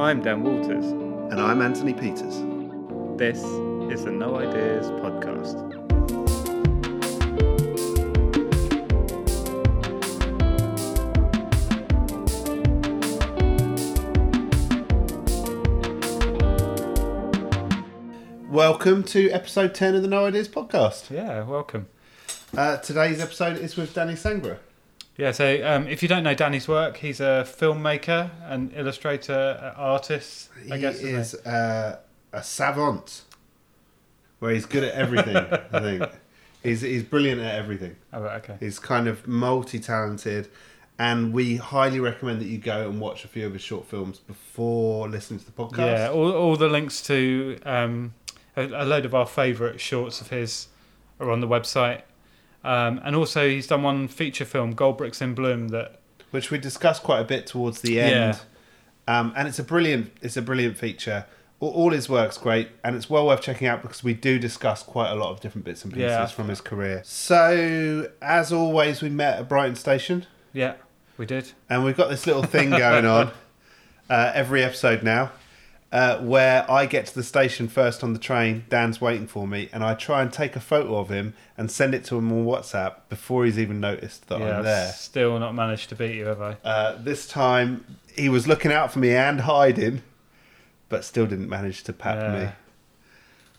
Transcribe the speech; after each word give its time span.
I'm 0.00 0.22
Dan 0.22 0.44
Walters. 0.44 0.84
And 0.84 1.40
I'm 1.40 1.60
Anthony 1.60 1.92
Peters. 1.92 2.36
This 3.18 3.38
is 3.92 4.04
the 4.04 4.12
No 4.12 4.36
Ideas 4.36 4.86
Podcast. 4.92 5.58
Welcome 18.48 19.02
to 19.02 19.30
episode 19.30 19.74
10 19.74 19.96
of 19.96 20.02
the 20.02 20.08
No 20.08 20.26
Ideas 20.26 20.46
Podcast. 20.46 21.10
Yeah, 21.10 21.42
welcome. 21.42 21.88
Uh, 22.56 22.76
today's 22.76 23.18
episode 23.18 23.56
is 23.56 23.76
with 23.76 23.94
Danny 23.94 24.14
Sangra. 24.14 24.58
Yeah, 25.18 25.32
so 25.32 25.66
um, 25.66 25.88
if 25.88 26.00
you 26.00 26.08
don't 26.08 26.22
know 26.22 26.34
Danny's 26.34 26.68
work, 26.68 26.98
he's 26.98 27.18
a 27.18 27.44
filmmaker 27.44 28.30
and 28.44 28.72
illustrator, 28.72 29.58
uh, 29.60 29.78
artist. 29.78 30.48
I 30.70 30.76
he 30.76 30.80
guess 30.80 31.00
isn't 31.00 31.44
uh, 31.44 31.96
a 32.32 32.42
savant, 32.42 33.22
where 34.38 34.52
he's 34.52 34.64
good 34.64 34.84
at 34.84 34.94
everything, 34.94 35.36
I 35.72 35.80
think. 35.80 36.04
He's, 36.62 36.82
he's 36.82 37.02
brilliant 37.02 37.40
at 37.40 37.56
everything. 37.56 37.96
Oh, 38.12 38.22
okay. 38.22 38.58
He's 38.60 38.78
kind 38.78 39.08
of 39.08 39.26
multi 39.26 39.80
talented, 39.80 40.48
and 41.00 41.32
we 41.32 41.56
highly 41.56 41.98
recommend 41.98 42.40
that 42.40 42.46
you 42.46 42.58
go 42.58 42.88
and 42.88 43.00
watch 43.00 43.24
a 43.24 43.28
few 43.28 43.44
of 43.44 43.54
his 43.54 43.62
short 43.62 43.86
films 43.86 44.18
before 44.18 45.08
listening 45.08 45.40
to 45.40 45.46
the 45.46 45.52
podcast. 45.52 45.78
Yeah, 45.78 46.10
all, 46.10 46.30
all 46.30 46.54
the 46.54 46.68
links 46.68 47.02
to 47.02 47.58
um, 47.64 48.14
a, 48.56 48.66
a 48.66 48.84
load 48.84 49.04
of 49.04 49.16
our 49.16 49.26
favourite 49.26 49.80
shorts 49.80 50.20
of 50.20 50.30
his 50.30 50.68
are 51.18 51.32
on 51.32 51.40
the 51.40 51.48
website. 51.48 52.02
Um, 52.68 53.00
and 53.02 53.16
also, 53.16 53.48
he's 53.48 53.66
done 53.66 53.82
one 53.82 54.08
feature 54.08 54.44
film, 54.44 54.72
Gold 54.72 54.98
Bricks 54.98 55.22
in 55.22 55.34
Bloom, 55.34 55.68
that 55.68 56.00
which 56.32 56.50
we 56.50 56.58
discussed 56.58 57.02
quite 57.02 57.20
a 57.20 57.24
bit 57.24 57.46
towards 57.46 57.80
the 57.80 57.98
end. 58.00 58.38
Um, 59.06 59.32
and 59.36 59.48
it's 59.48 59.58
a 59.58 59.62
brilliant, 59.64 60.12
it's 60.20 60.36
a 60.36 60.42
brilliant 60.42 60.76
feature. 60.76 61.24
All, 61.60 61.70
all 61.70 61.90
his 61.92 62.10
work's 62.10 62.36
great, 62.36 62.68
and 62.84 62.94
it's 62.94 63.08
well 63.08 63.26
worth 63.26 63.40
checking 63.40 63.66
out 63.66 63.80
because 63.80 64.04
we 64.04 64.12
do 64.12 64.38
discuss 64.38 64.82
quite 64.82 65.10
a 65.10 65.14
lot 65.14 65.30
of 65.30 65.40
different 65.40 65.64
bits 65.64 65.82
and 65.82 65.92
pieces 65.94 66.10
Yeah. 66.10 66.26
from 66.26 66.48
his 66.50 66.60
career. 66.60 67.00
So, 67.06 68.10
as 68.20 68.52
always, 68.52 69.00
we 69.00 69.08
met 69.08 69.38
at 69.38 69.48
Brighton 69.48 69.76
Station, 69.76 70.26
yeah, 70.52 70.74
we 71.16 71.24
did. 71.24 71.52
and 71.70 71.84
we've 71.84 71.96
got 71.96 72.10
this 72.10 72.26
little 72.26 72.42
thing 72.42 72.68
going 72.86 73.06
on 73.06 73.30
uh, 74.10 74.32
every 74.34 74.62
episode 74.62 75.02
now. 75.02 75.30
Uh, 75.90 76.18
where 76.18 76.70
I 76.70 76.84
get 76.84 77.06
to 77.06 77.14
the 77.14 77.22
station 77.22 77.66
first 77.66 78.04
on 78.04 78.12
the 78.12 78.18
train, 78.18 78.66
Dan's 78.68 79.00
waiting 79.00 79.26
for 79.26 79.48
me, 79.48 79.70
and 79.72 79.82
I 79.82 79.94
try 79.94 80.20
and 80.20 80.30
take 80.30 80.54
a 80.54 80.60
photo 80.60 80.96
of 80.98 81.08
him 81.08 81.32
and 81.56 81.70
send 81.70 81.94
it 81.94 82.04
to 82.04 82.18
him 82.18 82.30
on 82.30 82.44
WhatsApp 82.44 82.96
before 83.08 83.46
he's 83.46 83.58
even 83.58 83.80
noticed 83.80 84.28
that 84.28 84.38
yeah, 84.38 84.46
I'm 84.48 84.58
I've 84.58 84.64
there. 84.64 84.92
still 84.92 85.38
not 85.38 85.54
managed 85.54 85.88
to 85.88 85.94
beat 85.94 86.14
you, 86.14 86.26
have 86.26 86.42
I? 86.42 86.56
Uh, 86.62 87.00
this 87.00 87.26
time 87.26 87.86
he 88.14 88.28
was 88.28 88.46
looking 88.46 88.70
out 88.70 88.92
for 88.92 88.98
me 88.98 89.12
and 89.14 89.40
hiding, 89.40 90.02
but 90.90 91.06
still 91.06 91.24
didn't 91.26 91.48
manage 91.48 91.82
to 91.84 91.94
pat 91.94 92.16
Yeah. 92.18 92.44
me. 92.44 92.50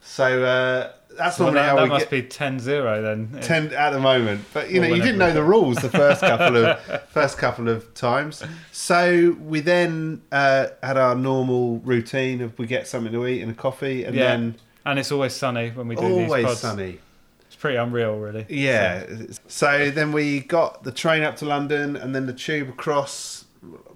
So 0.02 0.44
uh, 0.44 0.92
that's 1.18 1.38
So 1.38 1.44
normally 1.46 1.62
that, 1.62 1.70
how 1.70 1.76
that 1.78 1.84
we 1.84 1.90
must 1.90 2.10
get 2.10 2.30
be 2.30 2.36
10-0 2.36 3.02
then. 3.32 3.42
ten 3.42 3.74
at 3.74 3.90
the 3.92 4.00
moment. 4.00 4.46
But 4.54 4.70
you 4.72 4.80
know, 4.80 4.88
you 4.88 5.02
didn't 5.02 5.18
know 5.18 5.34
the 5.34 5.44
rules 5.44 5.78
the 5.78 5.90
first 5.90 6.22
couple 6.22 6.56
of 6.58 6.80
first 7.10 7.38
couple 7.38 7.68
of 7.68 7.94
times. 7.94 8.44
So 8.72 9.36
we 9.42 9.60
then 9.62 10.22
uh, 10.32 10.68
had 10.84 10.98
our 10.98 11.16
normal 11.16 11.80
routine 11.80 12.42
of 12.42 12.58
we 12.60 12.68
get 12.68 12.88
something 12.88 13.12
to 13.12 13.26
eat 13.28 13.42
and 13.42 13.52
a 13.52 13.56
coffee, 13.56 14.04
and 14.04 14.16
Yeah, 14.16 14.30
then 14.30 14.56
And 14.86 15.00
it's 15.00 15.12
always 15.12 15.34
sunny 15.34 15.70
when 15.72 15.88
we 15.88 15.96
do 15.96 16.02
these 16.08 16.30
always 16.32 16.58
sunny. 16.60 17.00
It's 17.48 17.56
pretty 17.56 17.78
unreal, 17.78 18.18
really. 18.18 18.46
Yeah. 18.48 19.06
So 19.48 19.90
then 19.92 20.12
we 20.12 20.42
got 20.42 20.84
the 20.84 20.92
train 20.92 21.24
up 21.24 21.36
to 21.38 21.46
London, 21.46 21.96
and 21.96 22.14
then 22.16 22.28
the 22.28 22.34
tube 22.34 22.70
across, 22.70 23.46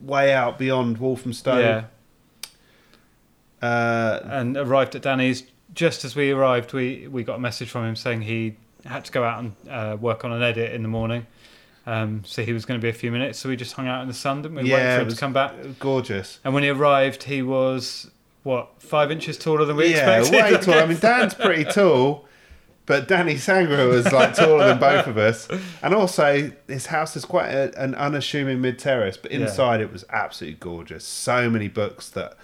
way 0.02 0.34
out 0.34 0.58
beyond 0.58 0.98
Walthamstow. 0.98 1.60
Yeah, 1.60 1.84
Uh, 3.62 4.20
and 4.26 4.58
arrived 4.58 4.96
at 4.96 5.04
Danny's 5.04 5.44
just 5.74 6.06
as 6.06 6.16
we 6.16 6.32
arrived. 6.32 6.74
We 6.74 7.08
we 7.10 7.24
got 7.24 7.36
a 7.36 7.40
message 7.40 7.70
from 7.70 7.86
him 7.86 7.96
saying 7.96 8.22
he 8.22 8.56
had 8.86 9.06
to 9.06 9.12
go 9.12 9.24
out 9.24 9.40
and 9.40 9.56
uh, 9.70 9.98
work 10.00 10.26
on 10.26 10.32
an 10.32 10.42
edit 10.44 10.74
in 10.74 10.82
the 10.84 10.90
morning. 10.90 11.26
Um, 11.86 12.24
so 12.26 12.44
he 12.44 12.54
was 12.54 12.64
going 12.66 12.80
to 12.80 12.82
be 12.84 12.90
a 12.90 12.94
few 12.94 13.12
minutes. 13.12 13.40
So 13.40 13.50
we 13.50 13.56
just 13.58 13.74
hung 13.74 13.88
out 13.88 14.02
in 14.02 14.08
the 14.08 14.14
sun, 14.14 14.42
didn't 14.42 14.56
we? 14.58 14.64
Yeah, 14.70 14.76
Waited 14.76 14.96
for 14.96 15.02
him 15.04 15.10
to 15.10 15.16
come 15.18 15.34
back. 15.34 15.54
gorgeous. 15.80 16.40
And 16.44 16.54
when 16.54 16.64
he 16.64 16.70
arrived, 16.70 17.24
he 17.24 17.42
was 17.42 18.10
what 18.44 18.70
five 18.82 19.12
inches 19.12 19.38
taller 19.38 19.66
than 19.66 19.76
we 19.76 19.88
yeah, 19.94 20.20
expected. 20.20 20.54
way 20.56 20.58
taller. 20.62 20.78
I 20.84 20.86
mean, 20.86 21.00
Dan's 21.00 21.34
pretty 21.34 21.66
tall, 21.66 22.26
but 22.86 23.08
Danny 23.10 23.36
Sangra 23.36 23.88
was 23.90 24.12
like 24.14 24.34
taller 24.36 24.66
than 24.68 24.80
both 24.80 25.08
of 25.08 25.18
us. 25.18 25.48
And 25.82 25.94
also, 25.94 26.52
his 26.68 26.86
house 26.88 27.16
is 27.18 27.26
quite 27.26 27.50
a, 27.50 27.78
an 27.82 27.96
unassuming 27.96 28.62
mid 28.62 28.80
terrace, 28.80 29.18
but 29.18 29.32
Yeah. 29.32 29.40
inside 29.42 29.82
it 29.82 29.92
was 29.92 30.06
absolutely 30.10 30.58
gorgeous. 30.62 31.04
So 31.06 31.50
many 31.50 31.68
books 31.68 32.10
that 32.12 32.36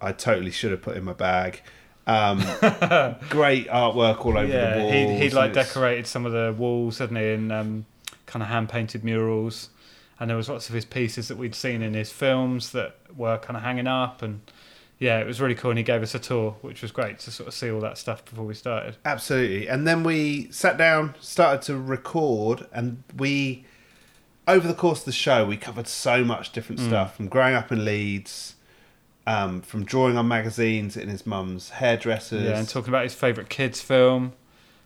I 0.00 0.12
totally 0.12 0.50
should 0.50 0.70
have 0.70 0.80
put 0.82 0.96
in 0.96 1.04
my 1.04 1.12
bag. 1.14 1.60
Um, 2.08 2.38
great 3.28 3.68
artwork 3.68 4.24
all 4.24 4.38
over 4.38 4.46
the 4.46 4.78
walls. 4.80 4.92
he 4.92 5.18
he 5.18 5.30
like 5.30 5.50
it's- 5.50 5.68
decorated 5.68 6.06
some 6.06 6.24
of 6.26 6.32
the 6.32 6.54
walls, 6.56 6.98
hadn't 6.98 7.16
he, 7.16 7.32
in 7.32 7.52
um, 7.52 7.86
kind 8.26 8.42
of 8.42 8.48
hand 8.48 8.68
painted 8.70 9.04
murals. 9.04 9.68
And 10.20 10.28
there 10.28 10.36
was 10.36 10.48
lots 10.48 10.68
of 10.68 10.74
his 10.74 10.84
pieces 10.84 11.28
that 11.28 11.38
we'd 11.38 11.54
seen 11.54 11.80
in 11.82 11.94
his 11.94 12.10
films 12.10 12.72
that 12.72 12.96
were 13.16 13.38
kind 13.38 13.56
of 13.56 13.62
hanging 13.62 13.86
up, 13.86 14.20
and 14.22 14.40
yeah, 14.98 15.20
it 15.20 15.26
was 15.26 15.40
really 15.40 15.54
cool. 15.54 15.70
And 15.70 15.78
he 15.78 15.84
gave 15.84 16.02
us 16.02 16.12
a 16.14 16.18
tour, 16.18 16.56
which 16.60 16.82
was 16.82 16.90
great 16.90 17.20
to 17.20 17.30
sort 17.30 17.46
of 17.46 17.54
see 17.54 17.70
all 17.70 17.80
that 17.82 17.98
stuff 17.98 18.24
before 18.24 18.44
we 18.44 18.54
started. 18.54 18.96
Absolutely. 19.04 19.68
And 19.68 19.86
then 19.86 20.02
we 20.02 20.50
sat 20.50 20.76
down, 20.76 21.14
started 21.20 21.62
to 21.66 21.76
record, 21.78 22.66
and 22.72 23.04
we, 23.16 23.64
over 24.48 24.66
the 24.66 24.74
course 24.74 25.00
of 25.00 25.04
the 25.04 25.12
show, 25.12 25.44
we 25.46 25.56
covered 25.56 25.86
so 25.86 26.24
much 26.24 26.50
different 26.52 26.80
Mm. 26.80 26.86
stuff 26.88 27.14
from 27.16 27.28
growing 27.28 27.54
up 27.54 27.70
in 27.70 27.84
Leeds, 27.84 28.56
um, 29.28 29.60
from 29.60 29.84
drawing 29.84 30.16
on 30.16 30.26
magazines 30.28 30.96
in 30.96 31.08
his 31.08 31.26
mum's 31.26 31.70
hairdressers. 31.70 32.44
Yeah, 32.44 32.58
and 32.58 32.68
talking 32.68 32.88
about 32.88 33.02
his 33.04 33.14
favourite 33.14 33.50
kids 33.50 33.80
film, 33.80 34.32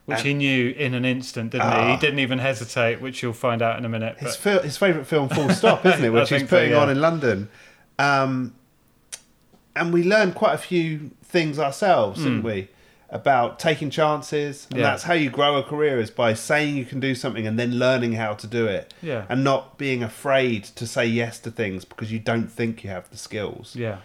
which 0.06 0.18
And- 0.18 0.26
he 0.26 0.34
knew 0.34 0.70
in 0.70 0.94
an 0.94 1.04
instant, 1.04 1.52
didn't 1.52 1.68
he? 1.70 1.76
Ah. 1.78 1.94
He 1.94 2.00
didn't 2.00 2.18
even 2.18 2.38
hesitate, 2.40 3.00
which 3.00 3.22
you'll 3.22 3.32
find 3.32 3.62
out 3.62 3.78
in 3.78 3.84
a 3.84 3.88
minute. 3.88 4.18
his, 4.18 4.34
fil- 4.36 4.62
his 4.62 4.76
favourite 4.76 5.06
film, 5.06 5.28
Full 5.28 5.48
Stop, 5.60 5.86
isn't 5.86 6.04
it? 6.04 6.10
Which 6.10 6.28
he's 6.28 6.38
think 6.40 6.50
so, 6.50 6.56
putting 6.56 6.72
yeah. 6.72 6.78
on 6.82 6.90
in 6.90 7.00
London. 7.00 7.48
Um, 7.98 8.54
and 9.74 9.92
we 9.92 10.02
learned 10.02 10.34
quite 10.34 10.54
a 10.54 10.58
few 10.58 11.10
things 11.24 11.58
ourselves, 11.58 12.22
didn't 12.22 12.42
we? 12.42 12.68
About 13.10 13.58
taking 13.58 13.90
chances, 13.90 14.66
and 14.70 14.74
Hmm. 14.74 14.80
Yeah. 14.80 14.90
that's 14.90 15.02
how 15.04 15.12
you 15.14 15.28
grow 15.30 15.56
a 15.56 15.62
career 15.62 16.00
is 16.00 16.10
by 16.10 16.32
saying 16.34 16.76
you 16.76 16.84
can 16.86 16.98
do 16.98 17.14
something 17.14 17.46
and 17.46 17.58
then 17.58 17.78
learning 17.78 18.14
how 18.14 18.32
to 18.34 18.46
do 18.46 18.66
it. 18.66 18.92
Yeah. 19.02 19.24
and 19.28 19.44
not 19.44 19.76
being 19.78 20.02
afraid 20.02 20.64
to 20.64 20.86
say 20.86 21.06
yes 21.06 21.38
to 21.40 21.50
things 21.50 21.84
because 21.84 22.10
you 22.10 22.18
don't 22.18 22.48
think 22.50 22.82
you 22.84 22.90
have 22.90 23.08
the 23.10 23.16
skills. 23.18 23.76
Yeah. 23.76 23.98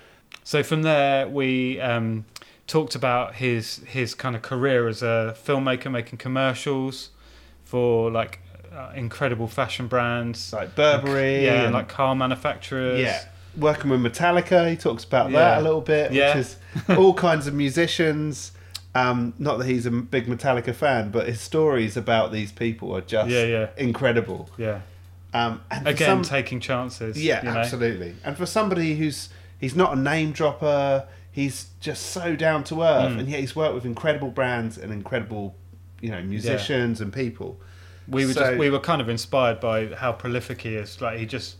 So 0.47 0.63
from 0.63 0.84
there, 0.84 1.28
we 1.28 1.78
um, 1.81 2.24
talked 2.68 2.96
about 2.96 3.35
his 3.35 3.81
his 3.85 4.16
kind 4.16 4.34
of 4.34 4.41
career 4.41 4.88
as 4.88 5.03
a 5.03 5.35
filmmaker, 5.46 5.91
making 5.91 6.19
commercials 6.19 7.09
for 7.66 8.09
like 8.09 8.40
uh, 8.74 8.91
incredible 8.96 9.50
fashion 9.50 9.88
brands, 9.88 10.53
Like 10.53 10.74
Burberry, 10.74 11.44
yeah, 11.44 11.63
and, 11.63 11.74
like 11.74 11.90
car 11.90 12.16
manufacturers. 12.16 13.02
yeah, 13.02 13.25
working 13.58 13.90
with 13.90 14.00
Metallica. 14.02 14.69
He 14.69 14.78
talks 14.78 15.03
about 15.03 15.31
Yeah. 15.31 15.40
that 15.40 15.58
a 15.59 15.62
little 15.63 15.81
bit, 15.81 16.13
Yeah. 16.13 16.30
which 16.38 16.46
is 16.46 16.56
all 16.97 17.14
kinds 17.14 17.47
of 17.47 17.53
musicians. 17.53 18.53
Um, 18.96 19.34
not 19.38 19.58
that 19.58 19.68
he's 19.68 19.85
a 19.85 19.91
big 19.91 20.28
Metallica 20.28 20.74
fan, 20.74 21.09
but 21.12 21.28
his 21.28 21.41
stories 21.41 21.97
about 21.97 22.31
these 22.31 22.53
people 22.53 22.96
are 22.96 23.02
just 23.02 23.29
Yeah, 23.29 23.44
yeah. 23.44 23.68
incredible. 23.75 24.50
yeah. 24.58 24.79
Um, 25.34 25.59
and 25.69 25.85
Again, 25.90 26.08
some- 26.08 26.22
taking 26.24 26.62
chances. 26.62 27.22
Yeah, 27.22 27.40
you 27.44 27.52
know? 27.52 27.59
absolutely. 27.59 28.16
And 28.24 28.38
for 28.38 28.46
somebody 28.46 28.96
who's 28.96 29.28
he's 29.59 29.75
not 29.75 29.94
a 29.97 30.00
name 30.00 30.31
dropper, 30.31 31.07
he's 31.31 31.68
just 31.79 32.07
so 32.07 32.35
down 32.35 32.63
to 32.66 32.81
earth, 32.84 33.13
Mm. 33.13 33.19
and 33.19 33.29
yet 33.29 33.40
he's 33.40 33.56
worked 33.56 33.75
with 33.75 33.85
incredible 33.85 34.29
brands 34.29 34.78
and 34.78 34.91
incredible, 34.91 35.56
you 36.01 36.09
know, 36.12 36.22
musicians 36.22 37.00
and 37.01 37.12
people. 37.13 37.59
We 38.07 38.25
were 38.25 38.34
So- 38.34 38.40
just 38.41 38.57
we 38.57 38.69
were 38.69 38.79
kind 38.79 39.01
of 39.01 39.09
inspired 39.09 39.59
by 39.59 39.88
how 39.88 40.12
prolific 40.13 40.61
he 40.61 40.76
is. 40.76 41.02
Like 41.02 41.20
he 41.20 41.26
just 41.26 41.58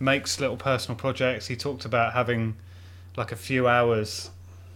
makes 0.00 0.40
little 0.40 0.56
personal 0.56 0.96
projects. 0.96 1.46
He 1.48 1.56
talked 1.56 1.84
about 1.84 2.14
having 2.14 2.56
like 3.16 3.30
a 3.30 3.36
few 3.36 3.68
hours 3.68 4.30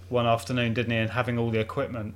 one 0.08 0.26
afternoon, 0.26 0.74
didn't 0.74 0.92
he, 0.92 0.98
and 0.98 1.10
having 1.10 1.38
all 1.38 1.50
the 1.50 1.58
equipment 1.58 2.14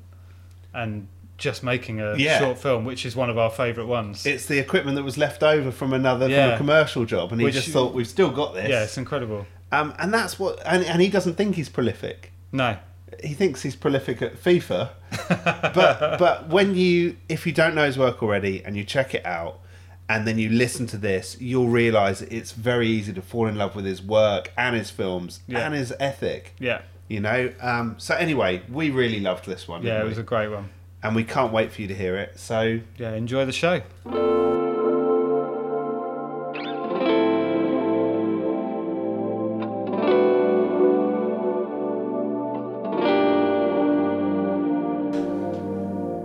and 0.74 1.08
just 1.38 1.64
making 1.64 2.00
a 2.00 2.14
Yeah. 2.16 2.38
short 2.38 2.58
film, 2.58 2.84
which 2.84 3.06
is 3.06 3.16
one 3.16 3.30
of 3.30 3.38
our 3.38 3.48
favourite 3.50 3.88
ones. 3.88 4.26
It's 4.26 4.44
the 4.46 4.58
equipment 4.58 4.96
that 4.96 5.02
was 5.02 5.16
left 5.16 5.42
over 5.42 5.72
from 5.72 5.92
another 5.94 6.26
from 6.26 6.50
a 6.50 6.56
commercial 6.58 7.06
job, 7.06 7.32
and 7.32 7.40
he 7.40 7.46
Which- 7.46 7.54
just 7.54 7.70
thought 7.70 7.94
we've 7.94 8.06
still 8.06 8.30
got 8.30 8.54
this. 8.54 8.68
yeah, 8.68 8.82
it's 8.84 8.98
incredible. 8.98 9.46
Um, 9.72 9.94
and 9.98 10.12
that's 10.12 10.38
what, 10.38 10.60
and, 10.66 10.84
and 10.84 11.00
he 11.00 11.08
doesn't 11.08 11.34
think 11.34 11.54
he's 11.56 11.68
prolific. 11.68 12.32
No, 12.52 12.76
He 13.22 13.34
thinks 13.34 13.62
he's 13.62 13.76
prolific 13.76 14.20
at 14.22 14.34
FIFA, 14.42 14.90
but 15.74 16.18
but 16.18 16.48
when 16.48 16.74
you 16.74 17.16
if 17.28 17.46
you 17.46 17.52
don't 17.52 17.74
know 17.74 17.86
his 17.86 17.96
work 17.98 18.22
already 18.22 18.64
and 18.64 18.76
you 18.76 18.84
check 18.84 19.14
it 19.14 19.24
out, 19.24 19.60
and 20.08 20.26
then 20.26 20.38
you 20.38 20.48
listen 20.50 20.86
to 20.88 20.96
this, 20.96 21.36
you'll 21.40 21.68
realise 21.68 22.20
it's 22.22 22.50
very 22.52 22.88
easy 22.88 23.12
to 23.12 23.22
fall 23.22 23.46
in 23.46 23.54
love 23.56 23.76
with 23.76 23.84
his 23.84 24.02
work 24.02 24.52
and 24.56 24.74
his 24.74 24.90
films 24.90 25.40
Yeah. 25.46 25.60
and 25.60 25.72
his 25.74 25.92
ethic. 26.00 26.54
yeah, 26.58 26.82
You 27.08 27.20
know. 27.20 27.52
Um, 27.60 27.94
so 27.98 28.16
anyway, 28.16 28.62
we 28.68 28.90
really 28.90 29.20
loved 29.20 29.46
this 29.46 29.68
one. 29.68 29.84
yeah, 29.84 30.00
it 30.00 30.02
we? 30.02 30.08
was 30.08 30.18
a 30.18 30.24
great 30.24 30.48
one. 30.48 30.68
and 31.04 31.14
we 31.14 31.22
can't 31.22 31.52
wait 31.52 31.70
for 31.72 31.80
you 31.82 31.86
to 31.88 31.94
hear 31.94 32.16
it. 32.16 32.40
So 32.40 32.80
Yeah, 32.98 33.12
enjoy 33.12 33.44
the 33.44 33.52
show. 33.52 33.82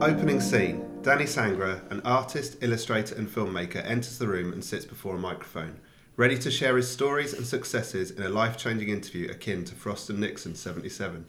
Opening 0.05 0.39
scene 0.39 0.85
Danny 1.01 1.23
Sangra, 1.23 1.81
an 1.89 1.99
artist, 2.05 2.57
illustrator, 2.61 3.15
and 3.15 3.27
filmmaker, 3.27 3.83
enters 3.83 4.19
the 4.19 4.27
room 4.27 4.53
and 4.53 4.63
sits 4.63 4.85
before 4.85 5.15
a 5.15 5.17
microphone, 5.19 5.79
ready 6.15 6.37
to 6.37 6.51
share 6.51 6.77
his 6.77 6.87
stories 6.87 7.33
and 7.33 7.43
successes 7.43 8.11
in 8.11 8.21
a 8.21 8.29
life 8.29 8.55
changing 8.55 8.89
interview 8.89 9.31
akin 9.31 9.65
to 9.65 9.73
Frost 9.73 10.11
and 10.11 10.19
Nixon 10.19 10.53
77. 10.53 11.25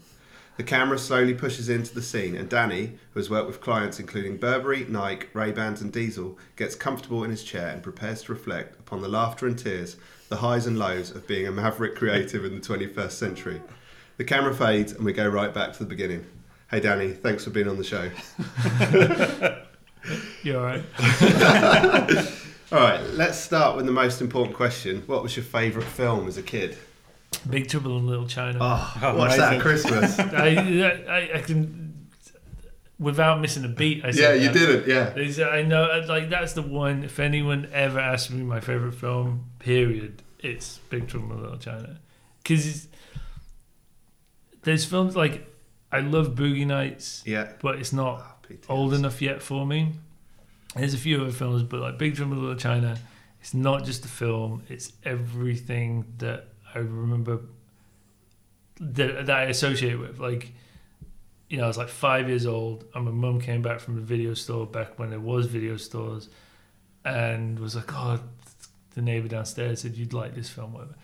The 0.59 0.63
camera 0.63 0.99
slowly 0.99 1.33
pushes 1.33 1.71
into 1.71 1.95
the 1.95 2.03
scene, 2.03 2.37
and 2.37 2.51
Danny, 2.51 2.99
who 3.15 3.21
has 3.21 3.31
worked 3.31 3.47
with 3.47 3.63
clients 3.63 3.99
including 3.99 4.37
Burberry, 4.37 4.85
Nike, 4.85 5.29
Ray-Bans, 5.33 5.81
and 5.81 5.91
Diesel, 5.91 6.37
gets 6.57 6.75
comfortable 6.75 7.25
in 7.25 7.31
his 7.31 7.45
chair 7.45 7.69
and 7.71 7.83
prepares 7.83 8.25
to 8.25 8.33
reflect 8.35 8.79
upon 8.79 9.01
the 9.01 9.09
laughter 9.09 9.47
and 9.47 9.59
tears, 9.59 9.97
the 10.29 10.37
highs 10.37 10.67
and 10.67 10.79
lows 10.79 11.11
of 11.11 11.27
being 11.27 11.47
a 11.47 11.51
maverick 11.51 11.97
creative 11.97 12.45
in 12.45 12.61
the 12.61 12.61
21st 12.61 13.13
century. 13.13 13.63
The 14.19 14.25
camera 14.25 14.55
fades, 14.55 14.93
and 14.93 15.03
we 15.03 15.15
go 15.15 15.27
right 15.27 15.55
back 15.55 15.73
to 15.73 15.79
the 15.79 15.89
beginning. 15.89 16.27
Hey, 16.77 16.83
Danny, 16.83 17.13
thanks 17.13 17.43
for 17.43 17.49
being 17.49 17.69
on 17.69 17.79
the 17.79 17.85
show. 17.85 18.11
You 20.43 20.59
all 20.59 20.63
right? 20.63 20.85
All 22.71 22.79
right, 22.79 23.01
let's 23.15 23.39
start 23.39 23.77
with 23.77 23.87
the 23.87 23.93
most 23.93 24.21
important 24.21 24.55
question. 24.55 25.03
What 25.07 25.23
was 25.23 25.35
your 25.35 25.45
favourite 25.47 25.89
film 25.89 26.29
as 26.29 26.37
a 26.37 26.43
kid? 26.43 26.77
Big 27.49 27.69
Trouble 27.69 27.97
in 27.97 28.07
Little 28.07 28.29
China. 28.29 28.59
Oh, 28.61 28.99
Oh, 29.03 29.17
what's 29.17 29.39
that 29.39 29.59
Christmas? 29.63 30.19
I, 30.19 31.01
I, 31.09 31.39
I 31.39 31.41
can, 31.41 32.09
without 32.99 33.41
missing 33.41 33.65
a 33.65 33.69
beat. 33.69 34.05
I 34.05 34.11
yeah, 34.11 34.35
you 34.35 34.51
that. 34.51 34.53
didn't, 34.53 35.39
yeah. 35.39 35.47
I 35.47 35.63
know, 35.63 36.05
like 36.07 36.29
that's 36.29 36.53
the 36.53 36.63
one. 36.63 37.05
If 37.05 37.19
anyone 37.19 37.71
ever 37.73 37.99
asks 37.99 38.31
me 38.31 38.43
my 38.43 38.61
favorite 38.61 38.95
film, 38.95 39.47
period, 39.61 40.23
it's 40.41 40.77
Big 40.91 41.09
Trouble 41.09 41.33
in 41.37 41.43
Little 41.43 41.59
China, 41.59 41.99
because 42.43 42.87
there's 44.63 44.85
films 44.85 45.17
like 45.17 45.55
I 45.93 46.01
love 46.01 46.35
Boogie 46.35 46.67
Nights, 46.67 47.23
Yeah. 47.27 47.53
but 47.63 47.77
it's 47.79 47.93
not 47.93 48.33
Oh, 48.69 48.77
old 48.77 48.95
enough 48.95 49.21
yet 49.21 49.43
for 49.43 49.67
me. 49.67 49.93
There's 50.77 50.95
a 50.95 50.99
few 50.99 51.21
other 51.23 51.33
films, 51.33 51.63
but 51.65 51.81
like 51.81 51.99
Big 51.99 52.15
Trouble 52.17 52.35
in 52.35 52.41
Little 52.41 52.55
China, 52.57 52.97
it's 53.41 53.55
not 53.55 53.85
just 53.85 54.05
a 54.05 54.09
film; 54.09 54.63
it's 54.69 54.93
everything 55.05 56.05
that 56.19 56.49
I 56.75 56.79
remember 56.79 57.41
that 58.81 59.27
that 59.27 59.37
I 59.37 59.43
associate 59.45 59.99
with. 59.99 60.19
Like, 60.21 60.53
you 61.49 61.59
know, 61.59 61.65
I 61.65 61.67
was 61.67 61.79
like 61.79 61.89
five 61.89 62.29
years 62.29 62.47
old, 62.47 62.85
and 62.95 63.05
my 63.05 63.11
mum 63.11 63.41
came 63.41 63.63
back 63.63 63.81
from 63.81 63.95
the 63.97 64.01
video 64.03 64.35
store 64.35 64.67
back 64.67 64.99
when 64.99 65.11
there 65.11 65.21
was 65.21 65.47
video 65.47 65.77
stores, 65.77 66.29
and 67.05 67.59
was 67.59 67.75
like, 67.75 67.93
"Oh, 67.95 68.21
the 68.95 69.03
neighbor 69.03 69.29
downstairs 69.29 69.81
said 69.81 69.97
you'd 69.97 70.13
like 70.13 70.35
this 70.35 70.51
film, 70.51 70.73
whatever." 70.73 70.95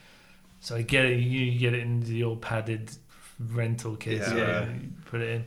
So 0.61 0.77
I 0.77 0.83
get 0.83 1.07
it. 1.07 1.19
You, 1.19 1.41
you 1.41 1.59
get 1.59 1.75
it 1.75 1.81
in 1.81 2.01
the 2.01 2.23
old 2.25 2.41
padded 2.43 2.93
rental 3.39 3.97
kits. 3.97 4.29
Yeah. 4.31 4.37
Yeah, 4.37 4.61
Yeah. 4.61 4.69
put 5.07 5.21
it 5.21 5.29
in. 5.31 5.45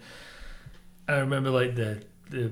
I 1.08 1.20
remember 1.20 1.50
like 1.50 1.76
the 1.76 2.04
the 2.30 2.52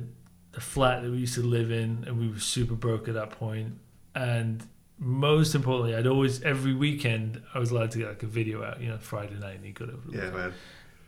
the 0.51 0.61
flat 0.61 1.01
that 1.01 1.09
we 1.11 1.17
used 1.17 1.33
to 1.35 1.41
live 1.41 1.71
in, 1.71 2.03
and 2.07 2.19
we 2.19 2.29
were 2.29 2.39
super 2.39 2.75
broke 2.75 3.07
at 3.07 3.15
that 3.15 3.31
point. 3.31 3.73
And 4.15 4.63
most 4.99 5.55
importantly, 5.55 5.95
I'd 5.95 6.05
always 6.07 6.41
every 6.43 6.75
weekend 6.75 7.41
I 7.53 7.59
was 7.59 7.71
allowed 7.71 7.91
to 7.91 7.97
get 7.97 8.07
like 8.09 8.23
a 8.23 8.27
video 8.27 8.63
out. 8.63 8.79
You 8.79 8.89
know, 8.89 8.97
Friday 8.99 9.35
night, 9.39 9.55
and 9.55 9.65
you 9.65 9.73
got 9.73 9.89
it. 9.89 9.95
Yeah, 10.11 10.29
man. 10.29 10.53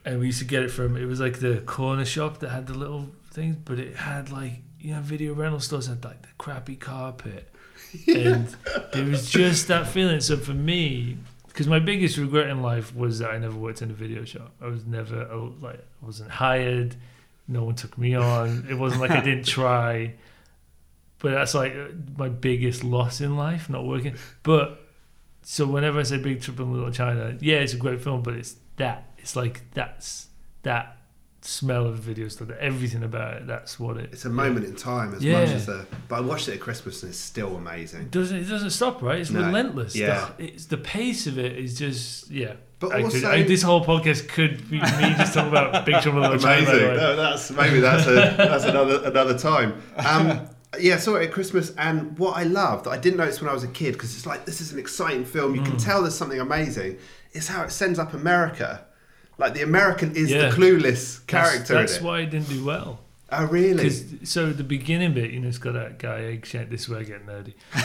And 0.03 0.19
we 0.19 0.27
used 0.27 0.39
to 0.39 0.45
get 0.45 0.63
it 0.63 0.69
from. 0.71 0.97
It 0.97 1.05
was 1.05 1.19
like 1.19 1.39
the 1.39 1.57
corner 1.61 2.05
shop 2.05 2.39
that 2.39 2.49
had 2.49 2.67
the 2.67 2.73
little 2.75 3.09
things, 3.31 3.55
but 3.63 3.79
it 3.79 3.95
had 3.95 4.31
like 4.31 4.61
you 4.79 4.93
know 4.93 5.01
video 5.01 5.33
rental 5.33 5.59
stores 5.59 5.87
had 5.87 6.03
like 6.03 6.21
the 6.23 6.27
crappy 6.39 6.75
carpet, 6.75 7.47
and 8.07 8.55
it 8.93 9.07
was 9.07 9.29
just 9.29 9.67
that 9.67 9.87
feeling. 9.87 10.19
So 10.21 10.37
for 10.37 10.53
me. 10.53 11.17
Because 11.55 11.67
my 11.67 11.79
biggest 11.79 12.17
regret 12.17 12.49
in 12.49 12.61
life 12.61 12.93
was 12.93 13.19
that 13.19 13.29
I 13.29 13.37
never 13.37 13.55
worked 13.55 13.81
in 13.81 13.89
a 13.89 13.93
video 13.93 14.25
shop. 14.25 14.51
I 14.61 14.67
was 14.67 14.85
never 14.85 15.25
I 15.31 15.35
was 15.35 15.53
like 15.61 15.79
I 15.79 16.05
wasn't 16.05 16.29
hired 16.29 16.97
no 17.47 17.63
one 17.63 17.75
took 17.75 17.97
me 17.97 18.15
on. 18.15 18.67
It 18.69 18.75
wasn't 18.75 19.01
like 19.01 19.11
I 19.11 19.21
didn't 19.21 19.45
try, 19.45 20.15
but 21.19 21.31
that's 21.31 21.53
like 21.53 21.73
my 22.17 22.29
biggest 22.29 22.83
loss 22.83 23.21
in 23.21 23.37
life, 23.37 23.69
not 23.69 23.85
working. 23.85 24.15
But 24.43 24.81
so 25.43 25.67
whenever 25.67 25.99
I 25.99 26.03
say 26.03 26.17
Big 26.17 26.41
Trip 26.41 26.59
in 26.59 26.73
Little 26.73 26.91
China, 26.91 27.37
yeah, 27.39 27.57
it's 27.57 27.73
a 27.73 27.77
great 27.77 28.01
film, 28.01 28.23
but 28.23 28.33
it's 28.33 28.55
that. 28.77 29.11
It's 29.17 29.35
like 29.35 29.71
that's 29.71 30.27
that 30.63 30.97
smell 31.45 31.85
of 31.85 31.93
a 31.93 31.97
video 31.97 32.27
that 32.27 32.57
everything 32.59 33.03
about 33.03 33.35
it. 33.37 33.47
That's 33.47 33.79
what 33.79 33.97
it. 33.97 34.09
It's 34.11 34.25
a 34.25 34.29
moment 34.29 34.65
in 34.65 34.75
time 34.75 35.13
as 35.13 35.23
Yeah. 35.23 35.39
much 35.41 35.49
as 35.49 35.69
a. 35.69 35.85
But 36.07 36.15
I 36.17 36.21
watched 36.21 36.47
it 36.47 36.53
at 36.55 36.59
Christmas 36.59 37.03
and 37.03 37.11
it's 37.11 37.19
still 37.19 37.55
amazing. 37.55 38.01
It 38.01 38.11
doesn't 38.11 38.37
it 38.37 38.45
doesn't 38.49 38.71
stop, 38.71 39.01
right? 39.01 39.19
It's 39.19 39.29
No. 39.31 39.45
relentless. 39.45 39.95
Yeah. 39.95 40.29
The, 40.37 40.45
it's 40.53 40.65
the 40.65 40.77
pace 40.77 41.27
of 41.27 41.37
it 41.37 41.57
is 41.57 41.77
just 41.77 42.29
yeah. 42.31 42.53
But 42.79 42.91
I 42.93 43.03
also, 43.03 43.19
could, 43.21 43.25
I, 43.29 43.43
this 43.43 43.61
whole 43.61 43.85
podcast 43.85 44.27
could 44.27 44.69
be 44.69 44.79
me 44.79 44.81
just 45.17 45.33
talking 45.33 45.49
about 45.49 45.85
Big 45.85 46.01
Trouble 46.01 46.23
in 46.25 46.31
Little 46.31 46.39
China. 46.39 46.67
amazing. 46.69 46.87
way. 46.89 46.95
No, 46.97 47.15
that's 47.15 47.51
maybe 47.51 47.79
that's 47.79 48.05
a 48.07 48.13
that's 48.37 48.65
another 48.65 49.01
another 49.05 49.37
time. 49.37 49.81
Um, 49.95 50.49
yeah, 50.79 50.97
saw 50.97 51.15
it 51.15 51.23
at 51.27 51.31
Christmas, 51.31 51.73
and 51.77 52.17
what 52.19 52.35
I 52.35 52.43
loved, 52.43 52.85
I 52.87 52.97
didn't 52.97 53.17
notice 53.17 53.39
when 53.39 53.49
I 53.49 53.53
was 53.53 53.63
a 53.63 53.69
kid 53.69 53.93
because 53.93 54.13
it's 54.13 54.25
like 54.25 54.45
this 54.45 54.59
is 54.59 54.73
an 54.73 54.79
exciting 54.79 55.23
film. 55.23 55.55
You 55.55 55.61
Mm. 55.61 55.65
can 55.67 55.77
tell 55.77 56.01
there's 56.01 56.15
something 56.15 56.39
amazing. 56.39 56.97
Is 57.31 57.47
how 57.47 57.63
it 57.63 57.71
sends 57.71 57.97
up 57.97 58.13
America. 58.13 58.85
Like 59.37 59.53
the 59.53 59.61
American 59.63 60.15
is 60.15 60.31
Yeah. 60.31 60.49
the 60.49 60.55
clueless 60.55 61.25
character 61.27 61.73
That's, 61.73 61.97
it. 61.97 62.01
why 62.01 62.19
I 62.19 62.25
didn't 62.25 62.49
do 62.49 62.63
well. 62.65 62.99
Oh, 63.31 63.45
really? 63.47 63.89
So 64.23 64.51
the 64.53 64.63
beginning 64.63 65.13
bit, 65.13 65.31
you 65.31 65.39
know, 65.39 65.47
it's 65.47 65.57
got 65.57 65.73
that 65.73 65.97
guy 65.99 66.21
Egg 66.25 66.45
Shen. 66.45 66.69
This 66.69 66.81
is 66.81 66.89
where 66.89 66.99
I 66.99 67.03
get 67.03 67.25
nerdy. 67.25 67.53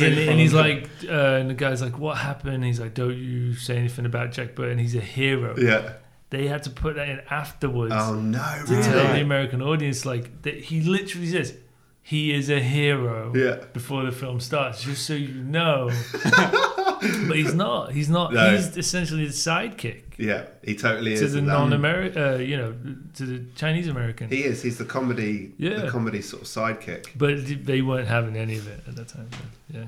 And, 0.00 0.02
and 0.02 0.40
he's 0.40 0.54
like, 0.54 0.88
uh, 1.08 1.12
and 1.12 1.50
the 1.50 1.54
guy's 1.54 1.80
like, 1.82 1.98
"What 1.98 2.16
happened?" 2.18 2.64
He's 2.64 2.80
like, 2.80 2.94
"Don't 2.94 3.16
you 3.16 3.54
say 3.54 3.76
anything 3.76 4.06
about 4.06 4.32
Jack 4.32 4.54
Burton. 4.54 4.78
He's 4.78 4.94
a 4.96 5.00
hero." 5.00 5.54
Yeah. 5.58 5.92
They 6.30 6.46
had 6.48 6.62
to 6.64 6.70
put 6.70 6.96
that 6.96 7.08
in 7.08 7.20
afterwards 7.30 7.94
Oh 7.96 8.14
no, 8.14 8.38
to 8.66 8.82
tell 8.82 9.12
the? 9.14 9.20
American 9.20 9.62
audience, 9.62 10.04
like 10.04 10.42
that 10.42 10.54
he 10.54 10.80
literally 10.82 11.28
says 11.30 11.54
he 12.02 12.32
is 12.34 12.50
a 12.50 12.60
hero 12.60 13.32
Yeah. 13.34 13.64
before 13.72 14.04
the 14.04 14.12
film 14.12 14.40
starts, 14.40 14.82
just 14.82 15.06
so 15.06 15.14
you 15.14 15.28
know. 15.42 15.90
but 17.00 17.36
he's 17.36 17.54
not. 17.66 17.92
He's 17.92 18.08
not. 18.08 18.32
No. 18.32 18.50
He's 18.56 18.76
essentially 18.76 19.24
the 19.26 19.32
sidekick 19.32 20.02
Yeah, 20.16 20.46
he 20.64 20.74
totally 20.74 21.14
to 21.16 21.24
is. 21.24 21.32
To 21.32 21.40
the 21.40 21.42
non-American, 21.42 22.22
uh, 22.22 22.36
you 22.36 22.56
know, 22.56 22.74
to 23.14 23.24
the 23.24 23.44
Chinese 23.56 23.88
American. 23.88 24.28
He 24.28 24.44
is. 24.44 24.62
He's 24.62 24.78
the 24.78 24.84
comedy. 24.84 25.52
Yeah. 25.58 25.80
The 25.80 25.90
comedy 25.90 26.22
sort 26.22 26.42
of 26.42 26.48
sidekick. 26.48 27.06
But 27.16 27.46
they 27.66 27.82
weren't 27.82 28.08
having 28.08 28.36
any 28.36 28.56
of 28.58 28.66
it 28.68 28.80
at 28.86 28.96
that 28.96 29.08
time. 29.08 29.28
Yeah. 29.70 29.84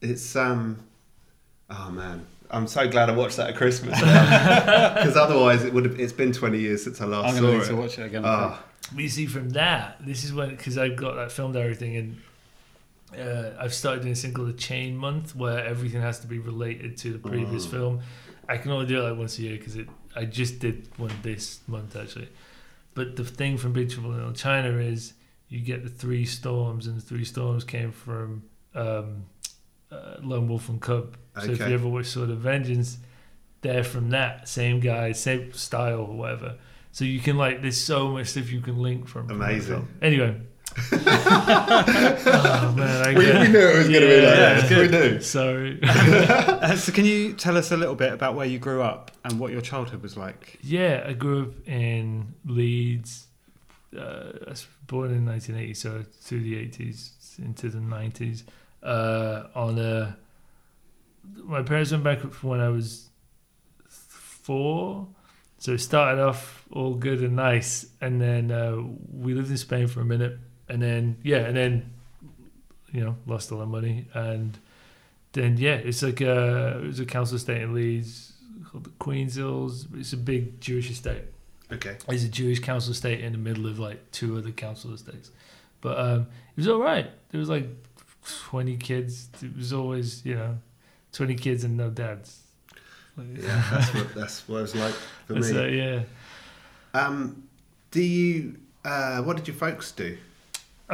It's 0.00 0.36
um. 0.36 0.78
Oh 1.70 1.90
man, 1.90 2.26
I'm 2.50 2.66
so 2.66 2.86
glad 2.88 3.08
I 3.08 3.12
watched 3.16 3.38
that 3.38 3.50
at 3.50 3.56
Christmas 3.56 3.98
because 4.00 5.16
otherwise 5.16 5.64
it 5.64 5.72
would 5.72 5.86
have. 5.86 5.98
It's 5.98 6.12
been 6.12 6.32
20 6.32 6.58
years 6.58 6.84
since 6.84 7.00
I 7.00 7.06
last 7.06 7.30
I'm 7.30 7.34
saw 7.36 7.40
going 7.40 7.52
to 7.52 7.58
need 7.58 7.64
it. 7.64 7.68
to 7.70 7.76
watch 7.76 7.98
it 7.98 8.02
again. 8.06 8.22
Ah, 8.24 8.62
We 8.94 9.08
see 9.08 9.24
from 9.26 9.50
that, 9.50 9.96
this 10.04 10.24
is 10.24 10.32
when, 10.34 10.50
because 10.50 10.76
I've 10.76 10.94
got 10.96 11.14
that 11.16 11.32
film 11.32 11.52
diary 11.52 11.74
thing, 11.74 11.96
and 11.96 12.20
uh, 13.18 13.50
I've 13.58 13.74
started 13.74 14.00
doing 14.02 14.12
this 14.12 14.22
thing 14.22 14.32
called 14.34 14.48
a 14.48 14.52
chain 14.52 14.96
month 14.96 15.34
where 15.36 15.64
everything 15.64 16.00
has 16.02 16.20
to 16.20 16.26
be 16.26 16.38
related 16.38 16.96
to 16.98 17.12
the 17.12 17.18
previous 17.18 17.66
Mm. 17.66 17.70
film. 17.70 18.00
I 18.48 18.58
can 18.58 18.70
only 18.72 18.86
do 18.86 18.98
it 19.00 19.08
like 19.08 19.18
once 19.18 19.38
a 19.38 19.42
year 19.42 19.56
because 19.56 19.76
it. 19.76 19.88
I 20.16 20.24
just 20.26 20.58
did 20.60 20.88
one 20.96 21.10
this 21.22 21.60
month 21.66 21.96
actually. 21.96 22.28
But 22.94 23.16
the 23.16 23.24
thing 23.24 23.56
from 23.58 23.72
Big 23.72 23.90
Trouble 23.90 24.10
in 24.12 24.18
Little 24.18 24.32
China 24.32 24.76
is 24.78 25.14
you 25.48 25.60
get 25.60 25.82
the 25.82 25.88
three 25.90 26.24
storms, 26.24 26.86
and 26.86 26.96
the 26.96 27.02
three 27.02 27.24
storms 27.24 27.64
came 27.64 27.90
from 27.90 28.44
um, 28.74 29.24
uh, 29.90 30.16
Lone 30.22 30.46
Wolf 30.48 30.68
and 30.68 30.80
Cub. 30.80 31.16
So 31.42 31.50
if 31.50 31.58
you 31.58 31.66
ever 31.74 31.88
watch 31.88 32.06
Sword 32.06 32.30
of 32.30 32.38
Vengeance, 32.38 32.98
they're 33.62 33.82
from 33.82 34.10
that 34.10 34.48
same 34.48 34.78
guy, 34.80 35.12
same 35.12 35.52
style 35.52 36.00
or 36.00 36.16
whatever. 36.16 36.56
So 36.92 37.04
you 37.04 37.18
can 37.18 37.36
like, 37.36 37.60
there's 37.62 37.80
so 37.80 38.08
much 38.08 38.28
stuff 38.28 38.52
you 38.52 38.60
can 38.60 38.76
link 38.78 39.08
from. 39.08 39.26
from 39.26 39.42
Amazing. 39.42 39.68
film. 39.74 39.88
Anyway. 40.00 40.40
Oh 40.76 42.74
man, 42.76 43.06
I 43.06 43.14
we, 43.16 43.24
we 43.26 43.48
knew 43.48 43.58
it 43.58 43.76
was 43.76 43.88
going 43.88 44.00
to 44.00 44.06
be 44.06 44.20
like 44.20 44.36
Yeah, 44.36 44.54
this. 44.54 44.64
it's 44.64 44.70
We 44.80 44.88
good. 44.88 45.12
knew. 45.14 45.20
Sorry. 45.20 45.80
Uh, 46.64 46.76
so 46.76 46.92
can 46.92 47.04
you 47.04 47.34
tell 47.34 47.56
us 47.58 47.70
a 47.72 47.76
little 47.76 47.94
bit 47.94 48.10
about 48.12 48.34
where 48.34 48.46
you 48.46 48.58
grew 48.58 48.80
up 48.82 49.10
and 49.24 49.38
what 49.38 49.52
your 49.52 49.60
childhood 49.60 50.00
was 50.02 50.16
like? 50.16 50.58
Yeah, 50.62 51.04
I 51.06 51.12
grew 51.12 51.42
up 51.42 51.68
in 51.68 52.34
Leeds. 52.46 53.26
Uh, 53.94 54.32
I 54.46 54.50
was 54.50 54.66
born 54.86 55.10
in 55.12 55.26
1980, 55.26 55.74
so 55.74 56.02
through 56.22 56.40
the 56.40 56.54
80s 56.54 57.10
into 57.38 57.68
the 57.68 57.78
90s. 57.80 58.44
Uh, 58.82 59.44
on 59.54 59.78
a, 59.78 60.16
my 61.44 61.62
parents 61.62 61.90
went 61.90 62.02
back 62.04 62.20
from 62.20 62.48
when 62.48 62.60
I 62.60 62.70
was 62.70 63.08
four, 63.88 65.06
so 65.58 65.72
it 65.72 65.78
started 65.78 66.22
off 66.22 66.64
all 66.72 66.94
good 66.94 67.20
and 67.20 67.36
nice, 67.36 67.86
and 68.00 68.20
then 68.20 68.50
uh, 68.50 68.76
we 69.12 69.34
lived 69.34 69.50
in 69.50 69.56
Spain 69.58 69.86
for 69.86 70.00
a 70.00 70.04
minute, 70.04 70.38
and 70.68 70.80
then 70.82 71.16
yeah, 71.22 71.38
and 71.38 71.56
then 71.56 71.90
you 72.92 73.04
know 73.04 73.16
lost 73.26 73.50
all 73.52 73.60
our 73.60 73.66
money, 73.66 74.06
and 74.14 74.56
then 75.32 75.56
yeah, 75.58 75.74
it's 75.74 76.02
like 76.02 76.20
a 76.20 76.78
it 76.82 76.86
was 76.86 77.00
a 77.00 77.06
council 77.06 77.36
estate 77.36 77.62
in 77.62 77.74
Leeds 77.74 78.32
called 78.70 78.84
the 78.84 78.90
Queen's 78.98 79.34
Hills. 79.34 79.86
It's 79.94 80.12
a 80.12 80.16
big 80.16 80.60
Jewish 80.60 80.90
estate. 80.90 81.22
Okay. 81.72 81.96
It's 82.08 82.24
a 82.24 82.28
Jewish 82.28 82.60
council 82.60 82.92
estate 82.92 83.20
in 83.20 83.32
the 83.32 83.38
middle 83.38 83.66
of 83.66 83.78
like 83.78 84.10
two 84.12 84.36
other 84.36 84.50
council 84.52 84.92
estates. 84.94 85.30
But 85.80 85.98
um, 85.98 86.20
it 86.22 86.56
was 86.58 86.68
all 86.68 86.78
right. 86.80 87.10
There 87.30 87.38
was 87.40 87.48
like 87.48 87.66
20 88.50 88.76
kids. 88.76 89.28
It 89.42 89.56
was 89.56 89.72
always, 89.72 90.24
you 90.24 90.34
know, 90.34 90.58
20 91.12 91.34
kids 91.34 91.64
and 91.64 91.76
no 91.76 91.90
dads. 91.90 92.40
Yeah, 93.18 93.62
that's 93.70 93.94
what 93.94 94.14
that's 94.14 94.48
what 94.48 94.58
it 94.58 94.62
was 94.62 94.74
like 94.76 94.94
for 95.26 95.42
So, 95.42 95.66
me. 95.66 95.78
yeah. 95.78 96.02
Um, 96.92 97.44
do 97.90 98.02
you 98.02 98.56
Uh, 98.84 99.22
what 99.22 99.36
did 99.36 99.48
your 99.48 99.56
folks 99.56 99.90
do? 99.92 100.16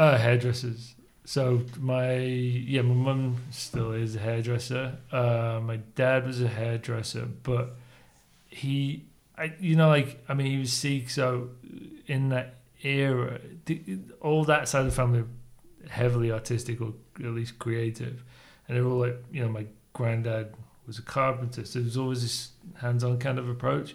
Uh, 0.01 0.17
hairdressers. 0.17 0.95
So 1.27 1.61
my 1.79 2.15
yeah, 2.17 2.81
my 2.81 2.95
mum 2.95 3.37
still 3.51 3.93
is 3.93 4.17
a 4.17 4.19
hairdresser. 4.19 4.97
Uh, 5.13 5.61
my 5.63 5.77
dad 5.95 6.27
was 6.27 6.41
a 6.41 6.49
hairdresser, 6.49 7.29
but 7.43 7.77
he, 8.49 9.05
I 9.37 9.53
you 9.61 9.77
know 9.77 9.89
like 9.89 10.25
I 10.27 10.33
mean 10.33 10.47
he 10.47 10.57
was 10.57 10.73
Sikh, 10.73 11.11
so 11.11 11.51
in 12.07 12.31
that 12.31 12.55
era, 12.83 13.41
all 14.23 14.43
that 14.45 14.71
side 14.71 14.81
of 14.81 14.87
the 14.87 14.93
family 14.93 15.23
heavily 15.91 16.33
artistic 16.33 16.81
or 16.81 16.95
at 17.19 17.33
least 17.33 17.59
creative, 17.59 18.25
and 18.69 18.79
they 18.79 18.81
were 18.81 18.91
all 18.91 19.01
like 19.01 19.23
you 19.31 19.43
know 19.43 19.51
my 19.51 19.67
granddad 19.93 20.55
was 20.87 20.99
a 20.99 21.03
carpenter, 21.03 21.67
so 21.67 21.79
there 21.79 21.85
was 21.85 21.99
always 21.99 22.23
this 22.23 22.53
hands-on 22.79 23.19
kind 23.19 23.39
of 23.39 23.51
approach. 23.51 23.95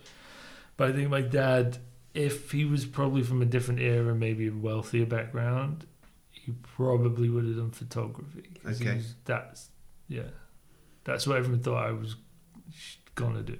But 0.78 0.90
I 0.90 0.94
think 0.94 1.10
my 1.10 1.22
dad, 1.22 1.80
if 2.14 2.52
he 2.52 2.64
was 2.64 2.86
probably 2.86 3.24
from 3.24 3.42
a 3.42 3.46
different 3.46 3.80
era, 3.80 4.14
maybe 4.14 4.50
a 4.50 4.52
wealthier 4.52 5.08
background, 5.08 5.88
he 6.46 6.52
probably 6.62 7.30
would 7.30 7.46
have 7.46 7.58
done 7.58 7.72
photography. 7.72 8.44
Okay. 8.66 8.96
was- 8.98 9.16
that's 9.26 9.70
yeah, 10.08 10.30
that's 11.04 11.26
what 11.28 11.38
everyone 11.38 11.62
thought 11.62 11.86
I 11.88 11.92
was 11.92 12.16
gonna 13.16 13.42
do. 13.44 13.58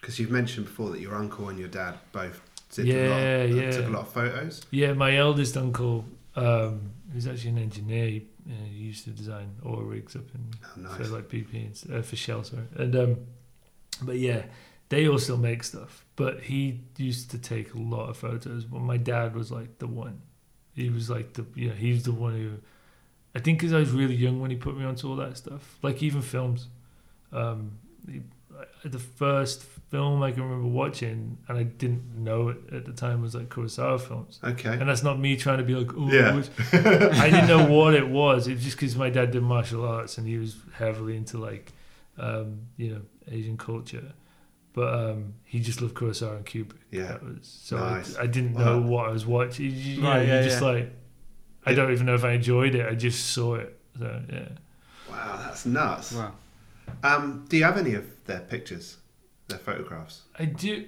Because 0.00 0.18
you've 0.20 0.30
mentioned 0.30 0.66
before 0.66 0.90
that 0.90 1.00
your 1.00 1.14
uncle 1.16 1.48
and 1.48 1.58
your 1.58 1.68
dad 1.68 1.94
both 2.12 2.40
did 2.74 2.84
a 2.84 2.88
Yeah, 2.88 3.08
lot, 3.08 3.20
uh, 3.20 3.62
yeah. 3.62 3.70
took 3.72 3.86
a 3.86 3.90
lot 3.90 4.02
of 4.02 4.12
photos. 4.12 4.62
Yeah, 4.70 4.92
my 4.92 5.16
eldest 5.16 5.56
uncle, 5.56 6.04
um, 6.36 6.92
who's 7.12 7.26
actually 7.26 7.50
an 7.50 7.58
engineer, 7.58 8.06
he, 8.08 8.26
uh, 8.48 8.52
he 8.70 8.76
used 8.76 9.04
to 9.04 9.10
design 9.10 9.56
oil 9.66 9.82
rigs 9.82 10.14
up 10.14 10.26
in 10.34 10.50
Oh, 10.64 10.80
nice. 10.82 10.96
for 11.08 11.14
like 11.16 11.28
BP 11.28 11.54
and 11.88 11.96
uh, 11.98 12.02
for 12.02 12.14
Shell, 12.16 12.44
sorry. 12.44 12.62
And 12.76 12.94
um, 12.94 13.16
but 14.02 14.18
yeah, 14.18 14.42
they 14.90 15.08
all 15.08 15.18
still 15.18 15.36
make 15.36 15.64
stuff. 15.64 16.04
But 16.14 16.40
he 16.42 16.80
used 16.96 17.30
to 17.32 17.38
take 17.38 17.74
a 17.74 17.78
lot 17.78 18.08
of 18.08 18.16
photos. 18.16 18.64
But 18.64 18.80
my 18.80 18.96
dad 18.98 19.34
was 19.34 19.50
like 19.50 19.78
the 19.78 19.88
one. 19.88 20.22
He 20.78 20.90
was 20.90 21.10
like 21.10 21.32
the 21.34 21.44
you 21.54 21.68
know 21.68 21.74
he 21.74 21.92
was 21.92 22.04
the 22.04 22.12
one 22.12 22.34
who, 22.34 22.50
I 23.34 23.40
think 23.40 23.58
because 23.58 23.72
I 23.72 23.78
was 23.78 23.90
really 23.90 24.14
young 24.14 24.40
when 24.40 24.50
he 24.50 24.56
put 24.56 24.76
me 24.76 24.84
onto 24.84 25.08
all 25.08 25.16
that 25.16 25.36
stuff. 25.36 25.78
Like 25.82 26.02
even 26.02 26.22
films, 26.22 26.68
um, 27.32 27.78
he, 28.10 28.22
the 28.84 28.98
first 28.98 29.62
film 29.90 30.22
I 30.22 30.32
can 30.32 30.42
remember 30.42 30.68
watching 30.68 31.38
and 31.48 31.58
I 31.58 31.62
didn't 31.62 32.16
know 32.16 32.48
it 32.48 32.58
at 32.72 32.84
the 32.84 32.92
time 32.92 33.22
was 33.22 33.34
like 33.34 33.48
Kurosawa 33.48 34.00
films. 34.00 34.38
Okay. 34.44 34.70
And 34.72 34.88
that's 34.88 35.02
not 35.02 35.18
me 35.18 35.36
trying 35.36 35.58
to 35.58 35.64
be 35.64 35.74
like, 35.74 35.90
oh, 35.96 36.10
Yeah. 36.10 36.42
I 37.22 37.30
didn't 37.30 37.48
know 37.48 37.66
what 37.76 37.94
it 37.94 38.08
was. 38.08 38.48
It 38.48 38.54
was 38.54 38.64
just 38.64 38.76
because 38.76 38.96
my 38.96 39.10
dad 39.10 39.30
did 39.30 39.42
martial 39.42 39.84
arts 39.84 40.18
and 40.18 40.26
he 40.26 40.36
was 40.38 40.56
heavily 40.74 41.16
into 41.16 41.38
like, 41.38 41.72
um, 42.18 42.60
you 42.76 42.90
know, 42.94 43.00
Asian 43.30 43.56
culture. 43.56 44.12
But 44.74 44.94
um, 44.94 45.34
he 45.44 45.60
just 45.60 45.80
loved 45.82 45.94
Kurosawa 45.94 46.36
and 46.36 46.46
Kubrick. 46.46 46.76
Yeah. 46.90 47.16
Was 47.22 47.38
so 47.42 47.78
Nice. 47.78 48.16
I, 48.16 48.22
I 48.22 48.26
didn't 48.26 48.54
know 48.54 48.80
Wow. 48.80 48.86
what 48.86 49.08
I 49.08 49.12
was 49.12 49.26
watching. 49.26 49.66
You, 49.66 49.70
you 49.72 50.02
know, 50.02 50.08
Right, 50.08 50.28
yeah, 50.28 50.42
just 50.42 50.60
yeah. 50.60 50.68
like, 50.68 50.92
I 51.66 51.70
Yeah. 51.70 51.76
don't 51.76 51.92
even 51.92 52.06
know 52.06 52.14
if 52.14 52.24
I 52.24 52.32
enjoyed 52.32 52.74
it. 52.74 52.86
I 52.86 52.94
just 52.94 53.30
saw 53.30 53.54
it. 53.56 53.78
So 53.98 54.22
yeah. 54.32 54.48
Wow, 55.10 55.40
that's 55.42 55.66
nuts. 55.66 56.12
Wow. 56.12 56.32
Um, 57.02 57.44
do 57.48 57.56
you 57.56 57.64
have 57.64 57.76
any 57.78 57.94
of 57.94 58.04
their 58.26 58.40
pictures, 58.40 58.98
their 59.48 59.58
photographs? 59.58 60.22
I 60.38 60.44
do. 60.44 60.86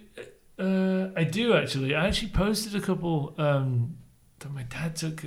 Uh, 0.59 1.09
I 1.17 1.25
do 1.25 1.55
actually. 1.55 1.95
I 1.95 2.07
actually 2.07 2.29
posted 2.33 2.75
a 2.75 2.81
couple 2.81 3.35
um, 3.39 3.97
that 4.41 4.53
my 4.53 4.63
dad 4.65 4.95
took 4.97 5.23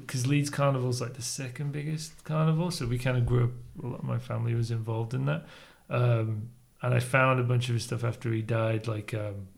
because 0.00 0.26
Leeds 0.26 0.50
Carnival's 0.50 1.00
like 1.00 1.14
the 1.14 1.22
second 1.22 1.72
biggest 1.72 2.24
carnival, 2.24 2.70
so 2.70 2.86
we 2.86 2.98
kind 2.98 3.16
of 3.16 3.24
grew 3.26 3.44
up. 3.44 3.50
A 3.82 3.86
lot 3.86 3.98
of 4.00 4.04
my 4.04 4.18
family 4.18 4.54
was 4.54 4.70
involved 4.70 5.14
in 5.14 5.24
that, 5.26 5.46
um, 5.90 6.50
and 6.82 6.94
I 6.94 7.00
found 7.00 7.40
a 7.40 7.42
bunch 7.44 7.68
of 7.68 7.74
his 7.74 7.84
stuff 7.84 8.04
after 8.04 8.32
he 8.32 8.42
died. 8.42 8.86
Like, 8.86 9.14
um, 9.14 9.48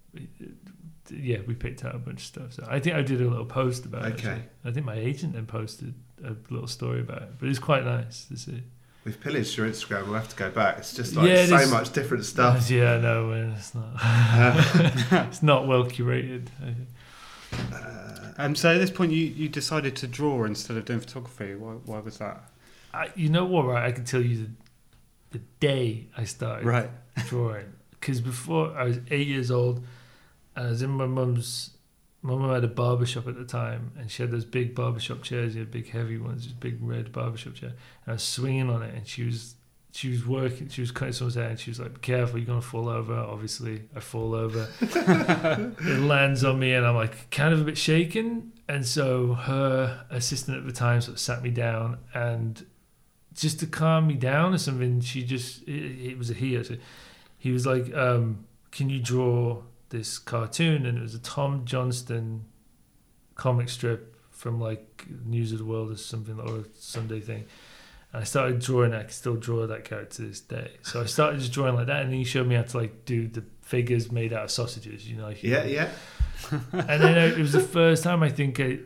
yeah, 1.11 1.39
we 1.47 1.55
picked 1.55 1.85
out 1.85 1.95
a 1.95 1.99
bunch 1.99 2.21
of 2.21 2.27
stuff. 2.27 2.53
So 2.55 2.67
I 2.69 2.81
think 2.81 2.97
I 2.97 3.03
did 3.03 3.21
a 3.21 3.29
little 3.29 3.47
post 3.47 3.85
about 3.87 4.07
it. 4.07 4.15
Okay. 4.15 4.43
I 4.65 4.71
think 4.71 4.85
my 4.87 4.95
agent 4.97 5.33
then 5.35 5.47
posted 5.47 5.95
a 6.25 6.35
little 6.51 6.69
story 6.69 7.01
about 7.01 7.23
it, 7.23 7.31
but 7.39 7.49
it's 7.49 7.59
quite 7.59 7.85
nice 7.85 8.25
to 8.27 8.37
see. 8.37 8.63
We've 9.05 9.19
pillaged 9.19 9.57
your 9.57 9.67
Instagram. 9.67 10.05
We'll 10.07 10.15
have 10.15 10.29
to 10.29 10.37
go 10.37 10.51
back. 10.51 10.79
It's 10.79 10.93
just 10.95 11.15
like 11.17 11.29
Yeah, 11.29 11.47
so 11.47 11.57
is- 11.57 11.71
much 11.71 11.93
different 11.93 12.25
stuff. 12.25 12.69
Yeah, 12.71 12.99
no, 12.99 13.33
it's 13.57 13.75
not. 13.75 13.89
it's 15.29 15.43
not 15.43 15.67
well 15.67 15.85
curated. 15.85 16.49
Uh, 16.63 16.73
Um, 18.41 18.55
so 18.55 18.73
at 18.73 18.79
this 18.79 18.91
point, 18.91 19.11
you, 19.11 19.25
you 19.27 19.49
decided 19.49 19.97
to 19.97 20.07
draw 20.07 20.45
instead 20.45 20.77
of 20.77 20.85
doing 20.85 21.01
photography. 21.01 21.55
Why, 21.57 21.73
why 21.73 21.99
was 21.99 22.19
that? 22.19 22.51
I, 22.95 23.11
you 23.17 23.31
know 23.31 23.45
what? 23.45 23.67
Right, 23.67 23.85
I 23.87 23.91
can 23.93 24.05
tell 24.05 24.21
you 24.21 24.45
the, 25.33 25.39
the 25.39 25.45
day 25.59 26.07
I 26.17 26.23
started 26.25 26.65
Right. 26.65 26.89
Drawing 27.27 27.73
because 28.01 28.21
before 28.21 28.77
I 28.77 28.85
was 28.85 28.99
eight 29.11 29.27
years 29.27 29.51
old, 29.51 29.85
and 30.57 30.67
I 30.67 30.71
was 30.71 30.83
in 30.83 30.91
my 30.91 31.07
mum's. 31.07 31.71
My 32.21 32.35
mum 32.35 32.53
had 32.53 32.65
a 32.65 32.69
barber 32.69 33.07
shop 33.07 33.29
at 33.29 33.37
the 33.37 33.45
time, 33.45 33.93
and 33.97 34.11
she 34.11 34.25
had 34.25 34.33
those 34.33 34.45
big 34.45 34.75
barbershop 34.75 35.23
chairs, 35.23 35.55
you 35.55 35.61
had 35.61 35.71
big 35.71 35.89
heavy 35.89 36.19
ones, 36.19 36.43
this 36.43 36.53
big 36.53 36.77
red 36.81 37.13
barbershop 37.13 37.55
chair. 37.55 37.69
And 37.69 38.09
I 38.09 38.13
was 38.15 38.25
swinging 38.25 38.69
on 38.69 38.83
it, 38.83 38.93
and 38.93 39.07
she 39.07 39.23
was 39.23 39.55
she 39.93 40.11
was 40.11 40.27
working, 40.27 40.69
she 40.69 40.81
was 40.81 40.91
cutting 40.91 41.13
someone's 41.13 41.37
hair, 41.37 41.49
and 41.49 41.59
she 41.59 41.71
was 41.71 41.81
like, 41.81 41.95
"Be 41.95 42.01
careful, 42.01 42.39
you're 42.39 42.47
gonna 42.47 42.61
fall 42.61 42.89
over." 42.89 43.15
Obviously, 43.15 43.83
I 43.95 44.01
fall 44.01 44.35
over. 44.35 44.69
it 44.81 46.01
lands 46.01 46.45
on 46.45 46.59
me, 46.59 46.75
and 46.75 46.85
I'm 46.85 46.97
like 46.97 47.31
kind 47.31 47.55
of 47.55 47.61
a 47.61 47.65
bit 47.65 47.79
shaken. 47.79 48.53
And 48.69 48.85
so 48.85 49.35
her 49.35 50.05
assistant 50.11 50.59
at 50.59 50.67
the 50.67 50.73
time 50.73 51.01
sort 51.01 51.15
of 51.15 51.21
sat 51.21 51.43
me 51.43 51.51
down, 51.51 51.99
and 52.15 52.67
just 53.33 53.61
to 53.61 53.67
calm 53.67 54.09
me 54.09 54.15
down 54.15 54.55
or 54.55 54.59
something, 54.59 55.01
she 55.01 55.23
just 55.23 55.63
it, 55.63 56.11
it 56.11 56.19
was 56.19 56.31
a 56.31 56.35
he 56.35 56.57
actually. 56.57 56.81
He 57.39 57.53
was 57.53 57.65
like, 57.65 57.95
um, 57.95 58.45
"Can 58.71 58.91
you 58.91 59.01
draw 59.01 59.63
this 59.89 60.19
cartoon?" 60.19 60.85
And 60.85 60.99
it 60.99 61.01
was 61.01 61.15
a 61.15 61.21
Tom 61.21 61.65
Johnston 61.65 62.45
comic 63.35 63.69
strip 63.69 64.17
from 64.31 64.61
like 64.61 65.07
News 65.25 65.53
of 65.53 65.59
the 65.59 65.65
World 65.65 65.91
or 65.91 65.97
something 65.97 66.39
or 66.39 66.59
a 66.59 66.65
Sunday 66.75 67.21
thing. 67.21 67.47
And 68.13 68.23
I 68.23 68.25
started 68.25 68.61
drawing. 68.61 68.95
I 68.95 69.03
can 69.03 69.11
still 69.11 69.37
draw 69.37 69.67
that 69.67 69.85
character 69.85 70.17
to 70.17 70.23
this 70.23 70.41
day. 70.41 70.73
So 70.83 71.03
I 71.03 71.07
started 71.07 71.41
just 71.41 71.53
drawing 71.53 71.75
like 71.75 71.87
that, 71.87 72.03
and 72.03 72.11
then 72.11 72.19
he 72.19 72.25
showed 72.25 72.47
me 72.47 72.55
how 72.55 72.63
to 72.63 72.77
like 72.77 73.05
do 73.05 73.29
the 73.29 73.45
figures 73.63 74.11
made 74.11 74.33
out 74.33 74.45
of 74.45 74.51
sausages. 74.51 75.09
You 75.09 75.17
know, 75.17 75.25
like, 75.25 75.43
yeah, 75.43 75.65
yeah. 75.65 75.91
and 76.73 77.03
then 77.03 77.19
I, 77.19 77.27
it 77.27 77.39
was 77.39 77.53
the 77.53 77.61
first 77.61 78.05
time 78.05 78.23
I 78.23 78.31
think 78.31 78.61
I, 78.61 78.79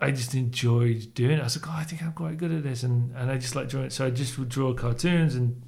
I 0.00 0.12
just 0.12 0.34
enjoyed 0.34 1.12
doing 1.12 1.32
it. 1.32 1.40
I 1.40 1.44
was 1.44 1.60
like, 1.60 1.68
oh, 1.68 1.76
I 1.76 1.84
think 1.84 2.02
I'm 2.02 2.12
quite 2.12 2.38
good 2.38 2.52
at 2.52 2.62
this, 2.62 2.84
and 2.84 3.14
and 3.16 3.30
I 3.30 3.36
just 3.36 3.54
like 3.54 3.68
drawing. 3.68 3.90
So 3.90 4.06
I 4.06 4.10
just 4.10 4.38
would 4.38 4.48
draw 4.48 4.72
cartoons 4.72 5.34
and 5.34 5.60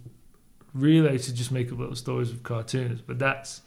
really 0.74 1.08
i 1.10 1.16
to 1.16 1.34
just 1.34 1.50
make 1.52 1.72
up 1.72 1.78
little 1.78 1.96
stories 1.96 2.30
with 2.30 2.42
cartoons. 2.42 3.00
But 3.00 3.18
that's 3.18 3.62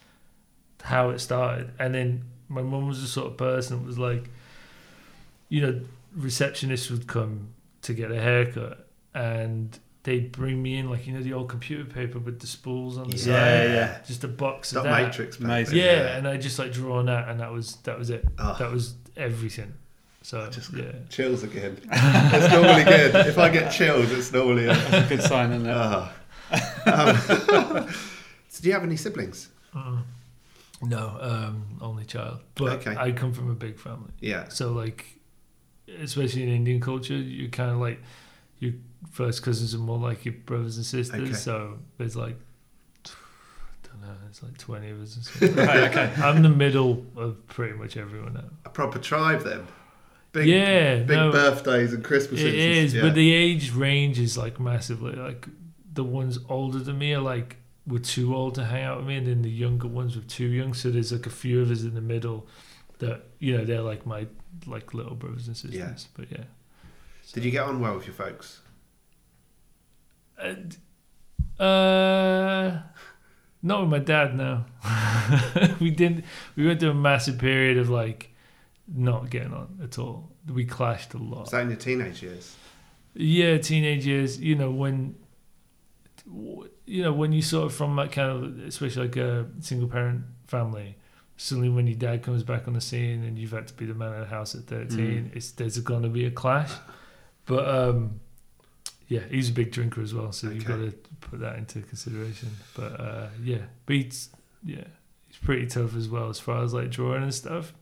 how 0.84 1.10
it 1.10 1.20
started. 1.20 1.72
And 1.80 1.94
then 1.96 2.24
my 2.50 2.62
mum 2.62 2.88
was 2.88 3.02
the 3.02 3.08
sort 3.08 3.28
of 3.28 3.38
person 3.38 3.80
that 3.80 3.86
was 3.86 3.98
like, 4.00 4.30
you 5.50 5.62
know, 5.62 5.82
receptionists 6.18 6.90
would 6.92 7.08
come 7.08 7.50
to 7.84 7.94
get 7.94 8.12
a 8.12 8.20
haircut, 8.22 8.88
and 9.14 9.78
they'd 10.04 10.32
bring 10.32 10.62
me 10.62 10.78
in 10.78 10.90
like 10.90 11.08
you 11.08 11.14
know 11.14 11.22
the 11.22 11.32
old 11.34 11.48
computer 11.50 11.86
paper 11.86 12.20
with 12.20 12.40
the 12.40 12.48
spools 12.48 12.98
on 12.98 13.10
the 13.10 13.16
Yeah, 13.18 13.24
side, 13.24 13.30
yeah. 13.32 13.74
Yeah. 13.74 13.98
Just 14.06 14.24
a 14.24 14.28
box 14.28 14.72
Dot 14.72 14.86
of 14.86 14.92
that. 14.92 15.08
matrix. 15.08 15.38
back 15.38 15.46
Amazing. 15.46 15.78
then, 15.78 16.06
Yeah, 16.06 16.18
and 16.18 16.28
I 16.28 16.38
just 16.38 16.60
like 16.60 16.72
draw 16.74 17.00
on 17.00 17.06
that, 17.08 17.28
and 17.30 17.40
that 17.40 17.52
was 17.52 17.76
that 17.84 17.98
was 17.98 18.10
it. 18.10 18.26
Oh, 18.40 18.56
That 18.60 18.72
was 18.72 18.96
everything. 19.18 19.74
So 20.22 20.50
Just 20.50 20.72
yeah, 20.74 20.92
chills 21.10 21.44
again. 21.44 21.78
it's 21.92 22.54
normally 22.54 22.84
good. 22.86 23.14
If 23.28 23.38
I 23.38 23.50
get 23.50 23.72
chills, 23.74 24.10
it's 24.12 24.32
normally. 24.32 24.66
A, 24.68 24.72
a 24.72 25.06
good 25.10 25.22
sign, 25.22 25.52
isn't 25.52 25.68
it? 25.68 25.74
oh. 25.74 26.10
Um, 26.86 27.88
so 28.50 28.62
do 28.62 28.68
you 28.68 28.74
have 28.74 28.84
any 28.84 28.96
siblings? 28.98 29.50
Mm. 29.74 30.04
no, 30.84 31.18
um, 31.20 31.78
only 31.82 32.06
child. 32.06 32.40
But 32.56 32.86
Okay. 32.88 32.96
I 32.98 33.12
come 33.12 33.34
from 33.34 33.50
a 33.50 33.56
big 33.56 33.80
family, 33.80 34.12
Yeah. 34.20 34.48
so 34.50 34.72
like, 34.72 35.06
especially 36.00 36.44
in 36.44 36.50
Indian 36.50 36.80
culture, 36.82 37.16
you 37.16 37.50
kind 37.50 37.72
of 37.72 37.78
like 37.78 38.00
your 38.60 38.74
first 39.12 39.44
cousins 39.44 39.74
are 39.76 39.80
more 39.80 39.98
like 39.98 40.26
your 40.26 40.34
brothers 40.46 40.78
and 40.78 40.86
sisters. 40.86 41.22
Okay. 41.22 41.34
So 41.34 41.80
there's 41.98 42.16
like, 42.16 42.36
I 43.06 43.88
don't 43.88 44.02
know, 44.02 44.16
it's 44.30 44.42
like 44.44 44.58
twenty 44.58 44.90
of 44.92 45.02
us. 45.02 45.30
Right, 45.42 45.90
okay. 45.90 46.14
I'm 46.18 46.42
the 46.44 46.50
middle 46.50 47.06
of 47.16 47.46
pretty 47.48 47.74
much 47.78 47.98
everyone 47.98 48.34
now. 48.36 48.46
A 48.66 48.70
proper 48.70 49.00
tribe 49.00 49.44
then. 49.44 49.68
Big, 50.32 50.48
yeah, 50.48 50.96
big 51.04 51.10
no, 51.16 51.32
birthdays 51.32 51.94
and 51.94 52.04
Christmases. 52.04 52.46
It 52.48 52.56
is, 52.56 52.94
yeah. 52.96 53.04
but 53.04 53.14
the 53.14 53.32
age 53.34 53.72
range 53.72 54.20
is 54.20 54.36
like 54.36 54.60
massively. 54.60 55.14
Like 55.14 55.48
the 55.94 56.04
ones 56.04 56.40
older 56.50 56.80
than 56.80 56.98
me 56.98 57.14
are 57.14 57.22
like 57.22 57.58
were 57.86 58.00
too 58.00 58.36
old 58.36 58.56
to 58.56 58.66
hang 58.66 58.84
out 58.84 58.98
with 58.98 59.08
me, 59.08 59.18
and 59.18 59.28
then 59.28 59.42
the 59.42 59.50
younger 59.50 59.88
ones 59.88 60.16
were 60.16 60.24
too 60.24 60.48
young. 60.48 60.74
So 60.74 60.90
there's 60.90 61.12
like 61.12 61.26
a 61.26 61.32
few 61.32 61.62
of 61.62 61.72
us 61.72 61.84
in 61.84 61.94
the 61.94 62.02
middle 62.02 62.48
that 63.00 63.24
you 63.40 63.58
know 63.58 63.66
they're 63.66 63.82
like 63.82 64.06
my 64.06 64.28
like 64.66 64.94
little 64.94 65.16
brothers 65.16 65.48
and 65.48 65.58
sisters. 65.58 65.80
Yeah. 65.80 65.94
But 66.16 66.32
yeah, 66.32 66.46
Did 67.34 67.46
you 67.46 67.52
get 67.52 67.64
on 67.64 67.80
well 67.80 67.96
with 67.96 68.06
your 68.06 68.16
folks? 68.16 68.62
And, 70.38 70.78
uh, 71.60 72.80
not 73.62 73.82
with 73.82 73.90
my 73.90 74.00
dad. 74.00 74.36
No, 74.36 74.66
we 75.80 75.92
didn't. 75.92 76.26
We 76.56 76.68
went 76.68 76.80
through 76.80 76.92
a 76.92 76.96
massive 76.96 77.38
period 77.38 77.78
of 77.78 77.90
like 77.90 78.34
not 78.88 79.30
getting 79.30 79.54
on 79.54 79.80
at 79.84 79.98
all. 79.98 80.32
We 80.52 80.66
clashed 80.66 81.14
a 81.14 81.18
lot. 81.18 81.42
Was 81.42 81.52
that 81.52 81.62
in 81.62 81.70
your 81.70 81.78
teenage 81.78 82.22
years? 82.22 82.56
Yeah, 83.14 83.58
teenage 83.58 84.06
years. 84.06 84.40
You 84.40 84.56
know 84.56 84.72
when, 84.72 85.16
you 86.26 87.04
know 87.04 87.12
when 87.14 87.32
you 87.32 87.42
sort 87.42 87.66
of 87.66 87.74
from 87.74 87.96
that 87.98 88.12
kind 88.12 88.30
of, 88.32 88.60
especially 88.66 89.04
like 89.04 89.18
a 89.18 89.46
single 89.60 89.88
parent 89.88 90.24
family, 90.48 90.96
suddenly 91.38 91.70
when 91.70 91.88
your 91.88 91.98
dad 91.98 92.24
comes 92.24 92.44
back 92.44 92.68
on 92.68 92.74
the 92.74 92.82
scene 92.82 93.24
and 93.24 93.38
you've 93.38 93.52
had 93.52 93.68
to 93.68 93.74
be 93.74 93.86
the 93.86 93.94
man 93.94 94.14
of 94.14 94.20
the 94.22 94.26
house 94.28 94.56
at 94.56 94.62
13 94.64 95.32
it's 95.34 95.52
there's 95.52 95.78
gonna 95.80 96.10
be 96.10 96.26
a 96.26 96.32
clash. 96.32 96.72
But 97.46 97.68
um 97.68 98.20
yeah 99.08 99.22
he's 99.30 99.50
a 99.50 99.54
big 99.54 99.72
drinker 99.72 100.02
as 100.02 100.14
well 100.14 100.32
so 100.32 100.50
you've 100.50 100.66
got 100.66 100.78
to 100.78 100.94
put 101.22 101.40
that 101.42 101.58
into 101.58 101.82
consideration. 101.82 102.50
But 102.76 103.00
uh 103.00 103.28
yeah 103.44 103.64
but 103.86 103.96
yeah 104.64 104.86
he's 105.28 105.38
pretty 105.42 105.68
tough 105.68 105.96
as 105.96 106.08
well 106.08 106.30
as 106.30 106.40
far 106.40 106.64
as 106.64 106.74
like 106.74 106.90
drawing 106.90 107.24
and 107.24 107.34
stuff. 107.34 107.74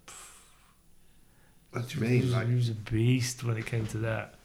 What 1.71 1.87
do 1.87 1.99
you 1.99 2.05
he 2.05 2.11
mean? 2.13 2.21
was, 2.23 2.31
Like, 2.33 2.47
he 2.49 2.55
was 2.55 2.69
a 2.69 2.73
beast 2.73 3.43
when 3.43 3.57
it 3.57 3.65
came 3.65 3.85
to 3.87 3.97
that. 3.99 4.35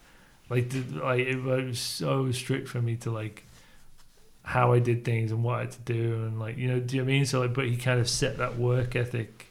Like, 0.49 0.71
the, 0.71 0.83
like 1.03 1.27
it 1.27 1.43
was 1.43 1.81
so 1.81 2.31
strict 2.31 2.69
for 2.69 2.81
me 2.81 2.97
to 2.99 3.11
like 3.11 3.46
how 4.55 4.73
I 4.73 4.79
did 4.79 5.05
things 5.05 5.33
and 5.33 5.43
what 5.43 5.57
I 5.57 5.61
had 5.63 5.73
to 5.73 5.81
do, 5.81 6.15
and 6.25 6.39
like 6.39 6.57
you 6.57 6.69
know, 6.69 6.79
do 6.79 6.95
you 6.97 7.03
know 7.03 7.07
what 7.07 7.11
I 7.13 7.17
mean? 7.17 7.27
So 7.27 7.41
like, 7.41 7.53
but 7.55 7.67
he 7.67 7.77
kind 7.77 7.99
of 8.01 8.09
set 8.09 8.39
that 8.39 8.57
work 8.59 8.95
ethic 8.95 9.47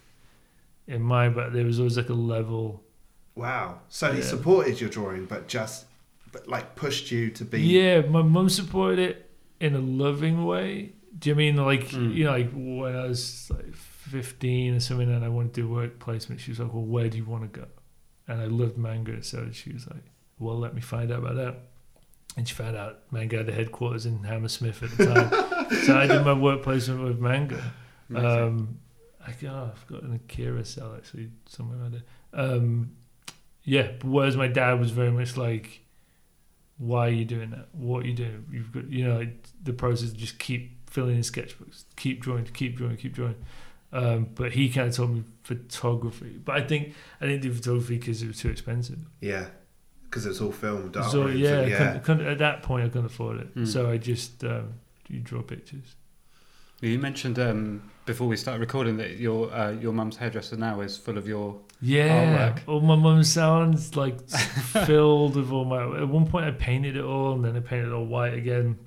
in 0.87 1.01
mind, 1.01 1.35
but 1.35 1.51
there 1.53 1.65
was 1.65 1.79
always 1.79 1.97
like 1.97 2.09
a 2.09 2.13
level. 2.13 2.81
wow. 3.35 3.79
So 3.89 4.11
he 4.13 4.21
supported 4.21 4.79
your 4.79 4.89
drawing, 4.89 5.25
but 5.25 5.47
just, 5.47 5.85
but 6.31 6.47
like 6.47 6.75
pushed 6.75 7.11
you 7.11 7.29
to 7.31 7.43
be. 7.45 7.59
Yeah, 7.61 8.01
my 8.01 8.21
mum 8.21 8.47
supported 8.49 8.99
it 8.99 9.29
in 9.59 9.75
a 9.75 9.79
loving 9.79 10.45
way. 10.45 10.93
Do 11.19 11.29
you 11.29 11.35
mean 11.35 11.55
like 11.57 11.87
Mm. 11.89 12.13
you 12.15 12.23
know, 12.25 12.31
like 12.31 12.51
when 12.53 12.95
I 12.95 13.05
was 13.07 13.49
like 13.53 13.73
fifteen 13.75 14.75
or 14.75 14.79
something, 14.79 15.11
and 15.13 15.25
I 15.25 15.29
wanted 15.29 15.53
to 15.55 15.61
do 15.61 15.67
work 15.69 15.99
placement? 15.99 16.39
She 16.41 16.51
was 16.51 16.59
like, 16.59 16.73
"Well, 16.73 16.83
where 16.83 17.09
do 17.09 17.17
you 17.17 17.25
want 17.25 17.43
to 17.51 17.59
go?" 17.61 17.67
And 18.27 18.39
I 18.41 18.45
loved 18.45 18.77
manga, 18.77 19.21
so 19.23 19.49
she 19.51 19.71
was 19.73 19.87
like, 19.87 20.03
"Well, 20.39 20.57
let 20.57 20.73
me 20.73 20.81
find 20.81 21.11
out 21.11 21.19
about 21.19 21.35
that." 21.35 21.55
And 22.37 22.47
she 22.47 22.53
found 22.53 22.75
out 22.75 22.99
manga 23.11 23.37
had 23.37 23.45
the 23.45 23.53
headquarters 23.53 24.05
in 24.05 24.23
Hammersmith 24.23 24.83
at 24.83 24.91
the 24.97 25.05
time, 25.05 25.75
so 25.85 25.97
I 25.97 26.05
did 26.05 26.25
my 26.25 26.33
work 26.33 26.63
placement 26.63 27.01
with 27.03 27.19
manga. 27.19 27.71
Um, 28.13 28.79
I 29.25 29.33
oh, 29.47 29.71
I've 29.71 29.87
got 29.87 30.03
an 30.03 30.13
Akira 30.13 30.63
cel 30.65 30.95
actually 30.95 31.29
somewhere 31.47 31.79
around 31.79 31.93
there. 31.93 32.03
Um, 32.33 32.91
yeah, 33.63 33.91
but 33.99 34.09
whereas 34.09 34.37
my 34.37 34.47
dad 34.47 34.79
was 34.79 34.91
very 34.91 35.11
much 35.11 35.37
like, 35.37 35.81
"Why 36.77 37.07
are 37.07 37.11
you 37.11 37.25
doing 37.25 37.51
that? 37.51 37.69
What 37.71 38.03
are 38.03 38.07
you 38.07 38.13
doing? 38.13 38.45
You've 38.51 38.71
got 38.71 38.89
you 38.89 39.07
know 39.07 39.27
the 39.63 39.73
process. 39.73 40.11
Just 40.11 40.37
keep 40.37 40.89
filling 40.89 41.15
in 41.15 41.21
sketchbooks, 41.21 41.85
keep 41.95 42.21
drawing, 42.21 42.45
keep 42.45 42.75
drawing, 42.75 42.97
keep 42.97 43.13
drawing." 43.13 43.35
Um, 43.91 44.29
but 44.35 44.51
he 44.51 44.69
kind 44.69 44.89
of 44.89 44.95
told 44.95 45.11
me 45.11 45.23
photography. 45.43 46.37
But 46.43 46.57
I 46.57 46.61
think 46.61 46.93
I 47.21 47.27
didn't 47.27 47.41
do 47.41 47.53
photography 47.53 47.97
because 47.97 48.21
it 48.21 48.27
was 48.27 48.39
too 48.39 48.49
expensive. 48.49 48.99
Yeah. 49.21 49.47
Because 50.15 50.27
it's 50.27 50.39
all 50.39 50.53
filmed. 50.53 50.95
so 51.11 51.27
yeah, 51.27 51.59
and- 51.59 51.73
I 51.73 51.77
couldn't- 51.77 52.03
couldn't- 52.03 52.27
at 52.27 52.37
that 52.37 52.63
point 52.63 52.85
I 52.85 52.87
couldn't 52.87 53.07
afford 53.07 53.41
it. 53.41 53.53
Mm. 53.53 53.67
So 53.67 53.91
I 53.91 53.97
just 53.97 54.45
um, 54.45 54.75
you 55.09 55.19
draw 55.19 55.41
pictures. 55.41 55.95
You 56.79 56.97
mentioned 56.99 57.37
um, 57.37 57.91
before 58.05 58.25
we 58.27 58.37
started 58.37 58.61
recording 58.61 58.95
that 58.97 59.17
your 59.17 59.53
uh, 59.53 59.71
your 59.71 59.91
mum's 59.91 60.15
hairdresser 60.15 60.55
now 60.55 60.79
is 60.79 60.97
full 60.97 61.17
of 61.17 61.27
your. 61.27 61.59
Yeah, 61.81 62.53
Artwork. 62.53 62.59
all 62.67 62.79
my 62.79 62.95
mum's 62.95 63.29
sounds 63.29 63.97
like 63.97 64.29
filled 64.85 65.35
with 65.35 65.51
all 65.51 65.65
my. 65.65 65.83
At 66.01 66.07
one 66.07 66.25
point, 66.27 66.45
I 66.45 66.51
painted 66.51 66.95
it 66.95 67.03
all, 67.03 67.33
and 67.33 67.43
then 67.43 67.57
I 67.57 67.59
painted 67.59 67.87
it 67.89 67.93
all 67.93 68.05
white 68.05 68.33
again. 68.33 68.77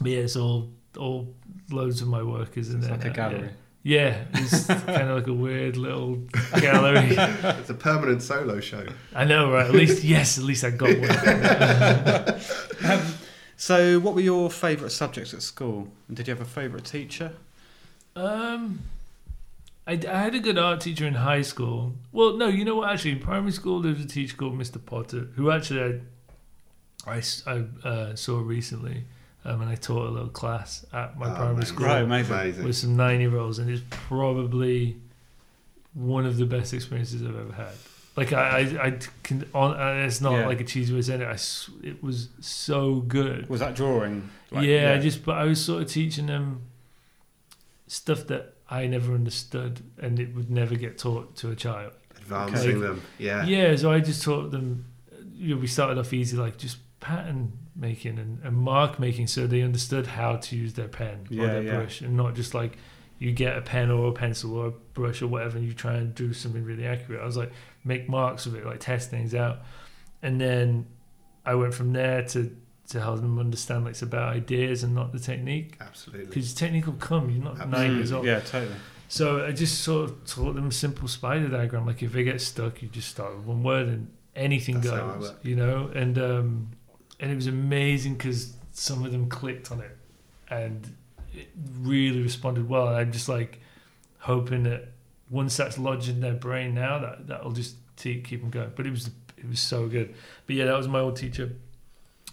But 0.00 0.12
yeah, 0.12 0.18
it's 0.18 0.36
all 0.36 0.70
all 0.96 1.34
loads 1.70 2.00
of 2.00 2.06
my 2.06 2.22
work 2.22 2.56
is 2.56 2.72
in 2.72 2.80
there. 2.80 2.94
It's 2.94 3.02
there. 3.02 3.10
like 3.12 3.18
a 3.18 3.20
now, 3.22 3.28
gallery. 3.30 3.50
Yeah, 3.82 4.24
yeah 4.32 4.40
it's 4.42 4.66
kind 4.66 5.08
of 5.08 5.16
like 5.16 5.26
a 5.26 5.32
weird 5.32 5.76
little 5.76 6.16
gallery. 6.60 7.16
It's 7.16 7.70
a 7.70 7.74
permanent 7.74 8.22
solo 8.22 8.60
show. 8.60 8.86
I 9.14 9.24
know, 9.24 9.52
right? 9.52 9.66
At 9.66 9.72
least 9.72 10.04
yes, 10.04 10.38
at 10.38 10.44
least 10.44 10.64
I 10.64 10.70
got 10.70 10.98
one. 10.98 12.40
Um, 12.82 13.02
so, 13.56 14.00
what 14.00 14.14
were 14.14 14.22
your 14.22 14.50
favourite 14.50 14.90
subjects 14.90 15.34
at 15.34 15.42
school? 15.42 15.88
And 16.08 16.16
did 16.16 16.26
you 16.26 16.34
have 16.34 16.40
a 16.40 16.48
favourite 16.48 16.86
teacher? 16.86 17.32
Um, 18.16 18.80
I, 19.86 20.00
I 20.08 20.22
had 20.22 20.34
a 20.34 20.40
good 20.40 20.56
art 20.56 20.80
teacher 20.80 21.06
in 21.06 21.12
high 21.12 21.42
school. 21.42 21.92
Well, 22.10 22.38
no, 22.38 22.48
you 22.48 22.64
know 22.64 22.76
what? 22.76 22.88
Actually, 22.88 23.12
in 23.12 23.20
primary 23.20 23.52
school, 23.52 23.80
there 23.80 23.92
was 23.92 24.02
a 24.02 24.08
teacher 24.08 24.34
called 24.34 24.54
Mr. 24.54 24.84
Potter, 24.84 25.28
who 25.36 25.50
actually 25.50 26.00
I 27.06 27.22
uh, 27.84 28.14
saw 28.14 28.40
recently, 28.40 29.04
um, 29.44 29.62
and 29.62 29.70
I 29.70 29.74
taught 29.74 30.06
a 30.08 30.10
little 30.10 30.28
class 30.28 30.84
at 30.92 31.18
my 31.18 31.26
Oh, 31.30 31.34
primary 31.34 31.54
amazing. 31.54 31.74
school 31.74 31.86
Right, 31.86 32.02
amazing. 32.02 32.64
With 32.64 32.76
some 32.76 32.96
nine-year-olds, 32.96 33.58
and 33.58 33.70
it's 33.70 33.82
probably 33.90 34.96
one 35.94 36.26
of 36.26 36.36
the 36.36 36.46
best 36.46 36.72
experiences 36.74 37.22
I've 37.22 37.36
ever 37.38 37.52
had. 37.52 37.72
Like 38.16 38.32
I, 38.32 38.58
I, 38.58 38.86
I 38.86 38.98
can. 39.22 39.48
On, 39.54 39.70
uh, 39.72 40.04
it's 40.06 40.20
not 40.20 40.32
Yeah. 40.40 40.46
like 40.46 40.60
a 40.60 40.64
cheesy 40.64 40.92
way 40.94 41.00
saying 41.02 41.22
it. 41.22 41.26
I 41.26 41.38
it 41.86 42.02
was 42.02 42.28
so 42.40 42.96
good 42.96 43.48
Was 43.48 43.60
that 43.60 43.74
drawing? 43.76 44.28
Like, 44.50 44.66
yeah, 44.66 44.94
I 44.96 44.98
just 45.00 45.24
but 45.24 45.36
I 45.38 45.44
was 45.44 45.64
sort 45.64 45.82
of 45.82 45.88
teaching 45.88 46.26
them 46.26 46.62
stuff 47.86 48.26
that 48.26 48.54
I 48.68 48.86
never 48.86 49.14
understood 49.14 49.80
and 49.98 50.18
it 50.20 50.34
would 50.34 50.50
never 50.50 50.74
get 50.74 50.98
taught 50.98 51.36
to 51.36 51.50
a 51.50 51.56
child. 51.56 51.92
Advancing 52.16 52.70
Okay. 52.76 52.80
them. 52.80 53.02
Yeah. 53.18 53.44
Yeah, 53.46 53.76
so 53.76 53.90
I 53.92 54.00
just 54.00 54.22
taught 54.22 54.50
them. 54.50 54.86
You 55.34 55.54
know, 55.54 55.60
we 55.60 55.66
started 55.66 55.96
off 55.98 56.12
easy, 56.12 56.36
like 56.36 56.58
just 56.58 56.78
pattern 57.00 57.52
making 57.76 58.18
and, 58.18 58.40
and 58.42 58.56
mark 58.56 58.98
making, 58.98 59.26
so 59.26 59.46
they 59.46 59.62
understood 59.62 60.06
how 60.06 60.36
to 60.36 60.56
use 60.56 60.74
their 60.74 60.88
pen 60.88 61.26
or 61.30 61.34
Yeah, 61.34 61.46
their 61.46 61.62
yeah. 61.62 61.74
brush, 61.76 62.00
and 62.00 62.16
not 62.16 62.34
just 62.34 62.54
like 62.54 62.76
you 63.18 63.32
get 63.32 63.56
a 63.56 63.60
pen 63.60 63.90
or 63.90 64.08
a 64.08 64.12
pencil 64.12 64.54
or 64.56 64.66
a 64.68 64.70
brush 64.70 65.20
or 65.22 65.26
whatever, 65.28 65.58
and 65.58 65.66
you 65.66 65.74
try 65.74 65.94
and 65.94 66.14
do 66.14 66.32
something 66.32 66.64
really 66.64 66.86
accurate. 66.86 67.20
I 67.20 67.26
was 67.26 67.36
like, 67.36 67.52
make 67.84 68.08
marks 68.08 68.46
of 68.46 68.54
it, 68.54 68.64
like 68.64 68.80
test 68.80 69.10
things 69.10 69.34
out, 69.34 69.60
and 70.22 70.40
then 70.40 70.86
I 71.44 71.54
went 71.54 71.74
from 71.74 71.92
there 71.92 72.22
to 72.28 72.56
to 72.88 73.00
help 73.00 73.20
them 73.20 73.38
understand 73.38 73.84
like 73.84 73.92
it's 73.92 74.02
about 74.02 74.34
ideas 74.34 74.82
and 74.82 74.94
not 74.96 75.12
the 75.12 75.18
technique 75.20 75.76
Absolutely. 75.80 76.26
because 76.26 76.52
technique 76.54 76.86
will 76.86 76.94
come. 76.94 77.30
You're 77.30 77.44
not 77.44 77.68
nine 77.68 77.92
Mm, 77.92 77.96
years 77.96 78.10
old. 78.10 78.26
Yeah, 78.26 78.40
totally. 78.40 78.74
So 79.06 79.44
I 79.46 79.52
just 79.52 79.82
sort 79.82 80.10
of 80.10 80.24
taught 80.26 80.54
them 80.56 80.66
a 80.68 80.72
simple 80.72 81.06
spider 81.06 81.46
diagram. 81.48 81.86
Like 81.86 82.02
if 82.02 82.12
they 82.12 82.24
get 82.24 82.40
stuck, 82.40 82.82
you 82.82 82.88
just 82.88 83.08
start 83.08 83.36
with 83.36 83.44
one 83.46 83.62
word 83.62 83.86
and 83.88 84.08
anything 84.34 84.80
That's 84.80 84.90
goes. 84.90 85.32
You 85.42 85.54
know, 85.56 85.90
and 85.94 86.18
um, 86.18 86.68
and 87.20 87.30
it 87.30 87.34
was 87.34 87.46
amazing 87.46 88.14
because 88.14 88.54
some 88.72 89.04
of 89.04 89.12
them 89.12 89.28
clicked 89.28 89.70
on 89.70 89.80
it 89.80 89.96
and 90.48 90.96
it 91.34 91.48
really 91.80 92.22
responded 92.22 92.68
well. 92.68 92.88
And 92.88 92.96
I'm 92.96 93.12
just 93.12 93.28
like 93.28 93.60
hoping 94.18 94.64
that 94.64 94.88
once 95.30 95.56
that's 95.56 95.78
lodged 95.78 96.08
in 96.08 96.20
their 96.20 96.34
brain 96.34 96.74
now, 96.74 96.98
that 96.98 97.26
that'll 97.28 97.52
just 97.52 97.76
keep 97.96 98.28
them 98.28 98.50
going. 98.50 98.72
But 98.74 98.86
it 98.86 98.90
was 98.90 99.08
it 99.36 99.48
was 99.48 99.60
so 99.60 99.86
good. 99.88 100.14
But 100.46 100.56
yeah, 100.56 100.64
that 100.66 100.76
was 100.76 100.88
my 100.88 101.00
old 101.00 101.16
teacher, 101.16 101.52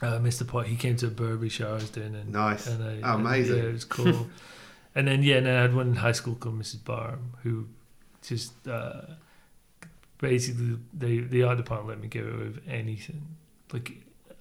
uh, 0.01 0.17
Mr. 0.19 0.47
Pot. 0.47 0.65
He 0.67 0.75
came 0.75 0.95
to 0.97 1.07
a 1.07 1.09
Burberry 1.11 1.49
show 1.49 1.69
I 1.71 1.73
was 1.73 1.89
doing, 1.89 2.15
and 2.15 2.31
Nice. 2.31 2.67
and 2.67 2.83
I, 3.05 3.11
Oh, 3.11 3.15
amazing. 3.15 3.57
Yeah, 3.57 3.63
it 3.63 3.73
was 3.73 3.85
cool. 3.85 4.27
and 4.95 5.07
then 5.07 5.21
yeah, 5.23 5.35
and 5.37 5.45
then 5.45 5.55
I 5.57 5.61
had 5.61 5.75
one 5.75 5.87
in 5.89 5.95
high 5.95 6.11
school 6.13 6.35
called 6.35 6.59
Mrs. 6.59 6.83
Barham, 6.83 7.33
who 7.43 7.67
just 8.23 8.67
uh, 8.67 9.01
basically 10.17 10.77
they 10.93 11.19
the 11.19 11.43
art 11.43 11.57
department 11.57 11.89
let 11.89 12.01
me 12.01 12.07
get 12.07 12.23
away 12.23 12.45
with 12.45 12.61
anything. 12.67 13.21
Like 13.71 13.91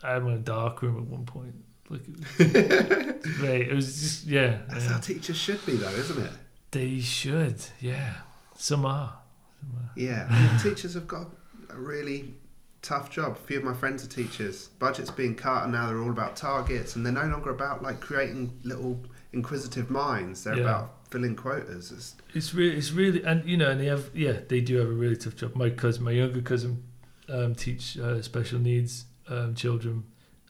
I 0.06 0.14
had 0.14 0.24
my 0.24 0.36
dark 0.36 0.82
room 0.82 0.96
at 0.98 1.04
one 1.06 1.24
point. 1.24 1.54
Like 1.88 2.02
it 2.38 3.24
was, 3.24 3.38
mate, 3.40 3.68
it 3.68 3.74
was 3.74 4.00
just 4.00 4.26
yeah. 4.26 4.58
That's 4.68 4.84
yeah. 4.84 4.92
how 4.92 5.00
teachers 5.00 5.36
should 5.36 5.64
be, 5.66 5.72
though, 5.76 5.88
isn't 5.90 6.24
it? 6.24 6.32
They 6.70 7.00
should, 7.00 7.56
yeah. 7.80 8.14
Some 8.56 8.84
are. 8.86 9.18
Some 9.60 9.78
are. 9.78 9.90
Yeah. 9.96 10.26
I 10.30 10.48
mean, 10.48 10.58
teachers 10.62 10.94
have 10.94 11.06
got 11.08 11.28
a 11.70 11.76
really 11.76 12.34
tough 12.82 13.10
job. 13.10 13.32
A 13.32 13.46
few 13.46 13.58
of 13.58 13.64
my 13.64 13.74
friends 13.74 14.04
are 14.04 14.08
teachers. 14.08 14.68
Budgets 14.78 15.10
being 15.10 15.34
cut, 15.34 15.64
and 15.64 15.72
now 15.72 15.88
they're 15.88 16.00
all 16.00 16.10
about 16.10 16.36
targets, 16.36 16.96
and 16.96 17.04
they're 17.04 17.12
no 17.12 17.26
longer 17.26 17.50
about 17.50 17.82
like 17.82 18.00
creating 18.00 18.58
little 18.62 19.00
inquisitive 19.32 19.90
minds. 19.90 20.44
They're 20.44 20.56
Yeah. 20.56 20.62
about 20.62 20.92
filling 21.10 21.36
quotas. 21.36 21.92
It's, 21.92 22.14
It's 22.34 22.54
really, 22.54 22.76
it's 22.76 22.92
really, 22.92 23.22
and 23.22 23.44
you 23.48 23.56
know, 23.56 23.70
and 23.70 23.80
they 23.80 23.86
have, 23.86 24.10
yeah, 24.14 24.40
they 24.48 24.60
do 24.60 24.76
have 24.76 24.88
a 24.88 24.92
really 24.92 25.16
tough 25.16 25.36
job. 25.36 25.54
My 25.54 25.70
cousin, 25.70 26.04
my 26.04 26.10
younger 26.12 26.42
cousin, 26.42 26.82
um, 27.28 27.54
teach 27.54 27.98
uh, 27.98 28.22
special 28.22 28.58
needs 28.58 29.04
um, 29.28 29.54
children, 29.54 30.04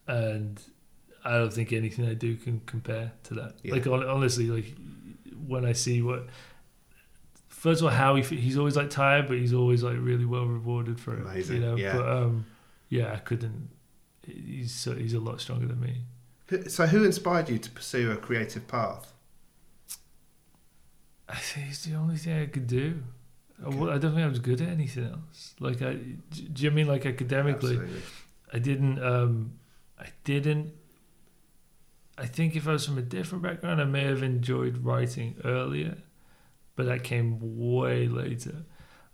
and 0.07 0.61
I 1.25 1.33
don't 1.39 1.53
think 1.53 1.73
anything 1.73 2.07
I 2.09 2.15
do 2.15 2.37
can 2.37 2.61
compare 2.67 3.13
to 3.25 3.35
that. 3.35 3.55
Yeah. 3.63 3.75
Like 3.75 3.87
honestly, 3.87 4.47
like 4.47 4.75
when 5.47 5.65
I 5.65 5.73
see 5.73 6.03
what, 6.03 6.27
first 7.49 7.81
of 7.81 7.87
all, 7.87 7.93
how 7.93 8.15
he 8.17 8.23
he's 8.37 8.57
always 8.59 8.77
like 8.77 8.91
tired, 8.91 9.27
but 9.29 9.37
he's 9.39 9.53
always 9.55 9.83
like 9.83 9.97
really 9.99 10.25
well 10.25 10.47
rewarded 10.47 10.99
for 11.01 11.15
it. 11.15 11.21
Amazing, 11.23 11.57
you 11.57 11.63
know. 11.63 11.77
yeah. 11.77 11.97
But 11.97 12.09
um, 12.09 12.47
yeah, 12.89 13.13
I 13.13 13.17
couldn't. 13.19 13.71
He's 14.27 14.73
so, 14.73 14.93
he's 14.95 15.15
a 15.15 15.21
lot 15.21 15.41
stronger 15.41 15.67
than 15.67 15.81
me. 15.81 16.03
so, 16.69 16.87
who 16.87 17.05
inspired 17.05 17.49
you 17.49 17.59
to 17.59 17.71
pursue 17.71 18.11
a 18.11 18.17
creative 18.17 18.67
path? 18.69 19.13
I 21.29 21.37
think 21.37 21.69
it's 21.71 21.85
the 21.85 21.95
only 21.97 22.17
thing 22.17 22.41
I 22.41 22.47
could 22.47 22.67
do. 22.67 23.03
I 23.63 23.67
Okay. 23.69 23.77
wa- 23.77 23.91
I 23.93 23.99
don't 23.99 24.13
think 24.15 24.25
I 24.25 24.29
was 24.29 24.39
good 24.39 24.61
at 24.61 24.69
anything 24.69 25.05
else. 25.07 25.55
Like 25.61 25.81
I, 25.83 25.95
do 25.95 26.63
you 26.65 26.71
mean 26.71 26.87
like 26.87 27.07
academically? 27.07 27.71
Absolutely. 27.77 28.03
I 28.53 28.59
didn't. 28.59 29.03
Um, 29.03 29.53
I 29.99 30.07
didn't. 30.25 30.73
I 32.19 32.27
think 32.27 32.57
if 32.57 32.67
I 32.67 32.73
was 32.73 32.87
from 32.87 32.97
a 32.99 33.03
different 33.03 33.43
background, 33.45 33.81
I 33.81 33.85
may 33.85 34.05
have 34.05 34.23
enjoyed 34.23 34.79
writing 34.85 35.37
earlier, 35.45 35.99
but 36.75 36.87
that 36.87 37.05
came 37.05 37.39
way 37.59 38.09
later. 38.09 38.63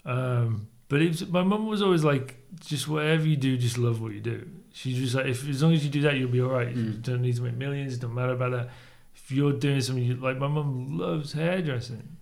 Um, 0.05 0.68
but 0.88 1.03
it 1.03 1.09
was, 1.09 1.27
my 1.29 1.42
mum 1.42 1.66
was 1.66 1.83
always 1.83 2.05
like, 2.05 2.37
just 2.61 2.87
whatever 2.87 3.27
you 3.27 3.37
do, 3.37 3.57
just 3.57 3.77
love 3.79 4.01
what 4.01 4.12
you 4.12 4.21
do. 4.21 4.47
She's 4.73 4.99
just 4.99 5.14
like, 5.16 5.27
if 5.27 5.49
as 5.49 5.62
long 5.62 5.73
as 5.73 5.85
you 5.85 5.90
do 5.90 6.01
that, 6.03 6.16
you'll 6.16 6.31
be 6.31 6.40
all 6.40 6.51
right. 6.51 6.75
You 6.75 6.85
Mm. 6.92 7.03
don't 7.03 7.23
need 7.23 7.37
to 7.37 7.42
make 7.42 7.57
millions. 7.57 7.95
It 7.95 8.01
don't 8.01 8.14
matter 8.14 8.33
about 8.35 8.53
that. 8.53 8.71
If 9.16 9.33
you're 9.33 9.53
doing 9.53 9.81
something 9.81 10.05
you 10.05 10.14
like, 10.16 10.38
my 10.38 10.49
mum 10.49 10.97
loves 10.97 11.33
hairdressing. 11.33 12.16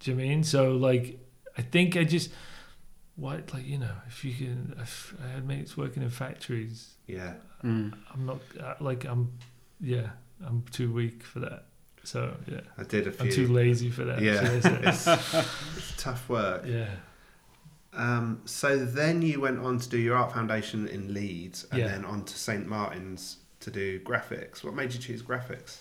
Do 0.00 0.10
you 0.10 0.16
know 0.16 0.22
I 0.22 0.26
mean? 0.28 0.44
So 0.44 0.72
like, 0.76 1.18
I 1.56 1.62
think 1.62 1.96
I 1.96 2.04
just 2.04 2.30
what 3.16 3.52
like 3.54 3.66
you 3.66 3.78
know 3.78 3.94
if 4.06 4.24
you 4.24 4.34
can 4.34 4.74
if 4.80 5.14
I 5.24 5.28
had 5.32 5.46
mates 5.46 5.76
working 5.76 6.02
in 6.02 6.10
factories. 6.10 6.94
Yeah. 7.06 7.34
Mm. 7.64 7.94
I'm 8.12 8.26
not 8.26 8.40
uh, 8.62 8.74
like 8.80 9.04
I'm 9.04 9.32
yeah 9.80 10.08
I'm 10.46 10.62
too 10.70 10.92
weak 10.92 11.22
for 11.22 11.40
that. 11.40 11.64
So 12.04 12.34
yeah, 12.46 12.60
I 12.78 12.84
did 12.84 13.06
a 13.08 13.12
few. 13.12 13.26
I'm 13.26 13.32
too 13.32 13.48
lazy 13.48 13.90
for 13.90 14.04
that. 14.04 14.20
Yeah. 14.20 14.40
should 14.60 14.86
I 14.86 14.90
say. 14.92 15.14
it's, 15.14 15.36
it's 15.76 15.94
tough 16.02 16.28
work. 16.28 16.64
yeah. 16.66 16.90
Um, 17.92 18.42
so 18.44 18.76
then 18.84 19.22
you 19.22 19.40
went 19.40 19.58
on 19.58 19.78
to 19.78 19.88
do 19.88 19.96
your 19.98 20.16
art 20.16 20.32
foundation 20.32 20.86
in 20.86 21.14
Leeds, 21.14 21.66
and 21.70 21.80
Yeah. 21.80 21.88
then 21.88 22.04
on 22.04 22.24
to 22.24 22.38
St 22.38 22.66
Martin's 22.66 23.38
to 23.60 23.70
do 23.70 23.98
graphics. 24.00 24.62
What 24.62 24.74
made 24.74 24.92
you 24.92 25.00
choose 25.00 25.22
graphics? 25.22 25.78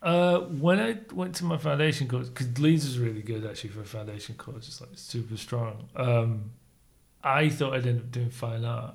Uh, 0.00 0.38
when 0.40 0.80
I 0.80 0.98
went 1.12 1.34
to 1.36 1.44
my 1.44 1.58
foundation 1.58 2.08
course, 2.08 2.28
because 2.30 2.58
Leeds 2.58 2.86
was 2.86 2.98
really 2.98 3.20
good 3.20 3.44
actually 3.44 3.70
for 3.70 3.82
a 3.82 3.84
foundation 3.84 4.34
course, 4.36 4.66
it's 4.66 4.80
like 4.80 4.90
super 4.94 5.36
strong. 5.36 5.88
Um, 5.94 6.52
I 7.22 7.48
thought 7.48 7.74
I'd 7.74 7.86
end 7.86 8.00
up 8.00 8.10
doing 8.10 8.30
fine 8.30 8.64
art, 8.64 8.94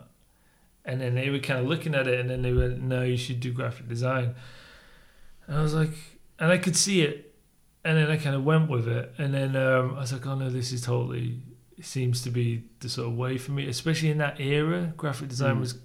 and 0.86 1.02
then 1.02 1.16
they 1.16 1.30
were 1.30 1.40
kind 1.40 1.60
of 1.60 1.66
looking 1.68 1.94
at 1.96 2.08
it, 2.08 2.20
and 2.20 2.30
then 2.30 2.42
they 2.42 2.54
went, 2.54 2.82
"No, 2.82 3.04
you 3.04 3.18
should 3.18 3.40
do 3.40 3.52
graphic 3.52 3.88
design." 3.88 4.36
And 5.48 5.58
I 5.58 5.62
was 5.62 5.74
like, 5.74 5.92
and 6.40 6.52
I 6.52 6.58
could 6.58 6.76
see 6.76 7.02
it, 7.02 7.34
and 7.84 7.98
then 7.98 8.10
I 8.10 8.18
kind 8.18 8.36
of 8.36 8.44
went 8.46 8.70
with 8.70 8.88
it, 8.88 9.14
and 9.18 9.34
then 9.34 9.56
um, 9.56 9.96
I 9.96 10.00
was 10.02 10.14
like, 10.14 10.26
"Oh 10.26 10.36
no, 10.36 10.50
this 10.50 10.72
is 10.72 10.82
totally." 10.82 11.42
It 11.78 11.86
seems 11.86 12.22
to 12.22 12.30
be 12.30 12.64
the 12.80 12.88
sort 12.88 13.08
of 13.10 13.18
way 13.18 13.38
for 13.38 13.52
me, 13.52 13.68
especially 13.68 14.10
in 14.12 14.20
that 14.20 14.40
era. 14.40 14.94
Graphic 14.96 15.28
design 15.28 15.56
Mm. 15.58 15.60
was 15.60 15.76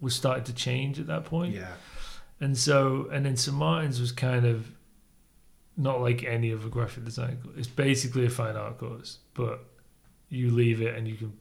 was 0.00 0.14
starting 0.14 0.44
to 0.44 0.52
change 0.52 0.98
at 1.00 1.06
that 1.06 1.24
point. 1.24 1.54
Yeah. 1.54 1.72
And 2.40 2.58
so, 2.58 3.08
and 3.10 3.24
then 3.24 3.36
St. 3.36 3.56
Martin's 3.56 4.00
was 4.00 4.12
kind 4.12 4.44
of 4.44 4.66
not 5.76 6.00
like 6.02 6.24
any 6.24 6.52
other 6.52 6.68
graphic 6.68 7.04
design 7.04 7.38
course. 7.42 7.54
It's 7.56 7.68
basically 7.68 8.26
a 8.26 8.30
fine 8.30 8.56
art 8.56 8.76
course, 8.78 9.18
but 9.34 9.64
you 10.28 10.50
leave 10.50 10.80
it 10.82 10.94
and 10.96 11.06
you 11.06 11.14
can 11.16 11.32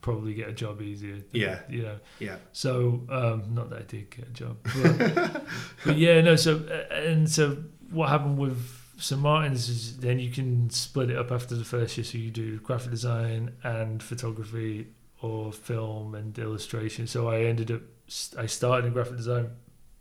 probably 0.00 0.34
get 0.34 0.48
a 0.48 0.52
job 0.52 0.82
easier. 0.82 1.22
Yeah. 1.32 1.60
You 1.68 1.82
know, 1.82 1.96
Yeah. 2.20 2.36
so, 2.52 3.02
um, 3.08 3.54
not 3.54 3.70
that 3.70 3.78
I 3.80 3.82
did 3.82 4.10
get 4.10 4.26
a 4.28 4.30
job, 4.30 4.56
but, 4.82 5.44
but 5.84 5.96
yeah, 5.96 6.20
no, 6.20 6.36
so, 6.36 6.58
and 6.90 7.28
so 7.30 7.56
what 7.90 8.08
happened 8.10 8.38
with 8.38 8.58
St. 8.98 9.20
Martin's 9.20 9.68
is 9.68 9.96
then 9.98 10.18
you 10.18 10.30
can 10.30 10.68
split 10.70 11.10
it 11.10 11.16
up 11.16 11.32
after 11.32 11.54
the 11.54 11.64
first 11.64 11.96
year. 11.96 12.04
So 12.04 12.18
you 12.18 12.30
do 12.30 12.58
graphic 12.60 12.90
design 12.90 13.52
and 13.62 14.02
photography 14.02 14.88
or 15.22 15.52
film 15.52 16.14
and 16.14 16.38
illustration. 16.38 17.06
So 17.06 17.28
I 17.28 17.40
ended 17.44 17.70
up, 17.70 17.80
I 18.38 18.46
started 18.46 18.86
in 18.86 18.92
graphic 18.92 19.16
design 19.16 19.50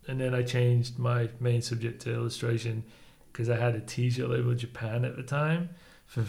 and 0.08 0.19
then 0.19 0.36
I 0.36 0.43
changed 0.43 0.99
my 0.99 1.30
main 1.39 1.62
subject 1.62 2.02
to 2.04 2.13
illustration 2.13 2.84
because 3.32 3.49
I 3.49 3.56
had 3.58 3.73
a 3.73 3.80
t-shirt 3.80 4.30
label 4.30 4.54
Japan 4.54 5.06
at 5.06 5.15
the 5.15 5.23
time. 5.23 5.69
For, 6.06 6.26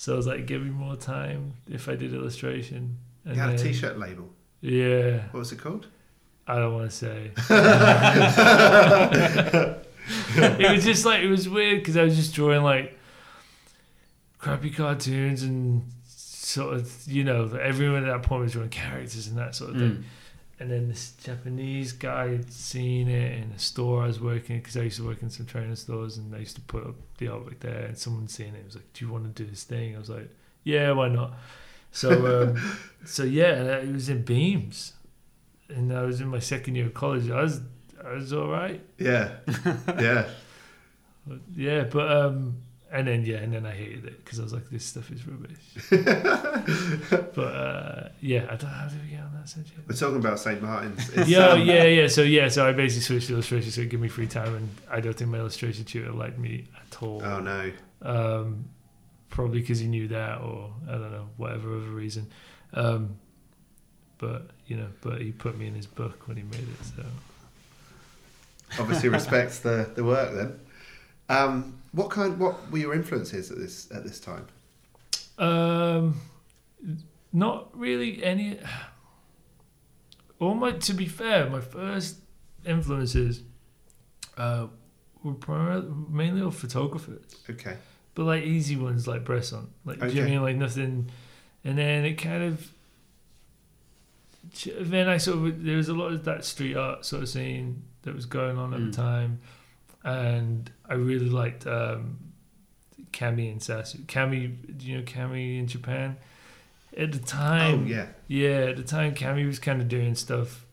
so 0.00 0.14
I 0.14 0.16
was 0.16 0.26
like, 0.26 0.46
give 0.46 0.62
me 0.62 0.70
more 0.70 0.96
time 0.96 1.52
if 1.68 1.86
I 1.86 1.94
did 1.94 2.14
illustration. 2.14 2.96
You 3.26 3.32
And 3.32 3.40
had 3.40 3.50
a 3.50 3.56
then- 3.58 3.66
T-shirt 3.66 3.98
label. 3.98 4.30
Yeah, 4.62 5.24
What 5.30 5.40
was 5.40 5.52
it 5.52 5.58
called? 5.58 5.88
I 6.46 6.56
don't 6.56 6.72
want 6.72 6.90
to 6.90 6.96
say. 6.96 7.32
it 10.36 10.72
was 10.72 10.84
just 10.84 11.04
like 11.04 11.20
it 11.22 11.28
was 11.28 11.46
weird 11.48 11.80
because 11.80 11.96
I 11.98 12.02
was 12.02 12.16
just 12.16 12.34
drawing 12.34 12.62
like 12.62 12.98
crappy 14.38 14.70
cartoons 14.70 15.42
and 15.42 15.82
sort 16.06 16.74
of 16.74 17.06
you 17.06 17.24
know 17.24 17.50
everyone 17.60 18.04
at 18.04 18.12
that 18.12 18.22
point 18.22 18.42
was 18.44 18.52
drawing 18.52 18.70
characters 18.70 19.26
and 19.28 19.36
that 19.38 19.54
sort 19.54 19.70
of 19.70 19.76
thing. 19.76 19.90
Mm. 19.90 20.02
And 20.60 20.70
then 20.70 20.88
this 20.88 21.12
Japanese 21.12 21.92
guy 21.92 22.32
had 22.32 22.52
seen 22.52 23.08
it 23.08 23.42
in 23.42 23.50
a 23.50 23.58
store 23.58 24.02
I 24.02 24.08
was 24.08 24.20
working 24.20 24.58
because 24.58 24.76
I 24.76 24.82
used 24.82 24.98
to 24.98 25.06
work 25.06 25.22
in 25.22 25.30
some 25.30 25.46
trainer 25.46 25.74
stores 25.74 26.18
and 26.18 26.34
I 26.34 26.40
used 26.40 26.54
to 26.56 26.60
put 26.60 26.86
up 26.86 26.96
the 27.16 27.26
artwork 27.26 27.60
there. 27.60 27.86
And 27.86 27.96
someone 27.96 28.28
seen 28.28 28.54
it 28.54 28.66
was 28.66 28.74
like, 28.74 28.92
"Do 28.92 29.06
you 29.06 29.10
want 29.10 29.24
to 29.24 29.42
do 29.42 29.48
this 29.50 29.64
thing?" 29.64 29.96
I 29.96 29.98
was 29.98 30.10
like, 30.10 30.28
"Yeah, 30.62 30.92
why 30.92 31.08
not?" 31.08 31.32
So, 31.92 32.10
um, 32.42 32.78
so 33.06 33.24
yeah, 33.24 33.78
it 33.78 33.90
was 33.90 34.10
in 34.10 34.22
Beams, 34.22 34.92
and 35.70 35.92
I 35.92 36.02
was 36.02 36.20
in 36.20 36.28
my 36.28 36.40
second 36.40 36.74
year 36.74 36.86
of 36.86 36.94
college. 36.94 37.30
I 37.30 37.40
was, 37.40 37.62
I 38.04 38.12
was 38.12 38.32
all 38.32 38.48
right. 38.48 38.82
Yeah. 38.98 39.36
Yeah. 39.98 40.28
Yeah, 41.54 41.84
but 41.84 42.10
um, 42.10 42.56
and 42.92 43.06
then 43.06 43.24
yeah, 43.24 43.36
and 43.36 43.52
then 43.52 43.66
I 43.66 43.72
hated 43.72 44.04
it 44.04 44.24
because 44.24 44.40
I 44.40 44.42
was 44.42 44.52
like, 44.52 44.68
this 44.70 44.84
stuff 44.84 45.10
is 45.10 45.26
rubbish. 45.26 45.58
but 47.34 47.44
uh, 47.44 48.08
yeah, 48.20 48.46
I 48.50 48.56
don't 48.56 48.64
know 48.64 48.68
how 48.68 48.88
do 48.88 48.96
we 49.04 49.10
get 49.10 49.20
on 49.20 49.32
that 49.34 49.48
subject. 49.48 49.88
We're 49.88 49.96
talking 49.96 50.16
about 50.16 50.38
St 50.38 50.62
Martin's. 50.62 51.28
Yeah, 51.28 51.48
um, 51.48 51.62
yeah, 51.62 51.84
yeah. 51.84 52.08
So 52.08 52.22
yeah, 52.22 52.48
so 52.48 52.68
I 52.68 52.72
basically 52.72 53.02
switched 53.02 53.28
to 53.28 53.34
illustration, 53.34 53.70
so 53.70 53.84
give 53.84 54.00
me 54.00 54.08
free 54.08 54.26
time, 54.26 54.54
and 54.54 54.68
I 54.90 55.00
don't 55.00 55.16
think 55.16 55.30
my 55.30 55.38
illustration 55.38 55.84
tutor 55.84 56.12
liked 56.12 56.38
me 56.38 56.68
at 56.76 57.02
all. 57.02 57.22
Oh 57.24 57.40
no. 57.40 57.72
Um, 58.02 58.66
probably 59.28 59.60
because 59.60 59.78
he 59.78 59.86
knew 59.86 60.08
that, 60.08 60.40
or 60.40 60.72
I 60.88 60.92
don't 60.92 61.12
know, 61.12 61.28
whatever 61.36 61.76
other 61.76 61.90
reason. 61.90 62.28
Um, 62.74 63.18
but 64.18 64.50
you 64.66 64.76
know, 64.76 64.88
but 65.00 65.20
he 65.20 65.32
put 65.32 65.56
me 65.56 65.66
in 65.66 65.74
his 65.74 65.86
book 65.86 66.26
when 66.28 66.36
he 66.36 66.42
made 66.42 66.60
it. 66.60 66.84
So 66.96 67.04
Obviously 68.78 69.08
respects 69.08 69.60
the, 69.60 69.90
the 69.94 70.04
work 70.04 70.34
then. 70.34 70.60
Um, 71.28 71.79
what 71.92 72.10
kind? 72.10 72.38
What 72.38 72.70
were 72.70 72.78
your 72.78 72.94
influences 72.94 73.50
at 73.50 73.58
this 73.58 73.90
at 73.92 74.04
this 74.04 74.20
time? 74.20 74.46
Um, 75.38 76.20
not 77.32 77.76
really 77.78 78.22
any. 78.22 78.58
All 80.38 80.54
my, 80.54 80.72
to 80.72 80.94
be 80.94 81.06
fair, 81.06 81.50
my 81.50 81.60
first 81.60 82.16
influences 82.64 83.42
uh, 84.38 84.68
were 85.22 85.34
primarily, 85.34 85.88
mainly 86.08 86.40
all 86.40 86.50
photographers, 86.50 87.24
Okay. 87.50 87.76
but 88.14 88.24
like 88.24 88.44
easy 88.44 88.76
ones 88.76 89.06
like 89.06 89.22
Bresson, 89.24 89.68
like 89.84 90.00
do 90.00 90.08
you 90.08 90.14
know 90.22 90.26
I 90.26 90.30
mean? 90.30 90.42
Like 90.42 90.56
nothing, 90.56 91.10
and 91.64 91.76
then 91.76 92.04
it 92.06 92.14
kind 92.14 92.42
of. 92.42 92.70
Then 94.80 95.08
I 95.08 95.18
sort 95.18 95.46
of 95.46 95.62
there 95.64 95.76
was 95.76 95.88
a 95.90 95.94
lot 95.94 96.12
of 96.12 96.24
that 96.24 96.44
street 96.46 96.74
art 96.76 97.04
sort 97.04 97.22
of 97.22 97.28
scene 97.28 97.82
that 98.02 98.14
was 98.14 98.24
going 98.26 98.56
on 98.56 98.72
at 98.72 98.80
Mm. 98.80 98.90
the 98.90 98.96
time, 98.96 99.40
and 100.02 100.70
I 100.90 100.94
really 100.94 101.30
liked 101.30 101.66
um, 101.66 102.18
Kami 103.12 103.48
and 103.48 103.60
Sasu. 103.60 104.06
Kami, 104.08 104.48
do 104.48 104.86
you 104.86 104.98
know 104.98 105.04
Kami 105.06 105.58
in 105.58 105.66
Japan? 105.66 106.16
At 106.96 107.12
the 107.12 107.20
Oh 107.20 107.24
time, 107.24 107.86
yeah. 107.86 108.06
yeah, 108.26 108.66
at 108.70 108.76
the 108.76 108.82
time, 108.82 109.14
Kami 109.14 109.46
was 109.46 109.58
kind 109.60 109.80
of 109.80 109.88
doing 109.88 110.14
stuff 110.16 110.66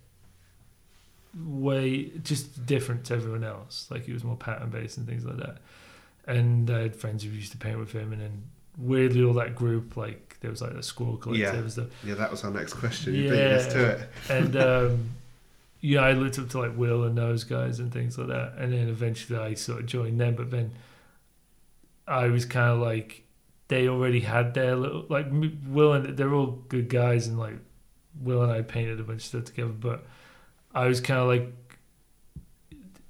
way 1.45 2.05
just 2.23 2.65
different 2.65 3.05
to 3.05 3.13
everyone 3.13 3.43
else. 3.43 3.87
Like 3.91 4.05
he 4.05 4.13
was 4.13 4.23
more 4.23 4.35
pattern 4.35 4.69
based 4.69 4.97
and 4.97 5.07
things 5.07 5.25
like 5.25 5.37
that. 5.37 5.57
And 6.25 6.69
I 6.69 6.81
had 6.81 6.95
friends 6.95 7.23
who 7.23 7.29
used 7.29 7.51
to 7.51 7.57
paint 7.57 7.79
with 7.79 7.91
him, 7.91 8.11
and 8.11 8.21
then 8.21 8.43
weirdly, 8.77 9.23
all 9.23 9.33
that 9.35 9.55
group 9.55 9.95
like 9.95 10.37
there 10.41 10.51
was 10.51 10.61
like 10.61 10.71
a 10.73 10.83
Scrawl 10.83 11.17
collective 11.17 11.53
Yeah. 11.53 11.59
and 11.59 11.71
stuff. 11.71 11.87
Yeah, 12.03 12.15
that 12.15 12.31
was 12.31 12.43
our 12.43 12.51
next 12.51 12.73
question. 12.73 13.13
You 13.13 13.29
beat 13.29 13.39
us 13.39 13.71
to 13.73 13.85
it. 13.91 14.09
And 14.29 14.55
um, 14.57 15.09
yeah, 15.87 16.01
I 16.01 16.11
looked 16.11 16.37
up 16.37 16.49
to 16.49 16.59
like 16.59 16.77
Will 16.77 17.05
and 17.05 17.17
those 17.17 17.45
guys 17.45 17.79
and 17.79 17.93
things 17.93 18.17
like 18.17 18.27
that. 18.27 18.55
And 18.57 18.73
then 18.73 18.89
eventually 18.89 19.39
I 19.39 19.53
sort 19.53 19.79
of 19.79 19.85
joined 19.85 20.19
them. 20.19 20.35
But 20.35 20.51
then 20.51 20.73
I 22.05 22.27
was 22.27 22.43
kind 22.43 22.71
of 22.71 22.79
like, 22.79 23.23
they 23.69 23.87
already 23.87 24.19
had 24.19 24.53
their 24.53 24.75
little, 24.75 25.05
like 25.07 25.27
Will 25.65 25.93
and 25.93 26.17
they're 26.17 26.33
all 26.33 26.59
good 26.67 26.89
guys. 26.89 27.27
And 27.27 27.39
like 27.39 27.55
Will 28.21 28.43
and 28.43 28.51
I 28.51 28.63
painted 28.63 28.99
a 28.99 29.03
bunch 29.03 29.21
of 29.21 29.27
stuff 29.27 29.45
together. 29.45 29.71
But 29.71 30.05
I 30.73 30.87
was 30.87 30.99
kind 30.99 31.21
of 31.21 31.29
like 31.29 31.53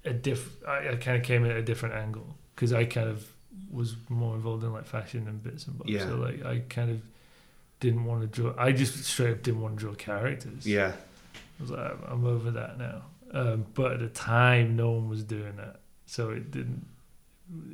a 0.06 0.14
diff, 0.14 0.64
I, 0.64 0.90
I 0.90 0.96
kind 0.98 1.18
of 1.18 1.24
came 1.24 1.46
in 1.46 1.50
at 1.52 1.58
a 1.58 1.64
different 1.64 1.96
angle 1.96 2.38
because 2.54 2.74
I 2.74 2.86
kind 2.86 3.10
of 3.10 3.28
was 3.72 3.96
more 4.08 4.36
involved 4.36 4.64
in 4.64 4.72
like 4.72 4.86
fashion 4.86 5.28
and 5.28 5.42
bits 5.42 5.66
and 5.66 5.80
bobs. 5.80 5.90
Yeah. 5.90 6.06
So 6.06 6.16
like 6.18 6.46
I 6.46 6.60
kind 6.70 6.92
of 6.92 7.02
didn't 7.80 8.06
want 8.06 8.22
to 8.22 8.28
draw. 8.28 8.54
I 8.56 8.72
just 8.72 9.04
straight 9.04 9.32
up 9.32 9.42
didn't 9.42 9.62
want 9.62 9.80
to 9.80 9.80
draw 9.80 9.96
characters. 9.96 10.68
Yeah. 10.68 10.92
I 11.60 11.62
was 11.62 11.72
like, 11.72 11.92
I'm 12.08 12.26
over 12.26 12.52
that 12.52 12.78
now. 12.78 13.04
Um, 13.32 13.66
but 13.74 13.94
at 13.94 14.00
the 14.00 14.08
time, 14.10 14.76
no 14.76 14.92
one 14.92 15.10
was 15.10 15.24
doing 15.24 15.56
that, 15.58 15.82
so 16.06 16.30
it 16.30 16.52
didn't. 16.52 16.86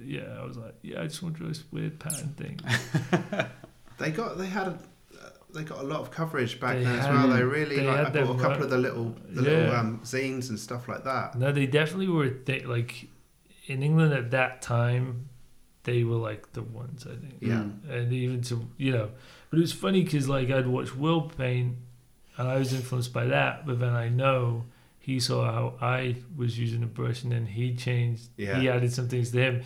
Yeah, 0.03 0.37
I 0.39 0.45
was 0.45 0.57
like, 0.57 0.75
yeah, 0.81 1.01
I 1.01 1.03
just 1.03 1.21
want 1.23 1.35
to 1.37 1.43
do 1.43 1.47
this 1.49 1.63
weird 1.71 1.99
pattern 1.99 2.33
thing. 2.37 2.59
They 3.99 4.09
got 4.11 4.37
they 4.39 4.47
had 4.47 4.67
a, 4.67 4.71
uh, 5.21 5.29
they 5.53 5.63
got 5.63 5.79
a 5.79 5.83
lot 5.83 5.99
of 6.01 6.09
coverage 6.09 6.59
back 6.59 6.77
They 6.77 6.83
then 6.83 6.99
as 6.99 7.07
well. 7.07 7.27
They 7.27 7.43
really 7.43 7.75
they 7.77 7.85
like 7.87 7.99
I 7.99 8.03
had 8.05 8.13
bought 8.13 8.35
a 8.35 8.39
couple 8.39 8.49
right? 8.49 8.61
of 8.61 8.69
the 8.71 8.77
little 8.77 9.15
the 9.29 9.41
little 9.41 9.71
um, 9.75 9.99
zines 10.03 10.49
and 10.49 10.59
stuff 10.59 10.87
like 10.87 11.03
that. 11.03 11.35
no, 11.37 11.51
they 11.51 11.67
definitely 11.67 12.07
were. 12.07 12.29
Th- 12.29 12.65
like 12.65 13.07
in 13.67 13.83
England 13.83 14.13
at 14.13 14.31
that 14.31 14.61
time, 14.63 15.29
they 15.83 16.03
were 16.03 16.17
like 16.17 16.53
the 16.53 16.63
ones. 16.63 17.05
I 17.05 17.15
think. 17.15 17.35
Yeah. 17.39 17.65
And 17.87 18.11
even 18.11 18.41
to 18.43 18.67
you 18.77 18.91
know 18.91 19.11
but 19.49 19.59
it 19.59 19.61
was 19.61 19.71
funny 19.71 20.03
because 20.03 20.27
like 20.27 20.49
i'd 20.49 20.65
watch 20.65 20.95
will 20.95 21.21
paint 21.29 21.75
and 22.37 22.47
i 22.47 22.57
was 22.57 22.73
influenced 22.73 23.13
by 23.13 23.25
that 23.25 23.65
but 23.65 23.79
then 23.79 23.93
i 23.93 24.07
know 24.09 24.63
he 24.99 25.19
saw 25.19 25.43
how 25.45 25.73
i 25.81 26.15
was 26.37 26.57
using 26.57 26.81
a 26.83 26.85
brush 26.87 27.23
and 27.23 27.31
then 27.31 27.45
he 27.45 27.73
changed 27.75 28.29
Yeah. 28.37 28.59
he 28.59 28.69
added 28.69 28.91
some 28.93 29.07
things 29.07 29.31
to 29.31 29.37
him 29.39 29.61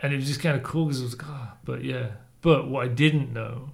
and 0.00 0.12
it 0.12 0.16
was 0.16 0.26
just 0.26 0.40
kind 0.40 0.56
of 0.56 0.62
cool 0.62 0.84
because 0.86 1.00
it 1.00 1.04
was 1.04 1.18
like 1.18 1.28
oh, 1.28 1.48
but 1.64 1.84
yeah 1.84 2.08
but 2.42 2.68
what 2.68 2.84
i 2.84 2.88
didn't 2.88 3.32
know 3.32 3.70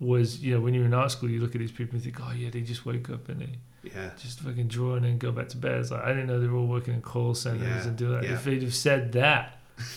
was 0.00 0.40
you 0.42 0.54
know 0.54 0.60
when 0.60 0.74
you're 0.74 0.84
in 0.84 0.92
art 0.94 1.10
school 1.10 1.30
you 1.30 1.40
look 1.40 1.54
at 1.54 1.60
these 1.60 1.72
people 1.72 1.94
and 1.94 2.02
think 2.04 2.18
oh 2.20 2.32
yeah 2.36 2.50
they 2.50 2.60
just 2.60 2.84
wake 2.84 3.08
up 3.10 3.28
and 3.28 3.40
they 3.40 3.58
Yeah. 3.82 4.10
just 4.20 4.40
fucking 4.40 4.68
draw 4.68 4.94
and 4.96 5.04
then 5.04 5.18
go 5.18 5.30
back 5.32 5.48
to 5.50 5.56
bed 5.56 5.78
it's 5.80 5.90
like 5.90 6.02
i 6.02 6.08
didn't 6.08 6.26
know 6.26 6.38
they 6.40 6.46
were 6.48 6.58
all 6.58 6.66
working 6.66 6.94
in 6.94 7.00
call 7.00 7.34
centers 7.34 7.62
Yeah, 7.62 7.86
and 7.88 7.96
do 7.96 8.08
that 8.10 8.24
yeah. 8.24 8.32
if 8.34 8.44
they'd 8.44 8.62
have 8.62 8.74
said 8.74 9.12
that 9.12 9.58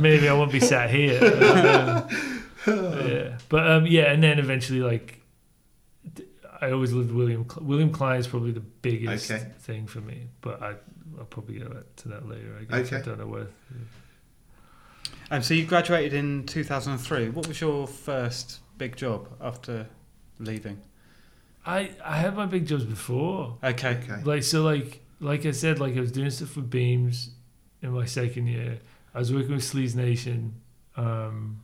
maybe 0.00 0.28
I 0.28 0.32
won't 0.32 0.52
be 0.52 0.60
sat 0.60 0.90
here. 0.90 1.18
Yeah, 2.66 3.38
but 3.48 3.70
um, 3.70 3.86
yeah, 3.86 4.12
and 4.12 4.22
then 4.22 4.38
eventually, 4.38 4.80
like, 4.80 5.20
I 6.60 6.70
always 6.70 6.92
lived 6.92 7.10
William. 7.12 7.48
Cl- 7.48 7.64
William 7.66 7.90
Klein 7.90 8.18
is 8.20 8.26
probably 8.26 8.52
the 8.52 8.60
biggest 8.60 9.30
Okay. 9.30 9.44
thing 9.60 9.86
for 9.86 10.00
me, 10.00 10.28
but 10.40 10.62
I, 10.62 10.74
I'll 11.18 11.24
probably 11.24 11.58
get 11.58 11.70
back 11.72 11.84
to 11.96 12.08
that 12.08 12.28
later. 12.28 12.56
I 12.60 12.64
guess 12.64 12.92
I 12.92 13.00
don't 13.00 13.18
know 13.18 13.26
where. 13.26 13.46
Um, 15.30 15.42
so 15.42 15.54
you 15.54 15.64
graduated 15.64 16.12
in 16.12 16.44
2003. 16.46 17.30
What 17.30 17.48
was 17.48 17.60
your 17.60 17.86
first 17.86 18.60
big 18.78 18.96
job 18.96 19.28
after 19.40 19.86
leaving? 20.38 20.80
I 21.64 21.90
I 22.04 22.16
had 22.16 22.36
my 22.36 22.46
big 22.46 22.66
jobs 22.66 22.84
before. 22.84 23.56
Okay. 23.64 23.98
Okay. 24.02 24.22
Like 24.24 24.42
so, 24.42 24.62
like 24.62 25.00
like 25.20 25.46
I 25.46 25.52
said, 25.52 25.78
like 25.80 25.96
I 25.96 26.00
was 26.00 26.12
doing 26.12 26.30
stuff 26.30 26.50
for 26.50 26.60
Beams 26.60 27.30
in 27.80 27.90
my 27.92 28.04
second 28.04 28.46
year. 28.48 28.80
I 29.14 29.18
was 29.20 29.32
working 29.32 29.52
with 29.52 29.62
Sleaze 29.64 29.94
Nation 29.94 30.54
um, 30.96 31.61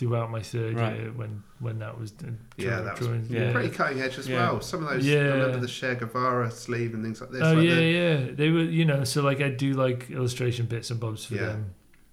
throughout 0.00 0.30
my 0.30 0.40
third 0.40 0.76
Right. 0.76 0.96
year 0.96 1.12
when 1.12 1.42
when 1.58 1.78
that 1.80 2.00
was 2.00 2.10
done. 2.12 2.38
Yeah, 2.56 2.80
that 2.80 2.98
was 2.98 3.08
Yeah. 3.28 3.52
Pretty 3.52 3.68
cutting 3.68 4.00
edge 4.00 4.16
as 4.18 4.26
Yeah. 4.26 4.38
well. 4.52 4.60
Some 4.62 4.82
of 4.82 4.88
those, 4.90 5.06
Yeah. 5.06 5.18
I 5.18 5.22
remember 5.36 5.58
the 5.60 5.66
Che 5.68 5.94
Guevara 5.96 6.50
sleeve 6.50 6.94
and 6.94 7.04
things 7.04 7.20
like 7.20 7.30
this. 7.30 7.42
Oh 7.42 7.52
like 7.52 7.68
yeah, 7.68 7.74
the- 7.74 7.82
yeah. 7.82 8.16
They 8.34 8.48
were, 8.50 8.62
you 8.62 8.86
know, 8.86 9.04
so 9.04 9.22
like 9.22 9.40
I 9.42 9.50
do 9.50 9.74
like 9.74 10.10
illustration 10.10 10.64
bits 10.66 10.90
and 10.90 10.98
bobs 10.98 11.26
for 11.26 11.34
Yeah. 11.34 11.46
them. 11.46 11.66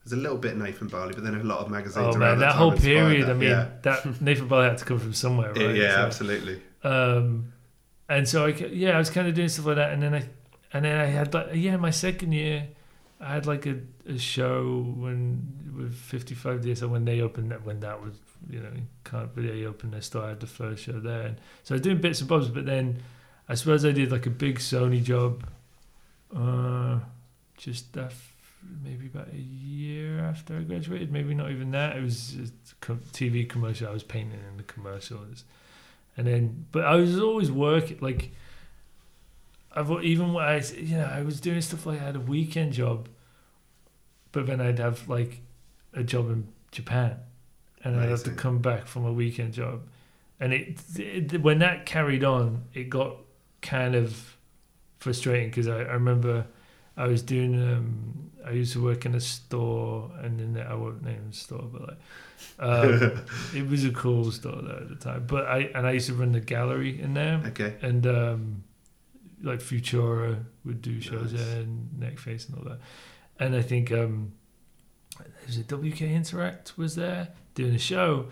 There's 0.03 0.19
a 0.19 0.21
little 0.21 0.37
bit 0.37 0.57
Nathan 0.57 0.87
Barley, 0.89 1.13
but 1.13 1.23
then 1.23 1.35
a 1.35 1.43
lot 1.43 1.59
of 1.59 1.69
magazines 1.71 1.97
Oh 2.05 2.09
around 2.09 2.19
man, 2.19 2.39
that, 2.39 2.45
that 2.45 2.51
time 2.51 2.57
whole 2.57 2.71
period. 2.73 3.27
that. 3.27 3.31
I 3.31 3.33
mean, 3.33 3.49
yeah. 3.49 3.67
that 3.83 4.21
Nathan 4.21 4.47
Barley 4.49 4.67
had 4.69 4.77
to 4.79 4.85
come 4.85 4.99
from 4.99 5.13
somewhere, 5.13 5.53
right? 5.53 5.75
yeah, 5.75 5.95
So- 5.95 6.01
absolutely. 6.07 6.61
Um, 6.83 7.53
and 8.09 8.27
so 8.27 8.45
I, 8.45 8.49
yeah, 8.49 8.91
I 8.95 8.97
was 8.99 9.09
kind 9.09 9.27
of 9.29 9.33
doing 9.33 9.47
stuff 9.49 9.65
like 9.65 9.75
that, 9.77 9.91
and 9.93 10.01
then 10.03 10.13
I, 10.13 10.23
and 10.73 10.83
then 10.85 10.99
I 10.99 11.05
had 11.05 11.33
like, 11.33 11.47
yeah, 11.53 11.77
my 11.77 11.89
second 11.91 12.31
year, 12.33 12.67
I 13.21 13.33
had 13.33 13.45
like 13.47 13.65
a, 13.65 13.77
a 14.07 14.17
show 14.17 14.93
when 14.97 15.66
with 15.77 15.95
55 15.95 16.61
DSL 16.61 16.89
when 16.89 17.05
they 17.05 17.21
opened 17.21 17.51
that 17.51 17.65
when 17.65 17.79
that 17.81 18.01
was 18.01 18.13
you 18.49 18.59
know 18.59 18.71
can't 19.03 19.33
their 19.91 20.01
store. 20.01 20.25
I 20.25 20.29
had 20.29 20.39
the 20.39 20.47
first 20.47 20.83
show 20.83 20.99
there, 20.99 21.21
and 21.21 21.37
so 21.63 21.73
I 21.73 21.75
was 21.75 21.81
doing 21.81 22.01
bits 22.01 22.19
and 22.19 22.29
bobs, 22.29 22.49
but 22.49 22.65
then 22.65 23.01
I 23.47 23.55
suppose 23.55 23.85
I 23.85 23.91
did 23.91 24.11
like 24.11 24.25
a 24.25 24.31
big 24.31 24.59
Sony 24.59 25.03
job, 25.03 25.47
uh, 26.35 26.99
just 27.55 27.93
that 27.93 28.13
maybe 28.83 29.05
about 29.05 29.29
a 29.31 29.37
year 29.37 30.19
after 30.19 30.57
I 30.57 30.63
graduated, 30.63 31.11
maybe 31.11 31.33
not 31.33 31.51
even 31.51 31.71
that. 31.71 31.95
It 31.95 32.03
was 32.03 32.35
a 32.35 32.85
TV 32.85 33.47
commercial. 33.47 33.87
I 33.87 33.91
was 33.91 34.03
painting 34.03 34.41
in 34.49 34.57
the 34.57 34.63
commercials 34.63 35.43
and 36.17 36.25
then 36.25 36.65
but 36.71 36.83
I 36.83 36.95
was 36.95 37.19
always 37.19 37.51
working 37.51 37.99
like 38.01 38.31
I've 39.73 39.91
even 40.03 40.33
when 40.33 40.43
I 40.43 40.61
you 40.75 40.97
know 40.97 41.05
I 41.05 41.21
was 41.21 41.39
doing 41.39 41.61
stuff 41.61 41.85
like 41.85 42.01
I 42.01 42.05
had 42.05 42.15
a 42.15 42.19
weekend 42.19 42.73
job, 42.73 43.07
but 44.31 44.47
then 44.47 44.59
I'd 44.59 44.79
have 44.79 45.07
like 45.07 45.41
a 45.97 46.03
job 46.03 46.29
in 46.29 46.47
Japan, 46.71 47.17
and 47.83 47.99
I'd 47.99 48.09
have 48.09 48.23
to 48.23 48.31
come 48.31 48.59
back 48.59 48.87
from 48.87 49.05
a 49.05 49.11
weekend 49.13 49.53
job, 49.53 49.81
and 50.39 50.53
it, 50.53 50.77
it 50.97 51.41
when 51.41 51.59
that 51.59 51.85
carried 51.85 52.23
on, 52.23 52.63
it 52.73 52.89
got 52.89 53.17
kind 53.61 53.95
of 53.95 54.37
frustrating 54.99 55.49
because 55.49 55.67
I, 55.67 55.79
I 55.79 55.93
remember 55.93 56.45
I 56.95 57.07
was 57.07 57.21
doing 57.21 57.53
um 57.55 58.31
I 58.45 58.51
used 58.51 58.73
to 58.73 58.83
work 58.83 59.05
in 59.05 59.13
a 59.13 59.19
store 59.19 60.09
and 60.23 60.39
then 60.39 60.65
I 60.65 60.73
won't 60.73 61.03
name 61.03 61.25
the 61.29 61.35
store 61.35 61.63
but 61.71 61.81
like 61.87 61.97
um, 62.59 63.23
it 63.55 63.67
was 63.67 63.83
a 63.83 63.91
cool 63.91 64.31
store 64.31 64.61
there 64.61 64.77
at 64.77 64.89
the 64.89 64.95
time. 64.95 65.25
But 65.27 65.45
I 65.45 65.69
and 65.75 65.85
I 65.87 65.91
used 65.93 66.07
to 66.07 66.13
run 66.13 66.31
the 66.31 66.39
gallery 66.39 66.99
in 67.01 67.13
there, 67.13 67.41
Okay. 67.47 67.75
and 67.81 68.05
um, 68.07 68.63
like 69.41 69.59
Futura 69.59 70.43
would 70.65 70.81
do 70.81 71.01
shows 71.01 71.33
Nice. 71.33 71.43
there, 71.45 71.61
and 71.61 71.89
Neckface 71.99 72.47
and 72.49 72.57
all 72.57 72.63
that. 72.65 72.79
And 73.39 73.55
I 73.55 73.61
think 73.61 73.91
um, 73.91 74.33
was 75.47 75.57
a 75.57 75.63
WK 75.63 76.01
Interact 76.01 76.77
was 76.77 76.95
there 76.95 77.29
doing 77.55 77.73
a 77.73 77.79
show, 77.79 78.27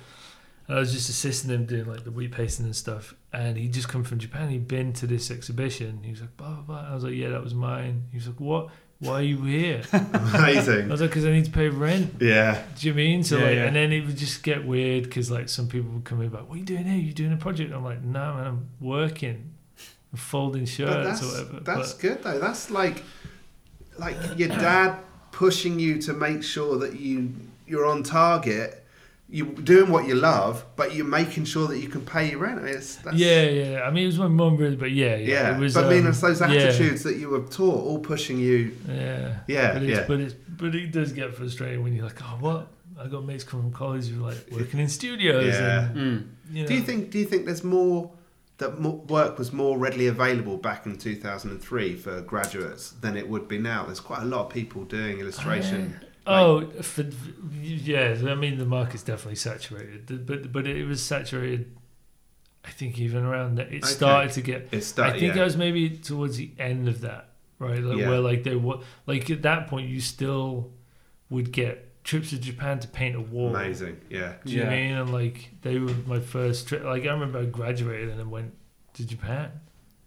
and 0.68 0.78
I 0.78 0.80
was 0.80 0.94
just 0.94 1.10
assisting 1.10 1.50
him 1.50 1.66
doing 1.66 1.86
like 1.86 2.04
the 2.04 2.12
wheat 2.12 2.32
pasting 2.32 2.66
and 2.66 2.76
stuff. 2.76 3.16
And 3.34 3.58
he'd 3.58 3.74
just 3.74 3.90
come 3.90 4.04
from 4.04 4.20
Japan. 4.20 4.50
He'd 4.50 4.68
been 4.68 4.94
to 4.94 5.08
this 5.08 5.32
exhibition. 5.32 6.02
He 6.04 6.12
was 6.12 6.22
like, 6.22 6.36
blah 6.38 6.54
blah 6.54 6.62
blah. 6.62 6.92
I 6.92 6.94
was 6.94 7.04
like, 7.04 7.14
yeah, 7.14 7.30
that 7.30 7.44
was 7.44 7.54
mine. 7.54 8.04
He 8.12 8.18
was 8.18 8.28
like, 8.28 8.40
what? 8.40 8.70
Why 9.00 9.16
are 9.16 9.24
you 9.24 9.44
here? 9.44 9.82
Amazing. 9.94 10.86
I 10.86 10.88
was 10.88 11.02
like, 11.02 11.10
because 11.10 11.26
I 11.26 11.32
need 11.32 11.44
to 11.46 11.52
pay 11.52 11.68
rent. 11.68 12.16
Yeah. 12.22 12.64
Do 12.80 12.88
you 12.88 12.94
mean? 12.94 13.26
So 13.26 13.38
Yeah, 13.38 13.44
like, 13.44 13.56
yeah. 13.56 13.64
and 13.66 13.76
then 13.76 13.92
it 13.92 14.06
would 14.06 14.16
just 14.16 14.42
get 14.42 14.66
weird 14.66 15.04
because 15.04 15.30
like 15.30 15.50
some 15.50 15.68
people 15.68 15.92
would 15.92 16.06
come 16.06 16.22
in 16.22 16.32
like, 16.32 16.48
"What 16.48 16.56
are 16.56 16.60
you 16.60 16.66
doing 16.66 16.86
here? 16.86 16.98
You 16.98 17.14
doing 17.14 17.34
a 17.34 17.38
project?" 17.38 17.74
I'm 17.74 17.84
like, 17.84 18.02
"No, 18.04 18.34
man, 18.36 18.48
I'm 18.48 18.70
working, 18.80 19.54
I'm 20.12 20.18
folding 20.18 20.66
shirts 20.66 21.20
that's, 21.20 21.24
or 21.24 21.44
whatever." 21.44 21.60
that's 21.60 21.94
but, 21.94 22.02
good 22.02 22.24
though. 22.24 22.40
That's 22.40 22.72
like 22.72 23.04
like 24.00 24.16
your 24.38 24.50
dad 24.50 24.98
pushing 25.36 25.80
you 25.80 26.02
to 26.02 26.14
make 26.14 26.42
sure 26.44 26.78
that 26.80 27.00
you 27.00 27.34
you're 27.68 27.86
on 27.86 28.04
target. 28.04 28.82
You're 29.28 29.48
doing 29.48 29.92
what 29.92 30.08
you 30.08 30.14
love, 30.14 30.64
but 30.76 30.94
you're 30.94 31.08
making 31.22 31.46
sure 31.46 31.68
that 31.68 31.80
you 31.80 31.90
can 31.90 32.02
pay 32.06 32.30
your 32.30 32.40
rent. 32.40 32.60
I 32.60 32.64
mean, 32.64 32.76
it's, 32.76 32.98
that's, 32.98 33.18
yeah, 33.18 33.42
yeah. 33.62 33.82
I 33.82 33.90
mean, 33.90 34.04
it 34.04 34.08
was 34.14 34.20
my 34.20 34.28
mum 34.28 34.56
really, 34.56 34.76
but 34.76 34.92
yeah, 34.92 35.16
yeah. 35.16 35.28
yeah. 35.50 35.56
It 35.56 35.60
was. 35.60 35.74
but 35.74 35.86
I 35.86 35.90
mean, 35.90 36.04
um, 36.04 36.10
it's 36.12 36.22
those 36.22 36.40
yeah, 36.42 36.48
attitudes 36.48 37.02
that 37.04 37.16
you 37.18 37.30
were 37.30 37.42
taught, 37.42 37.84
all 37.88 37.98
pushing 37.98 38.38
you. 38.38 38.78
Yeah, 38.88 39.38
Yeah, 39.48 39.74
But 39.74 39.82
it's, 39.84 39.98
yeah. 39.98 40.06
but 40.08 40.20
it's 40.20 40.36
but 40.62 40.76
it 40.76 40.92
does 40.92 41.12
get 41.12 41.34
frustrating 41.34 41.82
when 41.84 41.96
you're 41.96 42.06
like, 42.06 42.22
"Oh, 42.22 42.38
what?" 42.40 42.68
I 43.02 43.08
got 43.08 43.26
mates 43.26 43.44
coming 43.44 43.66
from 43.72 43.74
college 43.74 44.08
who 44.10 44.24
are 44.24 44.30
like 44.32 44.46
working 44.52 44.80
in 44.80 44.88
studios. 44.90 45.54
Yeah. 45.54 45.90
And, 45.90 45.96
Mm. 45.98 46.28
you 46.56 46.62
know, 46.62 46.68
Do 46.68 46.74
you 46.76 46.82
think? 46.82 47.10
Do 47.12 47.18
you 47.20 47.26
think 47.26 47.46
there's 47.48 47.64
more 47.64 48.12
that 48.58 48.80
work 48.80 49.38
was 49.38 49.52
more 49.52 49.78
readily 49.78 50.08
available 50.08 50.58
back 50.58 50.86
in 50.86 50.98
2003 50.98 51.96
for 51.96 52.22
graduates 52.22 52.92
than 52.92 53.18
it 53.18 53.28
would 53.28 53.48
be 53.48 53.58
now? 53.58 53.86
There's 53.86 54.00
quite 54.00 54.22
a 54.22 54.26
lot 54.26 54.46
of 54.46 54.50
people 54.50 54.86
doing 54.86 55.20
illustration. 55.20 56.00
Oh, 56.26 56.62
oh 56.78 56.82
for, 56.82 57.06
yeah. 57.62 58.16
I 58.28 58.36
mean, 58.36 58.58
the 58.58 58.66
market's 58.66 59.04
definitely 59.04 59.36
saturated, 59.36 60.26
but 60.26 60.52
but 60.52 60.68
it 60.68 60.86
was 60.86 61.04
saturated. 61.04 61.76
I 62.64 62.72
think 62.72 62.98
even 62.98 63.24
around 63.26 63.56
that, 63.56 63.72
it 63.72 63.84
Okay. 63.84 63.94
started 63.94 64.32
to 64.32 64.42
get. 64.42 64.70
It's 64.72 64.98
I 64.98 65.12
think 65.12 65.36
yeah. 65.36 65.42
I 65.42 65.46
was 65.46 65.58
maybe 65.58 65.90
towards 65.90 66.38
the 66.38 66.52
end 66.58 66.88
of 66.88 67.02
that, 67.02 67.30
right? 67.60 67.82
Like 67.82 68.00
Yeah. 68.00 68.10
where 68.10 68.20
like 68.20 68.44
they 68.44 68.56
were 68.56 68.80
like 69.06 69.30
at 69.30 69.44
that 69.44 69.68
point 69.68 69.90
you 69.90 70.02
still 70.02 70.72
would 71.30 71.52
get 71.52 71.85
trips 72.06 72.30
to 72.30 72.38
Japan 72.40 72.80
to 72.80 72.88
paint 72.88 73.16
a 73.18 73.20
wall. 73.22 73.54
amazing. 73.54 74.00
Yeah. 74.10 74.36
Do 74.46 74.54
you 74.54 74.60
know 74.60 74.66
what 74.68 74.74
I 74.74 74.76
Yeah. 74.78 74.88
mean? 74.88 74.96
And 75.02 75.12
like 75.14 75.50
they 75.64 75.80
were 75.80 75.94
my 76.08 76.20
first 76.22 76.68
trip. 76.70 76.84
Like 76.86 77.04
I 77.04 77.12
remember 77.12 77.40
I 77.40 77.46
graduated 77.46 78.10
and 78.10 78.20
then 78.20 78.30
went 78.30 78.54
to 78.94 79.06
Japan. 79.06 79.52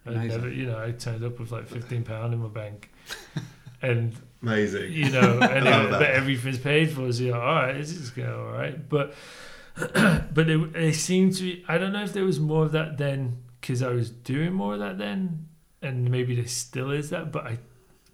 I 0.06 0.10
Amazing. 0.12 0.28
never, 0.40 0.48
you 0.50 0.66
know, 0.66 0.82
I 0.82 0.92
turned 0.92 1.22
up 1.24 1.38
with 1.38 1.52
like 1.52 1.66
fifteen 1.66 2.02
pound 2.04 2.32
in 2.32 2.40
my 2.40 2.48
bank, 2.48 2.88
and 3.82 4.14
Amazing. 4.42 4.92
you 4.92 5.10
know, 5.10 5.38
and 5.42 5.66
it, 5.68 5.90
but 5.90 6.02
everything's 6.02 6.58
paid 6.58 6.90
for. 6.92 7.12
So 7.12 7.24
you're 7.24 7.32
like, 7.36 7.42
all 7.42 7.54
right, 7.54 7.76
this 7.76 7.90
is 7.90 8.10
going 8.10 8.32
all 8.32 8.52
right. 8.52 8.88
But 8.88 9.12
but 9.76 10.48
it, 10.48 10.76
it 10.76 10.94
seemed 10.94 11.34
to 11.36 11.42
be. 11.42 11.64
I 11.68 11.78
don't 11.78 11.92
know 11.92 12.02
if 12.04 12.12
there 12.12 12.24
was 12.24 12.40
more 12.40 12.64
of 12.64 12.72
that 12.72 12.96
then 12.96 13.38
because 13.60 13.82
I 13.82 13.88
was 13.90 14.08
doing 14.10 14.52
more 14.54 14.74
of 14.74 14.80
that 14.80 14.98
then, 14.98 15.46
and 15.82 16.10
maybe 16.10 16.34
there 16.36 16.46
still 16.46 16.90
is 16.90 17.10
that. 17.10 17.30
But 17.32 17.46
I, 17.46 17.58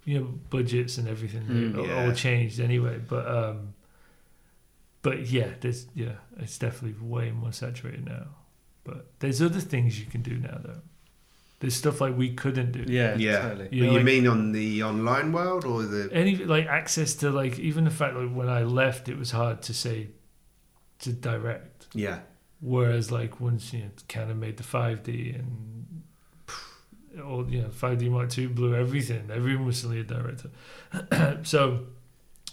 you 0.03 0.19
know, 0.19 0.25
budgets 0.49 0.97
and 0.97 1.07
everything 1.07 1.43
Mm, 1.43 1.77
all, 1.77 1.87
yeah. 1.87 2.05
all 2.05 2.11
changed 2.13 2.59
anyway. 2.59 2.99
But 3.07 3.27
um, 3.27 3.73
but 5.05 5.17
yeah, 5.37 5.49
there's 5.61 5.81
yeah, 6.03 6.15
it's 6.43 6.57
definitely 6.65 6.97
way 7.15 7.27
more 7.41 7.53
saturated 7.53 8.05
now. 8.17 8.25
But 8.83 8.99
there's 9.19 9.39
other 9.41 9.59
things 9.73 9.99
you 9.99 10.07
can 10.13 10.21
do 10.31 10.35
now 10.37 10.57
though. 10.67 10.81
There's 11.59 11.75
stuff 11.83 12.01
like 12.01 12.15
we 12.17 12.29
couldn't 12.41 12.71
do. 12.77 12.83
Yeah, 12.99 13.15
Yeah. 13.17 13.41
totally. 13.43 13.69
You 13.71 13.81
know, 13.85 13.91
you 13.91 13.97
like- 13.97 14.05
mean 14.11 14.27
on 14.27 14.51
the 14.51 14.83
online 14.83 15.31
world 15.31 15.63
or 15.65 15.83
the? 15.83 16.09
any 16.11 16.33
like 16.55 16.67
access 16.81 17.13
to 17.21 17.29
like 17.41 17.55
even 17.59 17.83
the 17.89 17.95
fact 18.01 18.15
like 18.15 18.31
when 18.41 18.49
I 18.49 18.63
left 18.63 19.07
it 19.13 19.17
was 19.23 19.31
hard 19.31 19.61
to 19.67 19.73
say 19.73 19.97
to 21.03 21.09
direct 21.13 21.87
Yeah. 22.05 22.19
whereas 22.59 23.11
like 23.19 23.39
once 23.49 23.63
you 23.73 23.79
know 23.83 23.89
of 24.31 24.37
made 24.37 24.57
the 24.57 24.63
5D 24.63 25.35
and 25.39 25.49
pff, 26.47 27.25
all 27.27 27.43
you 27.53 27.61
know 27.61 27.69
5D 27.69 28.09
Mark 28.09 28.29
II 28.37 28.47
blew 28.47 28.73
everything 28.75 29.23
everyone 29.31 29.65
was 29.65 29.77
suddenly 29.81 30.01
a 30.01 30.03
director 30.17 30.49
so 31.53 31.59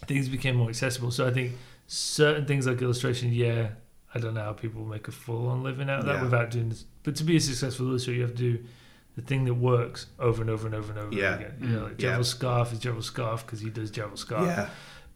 things 0.06 0.28
became 0.28 0.56
more 0.56 0.68
accessible 0.74 1.10
so 1.10 1.26
I 1.26 1.32
think 1.38 1.52
certain 1.92 2.46
things 2.46 2.66
like 2.66 2.80
illustration 2.80 3.32
yeah 3.32 3.68
I 4.14 4.18
don't 4.18 4.34
know 4.34 4.42
how 4.44 4.52
people 4.54 4.84
make 4.84 5.08
a 5.08 5.12
full 5.12 5.48
on 5.48 5.62
living 5.62 5.90
out 5.90 6.00
of 6.00 6.06
that 6.06 6.16
Yeah. 6.16 6.22
without 6.22 6.50
doing 6.50 6.68
this 6.70 6.84
but 7.02 7.16
to 7.16 7.24
be 7.24 7.36
a 7.36 7.40
successful 7.40 7.86
illustrator 7.88 8.16
you 8.18 8.22
have 8.22 8.34
to 8.36 8.36
do 8.58 8.64
the 9.16 9.20
thing 9.22 9.44
that 9.44 9.54
works 9.54 10.06
over 10.18 10.40
and 10.40 10.50
over 10.50 10.66
and 10.66 10.74
over 10.74 10.90
and 10.90 10.98
over 10.98 11.14
Yeah. 11.14 11.34
again 11.36 11.54
you 11.60 11.68
know 11.68 11.80
Mm. 11.80 11.82
like 11.84 11.92
Yeah. 11.92 12.08
Gerald 12.10 12.26
Scarfe 12.26 12.72
is 12.72 12.78
Gerald 12.78 13.02
Scarfe 13.04 13.44
because 13.44 13.60
he 13.60 13.68
does 13.68 13.90
Gerald 13.90 14.18
Scarfe 14.18 14.46
Yeah. 14.46 14.68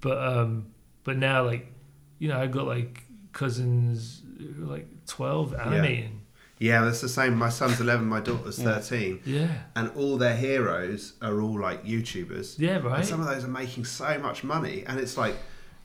but 0.03 0.19
um, 0.19 0.67
but 1.05 1.17
now 1.17 1.45
like, 1.45 1.73
you 2.19 2.29
know, 2.29 2.39
I've 2.39 2.51
got 2.53 2.67
like 2.67 3.05
cousins 3.33 4.23
like 4.59 4.87
twelve 5.07 5.55
animating. 5.55 6.21
Yeah, 6.59 6.85
that's 6.85 7.03
the 7.03 7.09
same. 7.09 7.37
My 7.37 7.51
son's 7.51 7.81
11, 7.81 8.07
my 8.07 8.21
daughter's 8.21 8.59
13, 8.59 9.21
Yeah, 9.27 9.49
and 9.75 9.91
all 9.95 10.17
their 10.17 10.35
heroes 10.37 11.13
are 11.21 11.39
all 11.43 11.61
like 11.61 11.85
YouTubers. 11.85 12.59
yeah, 12.59 12.77
And 12.77 12.85
right. 12.87 13.05
some 13.05 13.21
of 13.21 13.27
those 13.27 13.45
are 13.45 13.49
making 13.49 13.85
so 13.85 14.19
much 14.19 14.43
money, 14.43 14.83
and 14.87 14.99
it's 14.99 15.17
like 15.19 15.37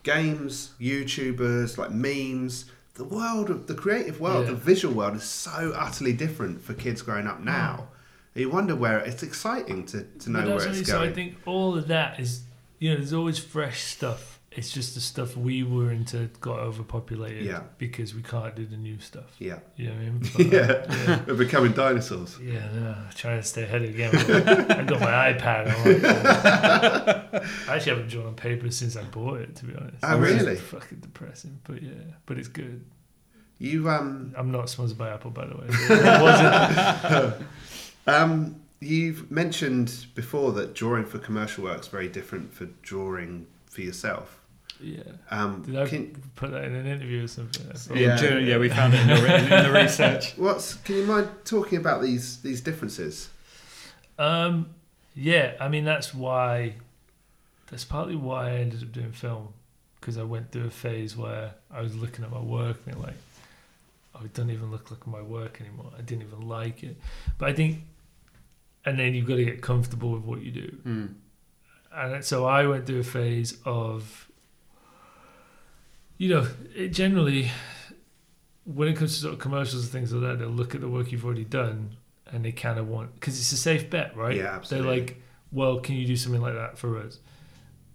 games, 0.03 0.71
YouTubers, 0.79 1.77
like 1.77 1.91
memes. 1.91 2.65
The 2.95 3.03
world 3.05 3.49
of 3.49 3.67
the 3.67 3.73
creative 3.73 4.19
world, 4.19 4.45
Yeah. 4.45 4.51
the 4.51 4.57
visual 4.57 4.93
world 4.93 5.15
is 5.15 5.23
so 5.23 5.73
utterly 5.75 6.13
different 6.13 6.61
for 6.61 6.73
kids 6.73 7.01
growing 7.01 7.27
up 7.27 7.39
now. 7.41 7.87
Mm. 8.35 8.39
You 8.41 8.49
wonder 8.49 8.75
where 8.75 8.99
it's 8.99 9.23
exciting 9.23 9.85
to, 9.87 10.03
to 10.03 10.29
know 10.29 10.45
where 10.45 10.55
it's 10.57 10.65
only- 10.65 10.83
so 10.83 10.93
going. 10.99 11.09
I 11.09 11.13
think 11.13 11.35
all 11.45 11.77
of 11.77 11.87
that 11.87 12.19
is, 12.19 12.41
you 12.79 12.89
know, 12.91 12.97
there's 12.97 13.13
always 13.13 13.39
fresh 13.39 13.81
stuff. 13.83 14.39
It's 14.53 14.69
just 14.69 14.95
the 14.95 14.99
stuff 14.99 15.37
we 15.37 15.63
were 15.63 15.91
into 15.93 16.29
got 16.41 16.59
overpopulated 16.59 17.45
Yeah. 17.45 17.61
because 17.77 18.13
we 18.13 18.21
can't 18.21 18.53
do 18.53 18.65
the 18.65 18.75
new 18.75 18.99
stuff. 18.99 19.33
yeah. 19.39 19.59
You 19.77 19.87
know 19.87 19.95
what 19.95 20.01
I 20.01 20.09
mean? 20.09 20.21
But, 20.35 20.45
Yeah. 20.47 20.85
yeah. 21.07 21.21
We're 21.25 21.35
becoming 21.35 21.71
dinosaurs. 21.71 22.37
Yeah, 22.41 22.69
no, 22.73 22.95
trying 23.15 23.39
to 23.39 23.47
stay 23.47 23.63
ahead 23.63 23.81
of 23.83 23.93
the 23.93 23.97
game. 23.97 24.11
I 24.13 24.83
got 24.83 24.99
my 24.99 25.31
iPad. 25.33 25.67
Like, 27.31 27.43
I 27.69 27.75
actually 27.75 27.91
haven't 27.93 28.09
drawn 28.09 28.25
on 28.27 28.35
paper 28.35 28.69
since 28.71 28.97
I 28.97 29.03
bought 29.03 29.39
it, 29.39 29.55
to 29.57 29.65
be 29.65 29.73
honest. 29.75 29.97
Oh, 30.03 30.17
really? 30.19 30.57
fucking 30.57 30.99
depressing, 30.99 31.59
but 31.63 31.81
yeah, 31.81 31.91
but 32.25 32.37
it's 32.37 32.49
good. 32.49 32.83
You 33.57 33.89
um 33.89 34.33
I'm 34.35 34.51
not 34.51 34.69
sponsored 34.69 34.97
by 34.97 35.09
Apple, 35.11 35.31
by 35.31 35.45
the 35.45 35.55
way. 35.55 37.33
Um 38.07 38.55
you've 38.79 39.29
mentioned 39.29 40.07
before 40.15 40.51
that 40.53 40.73
drawing 40.73 41.05
for 41.05 41.19
commercial 41.19 41.63
work 41.65 41.79
is 41.81 41.87
very 41.87 42.07
different 42.09 42.51
for 42.53 42.65
drawing 42.81 43.45
for 43.67 43.81
yourself. 43.81 44.40
Yeah. 44.81 45.03
Um, 45.29 45.61
Did 45.63 45.77
I 45.77 45.87
can, 45.87 46.15
put 46.35 46.51
that 46.51 46.63
in 46.63 46.75
an 46.75 46.87
interview 46.87 47.23
or 47.23 47.27
something? 47.27 47.65
Yeah, 47.95 48.21
Yeah. 48.21 48.37
yeah, 48.37 48.57
we 48.57 48.69
found 48.69 48.93
it 48.93 49.01
in 49.01 49.07
the, 49.07 49.35
in, 49.35 49.53
in 49.53 49.63
the 49.63 49.79
research. 49.79 50.33
what's 50.37 50.75
can 50.75 50.95
you 50.95 51.05
mind 51.05 51.29
talking 51.45 51.77
about 51.77 52.01
these 52.01 52.41
these 52.41 52.61
differences? 52.61 53.29
Um, 54.17 54.69
yeah, 55.15 55.53
I 55.59 55.67
mean 55.67 55.85
that's 55.85 56.13
why. 56.13 56.75
That's 57.69 57.85
partly 57.85 58.17
why 58.17 58.49
I 58.49 58.55
ended 58.55 58.83
up 58.83 58.91
doing 58.91 59.13
film 59.13 59.53
because 60.01 60.17
I 60.17 60.23
went 60.23 60.51
through 60.51 60.65
a 60.65 60.71
phase 60.71 61.15
where 61.15 61.53
I 61.71 61.81
was 61.81 61.95
looking 61.95 62.25
at 62.25 62.31
my 62.31 62.41
work 62.41 62.77
and 62.87 62.99
like, 62.99 63.13
oh, 64.15 64.25
it 64.25 64.33
doesn't 64.33 64.49
even 64.49 64.71
look 64.71 64.89
like 64.89 65.05
my 65.05 65.21
work 65.21 65.61
anymore. 65.61 65.91
I 65.97 66.01
didn't 66.01 66.23
even 66.23 66.49
like 66.49 66.83
it. 66.83 66.97
But 67.37 67.49
I 67.49 67.53
think, 67.53 67.83
and 68.83 68.97
then 68.97 69.13
you've 69.13 69.27
got 69.27 69.35
to 69.35 69.45
get 69.45 69.61
comfortable 69.61 70.11
with 70.11 70.23
what 70.23 70.41
you 70.41 70.51
do. 70.51 70.77
Mm. 70.85 71.13
And 71.93 72.25
so 72.25 72.45
I 72.47 72.65
went 72.65 72.87
through 72.87 73.01
a 73.01 73.03
phase 73.03 73.57
of, 73.63 74.27
you 76.21 76.29
know, 76.29 76.47
it 76.75 76.89
generally, 76.89 77.49
when 78.65 78.87
it 78.87 78.95
comes 78.95 79.15
to 79.15 79.21
sort 79.21 79.33
of 79.33 79.39
commercials 79.39 79.81
and 79.83 79.91
things 79.91 80.13
like 80.13 80.21
that, 80.21 80.37
they'll 80.39 80.49
look 80.61 80.75
at 80.75 80.81
the 80.81 80.87
work 80.87 81.11
you've 81.11 81.25
already 81.25 81.45
done 81.45 81.95
and 82.31 82.45
they 82.45 82.51
kind 82.51 82.77
of 82.77 82.87
want, 82.87 83.11
because 83.15 83.39
it's 83.39 83.51
a 83.51 83.57
safe 83.57 83.89
bet, 83.89 84.15
right? 84.15 84.35
Yeah, 84.37 84.55
absolutely. 84.55 84.87
They're 84.89 84.99
like, 84.99 85.21
well, 85.51 85.79
can 85.79 85.95
you 85.95 86.05
do 86.05 86.15
something 86.15 86.39
like 86.41 86.53
that 86.53 86.77
for 86.77 86.99
us? 86.99 87.17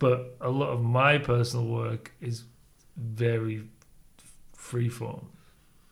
But 0.00 0.36
a 0.40 0.50
lot 0.50 0.70
of 0.70 0.82
my 0.82 1.18
personal 1.18 1.66
work 1.66 2.10
is 2.20 2.42
very 2.96 3.62
free 4.54 4.88
form. 4.88 5.28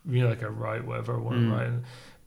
You 0.05 0.23
know, 0.23 0.29
like 0.29 0.43
I 0.43 0.47
write 0.47 0.83
whatever 0.85 1.15
I 1.15 1.19
want 1.19 1.37
Mm. 1.37 1.47
to 1.49 1.55
write. 1.55 1.71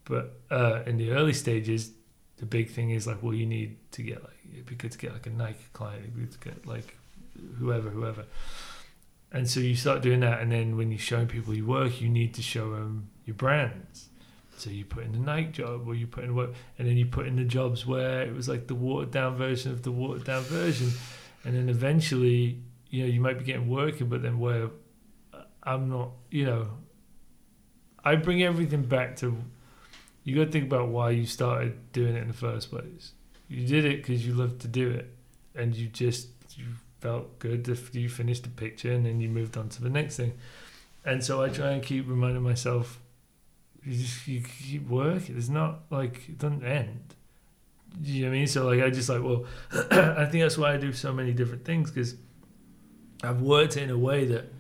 But 0.06 0.40
uh, 0.50 0.82
in 0.86 0.96
the 0.96 1.10
early 1.10 1.34
stages, 1.34 1.92
the 2.38 2.46
big 2.46 2.70
thing 2.70 2.92
is 2.92 3.06
like, 3.06 3.22
well, 3.22 3.34
you 3.34 3.44
need 3.44 3.76
to 3.92 4.02
get 4.02 4.22
like, 4.24 4.38
it'd 4.54 4.64
be 4.64 4.74
good 4.74 4.92
to 4.92 4.98
get 4.98 5.12
like 5.12 5.26
a 5.26 5.30
Nike 5.30 5.66
client, 5.74 6.00
it'd 6.04 6.14
be 6.16 6.22
good 6.22 6.32
to 6.32 6.48
get 6.48 6.66
like 6.66 6.96
whoever, 7.58 7.90
whoever. 7.90 8.24
And 9.30 9.48
so 9.48 9.60
you 9.60 9.76
start 9.76 10.00
doing 10.02 10.20
that, 10.20 10.40
and 10.40 10.50
then 10.50 10.76
when 10.76 10.90
you're 10.90 10.98
showing 10.98 11.26
people 11.26 11.54
your 11.54 11.66
work, 11.66 12.00
you 12.00 12.08
need 12.08 12.34
to 12.34 12.42
show 12.42 12.70
them 12.70 13.10
your 13.26 13.34
brands. 13.34 14.08
So 14.56 14.70
you 14.70 14.84
put 14.84 15.04
in 15.04 15.12
the 15.12 15.18
Nike 15.18 15.52
job, 15.52 15.86
or 15.86 15.94
you 15.94 16.06
put 16.06 16.24
in 16.24 16.34
what, 16.34 16.54
and 16.78 16.88
then 16.88 16.96
you 16.96 17.06
put 17.06 17.26
in 17.26 17.36
the 17.36 17.44
jobs 17.44 17.86
where 17.86 18.22
it 18.22 18.34
was 18.34 18.48
like 18.48 18.66
the 18.66 18.74
watered 18.74 19.10
down 19.10 19.36
version 19.36 19.70
of 19.70 19.82
the 19.82 19.92
watered 19.92 20.24
down 20.24 20.42
version, 20.44 20.90
and 21.44 21.54
then 21.54 21.68
eventually, 21.68 22.62
you 22.90 23.02
know, 23.02 23.08
you 23.08 23.20
might 23.20 23.38
be 23.38 23.44
getting 23.44 23.68
working, 23.68 24.08
but 24.08 24.22
then 24.22 24.38
where 24.38 24.70
uh, 25.34 25.42
I'm 25.62 25.90
not, 25.90 26.10
you 26.30 26.46
know, 26.46 26.68
I 28.02 28.16
bring 28.16 28.42
everything 28.42 28.82
back 28.82 29.16
to 29.16 29.36
you 30.24 30.36
got 30.36 30.44
to 30.44 30.50
think 30.50 30.64
about 30.64 30.88
why 30.88 31.10
you 31.10 31.24
started 31.24 31.92
doing 31.92 32.14
it 32.14 32.20
in 32.20 32.28
the 32.28 32.34
first 32.34 32.70
place. 32.70 33.12
You 33.48 33.66
did 33.66 33.86
it 33.86 34.02
because 34.02 34.26
you 34.26 34.34
loved 34.34 34.60
to 34.60 34.68
do 34.68 34.90
it, 34.90 35.10
and 35.54 35.74
you 35.74 35.88
just 35.88 36.28
you 36.54 36.66
felt 37.00 37.38
good 37.38 37.68
if 37.68 37.94
you 37.94 38.08
finished 38.08 38.42
the 38.44 38.50
picture, 38.50 38.92
and 38.92 39.06
then 39.06 39.20
you 39.20 39.28
moved 39.28 39.56
on 39.56 39.68
to 39.70 39.82
the 39.82 39.90
next 39.90 40.16
thing. 40.16 40.34
And 41.04 41.24
so 41.24 41.42
I 41.42 41.48
try 41.48 41.70
and 41.70 41.82
keep 41.82 42.08
reminding 42.08 42.42
myself, 42.42 43.00
you 43.84 43.94
just 43.94 44.26
you 44.26 44.42
keep 44.42 44.88
working. 44.88 45.36
It's 45.36 45.48
not 45.48 45.80
like 45.90 46.28
it 46.28 46.38
doesn't 46.38 46.64
end. 46.64 47.14
You 48.02 48.22
know 48.22 48.28
what 48.28 48.34
I 48.34 48.38
mean? 48.38 48.46
So 48.46 48.66
like 48.66 48.82
I 48.82 48.90
just 48.90 49.08
like 49.08 49.22
well, 49.22 49.44
I 49.72 50.26
think 50.26 50.42
that's 50.42 50.58
why 50.58 50.74
I 50.74 50.76
do 50.76 50.92
so 50.92 51.12
many 51.12 51.32
different 51.32 51.64
things 51.64 51.90
because 51.90 52.16
I've 53.22 53.40
worked 53.40 53.76
it 53.76 53.84
in 53.84 53.90
a 53.90 53.98
way 53.98 54.26
that 54.26 54.52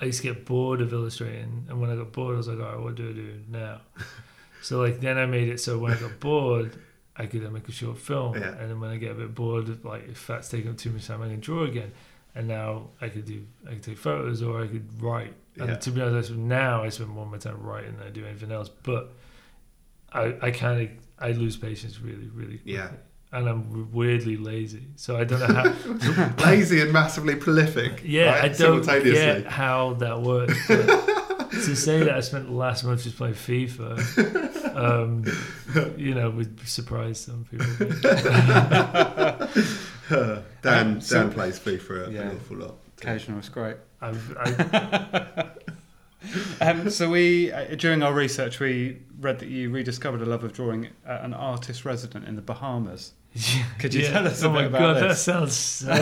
I 0.00 0.06
used 0.06 0.22
to 0.22 0.32
get 0.32 0.46
bored 0.46 0.80
of 0.80 0.92
illustrating, 0.92 1.66
and 1.68 1.80
when 1.80 1.90
I 1.90 1.96
got 1.96 2.12
bored, 2.12 2.34
I 2.34 2.38
was 2.38 2.48
like, 2.48 2.58
all 2.58 2.72
right, 2.72 2.80
what 2.80 2.94
do 2.94 3.10
I 3.10 3.12
do 3.12 3.40
now? 3.48 3.80
so 4.62 4.80
like 4.80 5.00
then 5.00 5.18
I 5.18 5.26
made 5.26 5.48
it 5.48 5.60
so 5.60 5.78
when 5.78 5.92
I 5.92 5.96
got 5.96 6.20
bored, 6.20 6.78
I 7.18 7.26
could 7.26 7.42
then 7.42 7.52
make 7.52 7.68
a 7.68 7.72
short 7.72 7.98
film, 7.98 8.34
Yeah. 8.36 8.50
and 8.58 8.70
then 8.70 8.80
when 8.80 8.90
I 8.90 8.96
get 8.96 9.10
a 9.10 9.14
bit 9.14 9.34
bored, 9.34 9.84
like 9.84 10.08
if 10.08 10.26
that's 10.28 10.48
taking 10.48 10.70
up 10.70 10.76
too 10.78 10.90
much 10.90 11.06
time, 11.06 11.20
I 11.22 11.28
can 11.28 11.40
draw 11.40 11.64
again. 11.64 11.92
And 12.34 12.46
now 12.46 12.90
I 13.00 13.08
could 13.08 13.24
do, 13.24 13.44
I 13.66 13.70
could 13.70 13.82
take 13.82 13.98
photos 13.98 14.42
or 14.42 14.62
I 14.62 14.68
could 14.68 15.02
write. 15.02 15.34
And 15.58 15.70
Yeah. 15.70 15.74
to 15.76 15.90
be 15.90 16.00
honest, 16.00 16.30
now 16.30 16.84
I 16.84 16.90
spend 16.90 17.10
more 17.10 17.24
of 17.24 17.30
my 17.32 17.38
time 17.38 17.60
writing 17.60 17.96
than 17.96 18.06
I 18.06 18.10
do 18.10 18.24
anything 18.24 18.52
else. 18.52 18.68
But 18.68 19.12
I, 20.12 20.34
I 20.40 20.50
kind 20.52 20.82
of, 20.82 20.88
I 21.18 21.32
lose 21.32 21.56
patience 21.56 22.00
really, 22.00 22.28
really 22.32 22.58
quickly. 22.58 22.72
Yeah. 22.74 22.90
And 23.32 23.48
I'm 23.48 23.92
weirdly 23.92 24.36
lazy, 24.36 24.86
so 24.96 25.16
I 25.18 25.24
don't 25.24 25.40
know 25.40 25.54
how. 25.54 26.34
Lazy 26.46 26.80
and 26.80 26.92
massively 26.94 27.34
prolific. 27.34 28.00
Yeah, 28.04 28.30
right? 28.38 28.44
I 28.44 28.48
don't 28.54 28.86
get 28.86 29.44
how 29.46 29.94
that 29.94 30.22
works. 30.22 30.66
to 30.68 31.74
say 31.76 31.98
that 32.04 32.14
I 32.14 32.20
spent 32.20 32.46
the 32.46 32.52
last 32.54 32.84
month 32.84 33.02
just 33.02 33.16
playing 33.18 33.34
FIFA, 33.34 33.98
um, 34.78 35.24
you 35.96 36.14
know, 36.14 36.30
would 36.30 36.60
surprise 36.68 37.20
some 37.20 37.44
people. 37.50 37.66
Dan 40.62 40.86
Um, 40.86 41.00
so- 41.00 41.22
Dan 41.22 41.32
plays 41.32 41.58
FIFA 41.58 42.08
a- 42.08 42.12
Yeah. 42.12 42.20
an 42.22 42.36
awful 42.36 42.56
lot. 42.56 42.74
Occasional 42.98 43.38
is 43.40 43.48
great. 43.48 43.76
I've, 44.00 44.36
I, 44.38 45.46
Um, 46.60 46.90
so 46.90 47.08
we, 47.08 47.52
uh, 47.52 47.76
during 47.76 48.02
our 48.02 48.12
research, 48.12 48.58
we 48.58 48.98
read 49.20 49.38
that 49.38 49.48
you 49.48 49.70
rediscovered 49.70 50.20
a 50.20 50.26
love 50.26 50.42
of 50.42 50.52
drawing 50.52 50.88
at 51.06 51.24
an 51.24 51.32
artist 51.32 51.84
resident 51.84 52.26
in 52.26 52.34
the 52.34 52.42
Bahamas. 52.42 53.12
Could 53.78 53.94
you 53.94 54.06
tell 54.06 54.26
us 54.26 54.42
oh 54.42 54.50
my 54.50 54.64
about 54.64 54.80
god, 54.80 54.96
this? 54.96 55.24
that 55.24 55.32
sounds 55.32 55.54
so. 55.54 55.90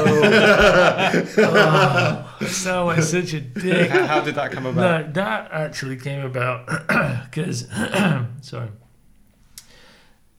oh, 2.69 2.87
like 2.87 3.03
such 3.03 3.35
a 3.35 3.41
dick. 3.41 3.91
how, 3.91 4.07
how 4.07 4.21
did 4.21 4.37
that 4.37 4.53
come 4.53 4.67
about? 4.67 5.07
No, 5.07 5.13
that 5.13 5.51
actually 5.53 5.97
came 5.97 6.25
about 6.25 6.67
because, 7.25 7.69
sorry. 8.41 8.69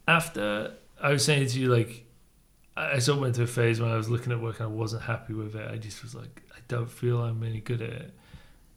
After 0.08 0.74
I 1.02 1.12
was 1.12 1.26
saying 1.26 1.48
to 1.48 1.60
you, 1.60 1.70
like, 1.70 2.06
I 2.76 2.94
I 2.94 3.00
sort 3.00 3.18
of 3.18 3.22
went 3.22 3.36
through 3.36 3.46
a 3.46 3.48
phase 3.48 3.82
when 3.82 3.92
I 3.92 3.98
was 3.98 4.10
looking 4.10 4.32
at 4.32 4.40
work 4.40 4.60
and 4.60 4.70
I 4.70 4.72
wasn't 4.72 5.04
happy 5.04 5.34
with 5.34 5.56
it. 5.56 5.70
I 5.70 5.78
just 5.78 6.02
was 6.02 6.16
like, 6.16 6.42
I 6.56 6.60
don't 6.68 6.90
feel 6.90 7.22
I'm 7.22 7.44
any 7.44 7.60
good 7.60 7.82
at 7.82 7.90
it. 7.90 8.14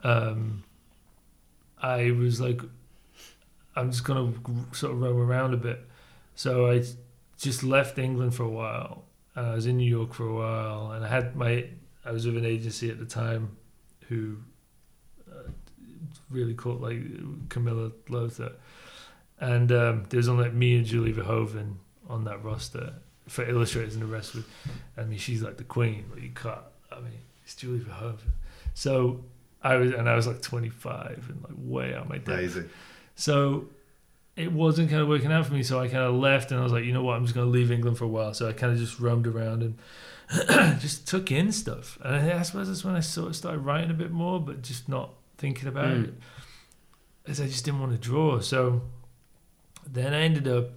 Um, 0.02 0.64
I 1.80 2.10
was 2.10 2.40
like, 2.40 2.60
I'm 3.76 3.90
just 3.90 4.04
gonna 4.04 4.32
sort 4.72 4.92
of 4.92 5.00
roam 5.00 5.18
around 5.18 5.54
a 5.54 5.58
bit. 5.58 5.80
So 6.34 6.70
I 6.70 6.82
just 7.40 7.62
left 7.62 7.98
England 7.98 8.34
for 8.34 8.44
a 8.44 8.48
while, 8.48 9.04
and 9.34 9.46
I 9.46 9.54
was 9.54 9.66
in 9.66 9.78
New 9.78 9.88
York 9.88 10.12
for 10.12 10.26
a 10.26 10.34
while, 10.34 10.92
and 10.92 11.04
I 11.04 11.08
had 11.08 11.34
my, 11.34 11.64
I 12.04 12.12
was 12.12 12.26
with 12.26 12.36
an 12.36 12.44
agency 12.44 12.90
at 12.90 12.98
the 12.98 13.06
time, 13.06 13.56
who 14.08 14.36
uh, 15.30 15.48
really 16.30 16.54
caught 16.54 16.80
like 16.80 16.98
Camilla 17.48 17.92
Lowther, 18.08 18.52
and 19.40 19.72
um, 19.72 20.04
there 20.10 20.18
was 20.18 20.28
only 20.28 20.44
like 20.44 20.52
me 20.52 20.76
and 20.76 20.84
Julie 20.84 21.14
Verhoeven 21.14 21.76
on 22.08 22.24
that 22.24 22.44
roster 22.44 22.92
for 23.26 23.48
illustrators, 23.48 23.94
and 23.94 24.02
the 24.02 24.06
rest 24.06 24.34
was, 24.34 24.44
I 24.98 25.04
mean, 25.04 25.18
she's 25.18 25.42
like 25.42 25.56
the 25.56 25.64
queen. 25.64 26.04
Like 26.12 26.22
you 26.22 26.30
can't, 26.30 26.58
I 26.92 26.96
mean, 26.96 27.12
it's 27.44 27.54
Julie 27.54 27.78
Verhoeven. 27.78 28.32
So 28.74 29.24
I 29.62 29.76
was, 29.76 29.92
and 29.92 30.08
I 30.08 30.14
was 30.14 30.26
like 30.26 30.42
25 30.42 31.26
and 31.30 31.42
like 31.42 31.52
way 31.56 31.94
out 31.94 32.08
my 32.08 32.18
depth. 32.18 32.28
Lazy. 32.28 32.64
So 33.14 33.66
it 34.36 34.52
wasn't 34.52 34.88
kind 34.90 35.02
of 35.02 35.08
working 35.08 35.32
out 35.32 35.46
for 35.46 35.52
me. 35.54 35.62
So 35.62 35.80
I 35.80 35.86
kind 35.88 36.04
of 36.04 36.14
left 36.14 36.50
and 36.50 36.60
I 36.60 36.62
was 36.62 36.72
like, 36.72 36.84
you 36.84 36.92
know 36.92 37.02
what, 37.02 37.16
I'm 37.16 37.24
just 37.24 37.34
going 37.34 37.46
to 37.46 37.50
leave 37.50 37.70
England 37.70 37.98
for 37.98 38.04
a 38.04 38.08
while. 38.08 38.32
So 38.34 38.48
I 38.48 38.52
kind 38.52 38.72
of 38.72 38.78
just 38.78 38.98
roamed 39.00 39.26
around 39.26 39.62
and 39.62 39.78
just 40.80 41.06
took 41.08 41.30
in 41.30 41.52
stuff. 41.52 41.98
And 42.02 42.14
I, 42.32 42.38
I 42.38 42.42
suppose 42.42 42.68
that's 42.68 42.84
when 42.84 42.94
I 42.94 43.00
sort 43.00 43.28
of 43.28 43.36
started 43.36 43.58
writing 43.60 43.90
a 43.90 43.94
bit 43.94 44.10
more, 44.10 44.40
but 44.40 44.62
just 44.62 44.88
not 44.88 45.14
thinking 45.38 45.68
about 45.68 45.86
Mm. 45.94 46.04
it. 46.04 46.14
As 47.26 47.40
I 47.40 47.46
just 47.46 47.64
didn't 47.64 47.80
want 47.80 47.92
to 47.92 47.98
draw. 47.98 48.40
So 48.40 48.82
then 49.86 50.14
I 50.14 50.20
ended 50.20 50.48
up, 50.48 50.70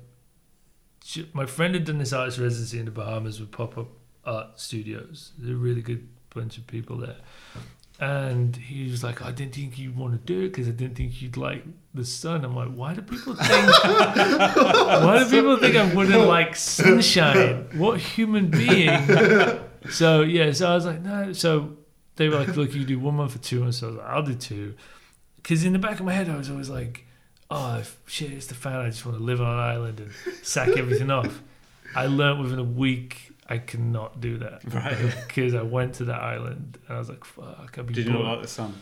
my 1.33 1.45
friend 1.45 1.73
had 1.73 1.85
done 1.85 1.97
this 1.99 2.13
artist 2.13 2.37
residency 2.39 2.79
in 2.79 2.85
the 2.85 2.91
Bahamas 2.91 3.39
with 3.39 3.51
pop 3.51 3.77
up 3.77 3.87
art 4.25 4.59
studios. 4.59 5.31
There's 5.37 5.51
a 5.51 5.55
really 5.57 5.81
good 5.81 6.07
bunch 6.33 6.57
of 6.57 6.65
people 6.67 6.97
there. 6.97 7.17
And 8.03 8.53
he 8.53 8.91
was 8.91 9.01
like, 9.01 9.21
I 9.21 9.31
didn't 9.31 9.55
think 9.55 9.79
you'd 9.79 9.95
want 9.95 10.11
to 10.11 10.19
do 10.33 10.41
it 10.41 10.49
because 10.49 10.67
I 10.67 10.71
didn't 10.71 10.95
think 10.95 11.21
you'd 11.21 11.37
like 11.37 11.63
the 11.93 12.03
sun. 12.03 12.43
I'm 12.43 12.53
like, 12.53 12.67
why 12.67 12.93
do 12.93 13.01
people 13.01 13.33
think? 13.33 13.49
why 13.85 15.23
do 15.23 15.29
people 15.29 15.55
think 15.55 15.77
I 15.77 15.93
wouldn't 15.93 16.27
like 16.27 16.57
sunshine? 16.57 17.69
What 17.75 18.01
human 18.01 18.49
being? 18.49 19.07
So 19.89 20.21
yeah, 20.21 20.51
so 20.51 20.69
I 20.69 20.75
was 20.75 20.85
like, 20.85 21.01
no. 21.01 21.31
So 21.31 21.77
they 22.17 22.27
were 22.27 22.39
like, 22.39 22.57
look, 22.57 22.73
you 22.73 22.83
do 22.83 22.99
one 22.99 23.15
month 23.15 23.37
or 23.37 23.39
two 23.39 23.61
months. 23.61 23.77
So 23.77 23.87
I 23.87 23.89
was 23.91 23.99
like, 23.99 24.07
I'll 24.07 24.23
do 24.23 24.35
two. 24.35 24.73
Because 25.37 25.63
in 25.63 25.71
the 25.71 25.79
back 25.79 25.99
of 25.99 26.05
my 26.05 26.13
head, 26.13 26.29
I 26.29 26.35
was 26.35 26.49
always 26.49 26.69
like, 26.69 27.05
oh 27.49 27.77
if 27.77 27.97
shit, 28.05 28.33
it's 28.33 28.47
the 28.47 28.55
fan. 28.55 28.81
I 28.81 28.89
just 28.89 29.05
want 29.05 29.17
to 29.17 29.23
live 29.23 29.39
on 29.39 29.47
an 29.47 29.59
island 29.59 29.99
and 30.01 30.11
sack 30.41 30.69
everything 30.69 31.09
off. 31.09 31.41
I 31.95 32.07
learned 32.07 32.41
within 32.41 32.59
a 32.59 32.63
week 32.63 33.32
I 33.49 33.57
cannot 33.57 34.21
do 34.21 34.37
that 34.37 34.61
Right. 34.73 34.97
because 35.27 35.53
I 35.53 35.61
went 35.63 35.95
to 35.95 36.05
that 36.05 36.21
island 36.21 36.77
and 36.87 36.95
I 36.95 36.99
was 36.99 37.09
like, 37.09 37.23
fuck, 37.25 37.75
I'd 37.77 37.85
be 37.87 37.93
Did 37.93 38.07
you 38.07 38.13
not 38.13 38.23
like 38.23 38.41
the 38.41 38.47
sun? 38.47 38.73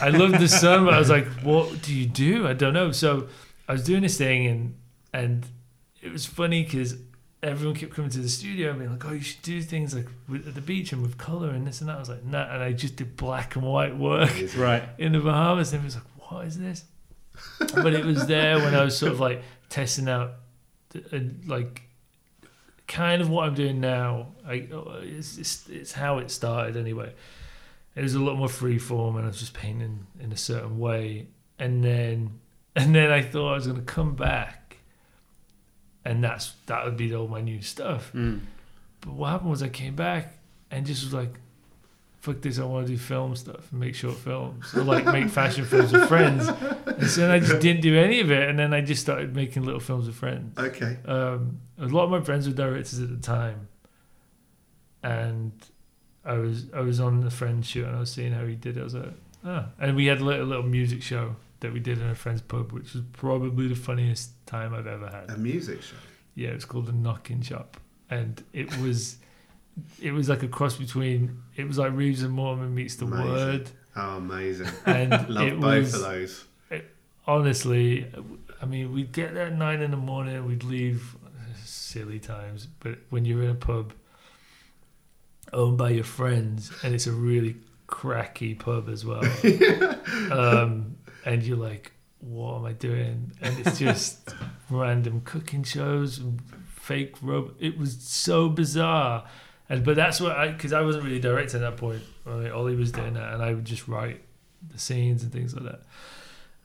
I 0.00 0.08
loved 0.08 0.38
the 0.38 0.48
sun, 0.48 0.84
but 0.84 0.94
I 0.94 0.98
was 0.98 1.10
like, 1.16 1.26
what 1.42 1.82
do 1.82 1.94
you 1.94 2.06
do? 2.06 2.46
I 2.48 2.52
don't 2.54 2.72
know. 2.72 2.92
So 2.92 3.28
I 3.68 3.72
was 3.72 3.84
doing 3.84 4.02
this 4.02 4.16
thing, 4.16 4.46
and 4.46 4.74
and 5.12 5.46
it 6.00 6.10
was 6.10 6.24
funny 6.24 6.62
because 6.64 6.96
everyone 7.42 7.74
kept 7.76 7.92
coming 7.92 8.10
to 8.10 8.20
the 8.20 8.28
studio 8.28 8.70
and 8.70 8.78
being 8.78 8.90
like, 8.92 9.04
oh, 9.04 9.12
you 9.12 9.20
should 9.20 9.42
do 9.42 9.60
things 9.60 9.94
like 9.94 10.06
with, 10.28 10.46
at 10.48 10.54
the 10.54 10.60
beach 10.60 10.92
and 10.92 11.02
with 11.02 11.18
color 11.18 11.50
and 11.50 11.66
this 11.66 11.80
and 11.80 11.90
that. 11.90 11.96
I 11.96 11.98
was 11.98 12.08
like, 12.08 12.24
nah, 12.24 12.44
and 12.54 12.62
I 12.62 12.72
just 12.72 12.96
did 12.96 13.16
black 13.16 13.56
and 13.56 13.64
white 13.64 13.96
work 13.96 14.30
Right. 14.56 14.84
in 14.98 15.12
the 15.12 15.20
Bahamas, 15.20 15.72
and 15.72 15.82
it 15.82 15.84
was 15.84 15.96
like, 15.96 16.30
what 16.30 16.46
is 16.46 16.58
this? 16.58 16.84
but 17.74 17.92
it 17.92 18.04
was 18.04 18.26
there 18.26 18.58
when 18.58 18.74
I 18.74 18.84
was 18.84 18.96
sort 18.96 19.12
of 19.12 19.20
like 19.20 19.42
testing 19.68 20.08
out, 20.08 20.32
uh, 20.94 21.18
like, 21.46 21.82
kind 22.92 23.22
of 23.22 23.30
what 23.30 23.46
I'm 23.46 23.54
doing 23.54 23.80
now. 23.80 24.28
I 24.46 24.68
it's, 25.02 25.38
it's 25.38 25.68
it's 25.68 25.92
how 25.92 26.18
it 26.18 26.30
started 26.30 26.76
anyway. 26.76 27.12
It 27.96 28.02
was 28.02 28.14
a 28.14 28.20
lot 28.20 28.36
more 28.36 28.48
free 28.48 28.78
form, 28.78 29.16
and 29.16 29.24
I 29.24 29.28
was 29.28 29.38
just 29.38 29.54
painting 29.54 30.06
in 30.20 30.30
a 30.32 30.36
certain 30.36 30.78
way, 30.78 31.28
and 31.58 31.82
then 31.82 32.40
and 32.76 32.94
then 32.94 33.10
I 33.10 33.22
thought 33.22 33.52
I 33.52 33.54
was 33.54 33.66
going 33.66 33.78
to 33.78 33.82
come 33.82 34.14
back, 34.14 34.76
and 36.04 36.22
that's 36.22 36.52
that 36.66 36.84
would 36.84 36.96
be 36.96 37.14
all 37.14 37.28
my 37.28 37.40
new 37.40 37.62
stuff. 37.62 38.12
Mm. 38.12 38.40
But 39.00 39.14
what 39.14 39.30
happened 39.30 39.50
was 39.50 39.62
I 39.62 39.68
came 39.68 39.96
back 39.96 40.38
and 40.70 40.86
just 40.86 41.02
was 41.02 41.12
like, 41.12 41.34
fuck 42.22 42.40
this, 42.40 42.60
I 42.60 42.64
want 42.64 42.86
to 42.86 42.92
do 42.92 42.98
film 42.98 43.34
stuff 43.34 43.72
and 43.72 43.80
make 43.80 43.96
short 43.96 44.14
films. 44.14 44.72
Or 44.76 44.84
like 44.84 45.04
make 45.06 45.28
fashion 45.28 45.64
films 45.64 45.92
with 45.92 46.06
friends. 46.06 46.46
And 46.46 47.10
so 47.10 47.22
then 47.22 47.30
I 47.32 47.40
just 47.40 47.60
didn't 47.60 47.82
do 47.82 47.98
any 47.98 48.20
of 48.20 48.30
it. 48.30 48.48
And 48.48 48.56
then 48.56 48.72
I 48.72 48.80
just 48.80 49.02
started 49.02 49.34
making 49.34 49.64
little 49.64 49.80
films 49.80 50.06
with 50.06 50.14
friends. 50.14 50.56
Okay. 50.56 50.98
Um, 51.04 51.58
a 51.78 51.86
lot 51.86 52.04
of 52.04 52.10
my 52.10 52.20
friends 52.20 52.46
were 52.46 52.54
directors 52.54 53.00
at 53.00 53.10
the 53.10 53.16
time. 53.16 53.66
And 55.02 55.52
I 56.24 56.34
was 56.34 56.66
I 56.72 56.78
was 56.78 57.00
on 57.00 57.22
the 57.22 57.30
friend 57.30 57.66
shoot 57.66 57.86
and 57.86 57.96
I 57.96 57.98
was 57.98 58.12
seeing 58.12 58.32
how 58.32 58.46
he 58.46 58.54
did 58.54 58.76
it. 58.76 58.80
I 58.80 58.84
was 58.84 58.94
like, 58.94 59.14
oh. 59.44 59.64
And 59.80 59.96
we 59.96 60.06
had 60.06 60.20
a 60.20 60.24
little, 60.24 60.46
little 60.46 60.62
music 60.62 61.02
show 61.02 61.34
that 61.58 61.72
we 61.72 61.80
did 61.80 61.98
in 61.98 62.08
a 62.08 62.14
friend's 62.14 62.40
pub, 62.40 62.70
which 62.70 62.92
was 62.92 63.02
probably 63.14 63.66
the 63.66 63.74
funniest 63.74 64.30
time 64.46 64.74
I've 64.74 64.86
ever 64.86 65.08
had. 65.08 65.28
A 65.28 65.36
music 65.36 65.82
show. 65.82 65.96
Yeah, 66.36 66.50
it 66.50 66.54
was 66.54 66.66
called 66.66 66.86
the 66.86 66.92
Knockin' 66.92 67.42
Shop, 67.42 67.78
and 68.08 68.44
it 68.52 68.78
was 68.78 69.16
it 70.00 70.12
was 70.12 70.28
like 70.28 70.42
a 70.42 70.48
cross 70.48 70.76
between 70.76 71.42
it 71.56 71.64
was 71.66 71.78
like 71.78 71.92
Reeves 71.92 72.22
and 72.22 72.32
Mortimer 72.32 72.68
meets 72.68 72.96
the 72.96 73.06
Amazing. 73.06 73.30
Word, 73.32 73.70
Oh, 73.96 74.16
amazing. 74.16 74.68
and 74.86 75.10
Love 75.28 75.48
it 75.48 75.60
both 75.60 75.78
was 75.84 75.94
of 75.94 76.00
those. 76.00 76.44
honestly, 77.26 78.06
I 78.60 78.64
mean, 78.66 78.92
we'd 78.92 79.12
get 79.12 79.34
there 79.34 79.46
at 79.46 79.54
nine 79.54 79.80
in 79.82 79.90
the 79.90 79.96
morning, 79.96 80.44
we'd 80.46 80.64
leave 80.64 81.16
silly 81.64 82.18
times, 82.18 82.66
but 82.80 82.98
when 83.10 83.24
you're 83.24 83.42
in 83.42 83.50
a 83.50 83.54
pub 83.54 83.92
owned 85.52 85.76
by 85.78 85.90
your 85.90 86.04
friends, 86.04 86.72
and 86.82 86.94
it's 86.94 87.06
a 87.06 87.12
really 87.12 87.56
cracky 87.86 88.54
pub 88.54 88.88
as 88.88 89.04
well, 89.04 89.22
um, 90.32 90.96
and 91.26 91.42
you're 91.42 91.56
like, 91.58 91.92
what 92.20 92.56
am 92.56 92.64
I 92.64 92.72
doing? 92.72 93.32
And 93.42 93.58
it's 93.66 93.78
just 93.78 94.34
random 94.70 95.20
cooking 95.24 95.62
shows, 95.64 96.18
and 96.18 96.40
fake 96.74 97.16
rub. 97.20 97.54
It 97.60 97.78
was 97.78 97.98
so 98.00 98.48
bizarre. 98.48 99.24
And 99.72 99.82
but 99.82 99.96
that's 99.96 100.20
what 100.20 100.36
I 100.36 100.48
because 100.48 100.74
I 100.74 100.82
wasn't 100.82 101.04
really 101.04 101.18
directing 101.18 101.62
at 101.62 101.70
that 101.70 101.76
point. 101.78 102.02
I 102.26 102.34
mean, 102.34 102.52
Ollie 102.52 102.76
was 102.76 102.92
doing 102.92 103.14
that, 103.14 103.32
and 103.32 103.42
I 103.42 103.54
would 103.54 103.64
just 103.64 103.88
write 103.88 104.20
the 104.70 104.78
scenes 104.78 105.22
and 105.22 105.32
things 105.32 105.54
like 105.54 105.64
that. 105.64 105.80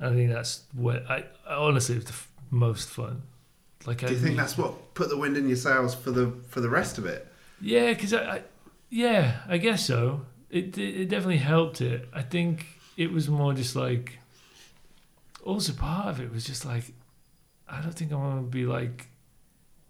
I 0.01 0.09
think 0.13 0.29
that's 0.29 0.63
what 0.73 1.09
I, 1.09 1.23
I 1.47 1.53
honestly 1.53 1.95
it 1.95 1.99
was 1.99 2.05
the 2.05 2.11
f- 2.11 2.29
most 2.51 2.89
fun. 2.89 3.21
Like, 3.85 3.99
Do 3.99 4.07
I 4.07 4.09
you 4.09 4.17
think 4.17 4.35
that's 4.35 4.57
what 4.57 4.93
put 4.93 5.07
the 5.07 5.15
wind 5.15 5.37
in 5.37 5.47
your 5.47 5.55
sails 5.55 5.95
for 5.95 6.11
the 6.11 6.33
for 6.49 6.59
the 6.59 6.67
rest 6.67 6.97
of 6.97 7.05
it? 7.05 7.25
Yeah, 7.61 7.93
because 7.93 8.11
I, 8.13 8.19
I, 8.29 8.43
yeah, 8.89 9.37
I 9.47 9.57
guess 9.57 9.85
so. 9.85 10.25
It, 10.49 10.77
it 10.77 11.03
it 11.03 11.09
definitely 11.09 11.37
helped 11.37 11.79
it. 11.79 12.09
I 12.13 12.23
think 12.23 12.65
it 12.97 13.13
was 13.13 13.29
more 13.29 13.53
just 13.53 13.73
like. 13.73 14.19
Also, 15.45 15.71
part 15.71 16.07
of 16.07 16.19
it 16.19 16.29
was 16.29 16.43
just 16.43 16.65
like, 16.65 16.91
I 17.69 17.79
don't 17.79 17.93
think 17.93 18.11
I 18.11 18.15
want 18.15 18.39
to 18.39 18.41
be 18.57 18.65
like 18.65 19.07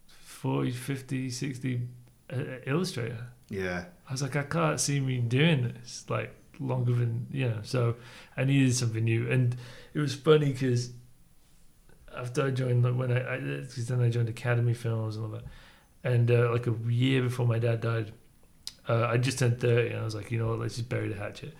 40, 0.05 0.69
50, 0.69 1.31
60 1.31 1.75
uh, 1.75 1.79
illustrator. 2.65 3.27
Yeah. 3.49 3.85
I 4.07 4.11
was 4.11 4.21
like, 4.21 4.35
I 4.35 4.43
can't 4.43 4.79
see 4.79 4.99
me 4.99 5.19
doing 5.19 5.73
this 5.73 6.05
like 6.09 6.33
longer 6.59 6.93
than 6.93 7.27
you 7.31 7.49
know. 7.49 7.59
So 7.63 7.95
I 8.35 8.43
needed 8.43 8.75
something 8.75 9.03
new, 9.03 9.29
and 9.29 9.55
it 9.93 9.99
was 9.99 10.15
funny 10.15 10.51
because 10.51 10.91
after 12.15 12.45
I 12.45 12.51
joined, 12.51 12.83
like 12.83 12.95
when 12.95 13.11
I, 13.11 13.37
because 13.37 13.87
then 13.87 14.01
I 14.01 14.09
joined 14.09 14.29
Academy 14.29 14.73
Films 14.73 15.15
and 15.15 15.25
all 15.25 15.31
that, 15.31 15.43
and 16.03 16.29
uh, 16.31 16.51
like 16.51 16.67
a 16.67 16.75
year 16.87 17.21
before 17.21 17.45
my 17.45 17.59
dad 17.59 17.81
died, 17.81 18.13
uh, 18.87 19.05
I 19.05 19.17
just 19.17 19.39
turned 19.39 19.59
thirty, 19.59 19.89
and 19.89 19.99
I 19.99 20.03
was 20.03 20.15
like, 20.15 20.31
you 20.31 20.39
know 20.39 20.49
what, 20.49 20.59
let's 20.59 20.75
just 20.75 20.89
bury 20.89 21.09
the 21.09 21.15
hatchet. 21.15 21.53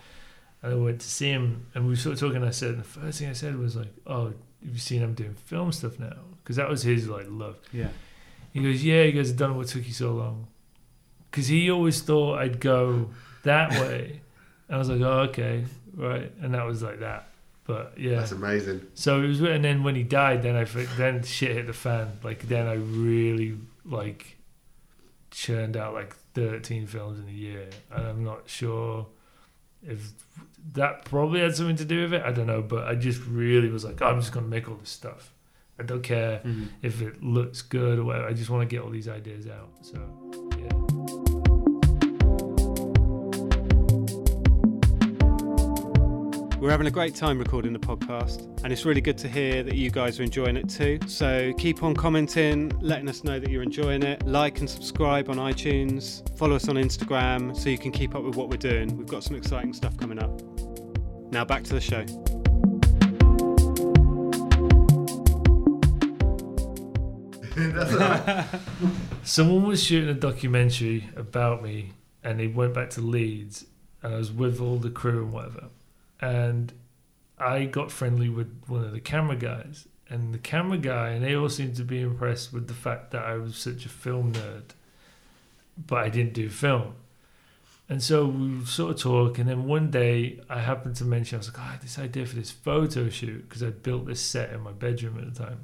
And 0.63 0.73
I 0.73 0.75
went 0.75 1.01
to 1.01 1.07
see 1.07 1.29
him, 1.29 1.67
and 1.75 1.83
we 1.85 1.91
were 1.91 1.95
sort 1.95 2.13
of 2.13 2.19
talking. 2.19 2.37
And 2.37 2.45
I 2.45 2.51
said, 2.51 2.71
and 2.71 2.79
the 2.79 2.83
first 2.83 3.19
thing 3.19 3.29
I 3.29 3.33
said 3.33 3.57
was 3.57 3.75
like, 3.75 3.93
"Oh, 4.07 4.25
have 4.25 4.73
you 4.73 4.79
seen 4.79 5.01
him 5.01 5.13
doing 5.13 5.35
film 5.35 5.71
stuff 5.71 5.99
now?" 5.99 6.15
Because 6.43 6.55
that 6.55 6.69
was 6.69 6.81
his 6.81 7.07
like 7.07 7.27
love. 7.29 7.57
Yeah. 7.71 7.89
He 8.53 8.63
goes, 8.63 8.83
yeah. 8.83 9.03
He 9.03 9.11
goes, 9.11 9.31
I 9.31 9.35
don't 9.35 9.51
know 9.51 9.57
what 9.57 9.67
took 9.67 9.85
you 9.85 9.93
so 9.93 10.13
long. 10.13 10.47
Because 11.31 11.47
he 11.47 11.69
always 11.71 12.01
thought 12.01 12.39
I'd 12.39 12.59
go 12.59 13.09
that 13.43 13.71
way. 13.81 14.21
And 14.67 14.75
I 14.75 14.77
was 14.79 14.89
like, 14.89 15.01
oh, 15.01 15.19
okay, 15.29 15.65
right. 15.95 16.31
And 16.41 16.53
that 16.53 16.65
was 16.65 16.81
like 16.83 16.99
that. 16.99 17.27
But 17.65 17.93
yeah. 17.97 18.19
That's 18.19 18.31
amazing. 18.31 18.87
So 18.93 19.21
it 19.21 19.27
was, 19.27 19.41
and 19.41 19.63
then 19.63 19.83
when 19.83 19.95
he 19.95 20.03
died, 20.03 20.41
then 20.43 20.55
I, 20.55 20.63
then 20.63 21.23
shit 21.23 21.51
hit 21.55 21.67
the 21.67 21.73
fan. 21.73 22.19
Like 22.23 22.47
then 22.47 22.65
I 22.67 22.73
really 22.75 23.57
like 23.85 24.37
churned 25.31 25.75
out 25.77 25.93
like 25.93 26.15
13 26.33 26.87
films 26.87 27.19
in 27.19 27.27
a 27.27 27.31
year. 27.37 27.67
And 27.91 28.07
I'm 28.07 28.23
not 28.23 28.43
sure 28.49 29.07
if 29.85 30.11
that 30.73 31.05
probably 31.05 31.41
had 31.41 31.55
something 31.55 31.75
to 31.77 31.85
do 31.85 32.03
with 32.03 32.13
it. 32.13 32.23
I 32.23 32.31
don't 32.31 32.47
know. 32.47 32.61
But 32.61 32.87
I 32.87 32.95
just 32.95 33.21
really 33.27 33.69
was 33.69 33.83
like, 33.85 34.01
oh, 34.01 34.07
I'm 34.07 34.19
just 34.21 34.31
going 34.31 34.45
to 34.45 34.49
make 34.49 34.69
all 34.69 34.75
this 34.75 34.89
stuff. 34.89 35.31
I 35.79 35.83
don't 35.83 36.01
care 36.01 36.39
Mhm. 36.43 36.69
if 36.81 37.01
it 37.01 37.21
looks 37.23 37.61
good 37.61 37.99
or 37.99 38.05
whatever. 38.05 38.27
I 38.27 38.33
just 38.33 38.49
want 38.49 38.67
to 38.67 38.75
get 38.75 38.83
all 38.83 38.89
these 38.89 39.07
ideas 39.07 39.45
out. 39.47 39.69
So, 39.81 39.99
yeah. 40.57 41.16
We're 46.67 46.71
having 46.71 46.87
a 46.87 46.91
great 46.91 47.15
time 47.15 47.39
recording 47.39 47.71
the 47.71 47.79
podcast, 47.79 48.61
and 48.61 48.73
it's 48.73 48.83
really 48.83 48.99
good 48.99 49.17
to 49.19 49.29
hear 49.29 49.63
that 49.63 49.75
you 49.75 49.89
guys 49.89 50.19
are 50.19 50.23
enjoying 50.23 50.57
it 50.57 50.67
too. 50.67 50.99
So 51.07 51.53
keep 51.57 51.81
on 51.81 51.95
commenting, 51.95 52.77
letting 52.81 53.07
us 53.07 53.23
know 53.23 53.39
that 53.39 53.49
you're 53.49 53.63
enjoying 53.63 54.03
it. 54.03 54.27
Like 54.27 54.59
and 54.59 54.69
subscribe 54.69 55.29
on 55.29 55.37
iTunes. 55.37 56.29
Follow 56.37 56.57
us 56.57 56.67
on 56.67 56.75
Instagram 56.75 57.55
so 57.55 57.69
you 57.69 57.77
can 57.77 57.93
keep 57.93 58.15
up 58.15 58.23
with 58.23 58.35
what 58.35 58.49
we're 58.49 58.57
doing. 58.57 58.97
We've 58.97 59.07
got 59.07 59.23
some 59.23 59.37
exciting 59.37 59.71
stuff 59.71 59.95
coming 59.95 60.19
up. 60.19 60.41
Now 61.31 61.45
back 61.45 61.63
to 61.63 61.73
the 61.73 61.79
show. 61.79 62.05
Someone 69.23 69.65
was 69.65 69.81
shooting 69.81 70.09
a 70.09 70.13
documentary 70.13 71.09
about 71.15 71.63
me, 71.63 71.93
and 72.25 72.37
they 72.37 72.47
went 72.47 72.73
back 72.73 72.89
to 72.89 72.99
Leeds, 72.99 73.65
and 74.03 74.15
I 74.15 74.17
was 74.17 74.33
with 74.33 74.59
all 74.59 74.75
the 74.75 74.89
crew 74.89 75.23
and 75.23 75.31
whatever. 75.31 75.69
And 76.19 76.73
I 77.37 77.65
got 77.65 77.91
friendly 77.91 78.29
with 78.29 78.63
one 78.67 78.83
of 78.83 78.91
the 78.91 78.99
camera 78.99 79.35
guys, 79.35 79.87
and 80.09 80.33
the 80.33 80.39
camera 80.39 80.77
guy, 80.77 81.09
and 81.09 81.23
they 81.23 81.35
all 81.35 81.49
seemed 81.49 81.75
to 81.75 81.83
be 81.83 82.01
impressed 82.01 82.53
with 82.53 82.67
the 82.67 82.73
fact 82.73 83.11
that 83.11 83.23
I 83.23 83.35
was 83.35 83.57
such 83.57 83.85
a 83.85 83.89
film 83.89 84.33
nerd, 84.33 84.71
but 85.77 86.03
I 86.03 86.09
didn't 86.09 86.33
do 86.33 86.49
film. 86.49 86.95
And 87.89 88.03
so 88.03 88.25
we 88.25 88.65
sort 88.65 88.95
of 88.95 89.01
talk, 89.01 89.37
and 89.37 89.47
then 89.49 89.65
one 89.65 89.91
day 89.91 90.41
I 90.49 90.59
happened 90.59 90.95
to 90.97 91.05
mention, 91.05 91.37
I 91.37 91.39
was 91.39 91.47
like, 91.47 91.59
oh, 91.59 91.63
I 91.63 91.71
had 91.71 91.81
this 91.81 91.99
idea 91.99 92.25
for 92.25 92.35
this 92.35 92.51
photo 92.51 93.09
shoot 93.09 93.47
because 93.47 93.63
I 93.63 93.69
built 93.69 94.07
this 94.07 94.19
set 94.19 94.51
in 94.51 94.61
my 94.61 94.73
bedroom 94.73 95.17
at 95.19 95.33
the 95.33 95.43
time. 95.43 95.59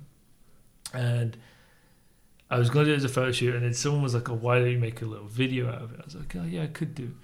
And 0.93 1.36
I 2.49 2.60
was 2.60 2.70
going 2.70 2.86
to 2.86 2.91
do 2.91 2.93
it 2.93 2.97
as 2.97 3.04
a 3.04 3.10
photo 3.10 3.32
shoot, 3.32 3.56
and 3.56 3.66
then 3.66 3.74
someone 3.74 4.04
was 4.04 4.14
like, 4.14 4.30
"Oh, 4.30 4.36
why 4.36 4.60
don't 4.60 4.70
you 4.70 4.78
make 4.78 5.01
a 5.01 5.06
little 5.06 5.28
video 5.28 5.70
out 5.70 5.82
of 5.82 5.93
it?" 5.93 5.99
I 6.01 6.06
was 6.06 6.16
like, 6.16 6.36
"Oh 6.36 6.43
yeah, 6.43 6.64
I 6.64 6.68
could 6.68 6.93
do." 6.93 7.16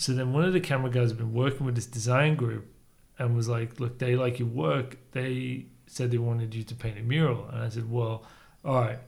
So 0.00 0.12
then 0.12 0.32
one 0.32 0.44
of 0.44 0.52
the 0.52 0.60
camera 0.60 0.92
guys 0.92 1.10
had 1.10 1.18
been 1.18 1.34
working 1.34 1.66
with 1.66 1.74
this 1.74 1.84
design 1.84 2.36
group, 2.36 2.72
and 3.18 3.34
was 3.34 3.48
like, 3.48 3.80
"Look, 3.80 3.98
they 3.98 4.14
like 4.14 4.38
your 4.38 4.46
work. 4.46 4.96
They 5.10 5.66
said 5.88 6.12
they 6.12 6.18
wanted 6.18 6.54
you 6.54 6.62
to 6.62 6.74
paint 6.76 6.98
a 6.98 7.02
mural," 7.02 7.48
and 7.48 7.64
I 7.64 7.68
said, 7.68 7.90
"Well, 7.90 8.24
all 8.64 8.80
right, 8.80 9.00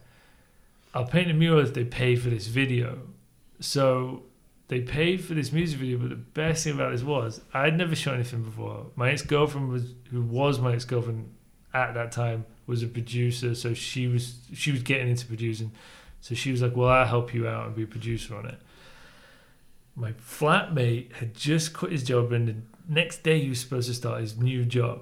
I'll 0.93 1.07
paint 1.07 1.31
a 1.31 1.33
mural 1.33 1.61
if 1.61 1.75
they 1.75 1.85
pay 1.85 2.17
for 2.17 2.29
this 2.29 2.49
video." 2.49 3.03
So 3.61 4.25
they 4.67 4.81
paid 4.81 5.23
for 5.25 5.35
this 5.35 5.53
music 5.53 5.79
video, 5.79 5.97
but 5.97 6.09
the 6.09 6.17
best 6.17 6.65
thing 6.65 6.75
about 6.75 6.91
this 6.91 7.05
was 7.05 7.41
I'd 7.55 7.79
never 7.79 7.95
shot 7.95 8.15
anything 8.15 8.43
before. 8.43 8.87
My 8.97 9.13
ex 9.13 9.23
girlfriend 9.23 9.69
was, 9.69 9.95
who 10.11 10.23
was 10.23 10.59
my 10.59 10.73
ex 10.73 10.85
girlfriend 10.85 11.33
at 11.73 11.95
that 11.95 12.11
time, 12.11 12.47
was 12.67 12.83
a 12.83 12.89
producer, 12.89 13.55
so 13.55 13.75
she 13.75 14.09
was 14.09 14.41
she 14.53 14.73
was 14.73 14.83
getting 14.83 15.09
into 15.09 15.25
producing. 15.27 15.71
So 16.21 16.35
she 16.35 16.51
was 16.51 16.61
like, 16.63 16.75
"Well, 16.75 16.89
I'll 16.89 17.07
help 17.07 17.33
you 17.33 17.47
out 17.47 17.67
and 17.69 17.77
be 17.77 17.85
a 17.85 17.87
producer 17.87 18.35
on 18.35 18.47
it." 18.47 18.61
My 20.01 20.13
flatmate 20.13 21.13
had 21.15 21.35
just 21.35 21.73
quit 21.75 21.93
his 21.93 22.03
job, 22.03 22.33
and 22.33 22.49
the 22.49 22.57
next 22.89 23.23
day 23.23 23.41
he 23.41 23.49
was 23.51 23.61
supposed 23.61 23.89
to 23.89 23.95
start 23.95 24.21
his 24.21 24.37
new 24.39 24.65
job. 24.65 25.01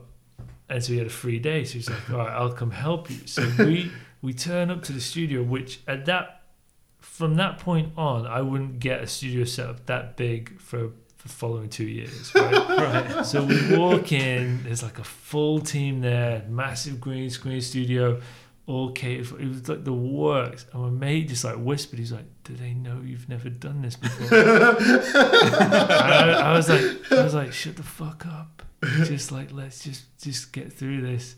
and 0.69 0.83
so 0.85 0.93
he 0.93 0.99
had 0.99 1.07
a 1.07 1.11
free 1.11 1.39
day. 1.39 1.65
So 1.65 1.75
he's 1.75 1.89
like, 1.89 2.11
"All 2.11 2.19
right, 2.19 2.33
I'll 2.33 2.53
come 2.53 2.71
help 2.73 3.11
you." 3.11 3.27
So 3.27 3.49
we 3.59 3.91
we 4.23 4.33
turn 4.35 4.71
up 4.71 4.83
to 4.85 4.93
the 4.93 5.01
studio, 5.01 5.43
which 5.43 5.81
at 5.87 6.05
that 6.07 6.43
from 6.99 7.37
that 7.37 7.59
point 7.59 7.93
on, 7.97 8.27
I 8.27 8.43
wouldn't 8.43 8.81
get 8.81 9.03
a 9.03 9.07
studio 9.07 9.45
set 9.45 9.67
up 9.71 9.87
that 9.87 10.17
big 10.17 10.61
for 10.61 10.91
the 11.23 11.29
following 11.29 11.69
two 11.69 11.87
years. 11.87 12.33
Right? 12.35 12.69
Right. 13.15 13.27
so 13.27 13.43
we 13.45 13.77
walk 13.77 14.13
in. 14.13 14.63
There's 14.65 14.83
like 14.83 14.99
a 14.99 15.05
full 15.05 15.61
team 15.61 16.01
there, 16.01 16.45
massive 16.49 17.01
green 17.01 17.31
screen 17.31 17.61
studio, 17.61 18.21
For, 18.69 19.41
it 19.41 19.49
was 19.49 19.67
like 19.69 19.85
the 19.85 19.95
works. 19.95 20.67
And 20.75 20.83
my 20.83 20.91
mate 20.91 21.29
just 21.29 21.43
like 21.43 21.57
whispered, 21.57 21.99
he's 21.99 22.13
like, 22.13 22.27
"Do 22.45 22.55
they 22.55 22.75
know 22.75 23.01
you've 23.03 23.27
never 23.29 23.49
done 23.49 23.81
this 23.81 23.97
before?" 23.97 24.29
I, 24.33 26.41
I 26.45 26.53
was 26.53 26.69
like, 26.69 27.13
I 27.13 27.25
was 27.25 27.35
like, 27.35 27.53
"Shut 27.53 27.77
the 27.77 27.83
fuck 27.83 28.27
up." 28.27 28.63
Just 29.05 29.33
like 29.33 29.53
let's 29.53 29.83
just 29.83 30.05
just 30.23 30.53
get 30.53 30.73
through 30.73 31.01
this. 31.01 31.37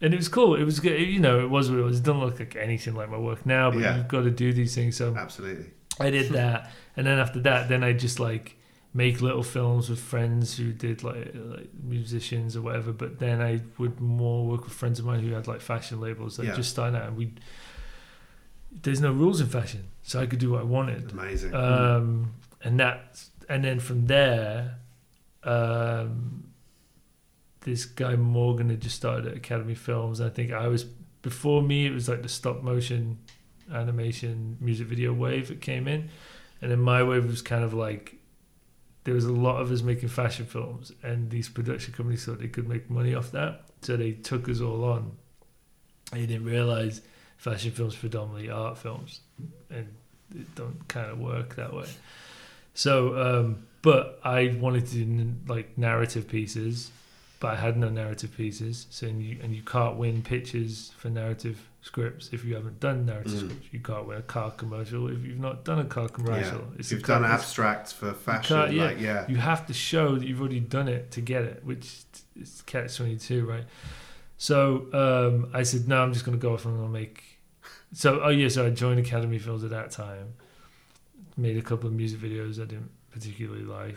And 0.00 0.14
it 0.14 0.16
was 0.16 0.28
cool. 0.28 0.54
It 0.54 0.64
was 0.64 0.80
good. 0.80 1.00
You 1.00 1.18
know, 1.18 1.40
it 1.40 1.50
was 1.50 1.70
what 1.70 1.80
it 1.80 1.82
was. 1.82 1.98
It 1.98 2.04
doesn't 2.04 2.20
look 2.20 2.38
like 2.38 2.56
anything 2.56 2.94
like 2.94 3.10
my 3.10 3.18
work 3.18 3.44
now, 3.44 3.70
but 3.70 3.80
Yeah. 3.80 3.96
you've 3.96 4.08
got 4.08 4.22
to 4.22 4.30
do 4.30 4.52
these 4.52 4.74
things. 4.74 4.96
So 4.96 5.14
Absolutely. 5.16 5.66
I 6.00 6.10
did 6.10 6.30
that, 6.32 6.70
and 6.96 7.06
then 7.06 7.18
after 7.18 7.40
that, 7.40 7.68
then 7.68 7.82
I 7.82 7.92
just 7.92 8.20
like 8.20 8.56
make 8.94 9.20
little 9.20 9.42
films 9.42 9.90
with 9.90 10.00
friends 10.00 10.56
who 10.56 10.72
did 10.72 11.02
like 11.04 11.34
like 11.34 11.68
musicians 11.82 12.56
or 12.56 12.62
whatever. 12.62 12.92
But 12.92 13.18
then 13.18 13.40
I 13.40 13.60
would 13.78 14.00
more 14.00 14.46
work 14.46 14.64
with 14.64 14.72
friends 14.72 14.98
of 14.98 15.04
mine 15.04 15.20
who 15.20 15.32
had 15.34 15.46
like 15.46 15.60
fashion 15.60 16.00
labels, 16.00 16.38
like 16.38 16.48
Yeah. 16.48 16.54
just 16.56 16.70
starting 16.70 16.96
out. 16.96 17.06
And 17.08 17.16
we 17.16 17.32
there's 18.82 19.00
no 19.00 19.12
rules 19.12 19.40
in 19.40 19.46
fashion, 19.48 19.84
so 20.02 20.20
I 20.20 20.26
could 20.26 20.38
do 20.38 20.50
what 20.52 20.60
I 20.60 20.64
wanted. 20.64 21.12
Amazing. 21.12 21.54
Um, 21.54 22.34
and 22.62 22.78
that, 22.80 23.24
and 23.48 23.64
then 23.64 23.80
from 23.80 24.06
there, 24.06 24.76
um, 25.44 26.44
this 27.62 27.84
guy 27.86 28.14
Morgan 28.16 28.68
had 28.70 28.80
just 28.80 28.96
started 28.96 29.26
at 29.26 29.36
Academy 29.36 29.74
Films. 29.74 30.20
I 30.20 30.28
think 30.28 30.52
I 30.52 30.68
was 30.68 30.84
before 31.22 31.62
me. 31.62 31.86
It 31.86 31.92
was 31.92 32.08
like 32.08 32.22
the 32.22 32.28
stop 32.28 32.62
motion 32.62 33.18
animation 33.72 34.56
music 34.60 34.86
video 34.86 35.12
wave 35.12 35.48
that 35.48 35.60
came 35.60 35.88
in, 35.88 36.08
and 36.60 36.70
then 36.70 36.80
my 36.80 37.02
wave 37.02 37.26
was 37.26 37.42
kind 37.42 37.64
of 37.64 37.72
like 37.74 38.16
there 39.08 39.14
was 39.14 39.24
a 39.24 39.32
lot 39.32 39.58
of 39.58 39.72
us 39.72 39.80
making 39.80 40.10
fashion 40.10 40.44
films, 40.44 40.92
and 41.02 41.30
these 41.30 41.48
production 41.48 41.94
companies 41.94 42.26
thought 42.26 42.40
they 42.40 42.46
could 42.46 42.68
make 42.68 42.90
money 42.90 43.14
off 43.14 43.30
that, 43.30 43.62
so 43.80 43.96
they 43.96 44.12
took 44.12 44.50
us 44.50 44.60
all 44.60 44.84
on. 44.84 45.12
They 46.12 46.26
didn't 46.26 46.44
realize 46.44 47.00
fashion 47.38 47.70
films 47.70 47.96
predominantly 47.96 48.50
art 48.50 48.76
films, 48.76 49.20
and 49.70 49.88
it 50.38 50.54
don't 50.54 50.86
kind 50.88 51.10
of 51.10 51.18
work 51.20 51.56
that 51.56 51.72
way. 51.72 51.86
So, 52.74 53.16
um, 53.18 53.66
but 53.80 54.20
I 54.24 54.54
wanted 54.60 54.86
to 54.88 55.02
do 55.02 55.34
like 55.46 55.78
narrative 55.78 56.28
pieces, 56.28 56.90
but 57.40 57.54
I 57.54 57.56
had 57.56 57.78
no 57.78 57.88
narrative 57.88 58.36
pieces. 58.36 58.88
So, 58.90 59.06
and 59.06 59.22
you 59.22 59.38
and 59.42 59.56
you 59.56 59.62
can't 59.62 59.96
win 59.96 60.20
pitches 60.20 60.92
for 60.98 61.08
narrative 61.08 61.66
scripts 61.80 62.30
if 62.32 62.44
you 62.44 62.54
haven't 62.54 62.80
done 62.80 63.06
narrative 63.06 63.32
Mm. 63.32 63.38
scripts. 63.50 63.66
You 63.72 63.80
can't 63.80 64.06
win 64.06 64.18
a 64.18 64.22
car 64.22 64.50
commercial 64.50 65.08
if 65.08 65.24
you've 65.24 65.38
not 65.38 65.64
done 65.64 65.78
a 65.78 65.84
car 65.84 66.08
commercial. 66.08 66.58
yeah. 66.58 66.78
It's 66.78 66.90
a 66.90 66.94
You've 66.96 67.04
done 67.04 67.24
abstracts 67.24 67.92
for 67.92 68.12
fashion. 68.12 68.72
yeah. 68.72 68.84
Like, 68.84 69.00
yeah. 69.00 69.24
you 69.28 69.36
have 69.36 69.66
to 69.66 69.72
show 69.74 70.16
that 70.16 70.26
you've 70.26 70.40
already 70.40 70.60
done 70.60 70.88
it 70.88 71.10
to 71.12 71.20
get 71.20 71.42
it, 71.44 71.64
which 71.64 72.02
is 72.40 72.62
catch 72.66 72.96
twenty 72.96 73.16
two, 73.16 73.44
right? 73.46 73.64
So 74.36 74.86
um, 74.92 75.50
I 75.54 75.62
said, 75.64 75.88
no, 75.88 76.02
I'm 76.02 76.12
just 76.12 76.24
going 76.24 76.38
to 76.38 76.42
go 76.42 76.54
off 76.54 76.64
and 76.64 76.74
I'm 76.74 76.80
going 76.80 76.92
to 76.92 76.98
make. 76.98 77.24
So 77.92 78.20
oh 78.22 78.28
yeah, 78.28 78.48
so 78.48 78.66
I 78.66 78.70
joined 78.70 79.00
Academy 79.00 79.38
Films 79.38 79.64
at 79.64 79.70
that 79.70 79.90
time. 79.90 80.34
Made 81.36 81.56
a 81.56 81.62
couple 81.62 81.86
of 81.88 81.94
music 81.94 82.20
videos 82.20 82.60
I 82.60 82.64
didn't 82.66 82.90
particularly 83.12 83.62
like, 83.64 83.96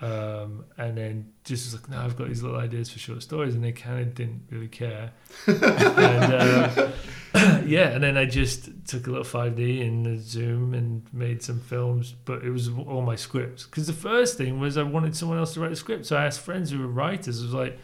um, 0.00 0.64
and 0.78 0.96
then 0.96 1.32
just 1.44 1.66
was 1.66 1.80
like, 1.80 1.90
no, 1.90 1.98
I've 1.98 2.16
got 2.16 2.28
these 2.28 2.42
little 2.42 2.58
ideas 2.58 2.90
for 2.90 2.98
short 2.98 3.22
stories, 3.22 3.54
and 3.54 3.62
they 3.62 3.72
kind 3.72 4.00
of 4.00 4.14
didn't 4.14 4.42
really 4.50 4.68
care. 4.68 5.12
and 5.46 5.60
uh, 5.60 6.90
yeah, 7.66 7.90
and 7.90 8.02
then 8.02 8.16
I 8.16 8.24
just 8.24 8.70
took 8.86 9.06
a 9.06 9.10
little 9.10 9.24
5D 9.24 9.80
in 9.80 10.02
the 10.04 10.16
Zoom 10.16 10.72
and 10.72 11.02
made 11.12 11.42
some 11.42 11.60
films, 11.60 12.14
but 12.24 12.42
it 12.42 12.50
was 12.50 12.68
all 12.68 13.02
my 13.02 13.16
scripts. 13.16 13.64
Because 13.64 13.86
the 13.86 13.92
first 13.92 14.38
thing 14.38 14.58
was 14.58 14.78
I 14.78 14.84
wanted 14.84 15.14
someone 15.14 15.38
else 15.38 15.52
to 15.54 15.60
write 15.60 15.72
a 15.72 15.76
script, 15.76 16.06
so 16.06 16.16
I 16.16 16.24
asked 16.24 16.40
friends 16.40 16.70
who 16.70 16.78
were 16.78 16.88
writers. 16.88 17.40
I 17.40 17.44
was 17.44 17.54
like, 17.54 17.78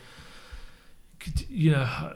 you 1.49 1.72
know, 1.72 2.12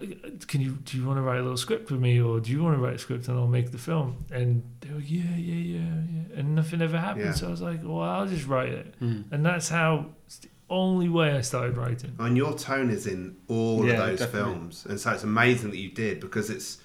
can 0.47 0.61
you 0.61 0.73
do 0.85 0.97
you 0.99 1.05
want 1.07 1.19
to 1.19 1.23
write 1.23 1.39
a 1.39 1.43
little 1.43 1.57
script 1.57 1.91
with 1.91 2.01
me, 2.01 2.21
or 2.21 2.41
do 2.41 2.51
you 2.51 2.63
want 2.63 2.77
to 2.77 2.83
write 2.83 2.95
a 2.95 2.99
script 2.99 3.29
and 3.29 3.39
I'll 3.39 3.47
make 3.47 3.71
the 3.73 3.79
film? 3.79 4.25
And 4.31 4.63
they 4.81 4.93
were 4.93 5.01
yeah, 5.01 5.37
yeah, 5.37 5.55
yeah, 5.55 5.81
yeah, 5.81 6.39
and 6.39 6.55
nothing 6.55 6.81
ever 6.83 6.99
happened. 6.99 7.25
Yeah. 7.27 7.33
So 7.33 7.49
I 7.49 7.51
was 7.51 7.63
like, 7.63 7.81
well, 7.83 8.01
I'll 8.03 8.27
just 8.27 8.47
write 8.47 8.71
it, 8.71 8.95
Mm. 9.01 9.25
and 9.33 9.45
that's 9.45 9.69
how. 9.69 10.07
It's 10.27 10.39
the 10.39 10.49
only 10.69 11.09
way 11.09 11.33
I 11.33 11.41
started 11.41 11.77
writing. 11.77 12.15
And 12.21 12.37
your 12.37 12.55
tone 12.57 12.91
is 12.91 13.07
in 13.09 13.37
all 13.49 13.85
Yeah, 13.85 13.93
of 13.95 13.99
those 13.99 14.19
definitely. 14.21 14.53
films, 14.53 14.87
and 14.89 15.01
so 15.01 15.11
it's 15.11 15.25
amazing 15.25 15.71
that 15.71 15.79
you 15.79 15.91
did 15.91 16.21
because 16.21 16.49
it's 16.51 16.79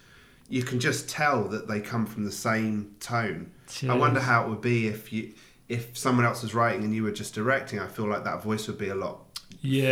you 0.50 0.64
can 0.64 0.80
just 0.80 1.08
tell 1.10 1.48
that 1.50 1.68
they 1.68 1.80
come 1.82 2.06
from 2.06 2.24
the 2.26 2.32
same 2.32 2.96
tone. 3.00 3.52
I 3.90 3.96
wonder 3.96 4.20
how 4.20 4.46
it 4.46 4.50
would 4.50 4.62
be 4.62 4.88
if 4.88 5.12
you 5.14 5.34
if 5.68 5.98
someone 5.98 6.26
else 6.26 6.44
was 6.44 6.54
writing 6.54 6.84
and 6.84 6.94
you 6.94 7.02
were 7.04 7.12
just 7.12 7.34
directing. 7.34 7.80
I 7.80 7.88
feel 7.88 8.08
like 8.08 8.24
that 8.24 8.44
voice 8.44 8.68
would 8.68 8.78
be 8.78 8.90
a 8.90 8.96
lot 8.96 9.20
Yeah, 9.62 9.92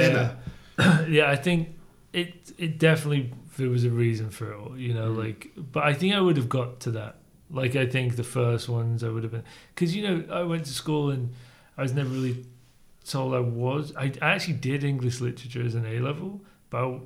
thinner. 0.78 1.08
yeah. 1.10 1.30
I 1.32 1.36
think 1.36 1.70
it 2.14 2.54
it 2.58 2.78
definitely 2.78 3.34
there 3.58 3.70
was 3.70 3.84
a 3.84 3.90
reason 3.90 4.30
for 4.30 4.52
it 4.52 4.58
all, 4.58 4.78
you 4.78 4.94
know. 4.94 5.12
Mm. 5.12 5.18
Like, 5.18 5.52
but 5.58 5.84
I 5.84 5.94
think 5.94 6.14
I 6.14 6.22
would 6.22 6.38
have 6.38 6.50
got 6.50 6.80
to 6.82 6.92
that. 6.92 7.18
Like, 7.50 7.76
I 7.76 7.86
think 7.86 8.16
the 8.16 8.24
first 8.24 8.70
ones 8.70 9.04
I 9.04 9.10
would 9.10 9.24
have 9.24 9.32
been 9.32 9.44
because 9.74 9.96
you 9.96 10.08
know 10.08 10.34
I 10.34 10.44
went 10.44 10.66
to 10.66 10.74
school 10.74 11.10
and 11.10 11.34
I 11.78 11.82
was 11.82 11.94
never 11.94 12.10
really 12.10 12.46
told 13.06 13.34
I 13.34 13.40
was. 13.40 13.94
I, 13.98 14.14
I 14.22 14.32
actually 14.32 14.56
did 14.56 14.84
English 14.84 15.20
literature 15.22 15.64
as 15.64 15.76
an 15.76 15.86
A 15.86 16.00
level, 16.00 16.42
but 16.70 16.86
I, 16.86 17.00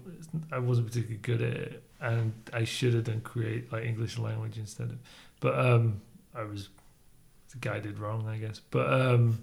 I 0.53 0.59
wasn't 0.59 0.87
particularly 0.87 1.19
good 1.21 1.41
at 1.41 1.53
it, 1.53 1.83
and 2.01 2.33
I 2.53 2.65
should 2.65 2.93
have 2.93 3.05
done 3.05 3.21
create 3.21 3.71
like 3.71 3.85
English 3.85 4.17
language 4.17 4.57
instead 4.57 4.89
of. 4.89 4.97
But 5.39 5.57
um, 5.57 6.01
I 6.35 6.43
was 6.43 6.69
guided 7.61 7.99
wrong, 7.99 8.27
I 8.27 8.37
guess. 8.37 8.59
But 8.59 8.91
um, 8.91 9.39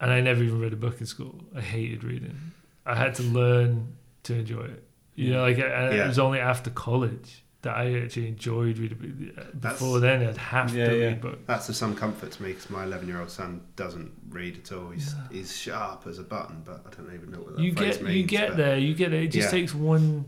and 0.00 0.10
I 0.10 0.20
never 0.20 0.42
even 0.42 0.60
read 0.60 0.72
a 0.72 0.76
book 0.76 1.00
in 1.00 1.06
school. 1.06 1.40
I 1.54 1.60
hated 1.60 2.02
reading. 2.04 2.36
I 2.84 2.94
had 2.94 3.14
to 3.16 3.22
learn 3.22 3.96
to 4.24 4.34
enjoy 4.34 4.64
it. 4.64 4.84
You 5.14 5.32
know, 5.32 5.42
like 5.42 5.58
and 5.58 5.94
Yeah. 5.94 6.04
it 6.04 6.08
was 6.08 6.18
only 6.18 6.38
after 6.38 6.70
college 6.70 7.44
that 7.62 7.76
I 7.76 8.00
actually 8.02 8.28
enjoyed 8.28 8.78
reading. 8.78 9.32
Before 9.60 9.98
That's- 9.98 10.00
then, 10.20 10.28
I'd 10.28 10.36
have 10.36 10.72
Yeah, 10.74 10.88
to 10.90 10.96
yeah. 10.98 11.06
read 11.06 11.20
books. 11.20 11.38
That's 11.46 11.68
of 11.68 11.74
some 11.74 11.96
comfort 11.96 12.30
to 12.32 12.42
me 12.42 12.50
because 12.50 12.70
my 12.70 12.84
11 12.84 13.08
year 13.08 13.20
old 13.20 13.30
son 13.30 13.62
doesn't 13.74 14.12
read 14.30 14.58
at 14.58 14.70
all. 14.72 14.90
He's 14.90 15.14
he's 15.32 15.56
sharp 15.56 16.06
as 16.06 16.18
a 16.20 16.22
button, 16.22 16.62
but 16.64 16.84
I 16.86 16.94
don't 16.94 17.12
even 17.12 17.32
know 17.32 17.38
what 17.40 17.56
that 17.56 17.62
you 17.62 17.74
phrase 17.74 17.96
get 17.96 18.04
means. 18.04 18.16
you 18.16 18.24
get 18.26 18.48
but- 18.50 18.56
there. 18.58 18.78
You 18.78 18.94
get 18.94 19.10
there. 19.10 19.22
It 19.22 19.32
just 19.32 19.46
Yeah. 19.52 19.58
takes 19.58 19.74
one 19.74 20.26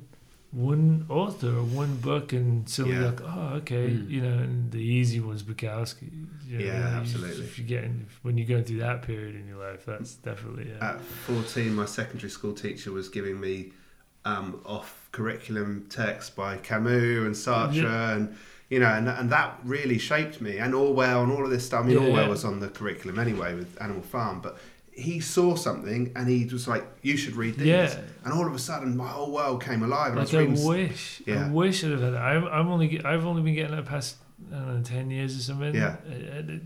one 0.52 1.06
author 1.08 1.46
or 1.58 1.62
one 1.62 1.94
book, 1.98 2.32
and 2.32 2.68
suddenly 2.68 2.96
Yeah. 2.98 3.02
you're 3.04 3.10
like, 3.12 3.20
oh, 3.22 3.54
okay, 3.58 3.90
Mm. 3.90 4.10
you 4.10 4.20
know. 4.20 4.36
And 4.38 4.72
the 4.72 4.80
easy 4.82 5.20
one's 5.20 5.44
Bukowski. 5.44 6.10
You 6.48 6.58
know, 6.58 6.64
Yeah, 6.64 6.90
you- 6.90 6.96
absolutely. 7.00 7.44
If 7.44 7.56
you 7.60 7.64
get 7.64 7.88
when 8.22 8.36
you're 8.36 8.48
going 8.48 8.64
through 8.64 8.78
that 8.78 9.02
period 9.02 9.36
in 9.36 9.46
your 9.46 9.58
life, 9.58 9.84
that's 9.86 10.16
definitely 10.16 10.68
yeah. 10.70 10.94
At 10.94 11.00
14, 11.00 11.72
my 11.72 11.84
secondary 11.84 12.30
school 12.30 12.52
teacher 12.52 12.90
was 12.90 13.08
giving 13.08 13.38
me 13.38 13.72
um, 14.24 14.60
off 14.66 15.08
curriculum 15.12 15.86
texts 15.88 16.30
by 16.30 16.56
Camus 16.58 17.24
and 17.26 17.34
Sartre, 17.34 17.82
Yeah. 17.82 18.10
and 18.12 18.36
you 18.68 18.78
know, 18.78 18.86
and, 18.86 19.08
and 19.08 19.30
that 19.30 19.58
really 19.64 19.98
shaped 19.98 20.40
me. 20.40 20.58
And 20.58 20.74
Orwell 20.74 21.24
and 21.24 21.32
all 21.32 21.44
of 21.44 21.50
this 21.50 21.66
stuff. 21.66 21.84
I 21.84 21.88
mean, 21.88 22.00
Yeah. 22.00 22.06
Orwell 22.08 22.28
was 22.30 22.44
on 22.44 22.60
the 22.60 22.68
curriculum 22.68 23.18
anyway 23.18 23.54
with 23.54 23.76
Animal 23.82 24.02
Farm, 24.02 24.40
but 24.40 24.58
he 24.92 25.18
saw 25.20 25.56
something 25.56 26.12
and 26.14 26.28
he 26.28 26.44
was 26.44 26.68
like, 26.68 26.84
"You 27.02 27.16
should 27.16 27.34
read 27.34 27.56
these." 27.56 27.66
Yeah. 27.66 28.00
And 28.24 28.32
all 28.32 28.46
of 28.46 28.54
a 28.54 28.58
sudden, 28.58 28.96
my 28.96 29.08
whole 29.08 29.32
world 29.32 29.62
came 29.64 29.82
alive. 29.82 30.12
And 30.12 30.20
Like 30.20 30.34
I 30.34 30.40
I 30.40 30.42
was 30.44 30.60
reading. 30.64 30.88
wish, 30.88 31.22
Yeah. 31.26 31.46
I 31.46 31.50
wish 31.50 31.82
I'd 31.84 31.90
have 31.92 32.00
had 32.02 32.12
that. 32.14 32.22
I'm, 32.22 32.44
I'm 32.46 32.68
only, 32.68 33.02
I've 33.04 33.24
only 33.26 33.42
been 33.42 33.54
getting 33.54 33.74
that 33.74 33.86
past 33.86 34.16
I 34.52 34.56
don't 34.56 34.76
know, 34.78 34.82
ten 34.82 35.10
years 35.10 35.36
or 35.38 35.42
something. 35.42 35.74
Yeah. 35.74 35.96
Uh, 36.08 36.38
uh, 36.38 36.58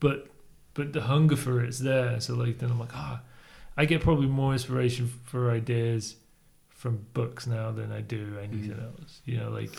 But, 0.00 0.26
but 0.74 0.92
the 0.92 1.02
hunger 1.02 1.36
for 1.36 1.62
it's 1.62 1.78
there. 1.78 2.20
So 2.20 2.34
like 2.34 2.58
then 2.58 2.70
I'm 2.70 2.78
like, 2.80 2.94
ah, 2.94 3.20
I 3.76 3.84
get 3.86 4.00
probably 4.02 4.26
more 4.26 4.52
inspiration 4.52 5.10
for 5.24 5.50
ideas 5.50 6.16
from 6.82 7.06
books 7.14 7.46
now 7.46 7.70
than 7.70 7.92
I 7.92 8.00
do 8.00 8.36
anything 8.42 8.72
Mm. 8.76 8.82
else. 9.00 9.20
You 9.24 9.36
know, 9.38 9.50
like, 9.50 9.70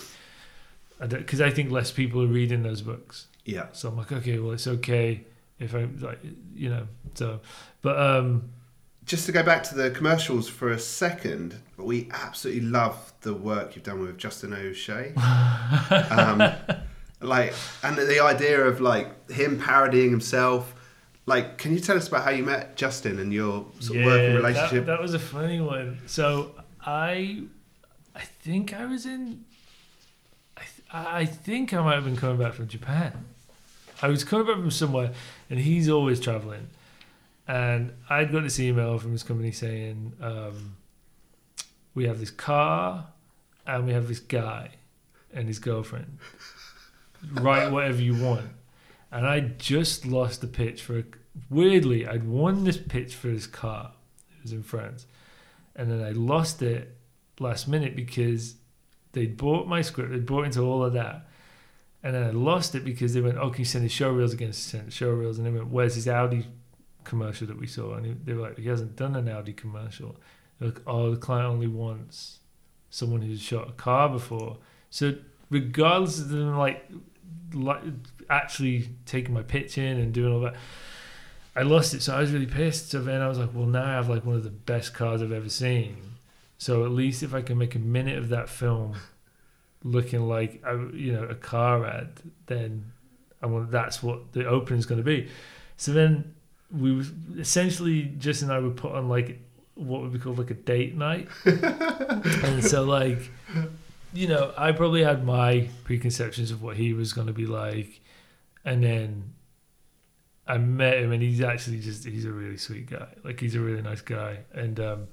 because 1.10 1.42
I 1.42 1.50
think 1.50 1.70
less 1.70 1.92
people 1.92 2.22
are 2.24 2.28
reading 2.40 2.64
those 2.64 2.82
books. 2.82 3.28
yeah. 3.44 3.66
So 3.74 3.90
I'm 3.90 3.98
like, 3.98 4.14
okay, 4.14 4.40
well, 4.40 4.54
it's 4.54 4.68
okay 4.68 5.26
if 5.60 5.76
I 5.76 5.84
like, 6.00 6.20
you 6.56 6.70
know. 6.70 6.88
So, 7.16 7.42
but 7.82 8.00
um, 8.00 8.50
just 9.06 9.26
to 9.26 9.34
go 9.34 9.44
back 9.44 9.64
to 9.64 9.76
the 9.76 9.92
commercials 9.92 10.48
for 10.48 10.72
a 10.72 10.80
second, 10.80 11.56
we 11.78 12.08
absolutely 12.14 12.62
love 12.62 13.12
the 13.20 13.34
work 13.34 13.76
you've 13.76 13.84
done 13.84 14.00
with 14.00 14.18
Justin 14.18 14.54
O'Shea. 14.54 15.14
um, 16.10 16.38
like, 17.20 17.54
and 17.84 17.98
the 17.98 18.24
idea 18.24 18.62
of 18.66 18.80
like 18.80 19.30
him 19.30 19.60
parodying 19.60 20.10
himself. 20.10 20.74
Like, 21.26 21.58
can 21.58 21.74
you 21.74 21.80
tell 21.82 21.96
us 21.98 22.08
about 22.10 22.24
how 22.26 22.32
you 22.32 22.44
met 22.44 22.76
Justin 22.78 23.18
and 23.20 23.32
your 23.34 23.66
sort 23.80 24.00
of 24.00 24.06
working 24.06 24.30
that- 24.36 24.36
relationship? 24.42 24.86
That, 24.86 25.02
was 25.02 25.14
a 25.14 25.20
funny 25.20 25.60
one. 25.60 26.00
So 26.06 26.54
I, 26.86 27.44
I 28.16 28.22
think 28.22 28.74
I 28.74 28.86
was 28.86 29.06
in. 29.06 29.46
I, 30.92 31.22
I 31.22 31.26
think 31.26 31.74
I 31.74 31.82
might 31.82 31.96
have 31.96 32.06
been 32.06 32.18
coming 32.18 32.38
back 32.38 32.54
from 32.54 32.68
Japan. 32.68 33.26
I 34.02 34.08
was 34.10 34.24
coming 34.24 34.48
back 34.48 34.58
from 34.58 34.72
somewhere, 34.72 35.12
and 35.50 35.60
he's 35.60 35.90
always 35.90 36.20
traveling. 36.20 36.68
And 37.48 37.94
I'd 38.10 38.32
got 38.32 38.44
this 38.44 38.60
email 38.60 38.98
from 39.00 39.12
his 39.12 39.24
company 39.24 39.52
saying, 39.52 40.14
um, 40.22 40.76
we 41.96 42.06
have 42.06 42.20
this 42.20 42.32
car, 42.32 43.08
and 43.66 43.86
we 43.86 43.94
have 43.94 44.08
this 44.08 44.20
guy 44.20 44.72
and 45.34 45.48
his 45.48 45.60
girlfriend. 45.60 46.18
Write 47.32 47.72
whatever 47.72 48.02
you 48.02 48.16
want. 48.16 48.48
And 49.12 49.26
I 49.26 49.40
just 49.40 50.06
lost 50.06 50.42
the 50.42 50.48
pitch 50.48 50.82
for. 50.82 51.04
Weirdly, 51.50 52.08
I'd 52.08 52.28
won 52.28 52.64
this 52.64 52.78
pitch 52.78 53.16
for 53.16 53.30
his 53.30 53.48
car. 53.48 53.92
It 54.38 54.44
was 54.44 54.52
in 54.52 54.64
France, 54.64 55.06
and 55.76 55.92
then 55.92 56.04
I 56.04 56.12
lost 56.12 56.62
it 56.62 56.96
last 57.40 57.68
minute 57.68 57.96
because 57.96 58.56
they'd 59.14 59.38
bought 59.38 59.68
my 59.68 59.82
script. 59.82 60.12
they'd 60.12 60.26
bought 60.26 60.46
into 60.46 60.62
all 60.62 60.84
of 60.84 60.94
that. 60.94 61.28
And 62.04 62.14
then 62.14 62.24
I 62.24 62.32
lost 62.32 62.76
it 62.76 62.84
because 62.84 63.14
they 63.14 63.22
went, 63.22 63.38
oh, 63.38 63.50
can 63.50 63.60
you 63.60 63.66
send 63.66 63.84
his 63.84 63.92
show 63.92 64.12
reels 64.12 64.34
again? 64.34 64.52
Send 64.52 64.92
show 64.92 65.10
reels. 65.10 65.38
And 65.38 65.48
they 65.48 65.52
went, 65.52 65.70
where's 65.70 65.96
his 65.96 66.08
Audi 66.08 66.46
commercial 67.06 67.48
that 67.48 67.58
we 67.58 67.66
saw? 67.66 67.94
And 67.94 68.06
he, 68.06 68.12
they 68.12 68.34
were 68.34 68.42
like, 68.42 68.58
he 68.58 68.68
hasn't 68.68 68.96
done 68.96 69.16
an 69.16 69.30
Audi 69.30 69.54
commercial. 69.54 70.18
Like, 70.60 70.82
oh, 70.86 71.12
the 71.12 71.18
client 71.18 71.48
only 71.48 71.68
wants 71.68 72.40
someone 72.90 73.22
who's 73.22 73.42
shot 73.42 73.70
a 73.70 73.72
car 73.72 74.10
before. 74.10 74.58
So 74.90 75.16
regardless 75.50 76.20
of 76.20 76.30
them 76.30 76.58
like, 76.58 76.90
like 77.54 77.82
actually 78.30 78.90
taking 79.06 79.34
my 79.34 79.44
pitch 79.44 79.78
in 79.78 79.98
and 79.98 80.14
doing 80.14 80.34
all 80.34 80.42
that, 80.42 80.56
I 81.56 81.62
lost 81.62 81.94
it. 81.94 82.02
So 82.02 82.16
I 82.16 82.20
was 82.20 82.32
really 82.32 82.48
pissed. 82.48 82.92
So 82.92 83.02
then 83.02 83.22
I 83.22 83.28
was 83.28 83.38
like, 83.38 83.52
well, 83.54 83.66
now 83.66 83.84
I 83.84 83.94
have 83.94 84.10
like 84.10 84.26
one 84.26 84.36
of 84.36 84.44
the 84.44 84.50
best 84.50 84.94
cars 84.94 85.22
I've 85.22 85.32
ever 85.32 85.50
seen. 85.50 85.98
So 86.58 86.86
at 86.86 86.92
least 86.92 87.24
if 87.24 87.34
I 87.34 87.42
can 87.42 87.58
make 87.58 87.76
a 87.76 87.80
minute 87.80 88.18
of 88.18 88.30
that 88.30 88.50
film 88.50 88.96
looking 89.84 90.22
like 90.22 90.62
a, 90.66 90.78
you 90.94 91.12
know 91.12 91.24
a 91.24 91.36
car 91.36 91.86
ad, 91.86 92.22
then 92.48 92.92
I 93.42 93.48
want 93.48 93.72
that's 93.72 94.02
what 94.02 94.32
the 94.32 94.46
opening 94.46 94.80
is 94.80 94.86
going 94.86 95.00
to 95.00 95.06
be. 95.06 95.30
So 95.78 95.92
then 95.92 96.34
we 96.72 96.94
was 96.94 97.12
essentially 97.38 98.04
just 98.18 98.42
and 98.42 98.52
I 98.52 98.60
would 98.60 98.78
put 98.78 98.94
on 98.94 99.10
like 99.10 99.40
what 99.76 100.02
would 100.02 100.14
be 100.14 100.20
called 100.20 100.38
like 100.38 100.52
a 100.52 100.56
date 100.56 100.96
night, 100.96 101.28
and 101.46 102.64
so 102.64 102.84
like 102.84 103.30
you 104.14 104.28
know 104.28 104.54
I 104.58 104.72
probably 104.72 105.04
had 105.04 105.26
my 105.26 105.68
preconceptions 105.84 106.52
of 106.52 106.64
what 106.64 106.78
he 106.78 106.94
was 106.94 107.12
going 107.14 107.28
to 107.28 107.34
be 107.34 107.46
like, 107.46 108.00
and 108.64 108.84
then 108.84 109.34
I 110.48 110.58
met 110.58 110.98
him 110.98 111.12
and 111.12 111.22
he's 111.24 111.42
actually 111.42 111.80
just 111.80 112.06
he's 112.06 112.26
a 112.26 112.32
really 112.32 112.58
sweet 112.58 112.90
guy. 112.90 113.08
Like 113.24 113.40
he's 113.40 113.56
a 113.56 113.60
really 113.62 113.82
nice 113.82 114.02
guy, 114.02 114.40
and 114.54 114.80
um, 114.80 115.08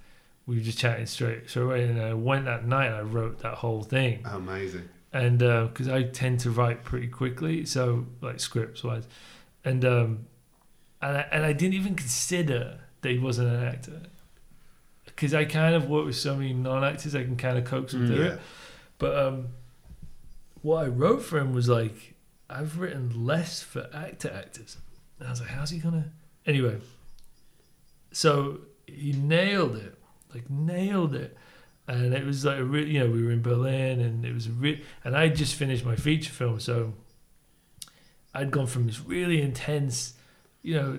we 0.46 0.56
were 0.56 0.62
just 0.62 0.78
chatting 0.78 1.06
straight 1.06 1.48
straight 1.48 1.62
away. 1.64 1.84
And 1.84 2.00
I 2.00 2.14
went 2.14 2.46
that 2.46 2.66
night 2.66 2.86
and 2.86 2.96
I 2.96 3.02
wrote 3.02 3.38
that 3.40 3.54
whole 3.54 3.82
thing. 3.82 4.22
Amazing. 4.24 4.88
And 5.12 5.38
because 5.38 5.88
uh, 5.88 5.94
I 5.94 6.02
tend 6.04 6.40
to 6.40 6.50
write 6.50 6.84
pretty 6.84 7.08
quickly, 7.08 7.64
so 7.64 8.06
like 8.20 8.38
scripts 8.40 8.82
wise, 8.84 9.06
and 9.64 9.84
um, 9.84 10.26
and 11.02 11.16
I, 11.18 11.26
and 11.32 11.44
I 11.44 11.52
didn't 11.52 11.74
even 11.74 11.94
consider 11.94 12.80
that 13.02 13.10
he 13.10 13.18
wasn't 13.18 13.48
an 13.48 13.64
actor 13.64 14.02
because 15.06 15.34
I 15.34 15.44
kind 15.44 15.74
of 15.74 15.88
work 15.88 16.06
with 16.06 16.16
so 16.16 16.36
many 16.36 16.52
non-actors. 16.52 17.14
I 17.14 17.24
can 17.24 17.36
kind 17.36 17.58
of 17.58 17.64
coax 17.64 17.92
them 17.92 18.02
Mm, 18.02 18.06
through 18.06 18.24
yeah. 18.24 18.32
it. 18.32 18.40
But 18.98 19.18
um, 19.18 19.48
what 20.62 20.84
I 20.84 20.88
wrote 20.88 21.22
for 21.22 21.38
him 21.38 21.52
was 21.54 21.68
like, 21.68 22.14
I've 22.48 22.78
written 22.78 23.24
less 23.26 23.62
for 23.62 23.88
actor 23.92 24.30
actors. 24.32 24.76
And 25.20 25.28
I 25.28 25.30
was 25.30 25.40
like, 25.40 25.50
how's 25.50 25.70
he 25.70 25.78
gonna? 25.78 26.10
Anyway, 26.46 26.78
so 28.10 28.60
he 28.86 29.12
nailed 29.12 29.76
it, 29.76 29.94
like 30.34 30.50
nailed 30.50 31.14
it, 31.14 31.36
and 31.86 32.12
it 32.14 32.24
was 32.24 32.44
like 32.44 32.58
a 32.58 32.64
re- 32.64 32.90
you 32.90 32.98
know 32.98 33.10
we 33.10 33.22
were 33.22 33.30
in 33.30 33.42
Berlin 33.42 34.00
and 34.00 34.24
it 34.24 34.34
was 34.34 34.46
a 34.46 34.50
re- 34.50 34.82
and 35.04 35.16
I 35.16 35.28
just 35.28 35.54
finished 35.54 35.84
my 35.84 35.94
feature 35.94 36.32
film, 36.32 36.58
so 36.58 36.94
I'd 38.34 38.50
gone 38.50 38.66
from 38.66 38.86
this 38.86 39.00
really 39.00 39.42
intense, 39.42 40.14
you 40.62 40.74
know, 40.74 40.98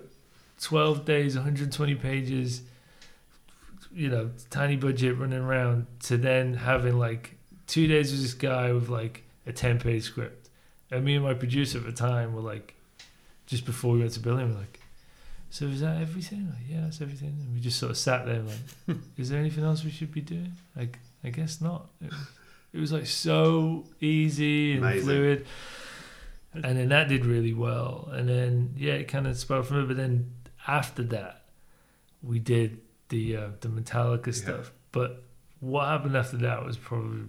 twelve 0.61 1.03
days, 1.03 1.35
120 1.35 1.95
pages, 1.95 2.61
you 3.93 4.09
know, 4.09 4.31
tiny 4.49 4.75
budget 4.75 5.17
running 5.17 5.39
around 5.41 5.87
to 6.01 6.17
then 6.17 6.53
having 6.53 6.97
like 6.97 7.37
two 7.67 7.87
days 7.87 8.11
with 8.11 8.21
this 8.21 8.33
guy 8.33 8.71
with 8.71 8.89
like 8.89 9.23
a 9.45 9.53
10 9.53 9.79
page 9.79 10.03
script. 10.03 10.49
And 10.89 11.05
me 11.05 11.15
and 11.15 11.23
my 11.23 11.33
producer 11.33 11.77
at 11.77 11.85
the 11.85 11.91
time 11.91 12.33
were 12.33 12.41
like, 12.41 12.75
just 13.51 13.65
before 13.65 13.93
we 13.93 13.99
went 13.99 14.11
to 14.13 14.19
Berlin, 14.21 14.53
we're 14.53 14.59
like, 14.61 14.79
so 15.49 15.65
is 15.65 15.81
that 15.81 16.01
everything? 16.01 16.47
Like, 16.49 16.63
yeah, 16.69 16.81
that's 16.85 17.01
everything. 17.01 17.35
And 17.41 17.53
we 17.53 17.59
just 17.59 17.77
sort 17.77 17.91
of 17.91 17.97
sat 17.97 18.25
there 18.25 18.41
like, 18.41 18.97
is 19.17 19.29
there 19.29 19.39
anything 19.39 19.65
else 19.65 19.83
we 19.83 19.91
should 19.91 20.11
be 20.13 20.21
doing? 20.21 20.53
Like, 20.75 20.97
I 21.23 21.29
guess 21.29 21.59
not. 21.59 21.87
It 22.01 22.09
was, 22.09 22.19
it 22.73 22.79
was 22.79 22.91
like 22.93 23.05
so 23.05 23.83
easy 23.99 24.73
and 24.73 24.83
Amazing. 24.85 25.03
fluid. 25.03 25.45
And 26.53 26.77
then 26.77 26.89
that 26.89 27.07
did 27.09 27.25
really 27.25 27.53
well. 27.53 28.09
And 28.13 28.27
then, 28.29 28.73
yeah, 28.77 28.93
it 28.93 29.07
kind 29.09 29.27
of 29.27 29.37
spelled 29.37 29.67
from 29.67 29.83
it. 29.83 29.87
But 29.87 29.97
then 29.97 30.31
after 30.67 31.03
that, 31.03 31.43
we 32.23 32.39
did 32.39 32.79
the 33.09 33.35
uh, 33.37 33.47
the 33.61 33.67
Metallica 33.69 34.27
Yeah. 34.27 34.31
stuff. 34.33 34.71
But 34.93 35.23
what 35.59 35.87
happened 35.87 36.15
after 36.17 36.37
that 36.37 36.65
was 36.65 36.77
probably 36.77 37.23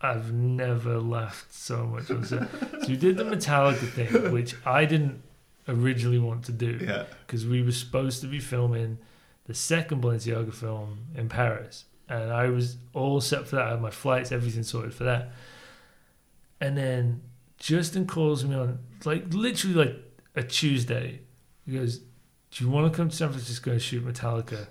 I've 0.00 0.32
never 0.32 0.98
laughed 1.00 1.52
so 1.54 1.86
much 1.86 2.10
on 2.10 2.24
set. 2.24 2.48
so 2.82 2.88
we 2.88 2.96
did 2.96 3.16
the 3.16 3.24
Metallica 3.24 3.88
thing, 3.88 4.32
which 4.38 4.54
I 4.66 4.84
didn't 4.84 5.22
originally 5.68 6.18
want 6.18 6.44
to 6.46 6.52
do 6.52 6.78
Yeah. 6.82 7.04
because 7.26 7.46
we 7.46 7.62
were 7.62 7.72
supposed 7.72 8.20
to 8.22 8.26
be 8.26 8.38
filming 8.38 8.98
the 9.46 9.54
second 9.54 10.02
Balenciaga 10.02 10.52
film 10.52 11.06
in 11.14 11.28
Paris, 11.28 11.84
and 12.08 12.30
I 12.32 12.48
was 12.48 12.76
all 12.92 13.20
set 13.20 13.46
for 13.46 13.56
that. 13.56 13.66
I 13.66 13.70
had 13.70 13.80
my 13.82 13.90
flights, 13.90 14.32
everything 14.32 14.62
sorted 14.62 14.94
for 14.94 15.04
that. 15.04 15.32
And 16.60 16.76
then 16.76 17.22
Justin 17.58 18.06
calls 18.06 18.44
me 18.44 18.54
on 18.54 18.78
like 19.04 19.32
literally 19.32 19.74
like 19.74 19.96
a 20.34 20.42
Tuesday. 20.42 21.20
He 21.66 21.72
goes, 21.76 21.98
"Do 22.50 22.64
you 22.64 22.70
want 22.70 22.90
to 22.92 22.96
come 22.96 23.08
to 23.10 23.16
San 23.16 23.30
Francisco 23.30 23.72
and 23.72 23.82
shoot 23.82 24.04
Metallica 24.04 24.66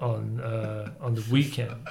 on 0.00 0.40
uh, 0.40 0.92
on 1.00 1.14
the 1.14 1.24
weekend?" 1.30 1.86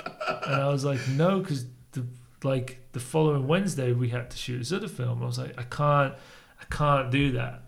And 0.46 0.56
I 0.56 0.68
was 0.70 0.84
like, 0.86 1.00
"No, 1.10 1.40
because 1.40 1.66
the 1.94 2.06
like 2.44 2.80
the 2.92 3.00
following 3.00 3.48
Wednesday 3.48 3.92
we 3.94 4.10
had 4.10 4.30
to 4.32 4.38
shoot 4.38 4.60
this 4.60 4.72
other 4.72 4.88
film." 4.88 5.24
I 5.24 5.26
was 5.26 5.40
like, 5.40 5.58
"I 5.58 5.64
can't, 5.64 6.14
I 6.62 6.66
can't 6.70 7.10
do 7.12 7.32
that." 7.34 7.63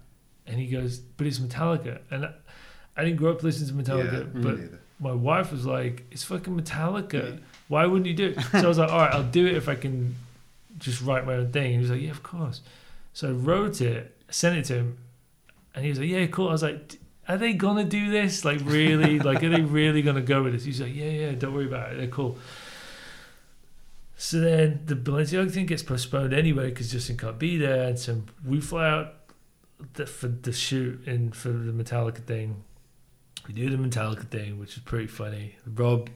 And 0.48 0.60
he 0.60 0.68
goes, 0.68 1.00
"But 1.00 1.28
it's 1.28 1.40
Metallica," 1.40 2.00
and 2.12 2.26
I, 2.26 2.34
I 2.96 3.04
didn't 3.04 3.18
grow 3.18 3.32
up 3.32 3.44
listening 3.44 3.84
to 3.84 3.92
Metallica, 3.92 4.14
yeah. 4.14 4.42
but 4.42 4.60
Neither. 4.60 4.80
my 5.00 5.12
wife 5.12 5.52
was 5.52 5.66
like, 5.66 6.06
"It's 6.12 6.24
fucking 6.24 6.60
Metallica. 6.60 7.40
Why 7.68 7.86
wouldn't 7.86 8.06
you 8.06 8.14
do 8.14 8.28
it?" 8.38 8.42
So 8.52 8.60
I 8.66 8.68
was 8.68 8.78
like, 8.78 8.92
"All 8.92 9.00
right, 9.00 9.14
I'll 9.14 9.24
do 9.24 9.46
it 9.48 9.56
if 9.56 9.68
I 9.68 9.76
can 9.76 10.16
just 10.78 11.02
write 11.02 11.26
my 11.26 11.36
own 11.36 11.52
thing." 11.52 11.66
And 11.66 11.74
he 11.74 11.80
was 11.80 11.90
like, 11.90 12.02
"Yeah, 12.02 12.12
of 12.12 12.24
course." 12.24 12.62
So 13.14 13.30
I 13.30 13.32
wrote 13.32 13.82
it, 13.82 14.16
sent 14.30 14.58
it 14.58 14.66
to 14.66 14.76
him, 14.76 14.98
and 15.74 15.84
he 15.84 15.90
was 15.90 16.00
like, 16.00 16.10
"Yeah, 16.10 16.26
cool." 16.28 16.50
I 16.50 16.52
was 16.52 16.64
like, 16.64 17.00
"Are 17.28 17.38
they 17.38 17.54
gonna 17.54 17.86
do 17.86 18.12
this? 18.12 18.46
Like, 18.46 18.60
really? 18.64 19.20
like, 19.30 19.44
are 19.44 19.50
they 19.50 19.62
really 19.62 20.02
gonna 20.02 20.22
go 20.22 20.44
with 20.44 20.54
this?" 20.54 20.64
He's 20.64 20.80
like, 20.80 20.96
"Yeah, 20.96 21.10
yeah, 21.10 21.32
don't 21.32 21.54
worry 21.54 21.66
about 21.66 21.94
it. 21.94 21.98
They're 21.98 22.08
cool." 22.08 22.38
So 24.18 24.40
then 24.40 24.82
the 24.86 24.96
Balenciaga 24.96 25.52
thing 25.52 25.66
gets 25.66 25.84
postponed 25.84 26.34
anyway 26.34 26.70
because 26.70 26.92
Justin 26.92 27.18
can't 27.18 27.38
be 27.38 27.58
there, 27.58 27.90
and 27.90 28.00
so 28.00 28.22
we 28.46 28.62
fly 28.62 28.90
out 28.90 29.15
the, 29.94 30.06
for 30.06 30.28
the 30.28 30.52
shoot 30.54 31.06
and 31.08 31.36
for 31.36 31.50
the 31.50 31.72
Metallica 31.72 32.20
thing. 32.24 32.64
We 33.48 33.54
do 33.54 33.70
the 33.70 33.78
Metallica 33.78 34.28
thing, 34.28 34.60
which 34.60 34.74
is 34.78 34.84
pretty 34.84 35.08
funny. 35.08 35.56
Rob 35.68 36.10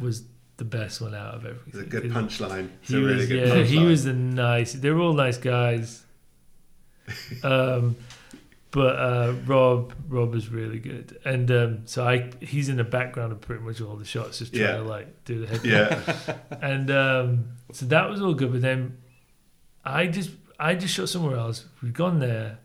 was 0.00 0.24
the 0.58 0.64
best 0.64 1.00
one 1.00 1.14
out 1.14 1.34
of 1.34 1.44
everything. 1.44 1.64
It's 1.68 1.78
a 1.78 1.84
good 2.00 2.04
punchline. 2.12 2.68
He 2.80 2.96
a 2.96 3.00
really 3.00 3.26
good 3.26 3.48
yeah, 3.48 3.54
punchline. 3.56 3.64
he 3.66 3.78
was 3.84 4.06
a 4.06 4.12
nice. 4.12 4.72
They 4.72 4.90
were 4.90 5.00
all 5.00 5.14
nice 5.14 5.38
guys. 5.38 6.02
Um, 7.44 7.96
but 8.72 8.96
uh, 8.98 9.32
Rob, 9.46 9.94
Rob 10.08 10.34
was 10.34 10.48
really 10.50 10.78
good, 10.80 11.18
and 11.24 11.50
um, 11.50 11.78
so 11.86 12.06
I, 12.06 12.30
he's 12.40 12.68
in 12.68 12.76
the 12.76 12.84
background 12.84 13.32
of 13.32 13.40
pretty 13.40 13.62
much 13.62 13.80
all 13.80 13.96
the 13.96 14.04
shots, 14.04 14.40
just 14.40 14.52
trying 14.52 14.66
Yeah. 14.66 14.76
to 14.78 14.82
like 14.82 15.24
do 15.24 15.44
the 15.44 15.46
head. 15.46 15.64
Yeah. 15.64 16.36
and 16.60 16.90
um, 16.90 17.44
so 17.72 17.86
that 17.86 18.10
was 18.10 18.20
all 18.20 18.34
good. 18.34 18.52
But 18.52 18.60
then 18.62 18.98
I 19.84 20.08
just 20.08 20.30
I 20.58 20.74
just 20.74 20.92
shot 20.94 21.08
somewhere 21.08 21.36
else. 21.36 21.64
We've 21.82 21.92
gone 21.94 22.18
there. 22.18 22.58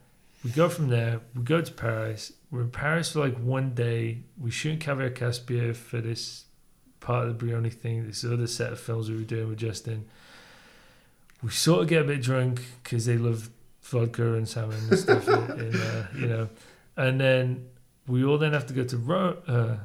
We 0.44 0.50
go 0.52 0.70
from 0.70 0.90
there. 0.90 1.22
We 1.36 1.44
go 1.44 1.62
to 1.62 1.72
Paris. 1.72 2.34
We're 2.50 2.62
in 2.62 2.72
Paris 2.72 3.12
for 3.12 3.20
like 3.20 3.38
one 3.38 3.74
day. 3.74 4.24
We 4.40 4.50
shoot 4.50 4.72
in 4.72 4.80
Caviar 4.80 5.12
Kaspia 5.12 5.76
for 5.76 6.02
this 6.02 6.46
part 7.00 7.28
of 7.28 7.38
the 7.38 7.46
Brioni 7.46 7.72
thing. 7.72 8.08
This 8.08 8.24
other 8.24 8.48
set 8.48 8.72
of 8.72 8.80
films 8.80 9.10
we 9.10 9.18
were 9.18 9.24
doing 9.24 9.50
with 9.50 9.60
Justin. 9.60 10.06
We 11.44 11.52
sort 11.52 11.84
of 11.84 11.88
get 11.90 12.02
a 12.02 12.06
bit 12.06 12.22
drunk 12.22 12.62
because 12.84 13.06
they 13.06 13.18
love 13.18 13.50
vodka 13.82 14.34
and 14.34 14.48
salmon 14.48 14.78
and 14.90 15.00
stuff. 15.00 15.28
in, 15.28 15.76
uh, 15.76 16.08
you 16.16 16.28
know, 16.28 16.50
and 16.98 17.20
then 17.20 17.68
we 18.08 18.24
all 18.24 18.38
then 18.38 18.54
have 18.54 18.66
to 18.68 18.74
go 18.74 18.84
to 18.84 18.98
Rome. 18.98 19.38
Uh, 19.48 19.76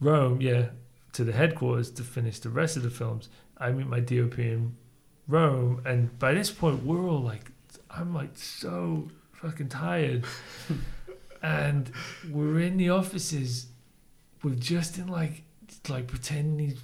Rome, 0.00 0.40
yeah, 0.40 0.68
to 1.12 1.24
the 1.24 1.32
headquarters 1.32 1.90
to 1.92 2.02
finish 2.02 2.38
the 2.38 2.48
rest 2.48 2.76
of 2.76 2.82
the 2.82 2.90
films. 2.90 3.28
I 3.58 3.72
meet 3.72 3.86
my 3.86 4.00
DOP 4.00 4.38
in 4.38 4.76
Rome, 5.28 5.82
and 5.84 6.18
by 6.18 6.32
this 6.32 6.50
point, 6.50 6.82
we're 6.82 7.06
all 7.06 7.20
like, 7.20 7.50
I'm 7.90 8.14
like 8.14 8.36
so 8.36 9.10
fucking 9.42 9.68
tired, 9.68 10.24
and 11.42 11.90
we're 12.30 12.60
in 12.60 12.76
the 12.76 12.90
offices 12.90 13.66
with 14.42 14.60
Justin 14.60 15.08
like 15.08 15.42
like 15.88 16.06
pretending 16.06 16.68
he's 16.68 16.80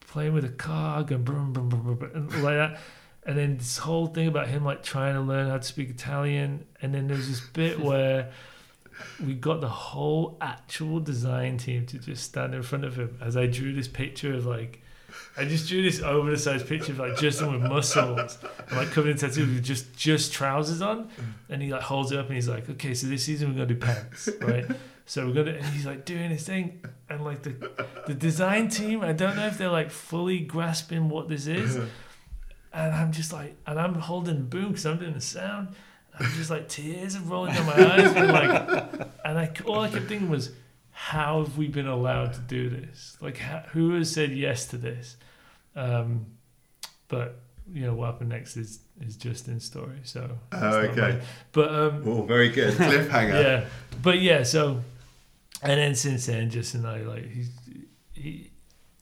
playing 0.00 0.32
with 0.32 0.44
a 0.44 0.50
car, 0.50 1.02
going 1.02 1.22
brum, 1.22 1.52
brum, 1.52 1.68
brum, 1.68 1.82
brum, 1.82 1.96
brum, 1.96 2.10
and 2.14 2.42
like 2.42 2.56
that. 2.56 2.78
And 3.24 3.36
then 3.36 3.56
this 3.56 3.78
whole 3.78 4.06
thing 4.06 4.28
about 4.28 4.46
him 4.48 4.64
like 4.64 4.82
trying 4.82 5.14
to 5.14 5.20
learn 5.20 5.50
how 5.50 5.58
to 5.58 5.62
speak 5.62 5.90
Italian, 5.90 6.64
and 6.80 6.94
then 6.94 7.08
there's 7.08 7.28
this 7.28 7.40
bit 7.40 7.80
where 7.88 8.32
we 9.24 9.34
got 9.34 9.60
the 9.60 9.68
whole 9.68 10.38
actual 10.40 11.00
design 11.00 11.58
team 11.58 11.84
to 11.86 11.98
just 11.98 12.24
stand 12.24 12.54
in 12.54 12.62
front 12.62 12.84
of 12.84 12.96
him 12.96 13.18
as 13.20 13.36
I 13.36 13.46
drew 13.46 13.74
this 13.74 13.88
picture 13.88 14.34
of 14.34 14.46
like 14.46 14.80
I 15.38 15.44
just 15.44 15.68
drew 15.68 15.82
this 15.82 16.00
over 16.00 16.30
the 16.30 16.38
sized 16.38 16.66
picture 16.66 16.92
of 16.92 16.98
like 16.98 17.16
Justin 17.18 17.52
with 17.52 17.62
muscles 17.70 18.38
and 18.68 18.76
like 18.76 18.90
covered 18.90 19.10
in 19.10 19.16
tattoos 19.18 19.48
with 19.48 19.62
just 19.62 19.94
just 19.96 20.32
trousers 20.32 20.80
on, 20.80 21.10
and 21.48 21.60
he 21.62 21.70
like 21.72 21.82
holds 21.82 22.10
it 22.12 22.18
up 22.18 22.26
and 22.26 22.34
he's 22.34 22.48
like, 22.48 22.68
okay, 22.70 22.94
so 22.94 23.06
this 23.06 23.24
season 23.24 23.48
we're 23.48 23.54
gonna 23.54 23.66
do 23.66 23.76
pants, 23.76 24.28
right? 24.40 24.66
So 25.08 25.24
we're 25.24 25.34
gonna, 25.34 25.52
and 25.52 25.64
he's 25.66 25.86
like 25.86 26.04
doing 26.04 26.30
his 26.30 26.44
thing, 26.44 26.84
and 27.08 27.24
like 27.24 27.42
the 27.44 27.54
the 28.08 28.14
design 28.14 28.66
team, 28.68 29.02
I 29.02 29.12
don't 29.12 29.36
know 29.36 29.46
if 29.46 29.56
they're 29.56 29.70
like 29.70 29.92
fully 29.92 30.40
grasping 30.40 31.08
what 31.08 31.28
this 31.28 31.46
is, 31.46 31.76
and 32.72 32.92
I'm 32.92 33.12
just 33.12 33.32
like, 33.32 33.54
and 33.68 33.78
I'm 33.78 33.94
holding 33.94 34.46
boom 34.46 34.70
because 34.70 34.84
I'm 34.84 34.98
doing 34.98 35.14
the 35.14 35.20
sound. 35.20 35.76
I'm 36.18 36.28
just 36.32 36.50
like 36.50 36.68
tears 36.68 37.14
are 37.14 37.20
rolling 37.20 37.54
down 37.54 37.66
my 37.66 37.74
eyes, 37.74 38.12
and 38.16 38.32
like, 38.32 38.90
and 39.24 39.38
I 39.38 39.52
all 39.64 39.82
I 39.82 39.90
kept 39.90 40.08
thinking 40.08 40.28
was, 40.28 40.50
how 40.90 41.44
have 41.44 41.56
we 41.56 41.68
been 41.68 41.86
allowed 41.86 42.32
to 42.32 42.40
do 42.40 42.68
this? 42.68 43.16
Like, 43.20 43.36
how, 43.36 43.58
who 43.68 43.94
has 43.94 44.12
said 44.12 44.32
yes 44.32 44.66
to 44.70 44.76
this? 44.76 45.16
Um, 45.76 46.26
but 47.08 47.38
you 47.72 47.82
know 47.84 47.94
what 47.94 48.06
happened 48.06 48.30
next 48.30 48.56
is 48.56 48.80
is 49.00 49.16
Justin's 49.16 49.64
story. 49.64 49.98
So 50.04 50.28
Oh, 50.52 50.76
okay. 50.78 51.20
But 51.52 51.68
um, 51.74 52.02
Oh, 52.06 52.22
very 52.22 52.48
good. 52.48 52.74
Cliffhanger. 52.78 53.42
yeah, 53.42 53.64
but 54.02 54.20
yeah. 54.20 54.42
So 54.42 54.82
and 55.62 55.78
then 55.80 55.94
since 55.94 56.26
then, 56.26 56.50
Justin 56.50 56.84
and 56.86 56.88
I 56.88 57.00
like 57.02 57.30
he's 57.30 57.50
he 58.14 58.50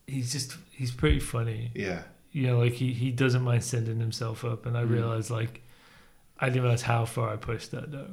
he's 0.07 0.33
just 0.33 0.57
he's 0.73 0.91
pretty 0.91 1.21
funny. 1.21 1.71
Yeah. 1.75 2.03
You 2.33 2.49
know, 2.49 2.59
like 2.59 2.73
he 2.73 2.93
he 2.93 3.11
doesn't 3.13 3.43
mind 3.43 3.63
sending 3.63 4.01
himself 4.01 4.45
up, 4.45 4.67
and 4.67 4.77
I 4.77 4.83
Mm. 4.83 4.91
realized 4.91 5.31
like 5.31 5.63
I 6.41 6.47
didn't 6.49 6.63
realize 6.63 6.83
how 6.83 7.05
far 7.05 7.31
I 7.33 7.37
pushed 7.37 7.71
that 7.71 7.93
though. 7.93 8.11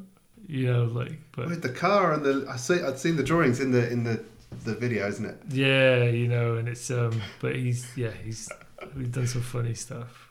You 0.47 0.71
know, 0.71 0.83
like 0.85 1.13
but 1.31 1.47
With 1.47 1.61
the 1.63 1.69
car 1.69 2.13
and 2.13 2.23
the, 2.25 2.45
I 2.49 2.57
see, 2.57 2.81
I'd 2.81 2.99
seen 2.99 3.15
the 3.15 3.23
drawings 3.23 3.59
in 3.59 3.71
the 3.71 3.89
in 3.89 4.03
the 4.03 4.23
the 4.63 4.75
video, 4.75 5.07
isn't 5.07 5.25
it? 5.25 5.37
Yeah, 5.49 6.03
you 6.05 6.27
know, 6.27 6.55
and 6.55 6.67
it's 6.67 6.89
um, 6.91 7.21
but 7.39 7.55
he's 7.55 7.85
yeah, 7.95 8.11
he's 8.23 8.49
we've 8.95 9.11
done 9.11 9.27
some 9.27 9.41
funny 9.41 9.73
stuff. 9.73 10.29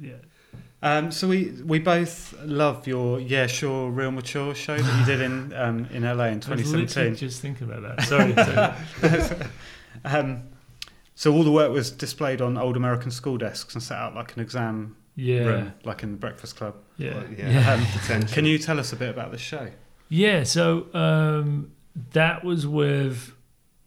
Yeah, 0.00 0.14
Um, 0.82 1.10
so 1.12 1.28
we 1.28 1.52
we 1.64 1.78
both 1.78 2.34
love 2.44 2.86
your 2.86 3.20
yeah 3.20 3.46
sure 3.46 3.90
real 3.90 4.10
mature 4.10 4.54
show 4.54 4.76
that 4.76 4.98
you 5.00 5.04
did 5.06 5.20
in 5.20 5.52
um, 5.56 5.86
in 5.92 6.02
LA 6.02 6.26
in 6.26 6.38
I 6.38 6.40
2017. 6.40 7.14
just 7.16 7.40
thinking 7.40 7.70
about 7.70 7.96
that. 7.96 8.04
Sorry. 8.06 8.34
sorry. 8.34 9.50
um, 10.04 10.42
so 11.14 11.32
all 11.32 11.42
the 11.42 11.50
work 11.52 11.72
was 11.72 11.90
displayed 11.90 12.40
on 12.40 12.56
old 12.56 12.76
American 12.76 13.10
school 13.10 13.38
desks 13.38 13.74
and 13.74 13.82
set 13.82 13.98
out 13.98 14.14
like 14.14 14.34
an 14.36 14.42
exam 14.42 14.96
Yeah, 15.16 15.38
room, 15.44 15.72
like 15.84 16.02
in 16.04 16.12
the 16.12 16.16
Breakfast 16.18 16.56
Club. 16.56 16.76
yeah, 16.96 17.14
Well, 17.14 17.24
yeah. 17.36 17.50
yeah. 17.50 17.72
Um, 17.74 17.84
Potential. 18.00 18.34
can 18.34 18.44
you 18.44 18.58
tell 18.58 18.78
us 18.78 18.92
a 18.92 18.96
bit 18.96 19.10
about 19.10 19.32
the 19.32 19.38
show? 19.38 19.68
Yeah, 20.08 20.44
so 20.44 20.86
um, 20.94 21.72
that 22.12 22.44
was 22.44 22.66
with 22.68 23.34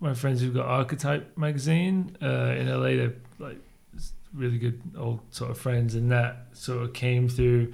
my 0.01 0.13
friends 0.15 0.41
who've 0.41 0.53
got 0.53 0.65
Archetype 0.65 1.37
magazine 1.37 2.17
uh, 2.21 2.55
in 2.57 2.67
LA. 2.67 2.97
They're 2.97 3.13
like 3.39 3.59
really 4.33 4.57
good 4.57 4.81
old 4.97 5.21
sort 5.29 5.51
of 5.51 5.57
friends, 5.57 5.95
and 5.95 6.11
that 6.11 6.47
sort 6.53 6.83
of 6.83 6.93
came 6.93 7.29
through. 7.29 7.71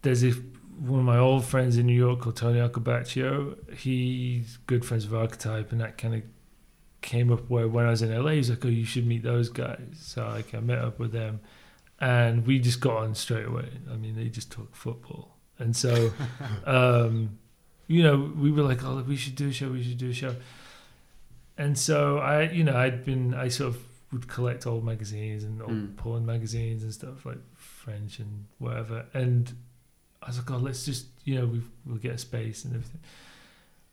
There's 0.00 0.24
a, 0.24 0.30
one 0.30 1.00
of 1.00 1.04
my 1.04 1.18
old 1.18 1.44
friends 1.44 1.76
in 1.76 1.86
New 1.86 1.96
York 1.96 2.20
called 2.20 2.36
Tony 2.36 2.60
Alcabaccio. 2.60 3.56
He's 3.76 4.58
good 4.66 4.84
friends 4.84 5.06
with 5.06 5.20
Archetype, 5.20 5.70
and 5.70 5.80
that 5.80 5.98
kind 5.98 6.14
of 6.14 6.22
came 7.02 7.32
up 7.32 7.50
where 7.50 7.68
when 7.68 7.86
I 7.86 7.90
was 7.90 8.02
in 8.02 8.12
LA, 8.12 8.32
he's 8.32 8.50
like, 8.50 8.64
"Oh, 8.64 8.68
you 8.68 8.84
should 8.84 9.06
meet 9.06 9.22
those 9.22 9.50
guys." 9.50 9.98
So 10.00 10.26
like 10.26 10.54
I 10.54 10.60
met 10.60 10.78
up 10.78 10.98
with 10.98 11.12
them, 11.12 11.40
and 12.00 12.46
we 12.46 12.58
just 12.58 12.80
got 12.80 12.96
on 12.96 13.14
straight 13.14 13.46
away. 13.46 13.68
I 13.90 13.96
mean, 13.96 14.16
they 14.16 14.28
just 14.28 14.50
talk 14.50 14.74
football, 14.74 15.36
and 15.58 15.76
so 15.76 16.10
um, 16.64 17.38
you 17.86 18.02
know, 18.02 18.32
we 18.36 18.50
were 18.50 18.62
like, 18.62 18.82
oh, 18.84 19.04
we 19.06 19.16
should 19.16 19.34
do 19.34 19.48
a 19.48 19.52
show, 19.52 19.68
we 19.70 19.82
should 19.82 19.98
do 19.98 20.08
a 20.10 20.14
show. 20.14 20.34
And 21.62 21.78
so 21.78 22.18
I, 22.18 22.50
you 22.50 22.64
know, 22.64 22.76
I'd 22.76 23.04
been, 23.04 23.34
I 23.34 23.48
sort 23.48 23.74
of 23.74 23.82
would 24.12 24.26
collect 24.28 24.66
old 24.66 24.84
magazines 24.84 25.44
and 25.44 25.60
old 25.62 25.70
Mm. 25.70 25.96
porn 25.96 26.26
magazines 26.26 26.82
and 26.82 26.92
stuff 26.92 27.24
like 27.24 27.38
French 27.56 28.18
and 28.18 28.32
whatever. 28.58 29.06
And 29.14 29.52
I 30.22 30.26
was 30.28 30.38
like, 30.38 30.50
oh, 30.50 30.56
let's 30.58 30.84
just, 30.84 31.06
you 31.24 31.34
know, 31.38 31.46
we've, 31.46 31.68
we'll 31.86 31.98
get 32.08 32.14
a 32.14 32.18
space 32.18 32.64
and 32.64 32.74
everything. 32.74 33.00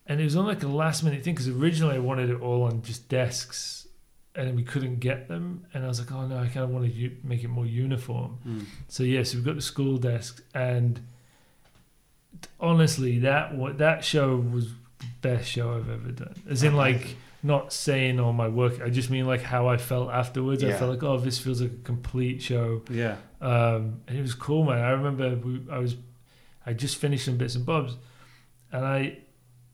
And 0.06 0.20
it 0.20 0.24
was 0.24 0.36
on 0.36 0.46
like 0.46 0.62
a 0.64 0.68
last 0.68 1.02
minute 1.04 1.22
thing 1.24 1.34
because 1.34 1.48
originally 1.48 1.94
I 1.96 2.00
wanted 2.00 2.28
it 2.30 2.40
all 2.40 2.64
on 2.64 2.82
just 2.82 3.08
desks 3.08 3.86
and 4.34 4.56
we 4.56 4.64
couldn't 4.64 4.98
get 5.00 5.28
them. 5.28 5.64
And 5.72 5.84
I 5.84 5.88
was 5.88 6.00
like, 6.00 6.10
oh 6.12 6.26
no, 6.26 6.36
I 6.38 6.46
kind 6.46 6.64
of 6.66 6.70
want 6.70 6.84
to 6.86 6.92
u- 6.92 7.16
make 7.22 7.44
it 7.44 7.48
more 7.48 7.66
uniform. 7.66 8.38
So 8.88 9.02
yes, 9.04 9.34
we've 9.34 9.44
got 9.44 9.54
the 9.56 9.62
school 9.62 9.96
desks. 9.96 10.40
and 10.54 11.00
honestly, 12.58 13.18
that 13.20 13.52
that 13.78 14.04
show 14.04 14.36
was 14.36 14.68
the 14.98 15.06
best 15.22 15.48
show 15.48 15.74
I've 15.76 15.90
ever 15.90 16.10
done. 16.12 16.34
As 16.48 16.62
in, 16.62 16.76
like, 16.76 17.16
not 17.42 17.72
saying 17.72 18.20
all 18.20 18.32
my 18.32 18.48
work. 18.48 18.80
I 18.82 18.90
just 18.90 19.08
mean 19.10 19.26
like 19.26 19.42
how 19.42 19.66
I 19.68 19.76
felt 19.78 20.10
afterwards. 20.10 20.62
I 20.62 20.72
felt 20.72 20.90
like, 20.90 21.02
oh, 21.02 21.18
this 21.18 21.38
feels 21.38 21.62
like 21.62 21.72
a 21.72 21.82
complete 21.84 22.42
show, 22.42 22.82
Yeah. 22.90 23.16
um, 23.40 24.02
and 24.06 24.18
it 24.18 24.22
was 24.22 24.34
cool, 24.34 24.64
man. 24.64 24.78
I 24.84 24.90
remember 24.90 25.34
we, 25.36 25.62
I 25.70 25.78
was, 25.78 25.96
I 26.66 26.72
just 26.74 26.96
finished 26.96 27.24
some 27.24 27.36
bits 27.38 27.54
and 27.54 27.64
bobs, 27.64 27.96
and 28.72 28.84
I, 28.84 29.18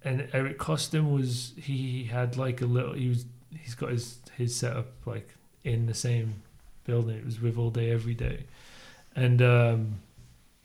and 0.04 0.28
Eric 0.32 0.58
Koston 0.58 1.12
was 1.12 1.52
he 1.56 2.04
had 2.04 2.36
like 2.36 2.60
a 2.60 2.66
little. 2.66 2.92
He 2.94 3.08
was 3.08 3.24
he's 3.50 3.74
got 3.74 3.90
his 3.90 4.18
his 4.36 4.54
setup 4.54 4.86
like 5.04 5.28
in 5.64 5.86
the 5.86 5.94
same 5.94 6.42
building. 6.84 7.16
It 7.18 7.24
was 7.24 7.40
with 7.40 7.58
all 7.58 7.70
day 7.70 7.90
every 7.90 8.14
day, 8.14 8.44
and 9.16 9.42
um, 9.42 10.00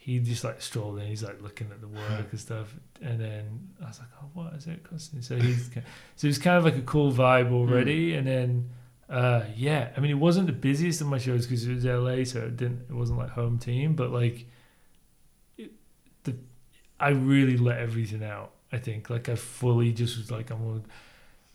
he 0.03 0.17
just 0.17 0.43
like 0.43 0.59
strolled 0.63 0.97
in. 0.97 1.05
He's 1.05 1.21
like 1.21 1.43
looking 1.43 1.69
at 1.69 1.79
the 1.79 1.87
work 1.87 2.25
and 2.31 2.39
stuff, 2.39 2.73
and 3.03 3.19
then 3.21 3.69
I 3.83 3.89
was 3.89 3.99
like, 3.99 4.07
"Oh, 4.19 4.25
what 4.33 4.53
is 4.55 4.65
it 4.65 4.83
Koston?" 4.83 5.23
So 5.23 5.35
he's 5.35 5.67
ki- 5.67 5.81
so 6.15 6.25
it 6.25 6.29
was 6.29 6.39
kind 6.39 6.57
of 6.57 6.63
like 6.65 6.75
a 6.75 6.81
cool 6.81 7.11
vibe 7.11 7.51
already, 7.51 8.15
and 8.15 8.25
then. 8.25 8.69
Uh, 9.07 9.43
yeah, 9.57 9.89
I 9.97 9.99
mean, 9.99 10.09
it 10.09 10.17
wasn't 10.17 10.47
the 10.47 10.53
busiest 10.53 11.01
of 11.01 11.07
my 11.07 11.17
shows 11.17 11.45
because 11.45 11.67
it 11.67 11.73
was 11.75 11.83
LA, 11.83 12.23
so 12.23 12.39
it 12.39 12.55
didn't. 12.55 12.85
It 12.89 12.93
wasn't 12.93 13.19
like 13.19 13.31
home 13.31 13.59
team, 13.59 13.93
but 13.93 14.09
like, 14.09 14.45
it, 15.57 15.71
the 16.23 16.35
I 16.97 17.09
really 17.09 17.57
let 17.57 17.77
everything 17.79 18.23
out. 18.23 18.51
I 18.71 18.77
think 18.77 19.09
like 19.09 19.27
I 19.27 19.35
fully 19.35 19.91
just 19.91 20.17
was 20.17 20.31
like 20.31 20.49
I'm 20.49 20.65
gonna 20.65 20.81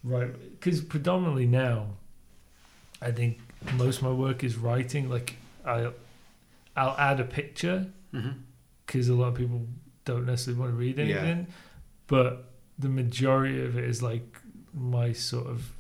right 0.05 0.31
because 0.61 0.83
predominantly 0.83 1.47
now, 1.47 1.87
I 3.01 3.11
think 3.11 3.39
most 3.79 3.99
of 3.99 4.03
my 4.03 4.13
work 4.13 4.45
is 4.45 4.57
writing. 4.57 5.09
Like 5.09 5.37
I, 5.65 5.91
I'll 6.77 6.97
add 6.99 7.21
a 7.21 7.25
picture 7.25 7.87
because 8.87 9.09
a 9.09 9.15
lot 9.15 9.29
of 9.29 9.35
people 9.35 9.67
don't 10.05 10.27
necessarily 10.27 10.61
want 10.61 10.73
to 10.73 10.77
read 10.77 10.99
Yeah. 10.99 11.05
anything, 11.17 11.47
but 12.07 12.53
the 12.79 12.89
majority 12.89 13.63
of 13.65 13.77
it 13.79 13.85
is 13.85 14.03
like 14.03 14.39
my 14.75 15.13
sort 15.13 15.47
of 15.47 15.73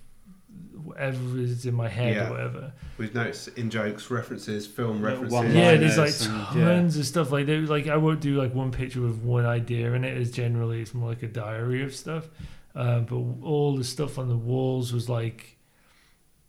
whatever 0.83 1.39
is 1.39 1.67
in 1.67 1.75
my 1.75 1.89
head 1.89 2.15
Yeah. 2.17 2.29
or 2.29 2.31
whatever. 2.31 2.73
We've 2.99 3.15
noticed 3.15 3.49
in 3.59 3.71
jokes, 3.71 4.11
references, 4.11 4.67
film 4.67 5.03
references. 5.03 5.55
Yeah, 5.55 5.77
there's 5.77 5.99
like 5.99 6.15
and- 6.23 6.57
yeah. 6.61 6.65
tons 6.69 6.97
of 6.97 7.07
stuff 7.07 7.33
like 7.33 7.47
there. 7.47 7.61
Like 7.63 7.89
I 7.89 7.97
won't 7.97 8.21
do 8.21 8.37
like 8.37 8.55
one 8.55 8.71
picture 8.71 9.01
with 9.01 9.17
one 9.19 9.45
idea 9.47 9.93
in 9.95 10.05
it. 10.05 10.17
Is 10.17 10.31
generally 10.31 10.81
it's 10.83 10.95
more 10.95 11.09
like 11.09 11.23
a 11.23 11.29
diary 11.29 11.83
of 11.83 11.95
stuff. 11.95 12.29
Um, 12.75 13.05
but 13.07 13.17
all 13.47 13.77
the 13.77 13.85
stuff 13.85 14.19
on 14.19 14.29
the 14.29 14.37
walls 14.37 14.93
was 14.93 15.09
like 15.09 15.57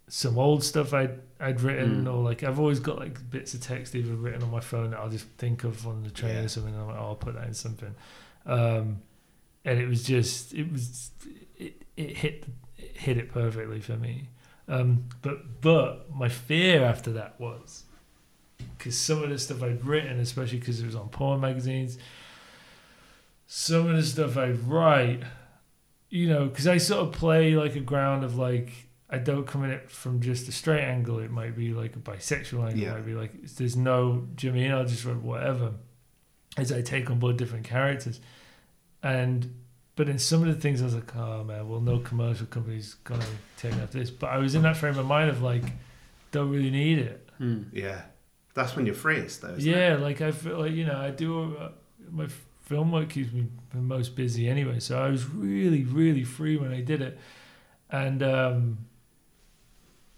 some 0.08 0.38
old 0.38 0.64
stuff 0.64 0.94
I'd 0.94 1.20
I'd 1.40 1.62
written, 1.62 2.06
Mm. 2.06 2.14
or 2.14 2.24
like 2.24 2.44
I've 2.44 2.60
always 2.60 2.80
got 2.80 2.98
like 3.00 3.30
bits 3.30 3.54
of 3.54 3.62
text 3.62 3.94
either 3.96 4.14
written 4.16 4.42
on 4.44 4.50
my 4.52 4.60
phone 4.60 4.92
that 4.92 5.00
I'll 5.00 5.10
just 5.10 5.28
think 5.38 5.64
of 5.64 5.86
on 5.88 6.04
the 6.04 6.10
train 6.10 6.36
Yeah. 6.36 6.44
or 6.44 6.48
something. 6.48 6.74
And 6.74 6.82
I'm 6.82 6.88
like, 6.90 6.98
oh, 7.00 7.06
I'll 7.06 7.16
put 7.16 7.36
that 7.36 7.46
in 7.48 7.54
something. 7.54 7.94
Um, 8.46 9.02
and 9.66 9.80
it 9.80 9.88
was 9.88 10.04
just 10.04 10.54
it 10.54 10.72
was 10.72 11.12
it, 11.58 11.84
it 11.96 12.18
hit 12.18 12.46
it 12.78 12.98
hit 12.98 13.18
it 13.18 13.32
perfectly 13.32 13.80
for 13.82 13.98
me. 13.98 14.30
Um, 14.68 15.06
but 15.22 15.62
but 15.62 16.10
my 16.14 16.28
fear 16.30 16.84
after 16.84 17.12
that 17.14 17.40
was 17.40 17.84
because 18.78 18.98
some 18.98 19.22
of 19.24 19.30
the 19.30 19.38
stuff 19.40 19.62
I'd 19.64 19.86
written, 19.86 20.20
especially 20.20 20.60
because 20.60 20.82
it 20.82 20.86
was 20.86 20.96
on 20.96 21.10
porn 21.10 21.40
magazines, 21.42 21.98
some 23.46 23.88
of 23.90 23.96
the 23.96 24.04
stuff 24.04 24.38
I'd 24.38 24.60
write, 24.68 25.22
you 26.10 26.28
know, 26.30 26.46
because 26.48 26.68
I 26.68 26.78
sort 26.78 27.08
of 27.08 27.14
play 27.14 27.56
like 27.56 27.76
a 27.76 27.80
ground 27.80 28.24
of 28.24 28.38
like 28.38 28.87
I 29.10 29.18
don't 29.20 29.48
come 29.48 29.64
at 29.64 29.70
it 29.70 29.90
from 29.90 30.20
just 30.20 30.48
a 30.50 30.52
straight 30.52 30.84
angle. 30.84 31.20
It 31.20 31.32
might 31.32 31.56
be 31.56 31.74
like 31.74 31.96
a 31.96 32.00
bisexual 32.00 32.64
angle. 32.66 32.78
Yeah. 32.80 32.90
It 32.92 32.94
might 32.96 33.06
be 33.06 33.14
like 33.14 33.32
there's 33.56 33.76
no. 33.78 34.28
Do 34.36 34.48
you 34.48 34.54
know 34.54 34.60
I 34.60 34.62
mean 34.62 34.72
I'll 34.72 34.86
just 34.86 35.06
write 35.06 35.18
whatever 35.18 35.74
as 36.58 36.72
I 36.72 36.82
take 36.82 37.10
on 37.10 37.20
board 37.20 37.38
different 37.38 37.66
characters, 37.66 38.20
and 39.04 39.54
but 39.96 40.10
in 40.10 40.20
some 40.20 40.42
of 40.42 40.48
the 40.48 40.60
things 40.60 40.82
I 40.82 40.86
was 40.86 40.96
like, 40.96 41.16
oh 41.16 41.44
man, 41.44 41.68
well 41.70 41.80
no 41.82 42.00
commercial 42.00 42.48
company's 42.48 42.96
gonna 43.04 43.24
take 43.58 43.74
after 43.74 44.00
this. 44.00 44.10
But 44.12 44.28
I 44.32 44.38
was 44.38 44.56
in 44.56 44.62
that 44.64 44.78
frame 44.78 44.98
of 44.98 45.06
mind 45.06 45.30
of 45.30 45.42
like, 45.42 45.64
don't 46.32 46.50
really 46.50 46.72
need 46.72 47.00
it. 47.00 47.30
Mm. 47.40 47.66
Yeah. 47.72 48.02
That's 48.54 48.76
when 48.76 48.86
you're 48.88 48.96
freest, 48.96 49.42
though. 49.42 49.54
Isn't 49.54 49.72
Yeah, 49.72 49.94
It? 49.96 50.00
like 50.02 50.20
I 50.22 50.32
feel 50.32 50.60
like 50.60 50.72
you 50.74 50.86
know 50.86 50.98
I 51.00 51.12
do 51.12 51.56
uh, 51.58 51.70
my 52.12 52.28
film 52.64 52.92
work 52.92 53.10
keeps 53.10 53.32
me 53.32 53.46
the 53.72 53.78
most 53.78 54.16
busy 54.16 54.50
anyway, 54.50 54.80
so 54.80 55.00
I 55.02 55.10
was 55.10 55.26
really 55.30 55.84
really 55.84 56.24
free 56.24 56.58
when 56.58 56.74
I 56.74 56.82
did 56.82 57.02
it, 57.02 57.18
and 57.90 58.22
um, 58.24 58.78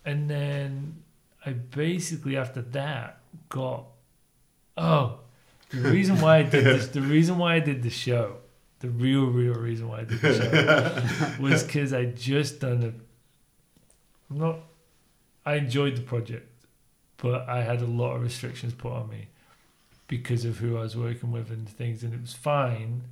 and 0.06 0.30
then 0.30 1.04
I 1.46 1.52
basically 1.52 2.38
after 2.38 2.62
that 2.62 3.20
got 3.50 3.86
oh 4.78 5.20
the 5.70 5.90
reason 5.90 6.20
why 6.20 6.38
I 6.38 6.44
did 6.44 6.64
this 6.64 6.88
the 7.00 7.02
reason 7.02 7.38
why 7.38 7.56
I 7.56 7.60
did 7.60 7.84
the 7.84 7.90
show 7.90 8.38
the 8.80 8.90
real 8.90 9.26
real 9.26 9.56
reason 9.56 9.90
why 9.90 10.00
I 10.00 10.04
did 10.06 10.22
the 10.22 11.36
show 11.38 11.42
was 11.44 11.64
because 11.64 11.94
I 11.94 12.06
just 12.06 12.60
done 12.60 12.84
a 12.84 12.94
I'm 14.32 14.38
not 14.40 14.60
I 15.46 15.56
enjoyed 15.56 15.96
the 15.96 16.02
project, 16.02 16.48
but 17.18 17.50
I 17.50 17.64
had 17.64 17.82
a 17.82 17.86
lot 17.86 18.16
of 18.16 18.22
restrictions 18.22 18.74
put 18.74 18.92
on 18.92 19.10
me 19.10 19.28
because 20.08 20.46
of 20.46 20.58
who 20.58 20.78
I 20.78 20.82
was 20.82 20.96
working 20.96 21.32
with 21.32 21.50
and 21.50 21.68
things, 21.68 22.04
and 22.04 22.14
it 22.14 22.22
was 22.22 22.34
fine. 22.34 23.04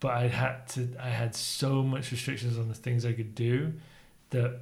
But 0.00 0.12
I 0.12 0.28
had 0.28 0.68
to. 0.70 0.88
I 1.00 1.08
had 1.08 1.34
so 1.34 1.82
much 1.82 2.10
restrictions 2.10 2.58
on 2.58 2.68
the 2.68 2.74
things 2.74 3.06
I 3.06 3.12
could 3.12 3.34
do 3.34 3.72
that 4.30 4.60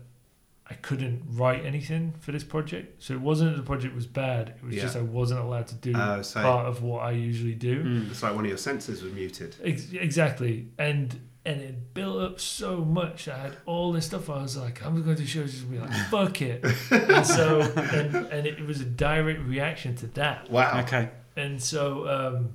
I 0.72 0.76
couldn't 0.80 1.22
write 1.28 1.64
anything 1.64 2.14
for 2.20 2.32
this 2.32 2.44
project. 2.44 3.02
So 3.02 3.14
it 3.14 3.20
wasn't 3.20 3.50
that 3.52 3.56
the 3.62 3.66
project 3.66 3.94
was 3.94 4.06
bad. 4.06 4.54
It 4.60 4.64
was 4.64 4.74
Yeah. 4.74 4.82
just 4.82 4.96
I 4.96 5.02
wasn't 5.02 5.40
allowed 5.40 5.66
to 5.68 5.74
do 5.76 5.92
Oh, 5.94 6.22
so- 6.22 6.40
part 6.42 6.66
of 6.66 6.82
what 6.82 7.00
I 7.04 7.10
usually 7.12 7.54
do. 7.54 7.84
Mm. 7.84 8.10
It's 8.10 8.22
like 8.22 8.34
one 8.34 8.44
of 8.44 8.48
your 8.48 8.58
senses 8.58 9.02
was 9.02 9.12
muted. 9.12 9.54
Ex- 9.62 9.92
exactly, 9.92 10.68
and 10.78 11.20
and 11.44 11.60
it 11.60 11.92
built 11.92 12.20
up 12.22 12.38
so 12.40 12.76
much. 12.84 13.26
I 13.28 13.36
had 13.36 13.56
all 13.66 13.92
this 13.92 14.06
stuff. 14.06 14.30
I 14.30 14.40
was 14.42 14.56
like, 14.56 14.84
I'm 14.86 14.94
going 15.02 15.16
to 15.16 15.22
do 15.22 15.26
shows. 15.26 15.52
Just 15.52 15.68
be 15.70 15.78
like, 15.78 15.92
fuck 16.10 16.40
it. 16.40 16.64
and 16.92 17.26
so, 17.26 17.60
and, 17.76 18.14
and 18.14 18.46
it 18.46 18.64
was 18.64 18.80
a 18.80 18.84
direct 18.84 19.40
reaction 19.40 19.96
to 19.96 20.06
that. 20.20 20.48
Wow. 20.52 20.80
Okay. 20.82 21.10
And 21.36 21.60
so, 21.60 22.08
um, 22.08 22.50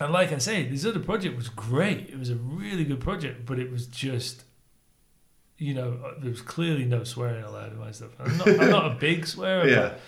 and 0.00 0.12
like 0.12 0.32
I 0.32 0.38
say, 0.38 0.68
this 0.68 0.84
other 0.84 1.00
project 1.00 1.34
was 1.34 1.48
great. 1.48 2.10
It 2.10 2.18
was 2.18 2.28
a 2.28 2.34
really 2.36 2.84
good 2.84 3.00
project, 3.00 3.46
but 3.46 3.58
it 3.58 3.70
was 3.72 3.86
just, 3.86 4.44
you 5.58 5.74
know, 5.74 5.98
there 6.20 6.30
was 6.30 6.40
clearly 6.42 6.84
no 6.84 7.04
swearing 7.04 7.44
allowed 7.44 7.72
in 7.72 7.78
my 7.78 7.90
stuff. 7.92 8.10
I'm 8.18 8.36
not, 8.38 8.48
I'm 8.48 8.70
not 8.70 8.92
a 8.92 8.94
big 8.96 9.26
swearer, 9.26 9.68
Yeah. 9.68 9.80
but 9.80 10.00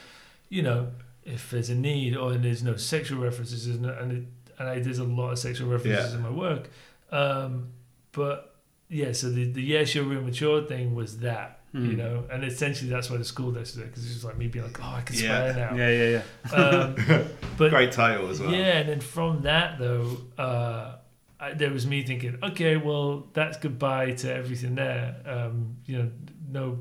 you 0.48 0.62
know, 0.62 0.88
if 1.24 1.50
there's 1.50 1.70
a 1.70 1.74
need 1.74 2.16
or 2.16 2.34
there's 2.34 2.62
no 2.62 2.76
sexual 2.76 3.20
references, 3.22 3.66
and 3.66 3.84
and, 3.86 4.12
it, 4.12 4.24
and 4.58 4.68
I, 4.68 4.78
there's 4.80 4.98
a 4.98 5.04
lot 5.04 5.30
of 5.32 5.38
sexual 5.38 5.68
references 5.68 6.10
Yeah. 6.12 6.16
in 6.16 6.22
my 6.22 6.30
work, 6.30 6.70
um, 7.12 7.68
but 8.12 8.54
yeah, 8.88 9.12
so 9.12 9.30
the 9.30 9.50
the 9.50 9.62
yeah, 9.62 9.84
sure, 9.84 10.04
we're 10.06 10.20
mature 10.20 10.62
thing 10.64 10.94
was 10.94 11.18
that. 11.20 11.52
You 11.72 11.80
Mm. 11.90 11.96
know, 11.98 12.24
and 12.32 12.42
essentially 12.42 12.88
that's 12.88 13.10
why 13.10 13.18
the 13.18 13.24
school 13.24 13.52
does 13.52 13.76
it 13.76 13.84
because 13.84 14.02
it's 14.04 14.14
just 14.14 14.24
like 14.24 14.38
me 14.38 14.46
being 14.46 14.64
like, 14.64 14.78
oh, 14.82 14.94
I 14.96 15.02
can 15.02 15.14
Yeah. 15.16 15.52
swear 15.52 15.70
now. 15.70 15.76
Yeah, 15.76 15.90
yeah, 15.90 16.22
yeah. 16.50 16.56
Um, 16.56 16.94
but 17.58 17.68
Great 17.70 17.92
title 17.92 18.30
as 18.30 18.40
well. 18.40 18.50
yeah, 18.50 18.78
and 18.78 18.88
then 18.88 19.00
from 19.00 19.42
that 19.42 19.78
though, 19.78 20.16
uh, 20.38 20.94
I, 21.38 21.52
there 21.52 21.70
was 21.70 21.86
me 21.86 22.02
thinking, 22.02 22.38
okay, 22.42 22.76
well, 22.76 23.26
that's 23.32 23.58
goodbye 23.58 24.12
to 24.12 24.34
everything 24.34 24.74
there. 24.74 25.16
Um, 25.26 25.76
you 25.84 25.98
know, 25.98 26.10
no 26.50 26.78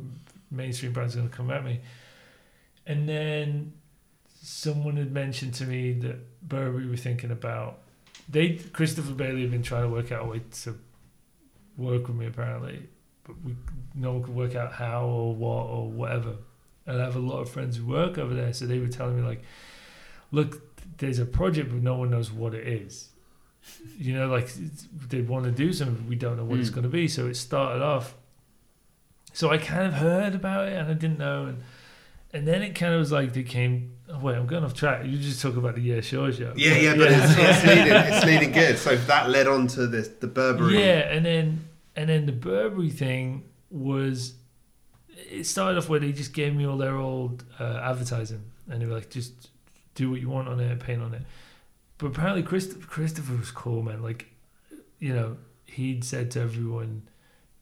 mainstream 0.50 0.94
brand's 0.94 1.16
going 1.16 1.30
to 1.30 1.36
come 1.36 1.52
at 1.52 1.64
me. 1.64 1.82
And 2.86 3.10
then 3.10 3.74
someone 4.42 4.96
had 4.98 5.12
mentioned 5.12 5.54
to 5.56 5.66
me 5.66 5.94
that 5.94 6.48
Burberry 6.48 6.88
were 6.88 6.96
thinking 6.96 7.32
about. 7.32 7.80
They 8.30 8.56
Christopher 8.56 9.14
Bailey 9.14 9.42
had 9.42 9.52
been 9.52 9.64
trying 9.64 9.84
to 9.84 9.90
work 9.90 10.12
out 10.12 10.24
a 10.24 10.26
way 10.26 10.42
to 10.64 10.78
work 11.78 12.08
with 12.08 12.16
me 12.18 12.28
apparently, 12.28 12.88
but 13.24 13.36
we 13.44 13.56
no 13.94 14.14
one 14.14 14.24
could 14.24 14.36
work 14.36 14.56
out 14.56 14.74
how 14.74 15.06
or 15.06 15.36
what 15.36 15.64
or 15.68 15.90
whatever. 15.90 16.36
And 16.88 17.02
I 17.02 17.06
have 17.06 17.16
a 17.16 17.20
lot 17.20 17.40
of 17.40 17.50
friends 17.50 17.78
who 17.78 17.86
work 17.86 18.18
over 18.18 18.34
there, 18.34 18.54
so 18.54 18.66
they 18.66 18.80
were 18.80 18.88
telling 18.88 19.18
me 19.18 19.28
like, 19.28 19.44
look, 20.32 20.62
there's 20.98 21.20
a 21.20 21.26
project, 21.26 21.70
but 21.72 21.82
no 21.82 21.96
one 21.96 22.12
knows 22.12 22.32
what 22.32 22.54
it 22.54 22.68
is. 22.68 23.10
You 23.98 24.14
know, 24.14 24.28
like 24.28 24.50
they 25.10 25.22
want 25.22 25.46
to 25.46 25.52
do 25.52 25.72
something, 25.74 26.08
we 26.08 26.16
don't 26.16 26.38
know 26.38 26.44
what 26.46 26.60
it's 26.60 26.70
Mm. 26.70 26.74
going 26.76 26.84
to 26.84 26.90
be. 26.90 27.08
So 27.08 27.28
it 27.28 27.36
started 27.36 27.82
off. 27.84 28.16
So 29.34 29.52
I 29.52 29.58
kind 29.58 29.88
of 29.88 29.94
heard 29.94 30.34
about 30.36 30.68
it, 30.68 30.74
and 30.74 30.88
I 30.90 30.94
didn't 30.94 31.20
know, 31.20 31.46
and 31.46 31.64
and 32.34 32.48
then 32.48 32.62
it 32.62 32.76
kind 32.76 32.94
of 32.94 33.00
was 33.00 33.12
like 33.12 33.34
they 33.34 33.44
came. 33.44 33.92
Oh, 34.10 34.20
wait, 34.20 34.36
I'm 34.36 34.46
going 34.46 34.64
off 34.64 34.74
track. 34.74 35.06
You 35.06 35.18
just 35.18 35.42
talk 35.42 35.56
about 35.58 35.76
the 35.76 35.82
Yeah 35.82 36.02
Sure 36.02 36.32
show. 36.32 36.54
Yeah, 36.56 36.76
yeah, 36.76 36.96
but 36.96 37.08
It's, 37.12 37.34
it's 37.38 37.66
leading. 37.66 37.94
It's 37.94 38.26
leading 38.26 38.52
good. 38.52 38.78
So 38.78 38.96
that 38.96 39.30
led 39.30 39.48
on 39.48 39.68
to 39.68 39.88
this 39.88 40.08
the 40.20 40.28
Burberry. 40.28 40.80
Yeah, 40.80 41.00
and 41.12 41.26
then 41.26 41.68
and 41.96 42.10
then 42.10 42.26
the 42.26 42.32
Burberry 42.34 42.90
thing 42.92 43.44
was 43.70 44.34
it 45.32 45.46
started 45.46 45.78
off 45.78 45.90
where 45.90 46.00
they 46.00 46.12
just 46.12 46.34
gave 46.34 46.54
me 46.56 46.66
all 46.68 46.78
their 46.78 46.96
old 46.98 47.44
uh, 47.60 47.80
advertising, 47.84 48.44
and 48.70 48.82
they 48.82 48.86
were 48.86 48.94
like, 48.96 49.10
just 49.10 49.50
do 49.96 50.12
what 50.12 50.20
you 50.22 50.30
want 50.30 50.48
on 50.48 50.60
it, 50.60 50.80
paint 50.80 51.02
on 51.02 51.14
it. 51.14 51.22
But 51.98 52.08
apparently, 52.08 52.44
Christ- 52.44 52.80
Christopher 52.82 53.36
was 53.38 53.52
cool, 53.52 53.82
man. 53.84 54.02
Like, 54.02 54.28
you 55.00 55.14
know, 55.14 55.38
he'd 55.66 56.04
said 56.04 56.32
to 56.32 56.42
everyone, 56.42 57.04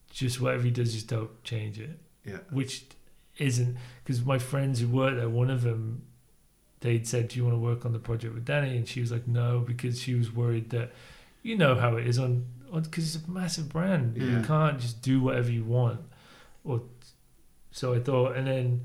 just 0.09 0.41
whatever 0.41 0.63
he 0.63 0.71
does, 0.71 0.93
just 0.93 1.07
don't 1.07 1.43
change 1.43 1.79
it. 1.79 1.99
Yeah. 2.25 2.37
Which 2.49 2.85
isn't 3.37 3.77
because 4.03 4.23
my 4.25 4.37
friends 4.39 4.79
who 4.79 4.87
worked 4.87 5.17
there, 5.17 5.29
one 5.29 5.49
of 5.49 5.61
them, 5.63 6.03
they'd 6.81 7.07
said, 7.07 7.27
"Do 7.29 7.37
you 7.37 7.43
want 7.45 7.55
to 7.55 7.59
work 7.59 7.85
on 7.85 7.93
the 7.93 7.99
project 7.99 8.33
with 8.33 8.45
Danny?" 8.45 8.77
And 8.77 8.87
she 8.87 9.01
was 9.01 9.11
like, 9.11 9.27
"No," 9.27 9.59
because 9.59 9.99
she 10.01 10.13
was 10.15 10.31
worried 10.31 10.69
that, 10.71 10.93
you 11.41 11.57
know 11.57 11.75
how 11.75 11.95
it 11.97 12.07
is 12.07 12.17
on 12.19 12.45
because 12.71 13.15
it's 13.15 13.23
a 13.27 13.29
massive 13.31 13.69
brand. 13.69 14.17
Yeah. 14.17 14.39
You 14.39 14.43
can't 14.45 14.79
just 14.79 15.01
do 15.01 15.21
whatever 15.21 15.51
you 15.51 15.63
want. 15.63 16.01
Or 16.63 16.81
so 17.71 17.93
I 17.93 17.99
thought, 17.99 18.35
and 18.35 18.47
then 18.47 18.81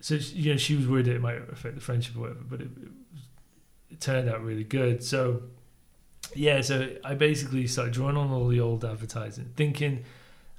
so 0.00 0.18
she- 0.18 0.36
you 0.36 0.52
know 0.52 0.56
she 0.56 0.76
was 0.76 0.86
worried 0.86 1.06
that 1.06 1.14
it 1.16 1.20
might 1.20 1.36
affect 1.50 1.74
the 1.74 1.80
friendship 1.80 2.16
or 2.16 2.20
whatever, 2.20 2.40
but 2.48 2.60
it, 2.62 2.68
it, 3.90 4.00
turned 4.00 4.28
out 4.28 4.42
really 4.42 4.64
good. 4.64 5.02
So 5.02 5.42
yeah, 6.34 6.60
so 6.60 6.88
I 7.04 7.14
basically 7.14 7.66
started 7.66 7.92
drawing 7.94 8.16
on 8.16 8.30
all 8.30 8.48
the 8.48 8.60
old 8.60 8.84
advertising, 8.84 9.52
thinking. 9.56 10.04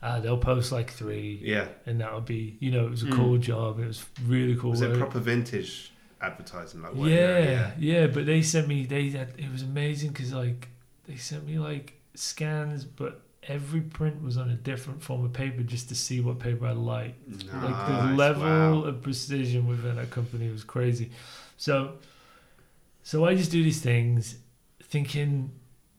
Uh, 0.03 0.19
they'll 0.19 0.35
post 0.37 0.71
like 0.71 0.89
three, 0.91 1.39
Yeah. 1.43 1.67
and 1.85 2.01
that 2.01 2.11
would 2.15 2.25
be, 2.25 2.57
you 2.59 2.71
know, 2.71 2.85
it 2.87 2.89
was 2.89 3.03
a 3.03 3.05
Mm. 3.05 3.13
cool 3.15 3.37
job. 3.37 3.79
It 3.79 3.85
was 3.85 4.03
really 4.25 4.55
cool. 4.55 4.71
Was 4.71 4.81
it 4.81 4.97
proper 4.97 5.19
vintage 5.19 5.91
advertising? 6.19 6.81
Like 6.81 6.95
what 6.95 7.07
Yeah, 7.11 7.71
yeah, 7.77 8.07
But 8.07 8.25
they 8.25 8.41
sent 8.41 8.67
me. 8.67 8.85
They 8.87 9.09
had, 9.11 9.29
it 9.37 9.51
was 9.51 9.61
amazing 9.61 10.09
because 10.11 10.33
like 10.33 10.69
they 11.05 11.17
sent 11.17 11.45
me 11.45 11.59
like 11.59 11.93
scans, 12.15 12.83
but 12.83 13.21
every 13.43 13.81
print 13.81 14.23
was 14.23 14.37
on 14.37 14.49
a 14.49 14.55
different 14.55 15.03
form 15.03 15.23
of 15.23 15.33
paper 15.33 15.61
just 15.61 15.87
to 15.89 15.95
see 15.95 16.19
what 16.19 16.39
paper 16.39 16.65
I 16.65 16.71
liked. 16.71 17.27
Nice. 17.27 17.53
Like 17.63 17.87
the 18.09 18.15
level 18.15 18.43
Wow. 18.43 18.83
of 18.85 19.03
precision 19.03 19.67
within 19.67 19.97
that 19.97 20.09
company 20.09 20.49
was 20.49 20.63
crazy. 20.63 21.11
So, 21.57 21.93
so 23.03 23.25
I 23.25 23.35
just 23.35 23.51
do 23.51 23.63
these 23.63 23.81
things, 23.81 24.37
thinking, 24.83 25.51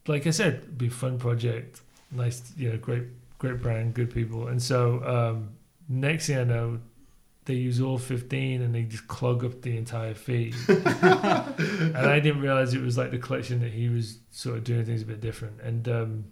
like 0.06 0.26
I 0.26 0.30
said, 0.30 0.78
be 0.78 0.86
a 0.86 0.90
fun 0.90 1.18
project, 1.18 1.80
nice, 2.10 2.52
you 2.56 2.70
know, 2.70 2.78
great, 2.78 3.04
great 3.38 3.60
brand, 3.60 3.94
good 3.94 4.12
people, 4.12 4.48
and 4.48 4.62
so 4.62 5.02
um, 5.04 5.50
next 5.88 6.26
thing 6.26 6.38
I 6.38 6.44
know, 6.44 6.80
they 7.44 7.54
use 7.54 7.80
all 7.80 7.98
fifteen 7.98 8.62
and 8.62 8.72
they 8.72 8.84
just 8.84 9.08
clog 9.08 9.44
up 9.44 9.62
the 9.62 9.76
entire 9.76 10.14
feed. 10.14 10.54
and 10.68 11.96
I 11.96 12.20
didn't 12.20 12.40
realize 12.40 12.72
it 12.72 12.80
was 12.80 12.96
like 12.96 13.10
the 13.10 13.18
collection 13.18 13.60
that 13.62 13.72
he 13.72 13.88
was 13.88 14.18
sort 14.30 14.58
of 14.58 14.64
doing 14.64 14.84
things 14.84 15.02
a 15.02 15.06
bit 15.06 15.20
different, 15.20 15.60
and 15.60 15.88
um, 15.88 16.24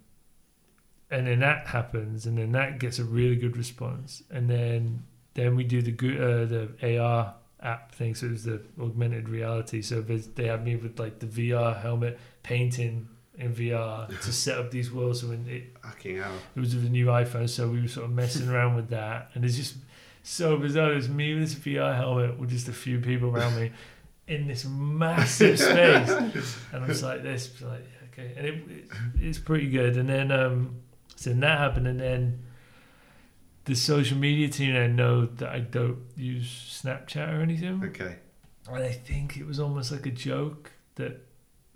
and 1.09 1.27
then 1.27 1.39
that 1.39 1.67
happens, 1.67 2.25
and 2.25 2.37
then 2.37 2.53
that 2.53 2.79
gets 2.79 2.97
a 2.97 3.03
really 3.03 3.35
good 3.35 3.57
response, 3.57 4.23
and 4.29 4.49
then 4.49 5.03
then 5.33 5.55
we 5.55 5.65
do 5.65 5.81
the 5.81 5.91
uh, 5.91 6.45
the 6.45 6.97
AR 6.97 7.35
app 7.61 7.93
thing, 7.93 8.15
so 8.15 8.25
it 8.27 8.31
was 8.31 8.43
the 8.43 8.61
augmented 8.79 9.29
reality. 9.29 9.81
So 9.81 10.01
they 10.01 10.47
had 10.47 10.63
me 10.63 10.75
with 10.75 10.99
like 10.99 11.19
the 11.19 11.27
VR 11.27 11.79
helmet 11.81 12.19
painting 12.43 13.07
in 13.37 13.53
VR 13.53 14.07
to 14.21 14.33
set 14.33 14.57
up 14.57 14.71
these 14.71 14.91
worlds. 14.91 15.21
So 15.21 15.27
when 15.27 15.47
it, 15.47 15.75
Fucking 15.83 16.17
hell. 16.17 16.33
it 16.55 16.59
was 16.59 16.73
with 16.75 16.83
the 16.83 16.89
new 16.89 17.07
iPhone, 17.07 17.49
so 17.49 17.67
we 17.69 17.81
were 17.81 17.87
sort 17.87 18.05
of 18.05 18.11
messing 18.11 18.49
around 18.53 18.75
with 18.75 18.89
that, 18.89 19.29
and 19.33 19.45
it's 19.45 19.55
just 19.55 19.75
so 20.23 20.57
bizarre. 20.57 20.93
It's 20.93 21.07
me 21.07 21.33
with 21.33 21.43
this 21.43 21.55
VR 21.55 21.95
helmet 21.95 22.37
with 22.39 22.49
just 22.49 22.67
a 22.67 22.73
few 22.73 22.99
people 22.99 23.29
around 23.29 23.55
me 23.55 23.71
in 24.27 24.47
this 24.47 24.65
massive 24.65 25.59
space, 25.59 26.09
and 26.09 26.83
I'm 26.83 26.87
just 26.87 27.03
like 27.03 27.23
this, 27.23 27.61
like 27.61 27.85
okay, 28.13 28.33
and 28.37 28.45
it, 28.47 28.53
it 28.69 28.85
it's 29.19 29.39
pretty 29.39 29.69
good. 29.69 29.97
And 29.97 30.07
then 30.09 30.31
um, 30.31 30.75
so 31.15 31.29
then 31.31 31.39
that 31.41 31.57
happened, 31.57 31.87
and 31.87 31.99
then 31.99 32.43
the 33.65 33.75
social 33.75 34.17
media 34.17 34.49
team. 34.49 34.75
I 34.75 34.87
know 34.87 35.25
that 35.25 35.49
I 35.49 35.59
don't 35.59 35.99
use 36.15 36.81
Snapchat 36.83 37.29
or 37.37 37.41
anything, 37.41 37.83
Okay. 37.83 38.15
and 38.71 38.83
I 38.83 38.91
think 38.91 39.37
it 39.37 39.45
was 39.45 39.59
almost 39.59 39.91
like 39.91 40.05
a 40.05 40.11
joke 40.11 40.71
that 40.95 41.25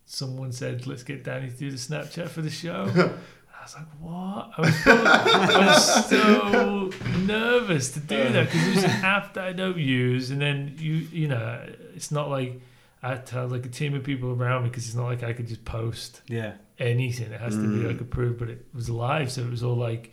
someone 0.05 0.51
said, 0.51 0.87
"Let's 0.87 1.03
get 1.03 1.23
Danny 1.23 1.49
to 1.49 1.55
do 1.55 1.71
the 1.71 1.77
Snapchat 1.77 2.29
for 2.29 2.41
the 2.41 2.49
show." 2.49 2.83
I 3.57 3.63
was 3.63 3.75
like, 3.75 3.87
"What?" 3.99 4.51
I 4.57 4.61
was, 4.61 4.87
I 4.87 5.65
was 5.65 6.09
so 6.09 6.91
nervous 7.25 7.91
to 7.91 7.99
do 7.99 8.29
that 8.29 8.45
because 8.51 8.67
it's 8.67 8.83
an 8.83 8.91
app 9.03 9.33
that 9.35 9.43
I 9.45 9.53
don't 9.53 9.77
use, 9.77 10.29
and 10.31 10.39
then 10.41 10.75
you, 10.77 10.93
you 11.11 11.27
know, 11.27 11.61
it's 11.95 12.11
not 12.11 12.29
like 12.29 12.61
I 13.01 13.09
had 13.09 13.25
to 13.27 13.35
have 13.35 13.51
like 13.51 13.65
a 13.65 13.69
team 13.69 13.93
of 13.95 14.03
people 14.03 14.31
around 14.31 14.63
me 14.63 14.69
because 14.69 14.85
it's 14.87 14.95
not 14.95 15.05
like 15.05 15.23
I 15.23 15.33
could 15.33 15.47
just 15.47 15.65
post 15.65 16.21
Yeah. 16.27 16.53
anything. 16.79 17.31
It 17.31 17.39
has 17.39 17.55
to 17.55 17.61
be 17.61 17.83
Mm. 17.83 17.87
like 17.87 18.01
approved, 18.01 18.39
but 18.39 18.49
it 18.49 18.65
was 18.73 18.89
live, 18.89 19.31
so 19.31 19.41
it 19.43 19.49
was 19.51 19.63
all 19.63 19.75
like. 19.77 20.11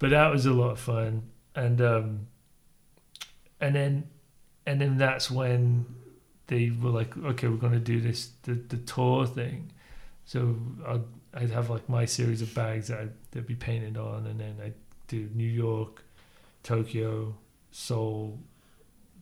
But 0.00 0.10
that 0.10 0.32
was 0.32 0.46
a 0.46 0.52
lot 0.52 0.70
of 0.70 0.80
fun, 0.80 1.22
and 1.54 1.80
um, 1.80 2.26
and 3.60 3.74
then, 3.74 4.08
and 4.66 4.80
then 4.80 4.96
that's 4.96 5.30
when 5.30 5.84
they 6.46 6.70
were 6.70 6.90
like, 6.90 7.16
okay, 7.16 7.48
we're 7.48 7.58
gonna 7.58 7.78
do 7.78 8.00
this 8.00 8.30
the 8.42 8.54
the 8.54 8.78
tour 8.78 9.26
thing. 9.26 9.70
So 10.24 10.56
I'd 10.86 11.04
I'd 11.34 11.50
have 11.50 11.68
like 11.68 11.86
my 11.88 12.06
series 12.06 12.40
of 12.40 12.52
bags 12.54 12.88
that 12.88 12.98
I'd, 12.98 13.12
that'd 13.30 13.46
be 13.46 13.54
painted 13.54 13.98
on, 13.98 14.26
and 14.26 14.40
then 14.40 14.56
I'd 14.64 14.74
do 15.06 15.28
New 15.34 15.44
York, 15.44 16.02
Tokyo, 16.62 17.36
Seoul, 17.70 18.38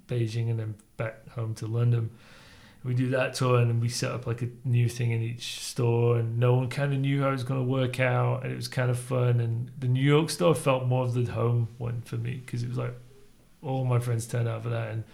Beijing, 0.06 0.48
and 0.48 0.60
then 0.60 0.76
back 0.96 1.28
home 1.30 1.56
to 1.56 1.66
London 1.66 2.10
we 2.84 2.94
do 2.94 3.10
that 3.10 3.34
tour 3.34 3.58
and 3.58 3.80
we 3.82 3.88
set 3.88 4.12
up 4.12 4.26
like 4.26 4.40
a 4.42 4.48
new 4.64 4.88
thing 4.88 5.10
in 5.10 5.20
each 5.20 5.60
store 5.60 6.18
and 6.18 6.38
no 6.38 6.54
one 6.54 6.68
kind 6.68 6.92
of 6.92 7.00
knew 7.00 7.22
how 7.22 7.28
it 7.28 7.32
was 7.32 7.44
going 7.44 7.60
to 7.60 7.66
work 7.70 8.00
out 8.00 8.44
and 8.44 8.52
it 8.52 8.56
was 8.56 8.68
kind 8.68 8.90
of 8.90 8.98
fun 8.98 9.40
and 9.40 9.70
the 9.78 9.88
new 9.88 10.02
york 10.02 10.30
store 10.30 10.54
felt 10.54 10.86
more 10.86 11.04
of 11.04 11.12
the 11.12 11.24
home 11.24 11.68
one 11.78 12.00
for 12.02 12.16
me 12.16 12.40
because 12.44 12.62
it 12.62 12.68
was 12.68 12.78
like 12.78 12.94
all 13.62 13.84
my 13.84 13.98
friends 13.98 14.26
turned 14.26 14.48
out 14.48 14.62
for 14.62 14.70
that, 14.70 14.90
and 14.90 15.04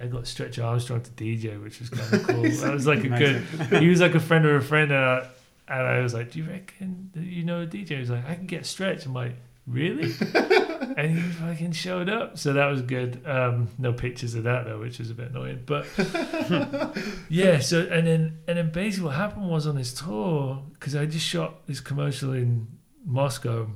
I 0.00 0.06
got 0.06 0.26
Stretch 0.26 0.58
Armstrong 0.58 1.00
to 1.02 1.10
DJ, 1.10 1.62
which 1.62 1.80
was 1.80 1.90
kind 1.90 2.12
of 2.12 2.22
cool. 2.26 2.42
that 2.42 2.72
was 2.72 2.86
like 2.86 3.04
a 3.04 3.08
good. 3.08 3.42
He 3.80 3.88
was 3.88 4.00
like 4.00 4.14
a 4.14 4.20
friend 4.20 4.44
of 4.46 4.54
a 4.54 4.64
friend, 4.64 4.92
and 4.92 5.04
I, 5.04 5.28
and 5.68 5.86
I 5.86 6.00
was 6.00 6.14
like, 6.14 6.32
"Do 6.32 6.40
you 6.40 6.44
reckon 6.46 7.10
that 7.14 7.24
you 7.24 7.44
know 7.44 7.62
a 7.62 7.66
DJ?" 7.66 7.88
He 7.88 7.96
was 7.96 8.10
like, 8.10 8.28
"I 8.28 8.34
can 8.34 8.46
get 8.46 8.66
Stretch." 8.66 9.06
I'm 9.06 9.14
like, 9.14 9.36
"Really?" 9.68 10.12
and 10.96 11.10
he 11.16 11.20
fucking 11.20 11.72
showed 11.72 12.08
up, 12.08 12.38
so 12.38 12.52
that 12.54 12.66
was 12.66 12.82
good. 12.82 13.22
Um, 13.26 13.68
no 13.78 13.92
pictures 13.92 14.34
of 14.34 14.44
that 14.44 14.64
though, 14.64 14.80
which 14.80 14.98
was 14.98 15.10
a 15.10 15.14
bit 15.14 15.30
annoying. 15.30 15.62
But 15.66 15.86
yeah, 17.28 17.60
so 17.60 17.80
and 17.90 18.06
then 18.06 18.38
and 18.48 18.58
then 18.58 18.70
basically 18.70 19.06
what 19.06 19.14
happened 19.16 19.48
was 19.48 19.66
on 19.66 19.76
this 19.76 19.92
tour 19.94 20.62
because 20.72 20.96
I 20.96 21.06
just 21.06 21.26
shot 21.26 21.66
this 21.66 21.80
commercial 21.80 22.32
in 22.32 22.66
Moscow, 23.04 23.70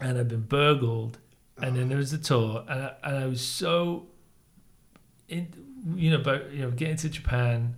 and 0.00 0.18
I'd 0.18 0.28
been 0.28 0.42
burgled, 0.42 1.18
and 1.60 1.76
then 1.76 1.88
there 1.88 1.98
was 1.98 2.10
the 2.10 2.18
tour, 2.18 2.64
and 2.68 2.82
I, 2.82 2.92
and 3.04 3.16
I 3.16 3.26
was 3.26 3.40
so, 3.40 4.06
in 5.28 5.48
you 5.94 6.10
know, 6.10 6.18
but 6.18 6.52
you 6.52 6.60
know, 6.60 6.70
getting 6.70 6.96
to 6.96 7.08
Japan, 7.08 7.76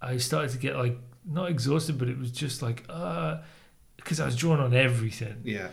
I 0.00 0.16
started 0.16 0.50
to 0.52 0.58
get 0.58 0.76
like 0.76 0.98
not 1.24 1.50
exhausted, 1.50 1.98
but 1.98 2.08
it 2.08 2.18
was 2.18 2.30
just 2.30 2.62
like 2.62 2.84
uh, 2.88 3.38
because 3.96 4.20
I 4.20 4.26
was 4.26 4.36
drawn 4.36 4.60
on 4.60 4.74
everything, 4.74 5.42
Yeah. 5.44 5.68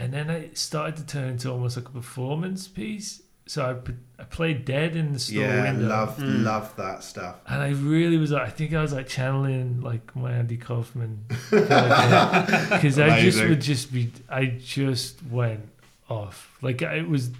And 0.00 0.12
then 0.14 0.30
it 0.30 0.56
started 0.58 0.96
to 0.96 1.04
turn 1.06 1.28
into 1.28 1.50
almost 1.50 1.76
like 1.76 1.86
a 1.88 1.92
performance 1.92 2.66
piece. 2.68 3.22
So 3.46 3.64
I, 3.64 4.22
I 4.22 4.24
played 4.24 4.64
dead 4.64 4.94
in 4.94 5.12
the 5.12 5.18
store 5.18 5.42
Yeah, 5.42 5.62
window. 5.72 5.88
love 5.88 6.16
Mm. 6.18 6.44
love 6.44 6.74
that 6.76 7.02
stuff. 7.02 7.36
And 7.48 7.60
I 7.60 7.70
really 7.70 8.16
was 8.16 8.30
like, 8.30 8.46
I 8.46 8.50
think 8.50 8.72
I 8.74 8.80
was 8.80 8.92
like 8.92 9.08
channeling 9.08 9.80
like 9.80 10.14
my 10.14 10.30
Andy 10.32 10.56
Kaufman. 10.56 11.24
Because 11.50 12.98
I 13.06 13.20
just 13.20 13.42
would 13.42 13.60
just 13.60 13.92
be, 13.92 14.12
I 14.28 14.44
just 14.46 15.22
went 15.26 15.68
off. 16.08 16.56
Like 16.62 16.80
it 16.82 17.08
was, 17.08 17.30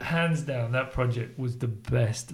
hands 0.00 0.42
down, 0.42 0.72
that 0.72 0.92
project 0.92 1.38
was 1.38 1.58
the 1.58 1.68
best, 1.68 2.32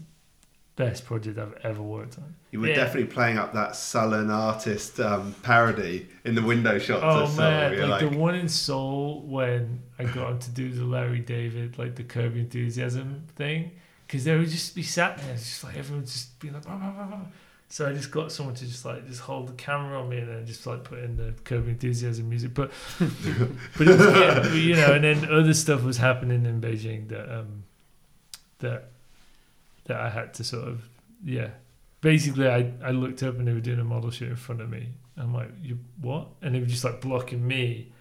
best 0.77 1.05
project 1.07 1.39
I've 1.39 1.55
ever 1.63 1.81
worked 1.83 2.19
on. 2.19 2.35
You 2.51 2.61
were 2.61 2.67
Yeah. 2.69 2.75
definitely 2.77 3.13
playing 3.13 3.39
up 3.39 3.53
that 3.55 3.77
sullen 3.77 4.31
artist 4.31 4.99
um, 4.99 5.35
parody 5.43 6.09
in 6.25 6.35
the 6.35 6.43
window 6.43 6.79
shots. 6.79 7.03
Oh 7.05 7.27
saw. 7.27 7.37
man, 7.41 7.79
like, 7.89 8.03
like, 8.03 8.11
the 8.11 8.19
one 8.19 8.35
in 8.35 8.49
Seoul 8.49 9.23
when 9.23 9.83
I 9.99 10.05
got 10.05 10.33
him 10.33 10.39
to 10.41 10.51
do 10.51 10.71
the 10.73 10.85
Larry 10.85 11.21
David, 11.21 11.79
like 11.79 11.95
the 11.95 12.03
Curb 12.05 12.37
Enthusiasm 12.37 13.25
thing, 13.37 13.71
because 14.07 14.25
they 14.25 14.37
would 14.37 14.49
just 14.49 14.75
be 14.75 14.83
sat 14.83 15.19
there, 15.19 15.33
it's 15.35 15.45
just 15.45 15.65
like 15.65 15.77
everyone 15.77 16.07
just 16.07 16.39
be 16.41 16.51
like, 16.51 16.65
blah, 16.65 16.77
blah, 16.77 16.91
blah. 16.91 17.21
so 17.69 17.89
I 17.89 17.93
just 17.93 18.11
got 18.11 18.33
someone 18.33 18.55
to 18.57 18.67
just 18.67 18.85
like 18.85 19.07
just 19.07 19.21
hold 19.21 19.49
the 19.49 19.53
camera 19.55 20.01
on 20.01 20.09
me 20.09 20.19
and 20.19 20.29
then 20.29 20.45
just 20.47 20.67
like 20.67 20.83
put 20.83 20.99
in 20.99 21.17
the 21.17 21.35
Curb 21.45 21.69
Enthusiasm 21.69 22.29
music, 22.29 22.53
but 22.53 22.73
but 22.99 23.87
it 23.87 23.97
was, 23.99 24.17
yeah, 24.17 24.41
but, 24.41 24.53
you 24.55 24.75
know, 24.75 24.93
and 24.95 25.05
then 25.05 25.31
other 25.33 25.55
stuff 25.55 25.85
was 25.85 25.99
happening 25.99 26.45
in 26.47 26.61
Beijing 26.61 27.09
that 27.11 27.33
um 27.33 27.63
that 28.59 28.91
that 29.85 30.01
I 30.01 30.09
had 30.09 30.35
to 30.35 30.45
sort 30.45 30.69
of 30.69 30.89
yeah. 31.25 31.51
Basically, 32.01 32.47
I, 32.47 32.71
I 32.85 32.91
looked 32.91 33.23
up 33.23 33.39
and 33.39 33.49
they 33.49 33.53
were 33.53 33.61
doing 33.61 33.81
a 33.81 33.85
model 33.85 34.11
shoot 34.11 34.29
in 34.29 34.37
front 34.37 34.61
of 34.61 34.69
me. 34.69 34.89
I'm 35.17 35.33
like, 35.33 35.49
you 35.63 35.79
what? 36.01 36.29
And 36.43 36.55
they 36.55 36.61
were 36.61 36.67
just 36.67 36.85
like 36.85 37.01
blocking 37.01 37.47
me. 37.47 37.93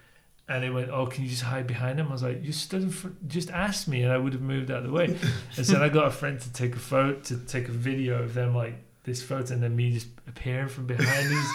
And 0.49 0.61
they 0.61 0.69
went, 0.69 0.89
oh, 0.89 1.05
can 1.05 1.23
you 1.23 1.29
just 1.29 1.43
hide 1.43 1.67
behind 1.67 1.99
him? 1.99 2.09
I 2.09 2.11
was 2.11 2.21
like, 2.23 2.43
you 2.43 2.51
stood 2.51 2.81
in 2.81 2.89
front, 2.89 3.29
just 3.29 3.49
ask 3.49 3.87
me, 3.87 4.03
and 4.03 4.11
I 4.11 4.17
would 4.17 4.33
have 4.33 4.41
moved 4.41 4.71
out 4.71 4.79
of 4.79 4.83
the 4.83 4.91
way. 4.91 5.05
and 5.55 5.65
so 5.65 5.81
I 5.81 5.87
got 5.87 6.07
a 6.07 6.11
friend 6.11 6.37
to 6.41 6.51
take 6.51 6.75
a 6.75 6.79
photo, 6.79 7.17
to 7.21 7.37
take 7.37 7.69
a 7.69 7.71
video 7.71 8.21
of 8.21 8.33
them 8.33 8.53
like 8.53 8.75
this 9.05 9.23
photo, 9.23 9.53
and 9.53 9.63
then 9.63 9.73
me 9.73 9.93
just 9.93 10.07
appearing 10.27 10.67
from 10.67 10.85
behind 10.85 11.29
these 11.29 11.47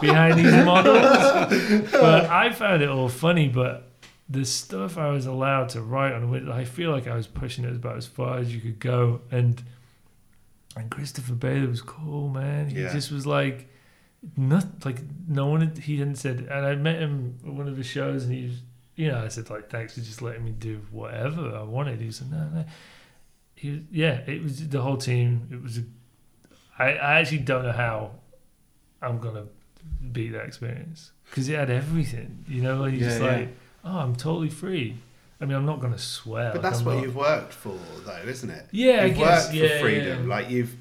behind 0.00 0.38
these 0.38 0.52
models. 0.64 1.02
But 1.92 2.26
I 2.26 2.52
found 2.52 2.82
it 2.82 2.88
all 2.88 3.08
funny. 3.08 3.48
But 3.48 3.91
the 4.32 4.44
stuff 4.44 4.96
I 4.98 5.10
was 5.10 5.26
allowed 5.26 5.68
to 5.70 5.82
write 5.82 6.12
on, 6.14 6.50
I 6.50 6.64
feel 6.64 6.90
like 6.90 7.06
I 7.06 7.14
was 7.14 7.26
pushing 7.26 7.64
it 7.64 7.74
about 7.76 7.96
as 7.96 8.06
far 8.06 8.38
as 8.38 8.54
you 8.54 8.60
could 8.60 8.78
go. 8.80 9.20
And 9.30 9.62
and 10.76 10.90
Christopher 10.90 11.34
Bailey 11.34 11.66
was 11.66 11.82
cool, 11.82 12.28
man. 12.30 12.68
He 12.70 12.80
Yeah. 12.82 12.92
just 12.92 13.12
was 13.12 13.26
like, 13.26 13.68
not 14.36 14.84
like 14.84 15.00
no 15.28 15.46
one. 15.46 15.60
Had, 15.60 15.78
he 15.78 15.98
hadn't 15.98 16.16
said, 16.16 16.38
and 16.50 16.66
I 16.66 16.74
met 16.76 16.98
him 17.00 17.38
at 17.46 17.52
one 17.52 17.68
of 17.68 17.76
the 17.76 17.82
shows, 17.84 18.24
and 18.24 18.32
he 18.32 18.44
was, 18.44 18.62
you 18.96 19.08
know, 19.10 19.22
I 19.22 19.28
said 19.28 19.50
like, 19.50 19.68
thanks 19.68 19.94
for 19.94 20.00
just 20.00 20.22
letting 20.22 20.44
me 20.44 20.52
do 20.52 20.80
whatever 20.90 21.54
I 21.54 21.62
wanted. 21.62 22.00
He 22.00 22.10
said, 22.10 22.30
no, 22.30 22.48
no. 22.54 22.64
He, 23.54 23.70
was, 23.70 23.80
yeah, 23.90 24.20
it 24.26 24.42
was 24.42 24.66
the 24.68 24.80
whole 24.80 24.96
team. 24.96 25.48
It 25.52 25.62
was. 25.62 25.78
A, 25.78 25.82
I, 26.78 26.92
I 26.94 27.20
actually 27.20 27.38
don't 27.38 27.64
know 27.64 27.72
how 27.72 28.12
I'm 29.02 29.18
gonna 29.18 29.44
beat 30.10 30.32
that 30.32 30.46
experience 30.46 31.12
because 31.28 31.48
it 31.50 31.56
had 31.58 31.70
everything. 31.70 32.44
You 32.48 32.62
know, 32.62 32.80
like 32.80 32.92
you 32.92 33.00
Yeah, 33.00 33.08
just 33.08 33.20
yeah. 33.20 33.26
like, 33.36 33.48
oh, 33.84 33.98
I'm 33.98 34.14
totally 34.16 34.50
free. 34.50 34.96
I 35.40 35.44
mean, 35.44 35.56
I'm 35.56 35.66
not 35.66 35.80
gonna 35.80 35.98
swear. 35.98 36.52
but 36.52 36.62
like, 36.62 36.62
that's 36.62 36.80
I'm 36.80 36.84
what 36.86 36.94
not- 36.96 37.02
you've 37.04 37.16
worked 37.16 37.52
for, 37.52 37.76
though, 38.04 38.22
isn't 38.28 38.50
it? 38.50 38.66
Yeah, 38.70 39.04
you've 39.06 39.16
I 39.16 39.20
guess. 39.20 39.44
worked 39.46 39.54
yeah, 39.56 39.68
for 39.68 39.80
freedom. 39.80 40.28
yeah. 40.28 40.34
Like 40.36 40.50
you've 40.50 40.76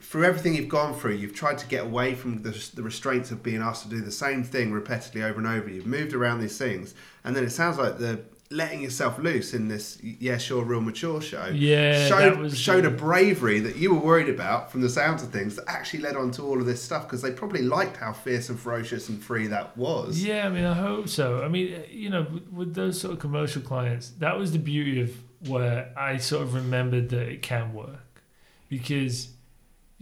through 0.00 0.24
everything 0.24 0.54
you've 0.54 0.68
gone 0.68 0.94
through, 0.94 1.14
you've 1.14 1.34
tried 1.34 1.56
to 1.56 1.66
get 1.66 1.84
away 1.84 2.14
from 2.14 2.42
the, 2.42 2.50
the 2.74 2.82
restraints 2.82 3.30
of 3.30 3.42
being 3.42 3.62
asked 3.62 3.84
to 3.84 3.88
do 3.88 4.00
the 4.02 4.10
same 4.12 4.44
thing 4.44 4.70
repeatedly 4.70 5.22
over 5.22 5.38
and 5.38 5.46
over. 5.46 5.70
You've 5.70 5.86
moved 5.86 6.12
around 6.12 6.40
these 6.40 6.58
things, 6.58 6.94
and 7.24 7.34
then 7.34 7.44
it 7.44 7.50
sounds 7.50 7.78
like 7.78 7.98
the 7.98 8.20
letting 8.52 8.82
yourself 8.82 9.18
loose 9.18 9.54
in 9.54 9.68
this 9.68 9.98
yeah 10.02 10.36
sure 10.36 10.62
real 10.64 10.80
mature 10.80 11.20
show 11.20 11.46
Yeah, 11.52 12.06
showed 12.08 12.20
that 12.20 12.38
was 12.38 12.58
showed 12.58 12.84
a 12.84 12.90
bravery 12.90 13.60
that 13.60 13.76
you 13.76 13.94
were 13.94 14.00
worried 14.00 14.28
about 14.28 14.70
from 14.70 14.82
the 14.82 14.88
sounds 14.88 15.22
of 15.22 15.30
things 15.30 15.56
that 15.56 15.64
actually 15.66 16.00
led 16.00 16.16
on 16.16 16.30
to 16.32 16.42
all 16.42 16.60
of 16.60 16.66
this 16.66 16.82
stuff 16.82 17.04
because 17.04 17.22
they 17.22 17.32
probably 17.32 17.62
liked 17.62 17.96
how 17.96 18.12
fierce 18.12 18.48
and 18.48 18.58
ferocious 18.60 19.08
and 19.08 19.22
free 19.22 19.46
that 19.48 19.76
was. 19.76 20.22
Yeah, 20.22 20.46
I 20.46 20.50
mean, 20.50 20.64
I 20.64 20.74
hope 20.74 21.08
so. 21.08 21.42
I 21.42 21.48
mean, 21.48 21.74
uh, 21.74 21.82
you 21.90 22.10
know, 22.10 22.26
with, 22.32 22.48
with 22.52 22.74
those 22.74 23.00
sort 23.00 23.14
of 23.14 23.18
commercial 23.18 23.62
clients, 23.62 24.10
that 24.18 24.38
was 24.38 24.52
the 24.52 24.58
beauty 24.58 25.00
of 25.00 25.14
where 25.48 25.92
I 25.96 26.18
sort 26.18 26.42
of 26.42 26.54
remembered 26.54 27.08
that 27.10 27.28
it 27.28 27.42
can 27.42 27.72
work 27.72 28.22
because, 28.68 29.28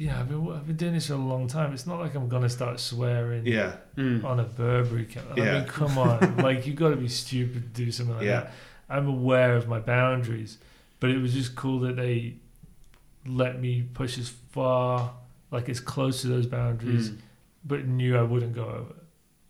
you 0.01 0.07
know, 0.07 0.17
I've 0.19 0.29
been, 0.31 0.51
I've 0.51 0.67
been 0.67 0.77
doing 0.77 0.95
this 0.95 1.09
for 1.09 1.13
a 1.13 1.17
long 1.17 1.47
time. 1.47 1.75
It's 1.75 1.87
not 1.87 2.01
like 2.01 2.15
I'm 2.15 2.27
gonna 2.29 2.49
start 2.49 2.81
swearing 2.81 3.45
Yeah. 3.47 3.77
Mm. 3.97 4.25
on 4.25 4.41
a 4.41 4.45
Burberry. 4.45 5.05
Ca- 5.05 5.21
I 5.33 5.35
mean, 5.35 5.65
come 5.67 5.99
on, 5.99 6.37
like 6.49 6.67
you 6.67 6.73
got 6.73 6.91
to 6.91 6.97
be 6.97 7.09
stupid 7.09 7.75
to 7.75 7.85
do 7.85 7.93
something 7.93 8.17
like 8.17 8.25
Yeah. 8.25 8.41
that. 8.41 8.53
I'm 8.89 9.07
aware 9.09 9.57
of 9.57 9.69
my 9.69 9.79
boundaries, 9.79 10.57
but 11.01 11.11
it 11.11 11.19
was 11.19 11.35
just 11.35 11.55
cool 11.55 11.81
that 11.81 11.97
they 11.97 12.37
let 13.27 13.61
me 13.61 13.83
push 13.83 14.17
as 14.17 14.31
far, 14.53 15.13
like 15.51 15.69
as 15.69 15.81
close 15.81 16.23
to 16.23 16.29
those 16.29 16.47
boundaries, 16.47 17.11
Mm. 17.11 17.19
but 17.67 17.87
knew 17.87 18.17
I 18.17 18.23
wouldn't 18.23 18.55
go 18.55 18.65
over. 18.65 18.95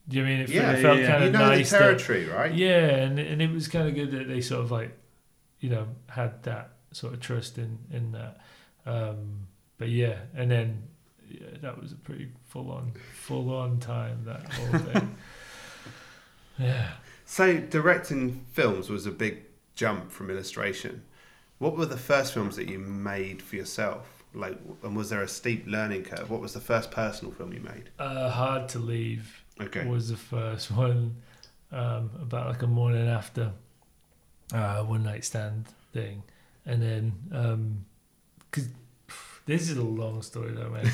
Do 0.08 0.16
you 0.16 0.24
mean 0.24 0.40
it, 0.40 0.48
fe- 0.48 0.56
Yeah, 0.56 0.72
it 0.72 0.82
felt 0.82 0.96
yeah, 0.98 1.02
yeah. 1.04 1.10
kind 1.12 1.22
You 1.22 1.26
of 1.28 1.32
know 1.34 1.48
nice? 1.50 1.70
the 1.70 1.76
that- 1.78 1.82
territory, 1.84 2.24
right? 2.28 2.52
yeah, 2.52 2.86
and 3.04 3.20
and 3.20 3.40
it 3.40 3.52
was 3.52 3.68
kind 3.68 3.86
of 3.88 3.94
good 3.94 4.10
that 4.10 4.26
they 4.26 4.40
sort 4.40 4.62
of 4.64 4.72
like, 4.72 4.98
you 5.60 5.70
know, 5.70 5.86
had 6.08 6.42
that 6.42 6.72
sort 6.90 7.14
of 7.14 7.20
trust 7.20 7.56
in 7.56 7.78
in 7.92 8.10
that. 8.12 8.40
Um, 8.84 9.46
but 9.80 9.88
yeah, 9.88 10.18
and 10.36 10.48
then 10.50 10.82
yeah, 11.28 11.46
that 11.62 11.80
was 11.80 11.90
a 11.90 11.96
pretty 11.96 12.28
full 12.46 12.70
on 12.70 12.92
full 13.14 13.52
on 13.52 13.80
time 13.80 14.22
that 14.26 14.42
whole 14.52 14.78
thing. 14.80 15.16
yeah. 16.58 16.90
So 17.24 17.58
directing 17.58 18.44
films 18.52 18.90
was 18.90 19.06
a 19.06 19.10
big 19.10 19.42
jump 19.74 20.12
from 20.12 20.30
illustration. 20.30 21.02
What 21.58 21.76
were 21.76 21.86
the 21.86 21.96
first 21.96 22.34
films 22.34 22.56
that 22.56 22.68
you 22.68 22.78
made 22.78 23.40
for 23.42 23.56
yourself? 23.56 24.22
Like, 24.34 24.58
and 24.82 24.94
was 24.94 25.10
there 25.10 25.22
a 25.22 25.28
steep 25.28 25.64
learning 25.66 26.04
curve? 26.04 26.30
What 26.30 26.40
was 26.40 26.52
the 26.52 26.60
first 26.60 26.90
personal 26.90 27.32
film 27.32 27.52
you 27.52 27.60
made? 27.60 27.90
Uh, 27.98 28.30
Hard 28.30 28.68
to 28.70 28.78
Leave 28.78 29.42
Okay. 29.60 29.86
was 29.86 30.08
the 30.10 30.16
first 30.16 30.70
one 30.76 31.16
um, 31.72 32.10
about 32.20 32.48
like 32.48 32.62
a 32.62 32.66
morning 32.66 33.08
after 33.08 33.52
uh, 34.52 34.82
one 34.82 35.02
night 35.04 35.24
stand 35.24 35.66
thing, 35.92 36.22
and 36.66 36.82
then 36.82 37.84
because 38.50 38.68
this 39.50 39.68
is 39.70 39.76
a 39.76 39.82
long 39.82 40.22
story 40.22 40.52
though, 40.52 40.70
man. 40.70 40.84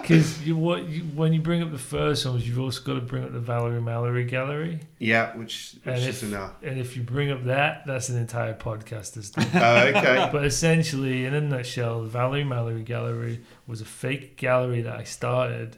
Because 0.00 0.42
you 0.46 0.56
what 0.56 0.88
you, 0.88 1.02
when 1.14 1.32
you 1.32 1.40
bring 1.40 1.62
up 1.62 1.70
the 1.70 1.78
first 1.78 2.26
ones, 2.26 2.46
you've 2.46 2.58
also 2.58 2.82
got 2.82 2.94
to 2.94 3.00
bring 3.00 3.24
up 3.24 3.32
the 3.32 3.40
Valerie 3.40 3.80
Mallory 3.80 4.24
Gallery, 4.24 4.80
Yeah, 4.98 5.36
which 5.36 5.76
which 5.84 5.94
And 5.94 6.02
is 6.02 6.22
if- 6.22 6.28
enough. 6.30 6.52
and 6.62 6.78
if 6.78 6.96
you 6.96 7.02
bring 7.02 7.30
up 7.30 7.44
that, 7.44 7.82
that's 7.86 8.08
an 8.08 8.18
entire 8.18 8.54
podcast. 8.54 9.16
As 9.16 9.32
Oh, 9.36 9.78
okay. 9.96 10.28
but 10.32 10.44
essentially, 10.44 11.24
in 11.24 11.34
a 11.34 11.40
nutshell, 11.40 12.02
the 12.02 12.08
Valerie 12.08 12.44
Mallory 12.44 12.82
Gallery 12.82 13.40
was 13.66 13.80
a 13.80 13.84
fake 13.86 14.36
gallery 14.36 14.82
that 14.82 14.96
I 14.96 15.04
started 15.04 15.76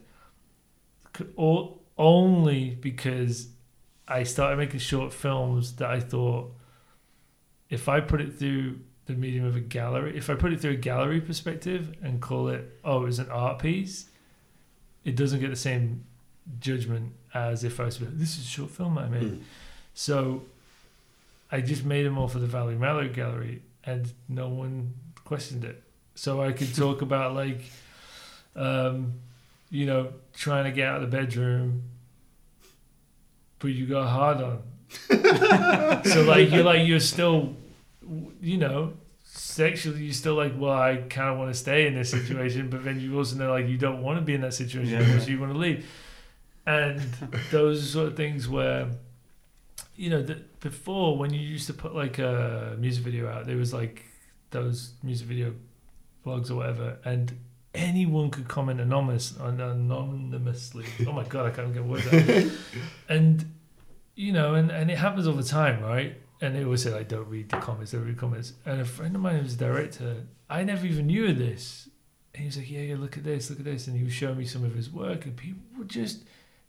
o- 1.37 1.79
only 1.97 2.71
because 2.71 3.49
I 4.07 4.23
started 4.23 4.57
making 4.57 4.79
short 4.79 5.13
films 5.13 5.75
that 5.77 5.89
I 5.89 5.99
thought 5.99 6.51
if 7.69 7.87
I 7.87 7.99
put 7.99 8.21
it 8.21 8.39
through 8.39 8.79
the 9.09 9.15
medium 9.15 9.45
of 9.45 9.55
a 9.55 9.59
gallery, 9.59 10.15
if 10.15 10.29
I 10.29 10.35
put 10.35 10.53
it 10.53 10.61
through 10.61 10.71
a 10.71 10.75
gallery 10.75 11.19
perspective 11.19 11.95
and 12.03 12.21
call 12.21 12.47
it, 12.49 12.79
oh, 12.85 13.01
it 13.01 13.05
was 13.05 13.19
an 13.19 13.29
art 13.29 13.59
piece, 13.59 14.05
it 15.03 15.15
doesn't 15.15 15.39
get 15.39 15.49
the 15.49 15.55
same 15.55 16.05
judgment 16.59 17.13
as 17.33 17.63
if 17.63 17.79
I 17.79 17.85
was, 17.85 17.97
this 17.99 18.37
is 18.37 18.45
a 18.45 18.47
short 18.47 18.69
film 18.69 18.97
I 18.97 19.07
made. 19.07 19.33
Mm. 19.33 19.41
So 19.95 20.43
I 21.51 21.61
just 21.61 21.83
made 21.83 22.05
them 22.05 22.19
all 22.19 22.27
for 22.27 22.37
the 22.37 22.47
Valley 22.47 22.75
Mallory 22.75 23.09
Gallery, 23.09 23.63
and 23.83 24.11
no 24.27 24.47
one 24.47 24.93
questioned 25.25 25.65
it. 25.65 25.81
So 26.13 26.41
I 26.41 26.51
could 26.51 26.75
talk 26.75 27.01
about 27.01 27.33
like, 27.33 27.61
um, 28.55 29.13
you 29.71 29.87
know, 29.87 30.09
trying 30.35 30.65
to 30.65 30.71
get 30.71 30.87
out 30.87 31.01
of 31.01 31.09
the 31.09 31.17
bedroom, 31.17 31.83
but 33.57 33.69
you 33.69 33.87
got 33.87 34.07
hard 34.07 34.37
on. 34.37 34.61
so 36.05 36.23
like 36.23 36.51
you're 36.51 36.63
like 36.63 36.87
you're 36.87 36.99
still 36.99 37.55
you 38.41 38.57
know, 38.57 38.93
sexually, 39.23 40.03
you're 40.03 40.13
still 40.13 40.35
like, 40.35 40.53
well, 40.57 40.73
I 40.73 40.97
kind 41.09 41.29
of 41.29 41.37
want 41.37 41.51
to 41.53 41.57
stay 41.59 41.87
in 41.87 41.93
this 41.95 42.09
situation, 42.11 42.69
but 42.69 42.83
then 42.83 42.99
you 42.99 43.17
also 43.17 43.35
know 43.35 43.51
like 43.51 43.67
you 43.67 43.77
don't 43.77 44.01
want 44.01 44.17
to 44.19 44.21
be 44.25 44.33
in 44.33 44.41
that 44.41 44.53
situation, 44.53 44.91
Yeah. 44.93 44.99
anymore, 45.01 45.19
so 45.19 45.27
you 45.29 45.39
want 45.39 45.53
to 45.53 45.57
leave. 45.57 45.85
And 46.65 46.99
those 47.51 47.83
are 47.83 47.87
sort 47.87 48.07
of 48.09 48.15
things 48.17 48.47
where, 48.47 48.87
you 49.95 50.09
know, 50.09 50.21
that 50.23 50.59
before 50.59 51.17
when 51.17 51.33
you 51.33 51.39
used 51.39 51.67
to 51.67 51.73
put 51.73 51.95
like 51.95 52.19
a 52.19 52.75
music 52.79 53.03
video 53.03 53.27
out, 53.29 53.45
there 53.45 53.57
was 53.57 53.73
like 53.73 54.03
those 54.51 54.93
music 55.03 55.27
video 55.27 55.53
blogs 56.25 56.49
or 56.51 56.55
whatever, 56.55 56.97
and 57.05 57.37
anyone 57.73 58.29
could 58.29 58.47
comment 58.47 58.79
anonymous, 58.81 59.35
anonymously. 59.39 60.85
Oh 61.07 61.11
my 61.11 61.23
god, 61.23 61.45
I 61.47 61.49
can't 61.51 61.73
get 61.73 61.83
words 61.83 62.07
out. 62.07 62.51
and 63.09 63.45
you 64.15 64.33
know, 64.33 64.55
and, 64.55 64.69
and 64.69 64.91
it 64.91 64.97
happens 64.97 65.27
all 65.27 65.33
the 65.35 65.43
time, 65.43 65.81
right? 65.81 66.17
And 66.41 66.55
they 66.55 66.63
always 66.63 66.83
say 66.83 66.93
like, 66.93 67.09
"Don't 67.09 67.27
read 67.27 67.49
the 67.49 67.57
comments, 67.57 67.91
don't 67.91 68.05
read 68.05 68.15
the 68.15 68.19
comments." 68.19 68.53
And 68.65 68.79
a 68.81 68.85
friend 68.85 69.13
of 69.15 69.21
mine 69.21 69.37
who 69.37 69.43
was 69.43 69.55
a 69.55 69.57
director, 69.57 70.23
I 70.49 70.63
never 70.63 70.85
even 70.85 71.07
knew 71.07 71.27
of 71.27 71.37
this. 71.37 71.89
And 72.33 72.41
he 72.41 72.45
was 72.47 72.57
like, 72.57 72.69
"Yeah, 72.71 72.81
yeah, 72.81 72.95
look 72.97 73.17
at 73.17 73.23
this, 73.23 73.49
look 73.49 73.59
at 73.59 73.65
this," 73.65 73.87
and 73.87 73.97
he 73.97 74.03
was 74.03 74.13
showing 74.13 74.37
me 74.37 74.45
some 74.45 74.63
of 74.63 74.73
his 74.73 74.89
work, 74.89 75.25
and 75.25 75.35
people 75.35 75.61
were 75.77 75.83
just 75.85 76.23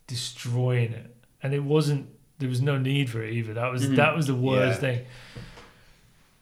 destroying 0.07 0.93
it. 0.93 1.15
And 1.43 1.55
it 1.55 1.63
wasn't. 1.63 2.09
There 2.39 2.49
was 2.49 2.61
no 2.63 2.79
need 2.79 3.11
for 3.11 3.23
it 3.23 3.33
either. 3.35 3.55
That 3.55 3.71
was 3.71 3.87
Mhm. 3.87 3.97
that 3.97 4.17
was 4.17 4.27
the 4.27 4.35
worst 4.35 4.83
Yeah. 4.83 4.95
thing. 4.95 5.07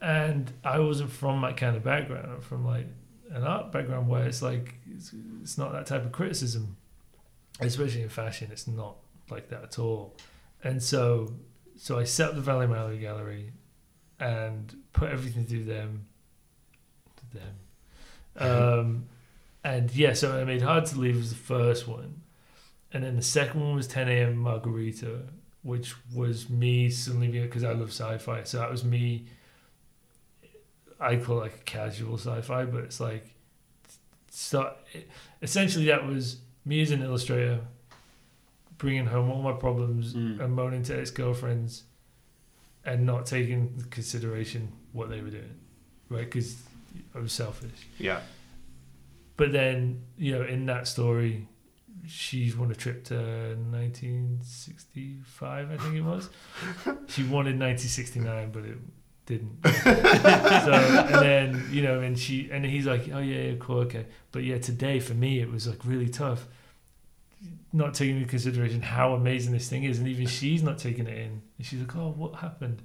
And 0.00 0.52
I 0.64 0.78
wasn't 0.78 1.10
from 1.10 1.40
that 1.42 1.56
kind 1.56 1.76
of 1.76 1.82
background. 1.82 2.30
I'm 2.32 2.40
from 2.40 2.64
like 2.64 2.86
an 3.30 3.42
art 3.42 3.72
background 3.72 4.08
where 4.08 4.24
it's 4.26 4.40
like 4.42 4.76
it's, 4.90 5.12
it's 5.42 5.58
not 5.58 5.72
that 5.72 5.86
type 5.86 6.04
of 6.04 6.12
criticism, 6.12 6.76
especially 7.60 8.02
in 8.02 8.08
fashion. 8.08 8.48
It's 8.52 8.68
not 8.68 8.96
like 9.28 9.48
that 9.50 9.62
at 9.64 9.78
all. 9.78 10.16
And 10.62 10.82
so, 10.82 11.34
so 11.78 11.98
I 11.98 12.04
set 12.04 12.30
up 12.30 12.34
the 12.34 12.40
Valley 12.40 12.66
Mallory 12.66 12.98
Gallery, 12.98 13.52
and 14.20 14.76
put 14.92 15.10
everything 15.10 15.46
through 15.46 15.64
them. 15.64 16.06
To 17.16 17.38
them. 17.38 17.54
Um, 18.40 19.06
and 19.64 19.92
yeah, 19.96 20.12
so 20.12 20.40
I 20.40 20.44
made 20.44 20.62
Hard 20.62 20.86
to 20.86 21.00
Leave 21.00 21.16
was 21.16 21.30
the 21.30 21.36
first 21.36 21.88
one, 21.88 22.22
and 22.92 23.02
then 23.02 23.16
the 23.16 23.22
second 23.22 23.60
one 23.60 23.74
was 23.74 23.88
10 23.88 24.08
a.m. 24.08 24.36
Margarita, 24.36 25.22
which 25.62 25.94
was 26.14 26.48
me 26.48 26.88
suddenly 26.88 27.26
because 27.26 27.64
I 27.64 27.72
love 27.72 27.88
sci-fi. 27.88 28.44
So 28.44 28.58
that 28.58 28.70
was 28.70 28.84
me. 28.84 29.26
I 31.00 31.16
call 31.16 31.38
it 31.38 31.40
like 31.40 31.54
a 31.54 31.64
casual 31.64 32.16
sci-fi, 32.16 32.64
but 32.66 32.84
it's 32.84 33.00
like, 33.00 33.26
so 34.30 34.72
essentially 35.42 35.86
that 35.86 36.06
was 36.06 36.36
me 36.64 36.80
as 36.80 36.92
an 36.92 37.02
illustrator, 37.02 37.58
bringing 38.78 39.06
home 39.06 39.30
all 39.30 39.42
my 39.42 39.52
problems 39.52 40.14
Mm. 40.14 40.40
and 40.40 40.54
moaning 40.54 40.82
to 40.84 40.98
ex-girlfriends, 40.98 41.84
and 42.84 43.04
not 43.04 43.26
taking 43.26 43.72
into 43.76 43.84
consideration 43.88 44.72
what 44.92 45.10
they 45.10 45.20
were 45.20 45.30
doing, 45.30 45.54
right? 46.08 46.24
Because 46.24 46.56
I 47.14 47.18
was 47.18 47.32
selfish. 47.32 47.86
Yeah. 47.98 48.20
But 49.36 49.52
then, 49.52 50.04
you 50.16 50.32
know, 50.32 50.42
in 50.44 50.64
that 50.66 50.86
story, 50.88 51.46
she's 52.06 52.56
won 52.56 52.70
a 52.70 52.74
trip 52.74 53.04
to 53.04 53.14
1965, 53.16 55.70
I 55.70 55.76
think 55.76 55.94
it 55.94 56.00
was. 56.02 56.30
she 57.08 57.22
wanted 57.24 57.58
1969, 57.58 58.50
but 58.52 58.64
it 58.64 58.78
didn't. 59.26 59.58
so, 59.84 60.72
and 60.72 61.14
then, 61.14 61.64
you 61.70 61.82
know, 61.82 62.00
and 62.00 62.18
she, 62.18 62.48
and 62.50 62.64
he's 62.64 62.86
like, 62.86 63.08
oh, 63.12 63.18
yeah, 63.18 63.50
yeah, 63.50 63.54
cool, 63.58 63.80
okay. 63.80 64.06
But 64.32 64.44
yeah, 64.44 64.58
today 64.58 65.00
for 65.00 65.14
me, 65.14 65.40
it 65.40 65.50
was 65.50 65.66
like 65.68 65.84
really 65.84 66.08
tough. 66.08 66.46
Not 67.72 67.94
taking 67.94 68.16
into 68.16 68.28
consideration 68.28 68.80
how 68.80 69.14
amazing 69.14 69.52
this 69.52 69.68
thing 69.68 69.84
is, 69.84 69.98
and 69.98 70.08
even 70.08 70.26
she's 70.26 70.62
not 70.62 70.78
taking 70.78 71.06
it 71.06 71.18
in. 71.18 71.42
And 71.58 71.66
she's 71.66 71.80
like, 71.80 71.94
"Oh, 71.96 72.14
what 72.16 72.36
happened?" 72.36 72.82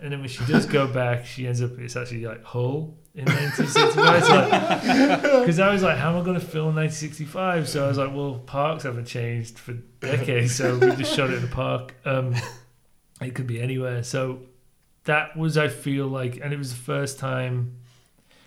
And 0.00 0.12
then 0.12 0.20
when 0.20 0.28
she 0.28 0.44
does 0.44 0.66
go 0.66 0.86
back, 0.86 1.24
she 1.24 1.46
ends 1.46 1.62
up 1.62 1.78
it's 1.78 1.96
actually 1.96 2.24
like 2.24 2.44
Hull 2.44 2.96
in 3.14 3.24
1965. 3.24 4.16
It's 4.18 4.28
like, 4.28 5.22
because 5.40 5.60
I 5.60 5.72
was 5.72 5.82
like, 5.82 5.96
how 5.96 6.10
am 6.10 6.20
I 6.20 6.24
going 6.24 6.38
to 6.38 6.44
film 6.44 6.74
1965? 6.74 7.68
So 7.68 7.84
I 7.84 7.88
was 7.88 7.98
like, 7.98 8.14
well, 8.14 8.40
parks 8.44 8.82
haven't 8.82 9.06
changed 9.06 9.58
for 9.58 9.72
decades, 10.00 10.54
so 10.56 10.76
we 10.78 10.94
just 10.96 11.14
shot 11.14 11.30
it 11.30 11.36
in 11.36 11.42
the 11.42 11.48
park. 11.48 11.94
Um, 12.04 12.34
it 13.20 13.34
could 13.34 13.46
be 13.46 13.60
anywhere. 13.60 14.02
So 14.02 14.40
that 15.04 15.36
was, 15.36 15.56
I 15.56 15.68
feel 15.68 16.08
like, 16.08 16.40
and 16.42 16.52
it 16.52 16.58
was 16.58 16.70
the 16.70 16.82
first 16.82 17.18
time. 17.18 17.76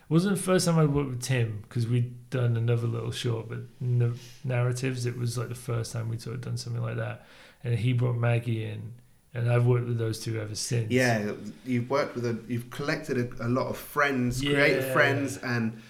It 0.09 0.13
wasn't 0.13 0.37
the 0.37 0.41
first 0.41 0.65
time 0.65 0.79
I 0.79 0.85
worked 0.85 1.09
with 1.09 1.21
Tim 1.21 1.63
because 1.67 1.85
we'd 1.87 2.29
done 2.29 2.55
another 2.55 2.87
little 2.87 3.11
short, 3.11 3.49
but 3.49 3.59
no 3.81 4.13
narratives. 4.43 5.05
It 5.05 5.17
was 5.17 5.37
like 5.37 5.49
the 5.49 5.55
first 5.55 5.91
time 5.91 6.07
we'd 6.09 6.21
sort 6.21 6.35
of 6.35 6.41
done 6.41 6.57
something 6.57 6.81
like 6.81 6.95
that, 6.95 7.25
and 7.63 7.75
he 7.77 7.91
brought 7.93 8.15
Maggie 8.15 8.63
in, 8.63 8.93
and 9.33 9.51
I've 9.51 9.65
worked 9.65 9.87
with 9.87 9.97
those 9.97 10.19
two 10.21 10.39
ever 10.39 10.55
since. 10.55 10.91
Yeah, 10.91 11.33
you've 11.65 11.89
worked 11.89 12.15
with 12.15 12.25
a, 12.25 12.37
you've 12.47 12.69
collected 12.69 13.17
a, 13.39 13.47
a 13.47 13.49
lot 13.49 13.67
of 13.67 13.77
friends, 13.77 14.41
Yeah. 14.41 14.53
creative 14.53 14.91
friends, 14.93 15.37
and 15.37 15.81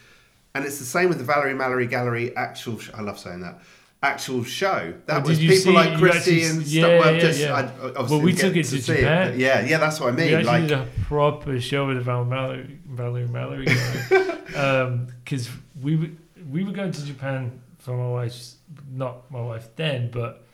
and 0.55 0.65
it's 0.65 0.79
the 0.79 0.85
same 0.85 1.09
with 1.09 1.19
the 1.19 1.23
Valerie 1.23 1.53
Mallory 1.53 1.85
Gallery 1.85 2.35
actual. 2.35 2.79
Sh- 2.79 2.89
I 2.95 3.01
love 3.01 3.19
saying 3.19 3.41
that 3.41 3.59
actual 4.03 4.43
show. 4.43 4.93
That 5.07 5.25
was 5.25 5.39
people 5.39 5.55
see- 5.55 5.71
like 5.71 5.91
you 5.93 5.97
Christy 5.97 6.43
actually- 6.43 6.43
and 6.59 6.67
yeah, 6.67 6.81
stuff. 6.83 6.99
Well, 7.05 7.13
yeah, 7.13 7.19
just 7.19 7.39
yeah. 7.39 7.71
I, 7.97 8.01
Well, 8.03 8.21
we 8.21 8.33
took 8.33 8.55
it 8.55 8.63
to 8.65 8.81
see 8.81 8.95
Japan. 8.95 9.31
but 9.31 9.37
yeah, 9.39 9.65
yeah, 9.65 9.77
that's 9.79 9.99
what 9.99 10.07
I 10.13 10.15
We 10.15 10.17
mean. 10.23 10.33
actually 10.35 10.45
Like, 10.45 10.67
did 10.67 10.77
a 10.79 10.87
proper 11.03 11.59
show 11.59 11.87
with 11.87 11.97
the 11.97 12.03
Val 12.03 12.23
Mallory, 12.25 12.79
Valerie 12.87 13.27
Mallory 13.27 13.65
guy. 13.65 14.33
Because 15.23 15.49
we, 15.81 15.95
were- 15.95 16.09
we 16.49 16.63
were 16.63 16.71
going 16.71 16.91
to 16.91 17.05
Japan 17.05 17.59
for 17.79 17.97
my 17.97 18.09
wife's, 18.09 18.55
not 18.91 19.29
my 19.31 19.41
wife 19.41 19.67
then, 19.75 20.09
but 20.11 20.45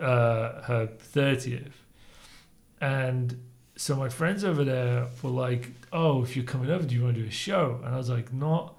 uh, 0.00 0.62
her 0.62 0.88
30th. 1.14 1.72
And 2.80 3.36
so 3.76 3.96
my 3.96 4.08
friends 4.08 4.44
over 4.44 4.64
there 4.64 5.06
were 5.22 5.30
like, 5.30 5.70
oh, 5.92 6.22
if 6.22 6.36
you're 6.36 6.44
coming 6.44 6.70
over, 6.70 6.84
do 6.84 6.94
you 6.94 7.02
want 7.02 7.16
to 7.16 7.22
do 7.22 7.28
a 7.28 7.30
show? 7.30 7.80
And 7.84 7.94
I 7.94 7.98
was 7.98 8.10
like, 8.10 8.32
not, 8.32 8.74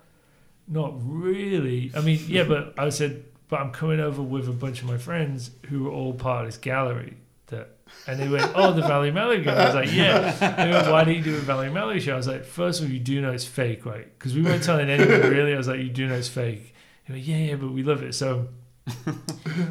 not 0.68 0.94
really. 0.98 1.92
I 1.96 2.02
mean, 2.02 2.20
yeah, 2.28 2.44
but 2.44 2.74
I 2.78 2.90
said, 2.90 3.26
but 3.50 3.60
I'm 3.62 3.72
coming 3.72 4.00
over 4.00 4.22
with 4.22 4.48
a 4.50 4.54
bunch 4.54 4.82
of 4.82 4.88
my 4.88 4.98
friends 4.98 5.52
who 5.70 5.84
were 5.84 5.92
all 5.92 6.14
part 6.14 6.46
of 6.46 6.48
this 6.52 6.58
gallery. 6.58 7.16
That, 7.48 7.70
and 8.06 8.20
they 8.20 8.28
went, 8.28 8.52
oh, 8.56 8.74
the 8.74 8.82
Valley 8.82 9.10
Mallory 9.12 9.42
guy. 9.42 9.54
I 9.54 9.66
was 9.68 9.76
like, 9.76 9.94
yeah. 9.94 10.32
They 10.32 10.70
went, 10.70 10.92
why 10.92 11.06
don't 11.06 11.16
you 11.16 11.24
do 11.24 11.36
a 11.36 11.40
Valley 11.40 11.70
Mallory 11.70 12.02
show? 12.02 12.14
I 12.14 12.18
was 12.18 12.28
like, 12.28 12.44
first 12.44 12.82
of 12.82 12.88
all, 12.88 12.92
you 12.92 13.00
do 13.00 13.22
know 13.22 13.32
it's 13.32 13.46
fake, 13.46 13.86
right? 13.86 14.06
Because 14.20 14.36
we 14.36 14.42
weren't 14.42 14.64
telling 14.64 14.90
anyone 14.90 15.22
really. 15.30 15.54
I 15.54 15.58
was 15.58 15.70
like, 15.70 15.80
you 15.80 15.90
do 15.90 16.08
know 16.08 16.16
it's 16.16 16.28
fake. 16.28 16.74
They 17.08 17.14
went, 17.14 17.26
yeah, 17.26 17.38
yeah, 17.38 17.56
but 17.56 17.72
we 17.72 17.84
love 17.84 18.04
it. 18.04 18.16
So, 18.16 18.50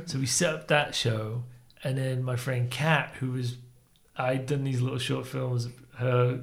so 0.06 0.18
we 0.18 0.24
set 0.24 0.54
up 0.54 0.68
that 0.68 0.94
show, 0.94 1.44
and 1.84 1.98
then 1.98 2.22
my 2.22 2.36
friend 2.36 2.70
Kat, 2.70 3.12
who 3.20 3.32
was, 3.32 3.56
I'd 4.16 4.46
done 4.46 4.64
these 4.64 4.80
little 4.80 4.98
short 4.98 5.26
films. 5.26 5.68
Her, 5.96 6.40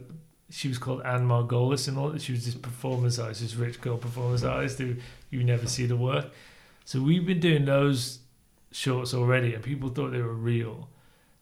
she 0.52 0.68
was 0.68 0.78
called 0.78 1.02
Anne 1.04 1.28
Margolis, 1.28 1.88
and 1.88 1.98
all 1.98 2.10
that. 2.12 2.22
She 2.22 2.34
was 2.34 2.46
this 2.46 2.54
performance 2.54 3.18
artist, 3.18 3.42
this 3.42 3.56
rich 3.56 3.82
girl 3.82 3.98
performance 3.98 4.44
artist 4.44 4.78
who 4.78 4.98
you 5.32 5.44
never 5.44 5.66
see 5.66 5.88
the 5.88 5.98
work. 5.98 6.28
So 6.86 7.02
we've 7.02 7.26
been 7.26 7.40
doing 7.40 7.66
those 7.66 8.20
shorts 8.72 9.14
already, 9.14 9.54
and 9.54 9.64
people 9.64 9.90
thought 9.90 10.12
they 10.12 10.22
were 10.22 10.34
real. 10.34 10.90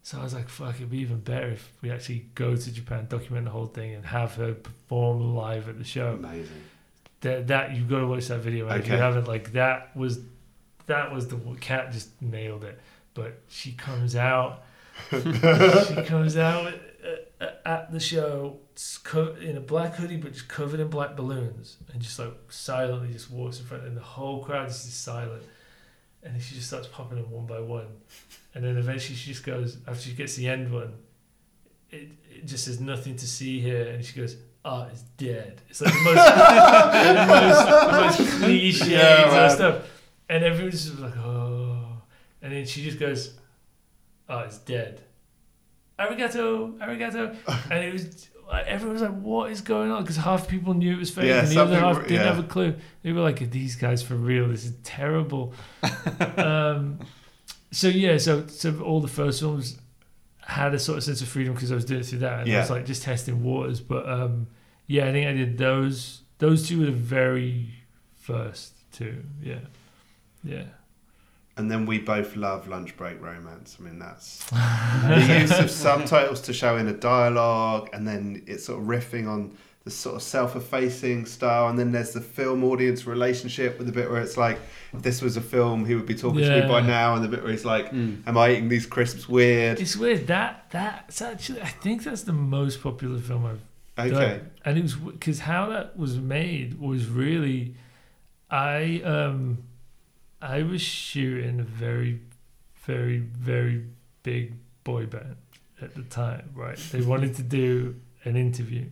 So 0.03 0.19
I 0.19 0.23
was 0.23 0.33
like, 0.33 0.49
fuck, 0.49 0.75
it'd 0.75 0.89
be 0.89 0.99
even 0.99 1.19
better 1.19 1.49
if 1.49 1.71
we 1.81 1.91
actually 1.91 2.25
go 2.33 2.55
to 2.55 2.71
Japan, 2.71 3.07
document 3.09 3.45
the 3.45 3.51
whole 3.51 3.67
thing, 3.67 3.93
and 3.93 4.05
have 4.05 4.35
her 4.35 4.53
perform 4.53 5.35
live 5.35 5.69
at 5.69 5.77
the 5.77 5.83
show. 5.83 6.13
amazing. 6.13 6.63
That 7.21 7.47
that 7.47 7.75
you've 7.75 7.87
got 7.87 7.99
to 7.99 8.07
watch 8.07 8.27
that 8.27 8.39
video. 8.39 8.67
man. 8.67 8.79
If 8.79 8.87
you 8.87 8.93
haven't, 8.93 9.27
like 9.27 9.51
that 9.53 9.95
was 9.95 10.19
that 10.87 11.13
was 11.13 11.27
the 11.27 11.37
cat 11.59 11.91
just 11.91 12.09
nailed 12.19 12.63
it. 12.63 12.79
But 13.13 13.41
she 13.47 13.73
comes 13.73 14.15
out, 14.15 14.63
she 15.11 16.03
comes 16.05 16.35
out 16.35 16.73
Uh, 17.03 17.43
uh, 17.43 17.49
at 17.65 17.91
the 17.91 17.99
show 17.99 18.59
co- 19.03 19.33
in 19.41 19.57
a 19.57 19.59
black 19.59 19.95
hoodie, 19.95 20.17
but 20.17 20.33
just 20.33 20.47
covered 20.47 20.79
in 20.79 20.87
black 20.87 21.15
balloons, 21.15 21.77
and 21.91 22.01
just 22.01 22.19
like 22.19 22.33
silently 22.49 23.11
just 23.11 23.31
walks 23.31 23.59
in 23.59 23.65
front, 23.65 23.83
and 23.85 23.97
the 23.97 24.01
whole 24.01 24.43
crowd 24.43 24.69
is 24.69 24.83
just 24.85 25.03
silent. 25.03 25.41
And 26.23 26.35
then 26.35 26.41
she 26.41 26.53
just 26.53 26.67
starts 26.67 26.87
popping 26.87 27.17
them 27.17 27.31
one 27.31 27.47
by 27.47 27.59
one, 27.59 27.87
and 28.53 28.63
then 28.63 28.77
eventually 28.77 29.15
she 29.15 29.31
just 29.31 29.43
goes 29.43 29.77
after 29.87 30.09
she 30.09 30.13
gets 30.13 30.35
the 30.35 30.47
end 30.47 30.71
one. 30.71 30.93
It, 31.89 32.09
it 32.29 32.45
just 32.45 32.65
says 32.65 32.79
nothing 32.79 33.15
to 33.15 33.27
see 33.27 33.59
here, 33.59 33.87
and 33.87 34.05
she 34.05 34.19
goes, 34.19 34.35
ah, 34.63 34.81
"Art 34.83 34.93
is 34.93 35.01
dead." 35.17 35.61
It's 35.69 35.81
like 35.81 35.91
the 35.93 35.99
most, 36.03 36.15
the 37.15 37.25
most, 37.27 38.17
the 38.19 38.27
most 38.27 38.39
cliche 38.43 38.91
Yeah, 38.91 39.47
stuff, 39.49 39.89
and 40.29 40.43
everyone's 40.43 40.85
just 40.85 40.99
like, 40.99 41.17
"Oh," 41.17 42.03
and 42.43 42.53
then 42.53 42.65
she 42.67 42.83
just 42.83 42.99
goes, 42.99 43.33
ah, 44.29 44.35
"Art 44.37 44.49
is 44.49 44.59
dead." 44.59 45.01
Arigato, 46.01 46.77
arigato, 46.79 47.35
and 47.71 47.83
it 47.83 47.93
was 47.93 48.27
like, 48.47 48.65
everyone 48.67 48.93
was 48.93 49.01
like, 49.01 49.21
"What 49.21 49.51
is 49.51 49.61
going 49.61 49.91
on?" 49.91 50.03
Because 50.03 50.17
half 50.17 50.43
the 50.43 50.49
people 50.49 50.73
knew 50.73 50.93
it 50.93 50.99
was 50.99 51.09
fake, 51.09 51.25
Yeah, 51.25 51.39
and 51.39 51.47
the 51.47 51.61
other 51.61 51.79
half 51.79 51.97
didn't 52.01 52.11
yeah. 52.11 52.23
have 52.23 52.39
a 52.39 52.47
clue. 52.47 52.75
They 53.03 53.11
were 53.11 53.21
like, 53.21 53.41
"Are 53.41 53.45
these 53.45 53.75
guys 53.75 54.01
for 54.01 54.15
real? 54.15 54.47
This 54.47 54.65
is 54.65 54.73
terrible." 54.83 55.53
um, 56.37 56.99
so 57.71 57.87
yeah, 57.87 58.17
so 58.17 58.47
so 58.47 58.79
all 58.81 58.99
the 58.99 59.07
first 59.07 59.39
films 59.39 59.77
had 60.41 60.73
a 60.73 60.79
sort 60.79 60.97
of 60.97 61.03
sense 61.03 61.21
of 61.21 61.27
freedom 61.29 61.53
because 61.53 61.71
I 61.71 61.75
was 61.75 61.85
doing 61.85 62.01
it 62.01 62.05
through 62.07 62.19
that, 62.19 62.41
and 62.41 62.53
I 62.53 62.59
was 62.59 62.69
like 62.69 62.85
just 62.85 63.03
testing 63.03 63.43
waters. 63.43 63.79
But 63.79 64.07
um, 64.09 64.47
yeah, 64.87 65.07
I 65.07 65.11
think 65.11 65.27
I 65.27 65.33
did 65.33 65.57
those. 65.57 66.21
Those 66.39 66.67
two 66.67 66.79
were 66.79 66.87
the 66.87 66.91
very 66.91 67.69
first 68.15 68.73
two. 68.91 69.23
Yeah, 69.41 69.59
yeah. 70.43 70.63
And 71.57 71.69
then 71.69 71.85
we 71.85 71.99
both 71.99 72.35
love 72.35 72.67
lunch 72.67 72.95
break 72.97 73.21
romance. 73.21 73.77
I 73.79 73.83
mean, 73.83 73.99
that's 73.99 74.43
the 74.49 75.37
use 75.41 75.57
of 75.59 75.69
subtitles 75.69 76.41
to 76.41 76.53
show 76.53 76.77
in 76.77 76.87
a 76.87 76.93
dialogue, 76.93 77.89
and 77.93 78.07
then 78.07 78.43
it's 78.47 78.65
sort 78.65 78.79
of 78.81 78.85
riffing 78.87 79.27
on 79.27 79.55
the 79.83 79.89
sort 79.89 80.15
of 80.15 80.21
self-effacing 80.21 81.25
style, 81.25 81.67
and 81.67 81.79
then 81.79 81.91
there's 81.91 82.11
the 82.13 82.21
film 82.21 82.63
audience 82.63 83.07
relationship 83.07 83.79
with 83.79 83.87
the 83.87 83.93
bit 83.93 84.11
where 84.11 84.21
it's 84.21 84.37
like, 84.37 84.59
if 84.93 85.01
this 85.01 85.23
was 85.23 85.37
a 85.37 85.41
film, 85.41 85.85
he 85.85 85.95
would 85.95 86.05
be 86.05 86.13
talking 86.13 86.41
to 86.41 86.61
me 86.61 86.67
by 86.67 86.81
now, 86.81 87.15
and 87.15 87.23
the 87.23 87.27
bit 87.27 87.41
where 87.41 87.51
he's 87.51 87.65
like, 87.65 87.91
Mm. 87.91 88.21
"Am 88.27 88.37
I 88.37 88.51
eating 88.51 88.69
these 88.69 88.85
crisps 88.85 89.27
weird?" 89.27 89.79
It's 89.79 89.97
weird 89.97 90.27
that 90.27 90.67
that's 90.69 91.19
actually 91.21 91.61
I 91.63 91.67
think 91.69 92.03
that's 92.03 92.21
the 92.23 92.33
most 92.33 92.83
popular 92.83 93.17
film 93.19 93.45
I've 93.45 93.61
Okay, 93.97 94.09
done. 94.11 94.51
and 94.65 94.77
it 94.77 94.83
was 94.83 94.93
because 94.95 95.39
how 95.39 95.69
that 95.69 95.97
was 95.97 96.17
made 96.19 96.79
was 96.79 97.07
really, 97.07 97.73
I 98.51 99.01
um, 99.03 99.63
I 100.41 100.63
was 100.63 100.81
shooting 100.81 101.59
a 101.59 101.63
very, 101.63 102.19
very, 102.85 103.19
very 103.19 103.85
big 104.23 104.55
boy 104.83 105.05
band 105.05 105.35
at 105.81 105.95
the 105.95 106.03
time. 106.03 106.49
Right, 106.55 106.77
they 106.91 107.01
wanted 107.13 107.35
to 107.35 107.43
do 107.43 107.95
an 108.23 108.35
interview, 108.35 108.85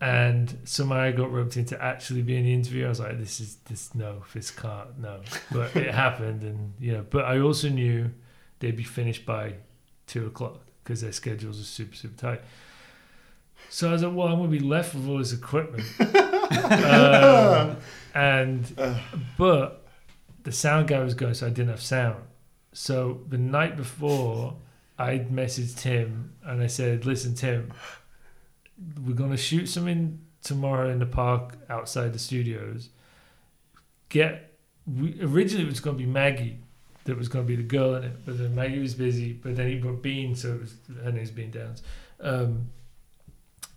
and 0.00 0.58
somehow 0.64 1.00
I 1.00 1.12
got 1.12 1.32
roped 1.32 1.56
into 1.56 1.82
actually 1.82 2.22
being 2.22 2.44
the 2.44 2.52
interview. 2.52 2.86
I 2.86 2.88
was 2.90 3.00
like, 3.00 3.18
this 3.18 3.40
is 3.40 3.56
this 3.68 3.94
no, 3.94 4.22
this 4.34 4.50
can't 4.50 4.98
no, 4.98 5.20
but 5.50 5.74
it 5.76 5.94
happened, 5.94 6.42
and 6.42 6.74
you 6.78 6.92
know. 6.92 7.06
But 7.08 7.24
I 7.24 7.40
also 7.40 7.68
knew 7.68 8.10
they'd 8.58 8.76
be 8.76 8.84
finished 8.84 9.24
by 9.24 9.54
two 10.06 10.26
o'clock 10.26 10.60
because 10.82 11.00
their 11.00 11.12
schedules 11.12 11.60
are 11.60 11.64
super 11.64 11.96
super 11.96 12.16
tight. 12.16 12.42
So 13.70 13.88
I 13.88 13.92
was 13.92 14.02
like, 14.02 14.14
well, 14.14 14.28
I'm 14.28 14.36
gonna 14.36 14.48
be 14.48 14.58
left 14.58 14.94
with 14.94 15.08
all 15.08 15.18
this 15.18 15.32
equipment, 15.32 15.84
um, 16.00 17.76
and 18.14 18.74
Ugh. 18.76 18.96
but 19.38 19.83
the 20.44 20.52
sound 20.52 20.88
guy 20.88 21.00
was 21.00 21.14
going, 21.14 21.34
so 21.34 21.46
I 21.46 21.50
didn't 21.50 21.70
have 21.70 21.82
sound. 21.82 22.22
So 22.72 23.20
the 23.28 23.38
night 23.38 23.76
before, 23.76 24.56
I 24.98 25.18
messaged 25.18 25.78
Tim 25.78 26.34
and 26.44 26.62
I 26.62 26.66
said, 26.68 27.04
"Listen, 27.04 27.34
Tim, 27.34 27.72
we're 29.04 29.14
gonna 29.14 29.36
shoot 29.36 29.66
something 29.66 30.20
tomorrow 30.42 30.90
in 30.90 30.98
the 30.98 31.06
park 31.06 31.56
outside 31.68 32.12
the 32.12 32.18
studios. 32.18 32.90
Get 34.08 34.52
we, 34.86 35.18
originally 35.20 35.64
it 35.64 35.68
was 35.68 35.80
gonna 35.80 35.98
be 35.98 36.06
Maggie." 36.06 36.60
That 37.04 37.18
was 37.18 37.28
going 37.28 37.44
to 37.44 37.46
be 37.46 37.56
the 37.56 37.62
girl 37.62 37.96
in 37.96 38.04
it, 38.04 38.24
but 38.24 38.38
then 38.38 38.54
Maggie 38.54 38.78
was 38.78 38.94
busy. 38.94 39.34
But 39.34 39.56
then 39.56 39.68
he 39.68 39.74
brought 39.74 40.00
Bean, 40.00 40.34
so 40.34 40.54
it 40.54 40.60
was, 40.62 40.74
her 41.02 41.12
name's 41.12 41.30
Bean 41.30 41.50
Downs. 41.50 41.82
Um, 42.18 42.70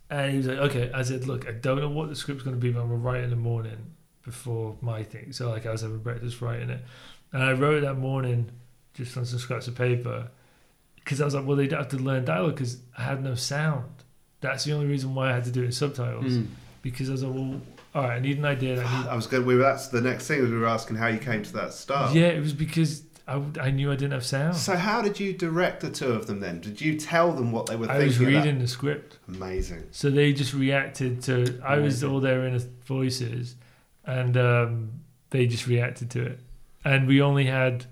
and 0.09 0.31
he 0.31 0.37
was 0.37 0.47
like, 0.47 0.59
okay. 0.59 0.89
I 0.93 1.01
said, 1.01 1.27
look, 1.27 1.45
I 1.45 1.51
don't 1.51 1.81
know 1.81 1.89
what 1.89 2.07
the 2.07 2.15
script's 2.15 2.43
going 2.43 2.55
to 2.55 2.59
be, 2.61 2.71
but 2.71 2.79
I'm 2.79 2.87
going 2.87 3.01
to 3.01 3.05
write 3.05 3.23
in 3.25 3.29
the 3.29 3.35
morning 3.35 3.96
before 4.27 4.75
my 4.81 5.01
thing. 5.01 5.31
So, 5.31 5.49
like, 5.49 5.65
I 5.65 5.71
was 5.71 5.81
having 5.81 5.97
breakfast 5.97 6.39
writing 6.41 6.69
it. 6.69 6.81
And 7.33 7.41
I 7.41 7.53
wrote 7.53 7.77
it 7.77 7.81
that 7.81 7.95
morning 7.95 8.51
just 8.93 9.17
on 9.17 9.25
some 9.25 9.39
scraps 9.39 9.67
of 9.67 9.73
paper 9.75 10.27
because 10.95 11.19
I 11.21 11.25
was 11.25 11.33
like, 11.33 11.45
well, 11.47 11.57
they'd 11.57 11.71
have 11.71 11.87
to 11.89 11.97
learn 11.97 12.25
dialogue 12.25 12.53
because 12.55 12.77
I 12.97 13.01
had 13.03 13.23
no 13.23 13.33
sound. 13.35 13.85
That's 14.41 14.65
the 14.65 14.73
only 14.73 14.85
reason 14.85 15.15
why 15.15 15.29
I 15.31 15.33
had 15.33 15.45
to 15.45 15.51
do 15.51 15.63
it 15.63 15.65
in 15.65 15.71
subtitles 15.71 16.33
Mm. 16.33 16.47
because 16.83 17.09
I 17.09 17.13
was 17.13 17.23
like, 17.23 17.33
well, 17.33 17.61
all 17.95 18.03
right, 18.03 18.17
I 18.17 18.19
need 18.19 18.37
an 18.37 18.45
idea. 18.45 18.83
I 18.83 19.01
need, 19.01 19.07
I 19.09 19.15
was 19.15 19.25
going. 19.27 19.45
We 19.45 19.55
were, 19.55 19.61
that's 19.63 19.87
the 19.87 20.01
next 20.01 20.27
thing. 20.27 20.41
We 20.43 20.55
were 20.57 20.67
asking 20.67 20.97
how 20.97 21.07
you 21.07 21.17
came 21.19 21.41
to 21.43 21.53
that 21.53 21.73
start. 21.73 22.13
yeah, 22.13 22.27
it 22.27 22.39
was 22.41 22.53
because 22.53 23.03
I, 23.27 23.41
I 23.59 23.71
knew 23.71 23.91
I 23.91 23.95
didn't 23.95 24.13
have 24.13 24.25
sound. 24.25 24.55
So 24.55 24.75
how 24.77 25.01
did 25.01 25.19
you 25.19 25.33
direct 25.33 25.81
the 25.81 25.89
two 25.89 26.07
of 26.11 26.27
them 26.27 26.39
then? 26.39 26.61
Did 26.61 26.79
you 26.79 26.95
tell 26.97 27.31
them 27.33 27.51
what 27.51 27.65
they 27.65 27.75
were 27.75 27.85
I 27.89 27.97
thinking? 27.99 28.07
was 28.07 28.19
reading 28.19 28.59
the 28.59 28.67
script. 28.67 29.17
Amazing. 29.27 29.83
So 29.91 30.09
they 30.09 30.31
just 30.33 30.53
reacted 30.53 31.21
to. 31.23 31.59
I 31.63 31.77
was 31.79 32.01
Amazing. 32.03 32.09
all 32.09 32.19
their 32.21 32.45
inner 32.47 32.59
voices, 32.85 33.55
and 34.07 34.35
um, 34.37 34.91
they 35.29 35.45
just 35.45 35.67
reacted 35.67 36.09
to 36.11 36.25
it. 36.25 36.39
And 36.83 37.07
we 37.07 37.21
only 37.21 37.45
had 37.45 37.85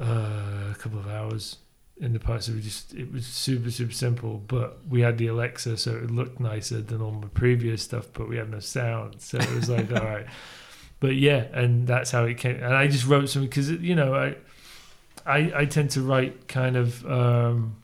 uh, 0.00 0.70
a 0.72 0.76
couple 0.78 0.98
of 0.98 1.08
hours 1.08 1.56
in 2.00 2.12
the 2.12 2.18
part, 2.20 2.42
so 2.42 2.52
we 2.52 2.60
just 2.60 2.94
it 2.94 3.12
was 3.12 3.26
super 3.26 3.70
super 3.70 3.92
simple. 3.92 4.42
But 4.46 4.78
we 4.88 5.00
had 5.02 5.18
the 5.18 5.26
Alexa, 5.28 5.76
so 5.76 5.92
it 5.92 6.10
looked 6.10 6.40
nicer 6.40 6.80
than 6.80 7.00
all 7.02 7.10
my 7.12 7.28
previous 7.28 7.82
stuff. 7.82 8.06
But 8.12 8.28
we 8.28 8.36
had 8.36 8.50
no 8.50 8.60
sound, 8.60 9.20
so 9.20 9.38
it 9.38 9.52
was 9.54 9.68
like 9.68 9.90
all 9.96 10.04
right. 10.04 10.26
But 11.00 11.16
yeah, 11.16 11.44
and 11.52 11.86
that's 11.86 12.10
how 12.10 12.24
it 12.24 12.38
came. 12.38 12.56
And 12.56 12.72
I 12.74 12.86
just 12.88 13.06
wrote 13.06 13.28
something 13.28 13.48
because 13.48 13.70
you 13.70 13.94
know 13.94 14.14
I, 14.14 14.36
I 15.26 15.52
I 15.60 15.64
tend 15.66 15.90
to 15.90 16.00
write 16.02 16.48
kind 16.48 16.76
of. 16.76 17.04
Um, 17.06 17.76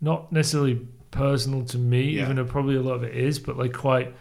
not 0.00 0.32
necessarily 0.32 0.80
personal 1.12 1.64
to 1.66 1.78
me, 1.78 2.02
Yeah. 2.16 2.22
even 2.22 2.34
though 2.36 2.44
probably 2.44 2.74
a 2.76 2.80
lot 2.82 2.94
of 2.94 3.04
it 3.04 3.14
is, 3.14 3.38
but 3.38 3.56
like 3.56 3.72
quite 3.72 4.12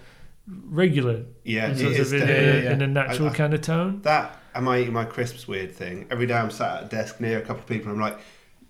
regular, 0.48 1.24
Yeah, 1.44 1.66
in, 1.68 1.72
it 1.72 1.78
sort 1.80 1.92
of 2.00 2.14
in, 2.14 2.20
definitely- 2.20 2.34
a, 2.34 2.54
yeah, 2.58 2.64
yeah. 2.64 2.72
in 2.74 2.82
a 2.82 2.88
natural 2.88 3.30
I- 3.30 3.32
I- 3.32 3.36
kind 3.36 3.54
of 3.54 3.62
tone. 3.62 4.02
That 4.04 4.38
am 4.56 4.68
I 4.68 4.80
eating 4.80 4.94
my 4.94 5.06
crisps 5.06 5.48
weird 5.48 5.72
thing. 5.74 6.08
Every 6.12 6.26
day 6.28 6.34
I'm 6.36 6.52
sat 6.52 6.78
at 6.78 6.84
a 6.86 6.88
desk 6.88 7.20
near 7.22 7.38
a 7.38 7.42
couple 7.42 7.60
of 7.62 7.68
people. 7.68 7.92
I'm 7.92 8.00
like, 8.00 8.18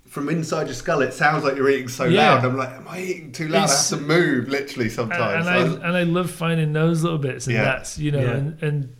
from 0.07 0.27
inside 0.29 0.65
your 0.67 0.73
skull, 0.75 1.01
it 1.01 1.13
sounds 1.13 1.43
like 1.45 1.55
you're 1.55 1.69
eating 1.69 1.87
so 1.87 2.03
Yeah. 2.05 2.33
loud. 2.35 2.45
I'm 2.45 2.57
like, 2.57 2.69
am 2.69 2.87
I 2.87 3.01
eating 3.01 3.31
too 3.31 3.47
loud? 3.47 3.63
It's- 3.63 3.91
I 3.93 3.95
have 3.95 4.07
to 4.07 4.07
move 4.13 4.49
literally 4.49 4.89
sometimes. 4.89 5.47
and 5.47 5.49
I 5.55 5.65
So- 5.67 5.81
and 5.81 5.95
I 5.97 6.03
love 6.03 6.29
finding 6.29 6.73
those 6.73 7.01
little 7.03 7.17
bits, 7.17 7.47
and 7.47 7.55
Yeah. 7.55 7.63
that's 7.63 7.97
you 7.97 8.11
know, 8.11 8.19
Yeah. 8.19 8.31
and 8.31 8.61
and 8.63 8.95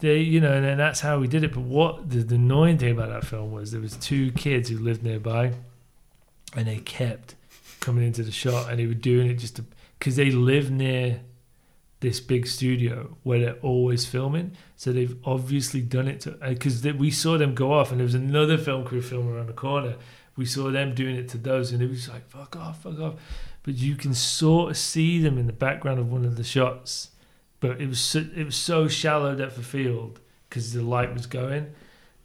they 0.00 0.20
you 0.20 0.40
know, 0.40 0.52
and, 0.52 0.64
then 0.64 0.78
that's 0.78 1.00
how 1.00 1.18
we 1.20 1.28
did 1.28 1.44
it. 1.44 1.52
But 1.52 1.62
what 1.64 2.08
the, 2.10 2.18
the 2.22 2.34
annoying 2.36 2.78
thing 2.78 2.92
about 2.92 3.10
that 3.10 3.26
film 3.26 3.52
was 3.52 3.70
there 3.72 3.80
was 3.80 3.94
two 3.96 4.32
kids 4.32 4.70
who 4.70 4.78
lived 4.78 5.02
nearby, 5.04 5.52
and 6.56 6.66
they 6.66 6.78
kept 6.78 7.34
coming 7.80 8.02
into 8.04 8.22
the 8.22 8.32
shot, 8.32 8.70
and 8.70 8.78
they 8.78 8.86
were 8.86 8.94
doing 8.94 9.28
it 9.30 9.34
just 9.34 9.60
because 9.98 10.16
they 10.16 10.30
live 10.30 10.70
near 10.70 11.20
this 12.04 12.20
big 12.20 12.46
studio 12.46 13.16
where 13.22 13.40
they're 13.40 13.58
always 13.62 14.04
filming. 14.04 14.52
So 14.76 14.92
they've 14.92 15.16
obviously 15.24 15.80
done 15.80 16.06
it 16.06 16.20
to 16.20 16.32
because 16.32 16.84
we 16.84 17.10
saw 17.10 17.38
them 17.38 17.54
go 17.54 17.72
off, 17.72 17.90
and 17.90 17.98
there 17.98 18.04
was 18.04 18.14
another 18.14 18.58
film 18.58 18.84
crew 18.84 19.02
filming 19.02 19.34
around 19.34 19.48
the 19.48 19.54
corner. 19.54 19.96
We 20.36 20.46
saw 20.46 20.70
them 20.70 20.94
doing 20.94 21.16
it 21.16 21.28
to 21.30 21.38
those, 21.38 21.72
and 21.72 21.82
it 21.82 21.88
was 21.88 22.08
like 22.08 22.28
fuck 22.28 22.56
off, 22.56 22.82
fuck 22.82 23.00
off. 23.00 23.14
But 23.62 23.74
you 23.74 23.96
can 23.96 24.14
sort 24.14 24.72
of 24.72 24.76
see 24.76 25.18
them 25.18 25.38
in 25.38 25.46
the 25.46 25.52
background 25.52 25.98
of 25.98 26.12
one 26.12 26.24
of 26.24 26.36
the 26.36 26.44
shots. 26.44 27.10
But 27.60 27.80
it 27.80 27.88
was 27.88 28.00
so, 28.00 28.24
it 28.36 28.44
was 28.44 28.56
so 28.56 28.88
shallow 28.88 29.34
depth 29.34 29.56
of 29.56 29.64
field 29.64 30.20
because 30.48 30.74
the 30.74 30.82
light 30.82 31.14
was 31.14 31.26
going 31.26 31.72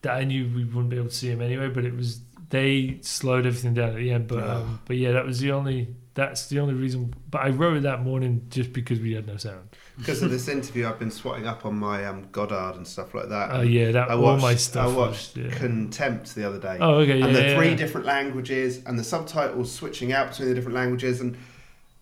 that 0.02 0.16
I 0.16 0.26
knew 0.26 0.50
we 0.54 0.66
wouldn't 0.66 0.90
be 0.90 0.98
able 0.98 1.10
to 1.10 1.16
see 1.16 1.30
them 1.30 1.42
anyway. 1.42 1.70
But 1.70 1.86
it 1.86 1.96
was 1.96 2.20
they 2.50 2.98
slowed 3.02 3.46
everything 3.46 3.74
down 3.74 3.90
at 3.90 3.96
the 3.96 4.12
end. 4.12 4.28
But 4.28 4.44
um, 4.44 4.82
but 4.86 4.98
yeah, 4.98 5.14
that 5.14 5.26
was 5.26 5.40
the 5.40 5.52
only 5.52 5.96
that's 6.16 6.48
the 6.48 6.60
only 6.60 6.74
reason. 6.74 7.14
But 7.30 7.40
I 7.44 7.50
wrote 7.50 7.78
it 7.78 7.84
that 7.84 8.02
morning 8.04 8.46
just 8.50 8.74
because 8.74 9.00
we 9.00 9.14
had 9.14 9.28
no 9.28 9.38
sound. 9.38 9.70
because 9.98 10.22
of 10.22 10.32
this 10.32 10.48
interview, 10.48 10.88
I've 10.88 11.00
been 11.00 11.12
swatting 11.12 11.46
up 11.48 11.66
on 11.66 11.76
my 11.78 12.06
um, 12.06 12.28
Godard 12.32 12.76
and 12.76 12.86
stuff 12.88 13.14
like 13.14 13.30
that. 13.30 13.52
Oh 13.52 13.62
yeah, 13.62 13.92
that 13.92 14.10
I 14.10 14.14
all 14.16 14.22
watched, 14.24 14.42
my 14.42 14.56
stuff. 14.56 14.84
I 14.84 14.88
was- 14.88 14.96
watched 14.96 15.38
yeah. 15.38 15.50
Contempt 15.52 16.36
the 16.36 16.46
other 16.48 16.60
day. 16.60 16.78
Oh 16.80 16.96
okay, 16.96 17.20
yeah, 17.20 17.26
and 17.28 17.36
the 17.36 17.42
yeah, 17.44 17.56
three 17.58 17.70
yeah. 17.70 17.76
different 17.76 18.06
languages 18.08 18.84
and 18.86 18.98
the 18.98 19.04
subtitles 19.04 19.72
switching 19.72 20.12
out 20.12 20.30
between 20.32 20.50
the 20.50 20.56
different 20.56 20.76
languages 20.76 21.22
and 21.22 21.38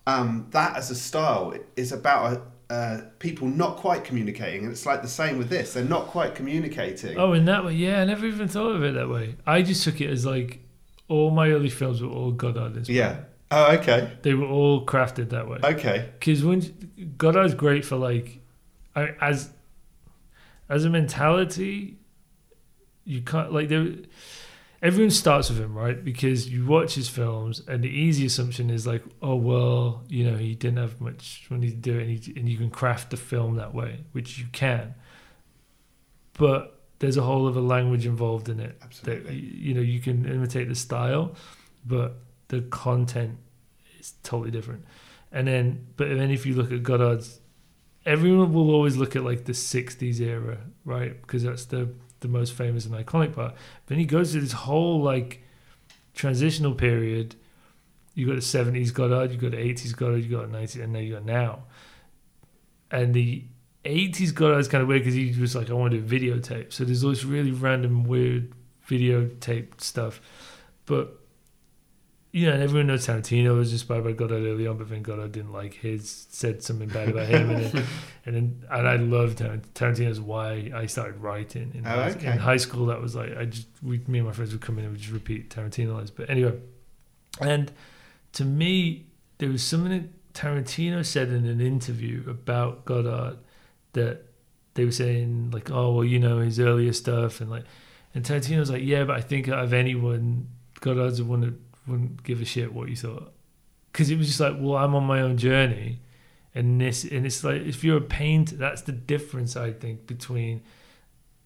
um, 0.08 0.48
that 0.52 0.78
as 0.78 0.90
a 0.90 0.96
style 0.96 1.54
is 1.76 1.92
about 1.92 2.48
uh, 2.70 3.02
people 3.20 3.48
not 3.48 3.78
quite 3.78 4.04
communicating 4.06 4.64
and 4.64 4.72
it's 4.72 4.86
like 4.86 5.02
the 5.02 5.08
same 5.08 5.38
with 5.38 5.50
this 5.50 5.74
they're 5.74 5.84
not 5.84 6.08
quite 6.08 6.34
communicating 6.36 7.18
Oh, 7.18 7.34
in 7.34 7.46
that 7.46 7.64
way, 7.66 7.74
yeah. 7.74 8.02
I 8.02 8.06
never 8.06 8.26
even 8.26 8.48
thought 8.48 8.76
of 8.76 8.84
it 8.84 8.94
that 8.96 9.10
way. 9.10 9.36
I 9.46 9.62
just 9.62 9.84
took 9.84 10.00
it 10.02 10.10
as 10.10 10.26
like 10.26 10.60
all 11.10 11.30
my 11.32 11.50
early 11.50 11.70
films 11.70 12.02
were 12.02 12.10
all 12.10 12.32
Godard 12.32 12.76
inspired. 12.78 12.96
yeah 12.96 13.18
oh 13.52 13.74
okay 13.78 14.18
They 14.22 14.34
were 14.34 14.48
all 14.48 14.86
crafted 14.86 15.30
that 15.30 15.48
way. 15.48 15.60
okay 15.64 16.10
because 16.20 16.44
when 16.44 17.14
Godard's 17.18 17.54
great 17.54 17.86
for 17.86 17.96
like, 17.96 18.40
I, 18.96 19.10
as 19.22 19.50
as 20.70 20.84
a 20.86 20.90
mentality, 20.90 21.98
you 23.06 23.22
can't 23.22 23.54
like 23.54 23.70
there. 23.70 23.88
Everyone 24.80 25.10
starts 25.10 25.50
with 25.50 25.60
him, 25.60 25.76
right? 25.76 26.04
Because 26.04 26.50
you 26.50 26.66
watch 26.66 26.94
his 26.94 27.10
films, 27.10 27.64
and 27.68 27.84
the 27.84 27.90
easy 27.90 28.26
assumption 28.28 28.70
is 28.70 28.86
like, 28.86 29.04
oh 29.22 29.36
well, 29.36 30.04
you 30.08 30.30
know, 30.30 30.38
he 30.38 30.54
didn't 30.54 30.78
have 30.78 31.02
much 31.02 31.48
money 31.50 31.70
to 31.72 31.76
do 31.76 31.98
it, 31.98 32.02
and, 32.04 32.20
he, 32.20 32.34
and 32.40 32.48
you 32.50 32.58
can 32.58 32.70
craft 32.70 33.10
the 33.10 33.18
film 33.18 33.56
that 33.56 33.74
way, 33.74 34.02
which 34.12 34.38
you 34.38 34.46
can. 34.52 34.94
But 36.34 36.78
there's 37.00 37.18
a 37.18 37.22
whole 37.22 37.48
other 37.48 37.62
language 37.62 38.06
involved 38.06 38.50
in 38.50 38.60
it 38.60 38.76
absolutely 38.82 39.36
you, 39.36 39.68
you 39.68 39.74
know 39.76 39.82
you 39.82 40.00
can 40.00 40.26
imitate 40.26 40.68
the 40.68 40.76
style, 40.76 41.36
but 41.86 42.18
the 42.50 42.62
content 42.62 43.38
is 44.00 44.14
totally 44.24 44.52
different. 44.52 44.86
And 45.32 45.48
then, 45.48 45.88
but 45.98 46.10
then 46.10 46.32
if 46.32 46.46
you 46.46 46.56
look 46.56 46.72
at 46.72 46.84
Godard's, 46.84 47.40
everyone 48.06 48.54
will 48.54 48.72
always 48.72 48.96
look 48.96 49.16
at 49.16 49.24
like 49.24 49.46
the 49.46 49.54
'60s 49.54 50.20
era, 50.22 50.60
right? 50.86 51.22
Because 51.22 51.44
that's 51.44 51.66
the 51.66 51.90
the 52.20 52.28
most 52.28 52.54
famous 52.54 52.86
and 52.86 52.96
iconic 52.96 53.36
part. 53.36 53.54
Then 53.88 54.00
he 54.00 54.06
goes 54.06 54.32
to 54.32 54.42
this 54.42 54.54
whole 54.54 55.02
like 55.02 55.44
transitional 56.16 56.74
period. 56.74 57.36
You 58.14 58.26
got 58.26 58.36
the 58.36 58.42
'70s 58.42 58.94
Godard, 58.94 59.32
you 59.32 59.38
got 59.38 59.52
the 59.52 59.58
'80s 59.58 59.96
Godard, 59.96 60.24
you 60.24 60.36
got 60.36 60.52
the 60.52 60.58
'90s, 60.58 60.84
and 60.84 60.96
then 60.96 61.04
you 61.04 61.14
got 61.14 61.26
now. 61.26 61.64
And 62.90 63.14
the 63.14 63.44
'80s 63.86 64.34
Goddard 64.34 64.60
is 64.60 64.68
kind 64.68 64.82
of 64.82 64.88
weird 64.88 65.02
because 65.02 65.14
he 65.14 65.36
was 65.40 65.56
like, 65.56 65.70
I 65.70 65.74
want 65.74 65.94
to 65.94 66.02
videotape. 66.02 66.74
So 66.74 66.86
there's 66.86 67.04
all 67.04 67.12
this 67.12 67.26
really 67.26 67.52
random, 67.52 68.06
weird 68.06 68.54
videotape 68.88 69.82
stuff. 69.82 70.22
But 70.86 71.17
you 72.32 72.46
know, 72.46 72.54
and 72.54 72.62
everyone 72.62 72.88
knows 72.88 73.08
Tarantino 73.08 73.56
was 73.56 73.72
inspired 73.72 74.04
by 74.04 74.12
Godard 74.12 74.44
early 74.44 74.68
on, 74.68 74.78
but 74.78 74.90
then 74.90 75.02
Godard 75.02 75.32
didn't 75.32 75.54
like 75.54 75.74
his, 75.76 76.28
said 76.30 76.62
something 76.62 76.90
bad 76.90 77.10
about 77.10 77.28
him, 77.28 77.50
and 77.50 77.64
then, 77.66 77.86
and 78.26 78.36
then, 78.36 78.66
and 78.70 78.88
I 78.88 78.96
loved 78.98 79.38
Tar- 79.40 79.62
Tarantino's 79.74 80.20
why 80.20 80.72
I 80.76 80.86
started 80.88 81.22
writing 81.22 81.72
in, 81.74 81.88
Oh, 81.88 81.90
high, 81.90 82.10
okay. 82.12 82.32
in 82.32 82.38
high 82.38 82.58
school. 82.58 82.88
That 82.88 83.02
was 83.02 83.16
like 83.16 83.36
I 83.38 83.46
just 83.46 83.68
we, 83.82 84.02
me 84.08 84.20
and 84.20 84.28
my 84.28 84.34
friends 84.34 84.52
would 84.52 84.62
come 84.62 84.78
in 84.78 84.84
and 84.84 84.94
would 84.94 85.02
just 85.02 85.14
repeat 85.14 85.50
Tarantino 85.50 85.94
lines. 85.96 86.12
But 86.12 86.30
anyway, 86.30 86.60
and 87.40 87.72
to 88.34 88.44
me, 88.46 89.06
there 89.38 89.50
was 89.50 89.64
something 89.64 89.92
that 89.92 90.34
Tarantino 90.34 91.06
said 91.06 91.30
in 91.30 91.46
an 91.46 91.62
interview 91.62 92.24
about 92.30 92.86
Godard 92.86 93.38
that 93.94 94.24
they 94.74 94.86
were 94.86 94.92
saying 94.92 95.52
like, 95.52 95.72
oh 95.72 95.94
well, 95.94 96.04
you 96.04 96.20
know 96.20 96.40
his 96.40 96.60
earlier 96.60 96.94
stuff, 96.94 97.42
and 97.42 97.50
like, 97.50 97.64
and 98.14 98.24
Tarantino 98.26 98.60
was 98.60 98.70
like, 98.70 98.84
yeah, 98.84 99.06
but 99.06 99.16
I 99.16 99.22
think 99.22 99.48
out 99.48 99.64
of 99.64 99.74
anyone, 99.74 100.50
Godard's 100.82 101.18
the 101.20 101.24
one 101.26 101.42
that 101.42 101.54
wouldn't 101.88 102.24
give 102.24 102.42
a 102.42 102.46
shit 102.46 102.74
what 102.74 102.90
you 102.90 102.96
thought, 102.96 103.34
because 103.92 104.10
it 104.12 104.18
was 104.18 104.28
just 104.28 104.40
like, 104.40 104.56
well, 104.60 104.76
I'm 104.78 104.94
on 104.96 105.04
my 105.06 105.22
own 105.22 105.38
journey, 105.38 106.00
and 106.56 106.80
this, 106.82 107.04
and 107.04 107.26
it's 107.26 107.44
like 107.44 107.62
if 107.62 107.84
you're 107.84 107.98
a 107.98 108.02
painter, 108.02 108.56
that's 108.56 108.82
the 108.82 108.92
difference 108.92 109.56
I 109.56 109.72
think 109.72 110.08
between 110.08 110.62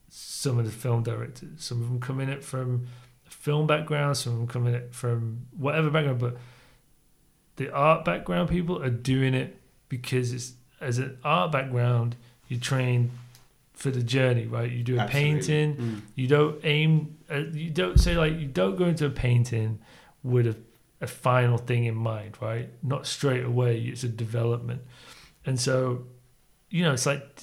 some 0.09 0.57
of 0.59 0.65
the 0.65 0.72
film 0.72 1.03
directors. 1.03 1.49
Some 1.63 1.81
of 1.81 1.88
them 1.88 1.99
come 1.99 2.19
in 2.19 2.30
it 2.30 2.43
from 2.43 2.88
film 3.26 3.68
background, 3.68 4.18
some 4.18 4.34
of 4.34 4.39
them 4.39 4.47
come 4.47 4.68
in 4.68 4.76
it 4.76 4.93
from 4.93 5.47
whatever 5.57 5.89
background, 5.89 6.19
but 6.19 6.38
the 7.57 7.72
art 7.73 8.05
background 8.05 8.49
people 8.49 8.81
are 8.81 8.89
doing 8.89 9.34
it 9.34 9.59
because 9.89 10.34
it's 10.34 10.53
as 10.80 10.97
an 10.97 11.18
art 11.23 11.51
background, 11.51 12.15
you 12.47 12.57
train 12.57 13.11
for 13.73 13.91
the 13.91 14.01
journey, 14.03 14.45
right? 14.45 14.69
You 14.72 14.84
do 14.84 14.97
a 14.97 14.99
Absolutely. 15.01 15.31
painting, 15.31 15.76
Mm. 15.76 16.01
you 16.15 16.27
don't 16.27 16.59
aim, 16.63 17.18
uh, 17.31 17.38
you 17.53 17.69
don't 17.69 17.99
say 17.99 18.15
like 18.15 18.38
you 18.39 18.47
don't 18.47 18.76
go 18.77 18.85
into 18.85 19.05
a 19.05 19.09
painting 19.09 19.80
with 20.23 20.48
a, 20.48 20.56
a 21.02 21.07
final 21.07 21.57
thing 21.57 21.85
in 21.85 21.95
mind, 21.95 22.38
right? 22.41 22.69
Not 22.84 23.07
straight 23.07 23.43
away. 23.43 23.80
It's 23.81 24.03
a 24.03 24.07
development, 24.10 24.81
and 25.45 25.60
so 25.60 26.06
you 26.69 26.84
know 26.84 26.93
it's 26.93 27.06
like 27.06 27.41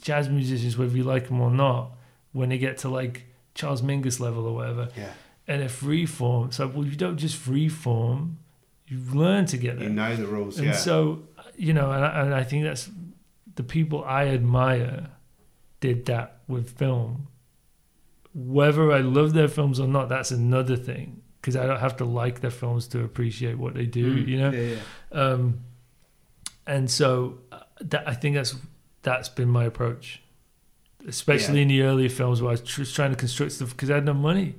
jazz 0.00 0.28
musicians, 0.28 0.76
whether 0.78 0.96
you 0.96 1.04
like 1.04 1.28
them 1.28 1.40
or 1.40 1.50
not, 1.50 1.92
when 2.32 2.48
they 2.50 2.58
get 2.58 2.78
to 2.78 2.88
like 2.88 3.24
Charles 3.54 3.82
Mingus 3.82 4.20
level 4.20 4.46
or 4.46 4.54
whatever, 4.54 4.88
Yeah. 4.96 5.12
and 5.46 5.62
a 5.62 5.68
free 5.68 6.06
form. 6.06 6.52
So 6.52 6.66
well, 6.66 6.84
you 6.84 6.96
don't 6.96 7.16
just 7.16 7.36
free 7.36 7.68
form, 7.68 8.38
you 8.86 8.98
learn 9.12 9.46
to 9.46 9.56
get 9.56 9.78
there. 9.78 9.88
You 9.88 9.94
know 9.94 10.14
the 10.16 10.26
rules, 10.26 10.58
and 10.58 10.68
yeah. 10.68 10.72
so 10.74 11.22
you 11.56 11.72
know, 11.72 11.90
and 11.90 12.04
I, 12.04 12.20
and 12.22 12.34
I 12.34 12.44
think 12.44 12.64
that's 12.64 12.90
the 13.54 13.62
people 13.64 14.04
I 14.04 14.26
admire 14.28 15.08
did 15.80 16.06
that 16.06 16.40
with 16.48 16.70
film. 16.78 17.28
Whether 18.34 18.92
I 18.92 19.00
love 19.00 19.32
their 19.32 19.48
films 19.48 19.80
or 19.80 19.88
not, 19.88 20.08
that's 20.08 20.30
another 20.30 20.76
thing 20.76 21.22
because 21.40 21.56
I 21.56 21.66
don't 21.66 21.80
have 21.80 21.96
to 21.98 22.04
like 22.04 22.40
their 22.40 22.50
films 22.50 22.88
to 22.88 23.04
appreciate 23.04 23.58
what 23.58 23.74
they 23.74 23.86
do. 23.86 24.16
Mm, 24.24 24.28
You 24.28 24.38
know, 24.38 24.50
Yeah, 24.50 24.74
yeah. 24.74 25.20
um, 25.20 25.60
and 26.66 26.90
so 26.90 27.38
uh, 27.52 27.60
that 27.80 28.06
I 28.08 28.14
think 28.14 28.34
that's 28.36 28.56
that's 29.02 29.28
been 29.28 29.48
my 29.48 29.64
approach, 29.64 30.20
especially 31.06 31.56
Yeah. 31.56 31.62
in 31.62 31.68
the 31.68 31.82
earlier 31.82 32.08
films 32.08 32.42
where 32.42 32.48
I 32.50 32.52
was 32.52 32.60
tr- 32.62 32.84
trying 32.84 33.10
to 33.10 33.16
construct 33.16 33.52
stuff 33.52 33.70
because 33.70 33.90
I 33.90 33.94
had 33.94 34.04
no 34.04 34.14
money. 34.14 34.56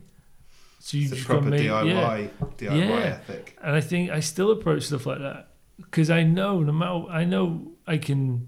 So 0.80 0.98
you 0.98 1.04
it's 1.04 1.12
a 1.12 1.16
just 1.18 1.28
got 1.28 1.34
proper 1.42 1.50
made, 1.50 1.62
DIY, 1.70 1.86
yeah. 1.88 2.28
DIY 2.58 2.78
Yeah. 2.78 3.20
ethic. 3.20 3.58
And 3.62 3.76
I 3.76 3.82
think 3.82 4.10
I 4.12 4.22
still 4.22 4.50
approach 4.52 4.84
stuff 4.84 5.06
like 5.06 5.20
that 5.20 5.50
because 5.78 6.10
I 6.10 6.24
know 6.24 6.62
no 6.62 6.72
matter 6.72 7.04
I 7.12 7.26
know 7.26 7.74
I 7.86 7.98
can. 7.98 8.48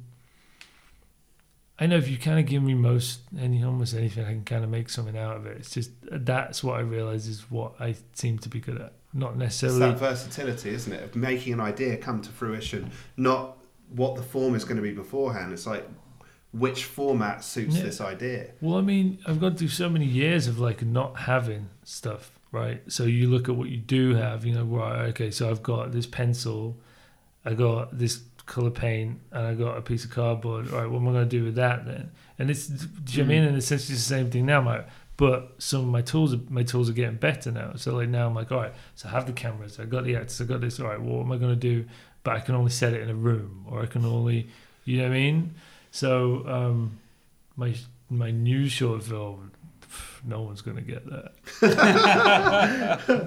I 1.81 1.87
know 1.87 1.97
if 1.97 2.07
you 2.07 2.17
kind 2.17 2.39
of 2.39 2.45
give 2.45 2.61
me 2.61 2.75
most 2.75 3.21
any 3.39 3.63
almost 3.63 3.95
anything, 3.95 4.23
I 4.23 4.29
can 4.29 4.43
kind 4.43 4.63
of 4.63 4.69
make 4.69 4.87
something 4.87 5.17
out 5.17 5.35
of 5.35 5.47
it. 5.47 5.57
It's 5.57 5.71
just 5.71 5.89
that's 6.03 6.63
what 6.63 6.77
I 6.77 6.81
realize 6.81 7.27
is 7.27 7.49
what 7.49 7.73
I 7.79 7.95
seem 8.13 8.37
to 8.39 8.49
be 8.49 8.59
good 8.59 8.79
at, 8.79 8.93
not 9.13 9.31
It's 9.31 9.39
necessarily. 9.39 9.79
that 9.79 9.97
versatility, 9.99 10.69
isn't 10.69 10.93
it? 10.93 11.03
Of 11.03 11.15
making 11.15 11.53
an 11.53 11.59
idea 11.59 11.97
come 11.97 12.21
to 12.21 12.29
fruition, 12.29 12.91
not 13.17 13.57
what 13.89 14.15
the 14.15 14.21
form 14.23 14.53
is 14.53 14.63
going 14.63 14.77
to 14.77 14.83
be 14.83 14.91
beforehand. 14.91 15.51
It's 15.53 15.65
like 15.65 15.85
which 16.53 16.83
format 16.85 17.43
suits 17.43 17.77
Yeah. 17.77 17.83
this 17.83 17.99
idea. 17.99 18.51
Well, 18.61 18.77
I 18.77 18.81
mean, 18.81 19.17
I've 19.25 19.39
gone 19.41 19.55
through 19.55 19.69
so 19.69 19.89
many 19.89 20.05
years 20.05 20.47
of 20.47 20.59
like 20.59 20.83
not 20.85 21.17
having 21.21 21.69
stuff, 21.83 22.31
right? 22.51 22.83
So 22.91 23.05
you 23.05 23.27
look 23.29 23.49
at 23.49 23.55
what 23.55 23.69
you 23.69 23.77
do 23.77 24.13
have, 24.15 24.45
you 24.45 24.53
know, 24.53 24.65
right? 24.65 25.07
Okay, 25.09 25.31
so 25.31 25.49
I've 25.49 25.63
got 25.63 25.93
this 25.93 26.05
pencil, 26.05 26.77
I 27.43 27.53
got 27.55 27.97
this 27.97 28.17
color 28.51 28.69
paint, 28.69 29.19
and 29.31 29.47
I 29.47 29.53
got 29.53 29.77
a 29.77 29.81
piece 29.81 30.03
of 30.03 30.11
cardboard. 30.11 30.71
All 30.71 30.81
right, 30.81 30.89
what 30.89 30.99
am 30.99 31.07
I 31.07 31.11
going 31.13 31.29
to 31.29 31.37
do 31.37 31.45
with 31.45 31.55
that 31.55 31.85
then? 31.85 32.11
And 32.37 32.51
it's, 32.51 32.67
do 32.67 32.85
you 33.13 33.23
know 33.23 33.29
what 33.29 33.33
I 33.33 33.39
mean? 33.39 33.47
And 33.47 33.57
essentially 33.57 33.93
it's 33.95 34.03
the 34.03 34.15
same 34.15 34.29
thing 34.29 34.45
now, 34.45 34.61
mate. 34.61 34.83
But 35.15 35.55
some 35.57 35.81
of 35.81 35.87
my 35.87 36.01
tools, 36.01 36.33
are, 36.33 36.39
my 36.49 36.63
tools 36.63 36.89
are 36.89 36.93
getting 36.93 37.15
better 37.15 37.51
now. 37.51 37.73
So 37.75 37.95
like 37.95 38.09
now 38.09 38.27
I'm 38.27 38.35
like, 38.35 38.51
all 38.51 38.57
right, 38.59 38.73
so 38.95 39.07
I 39.07 39.11
have 39.11 39.25
the 39.25 39.31
cameras, 39.31 39.79
I 39.79 39.85
got 39.85 40.03
the 40.03 40.17
actors, 40.17 40.41
I 40.41 40.43
got 40.43 40.59
this. 40.59 40.79
All 40.79 40.87
right, 40.87 40.99
what 40.99 41.21
am 41.21 41.31
I 41.31 41.37
going 41.37 41.53
to 41.53 41.55
do? 41.55 41.85
But 42.23 42.35
I 42.35 42.39
can 42.41 42.55
only 42.55 42.71
set 42.71 42.93
it 42.93 43.01
in 43.01 43.09
a 43.09 43.15
room, 43.15 43.65
or 43.69 43.81
I 43.81 43.85
can 43.85 44.03
only, 44.05 44.49
you 44.83 44.97
know 44.97 45.03
what 45.03 45.15
I 45.15 45.19
mean? 45.19 45.55
So 45.91 46.45
um, 46.47 46.99
my 47.55 47.73
my 48.09 48.31
new 48.31 48.67
short 48.67 49.03
film, 49.03 49.51
no 50.25 50.41
one's 50.41 50.61
gonna 50.61 50.81
get 50.81 51.03
that. 51.09 51.31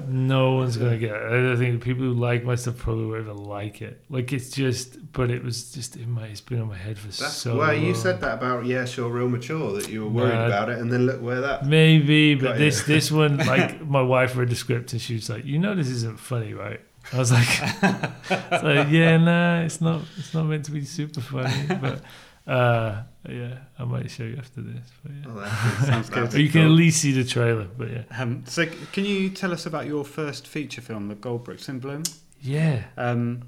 no 0.09 0.55
one's 0.55 0.77
gonna 0.77 0.99
get 0.99 1.15
it. 1.15 1.53
I 1.53 1.57
think 1.57 1.83
people 1.83 2.05
who 2.05 2.13
like 2.15 2.45
my 2.45 2.55
stuff 2.55 2.79
probably 2.79 3.07
won't 3.07 3.21
even 3.23 3.37
like 3.37 3.83
it. 3.83 4.03
Like 4.09 4.33
it's 4.33 4.51
just, 4.51 5.13
but 5.13 5.31
it 5.31 5.43
was 5.43 5.73
just 5.73 5.97
in 5.97 6.11
my. 6.11 6.27
It's 6.27 6.41
been 6.41 6.61
on 6.61 6.69
my 6.69 6.77
head 6.77 6.99
for 6.99 7.07
That's 7.09 7.33
so. 7.33 7.57
well, 7.59 7.75
you 7.75 7.95
said 7.95 8.21
that 8.21 8.35
about 8.35 8.65
yeah, 8.67 8.85
sure, 8.85 9.09
real 9.11 9.29
mature 9.29 9.73
that 9.73 9.89
you 9.89 10.05
were 10.05 10.11
worried 10.11 10.35
Nah. 10.35 10.47
about 10.47 10.69
it, 10.69 10.79
and 10.79 10.93
then 10.93 11.07
look 11.07 11.21
where 11.21 11.41
that. 11.41 11.67
Maybe, 11.67 12.35
but 12.35 12.59
this 12.59 12.81
you. 12.87 12.95
this 12.95 13.11
one, 13.11 13.37
like 13.47 13.81
my 13.87 14.03
wife 14.03 14.37
read 14.37 14.49
the 14.51 14.57
script 14.57 14.93
and 14.93 15.01
she 15.03 15.15
was 15.15 15.29
like, 15.29 15.45
"You 15.45 15.59
know, 15.59 15.75
this 15.75 15.89
isn't 15.89 16.19
funny, 16.19 16.55
right?" 16.55 16.81
I 17.13 17.19
was 17.19 17.31
like, 17.33 17.49
it's 17.51 18.65
like 18.65 18.89
"Yeah, 18.91 19.17
nah, 19.19 19.61
it's 19.63 19.81
not. 19.81 20.03
It's 20.17 20.33
not 20.35 20.45
meant 20.45 20.65
to 20.67 20.71
be 20.71 20.85
super 20.85 21.21
funny." 21.21 21.67
But 21.81 22.03
uh, 22.47 23.03
yeah, 23.29 23.59
I 23.79 23.85
might 23.85 24.11
show 24.11 24.25
you 24.25 24.37
after 24.37 24.61
this. 24.61 24.87
But 25.03 25.13
yeah. 25.13 25.25
Oh, 25.29 25.41
that's 25.41 25.87
Sounds 25.87 26.11
good. 26.11 26.35
Or 26.35 26.41
you 26.41 26.51
can 26.51 26.63
at 26.63 26.71
least 26.71 27.01
see 27.01 27.13
the 27.13 27.25
trailer, 27.25 27.65
but 27.65 27.91
yeah. 27.91 28.03
Um, 28.19 28.45
so, 28.47 28.67
can 28.93 29.05
you 29.05 29.31
tell 29.31 29.53
us 29.53 29.67
about 29.67 29.87
your 29.87 30.05
first 30.05 30.47
feature 30.47 30.81
film, 30.83 31.09
The 31.09 31.15
Gold 31.15 31.45
Bricks 31.45 31.69
in 31.69 31.79
Bloom? 31.79 32.03
Yeah. 32.41 32.85
Um, 32.97 33.43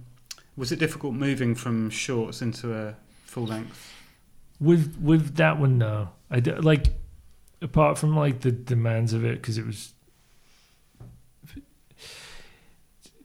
was 0.57 0.73
it 0.73 0.79
difficult 0.79 1.15
moving 1.15 1.55
from 1.55 1.91
shorts 1.91 2.41
into 2.41 2.75
a 2.75 2.97
full 3.25 3.45
length? 3.45 3.93
With 4.59 4.97
with 5.01 5.37
that 5.37 5.59
one, 5.61 5.77
no. 5.77 6.11
I 6.31 6.41
d- 6.41 6.53
like 6.53 6.87
apart 7.61 7.99
from 7.99 8.17
like 8.17 8.41
the 8.41 8.53
demands 8.53 9.13
of 9.13 9.25
it 9.25 9.41
because 9.41 9.59
it 9.59 9.67
was 9.67 9.93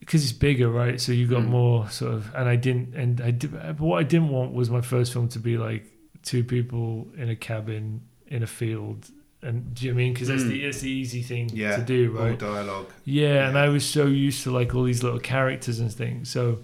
because 0.01 0.23
it's 0.23 0.33
bigger, 0.33 0.69
right? 0.69 0.99
So 0.99 1.11
you 1.13 1.25
got 1.27 1.43
Mm. 1.43 1.47
more 1.49 1.89
sort 1.89 2.13
of, 2.15 2.33
and 2.35 2.49
I 2.49 2.57
didn't, 2.57 2.93
and 2.95 3.21
I 3.21 3.31
did. 3.31 3.53
But 3.53 3.79
what 3.79 3.99
I 3.99 4.03
didn't 4.03 4.29
want 4.29 4.51
was 4.53 4.69
my 4.69 4.81
first 4.81 5.13
film 5.13 5.29
to 5.29 5.39
be 5.39 5.57
like 5.57 5.85
two 6.23 6.43
people 6.43 7.07
in 7.17 7.29
a 7.29 7.35
cabin 7.35 8.01
in 8.27 8.43
a 8.43 8.47
field, 8.47 9.09
and 9.41 9.73
do 9.73 9.85
you 9.85 9.91
know 9.91 9.95
I 9.95 10.03
mean? 10.03 10.13
Because 10.13 10.27
that's 10.27 10.43
Mm. 10.43 10.49
the 10.49 10.65
it's 10.65 10.81
the 10.81 10.89
easy 10.89 11.21
thing 11.21 11.49
Yeah, 11.53 11.77
to 11.77 11.83
do, 11.83 12.17
all 12.17 12.25
right? 12.25 12.37
dialogue. 12.39 12.89
Yeah, 13.05 13.47
and 13.47 13.57
I 13.57 13.69
was 13.69 13.85
so 13.87 14.05
used 14.07 14.43
to 14.43 14.51
like 14.51 14.73
all 14.75 14.83
these 14.83 15.03
little 15.03 15.19
characters 15.19 15.79
and 15.79 15.91
things. 15.91 16.29
So 16.29 16.59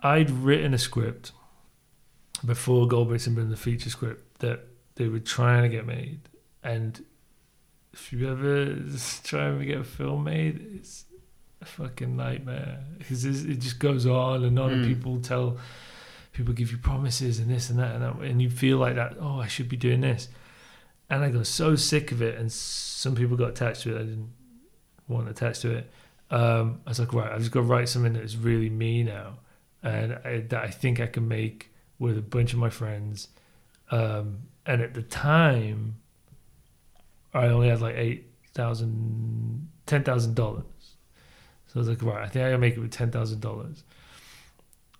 I'd 0.00 0.30
written 0.30 0.74
a 0.74 0.78
script 0.78 1.32
before 2.44 2.88
Goldberg's 2.88 3.28
been 3.28 3.50
the 3.50 3.56
feature 3.56 3.90
script 3.90 4.40
that 4.40 4.60
they 4.96 5.08
were 5.08 5.20
trying 5.20 5.62
to 5.62 5.68
get 5.68 5.86
made. 5.86 6.20
And 6.62 7.04
if 7.92 8.12
you 8.12 8.28
ever 8.30 8.74
try 9.24 9.48
and 9.48 9.64
get 9.66 9.78
a 9.78 9.84
film 9.84 10.24
made, 10.24 10.64
it's 10.76 11.04
a 11.62 11.64
fucking 11.64 12.16
nightmare 12.16 12.80
because 12.98 13.24
it 13.24 13.58
just 13.60 13.78
goes 13.78 14.04
on 14.06 14.44
and 14.44 14.58
on, 14.58 14.72
and 14.72 14.84
Mm. 14.84 14.88
people 14.88 15.20
tell 15.20 15.58
people 16.32 16.52
give 16.54 16.70
you 16.72 16.78
promises 16.78 17.38
and 17.38 17.50
this 17.50 17.68
and 17.70 17.78
that 17.78 17.94
and 17.94 18.02
that, 18.02 18.14
and 18.20 18.40
you 18.42 18.50
feel 18.50 18.78
like 18.78 18.94
that. 18.96 19.16
Oh, 19.20 19.38
I 19.40 19.46
should 19.48 19.68
be 19.68 19.76
doing 19.76 20.00
this. 20.00 20.28
And 21.10 21.22
I 21.22 21.30
got 21.30 21.46
so 21.46 21.76
sick 21.76 22.10
of 22.10 22.22
it, 22.22 22.38
and 22.38 22.50
some 22.50 23.14
people 23.14 23.36
got 23.36 23.50
attached 23.50 23.82
to 23.82 23.94
it. 23.94 24.00
I 24.00 24.04
didn't 24.04 24.30
want 25.08 25.28
attached 25.28 25.60
to 25.62 25.70
it. 25.72 25.90
Um, 26.30 26.80
I 26.86 26.90
was 26.90 26.98
like, 27.00 27.12
right, 27.12 27.30
I've 27.30 27.40
just 27.40 27.50
got 27.52 27.60
to 27.60 27.66
write 27.66 27.88
something 27.90 28.14
that's 28.14 28.34
really 28.36 28.70
me 28.70 29.02
now, 29.02 29.38
and 29.82 30.14
I, 30.24 30.40
that 30.48 30.62
I 30.64 30.70
think 30.70 31.00
I 31.00 31.06
can 31.06 31.28
make 31.28 31.70
with 31.98 32.16
a 32.16 32.22
bunch 32.22 32.54
of 32.54 32.58
my 32.58 32.70
friends. 32.70 33.28
Um, 33.90 34.38
and 34.64 34.80
at 34.80 34.94
the 34.94 35.02
time, 35.02 35.96
I 37.34 37.48
only 37.48 37.68
had 37.68 37.82
like 37.82 37.96
eight 37.96 38.30
thousand, 38.54 39.68
ten 39.84 40.02
thousand 40.04 40.34
dollars. 40.34 40.64
So 41.72 41.78
I 41.78 41.78
was 41.80 41.88
like, 41.88 42.02
right, 42.02 42.22
I 42.22 42.28
think 42.28 42.44
I 42.44 42.50
can 42.50 42.60
make 42.60 42.76
it 42.76 42.80
with 42.80 42.90
ten 42.90 43.10
thousand 43.10 43.40
dollars. 43.40 43.82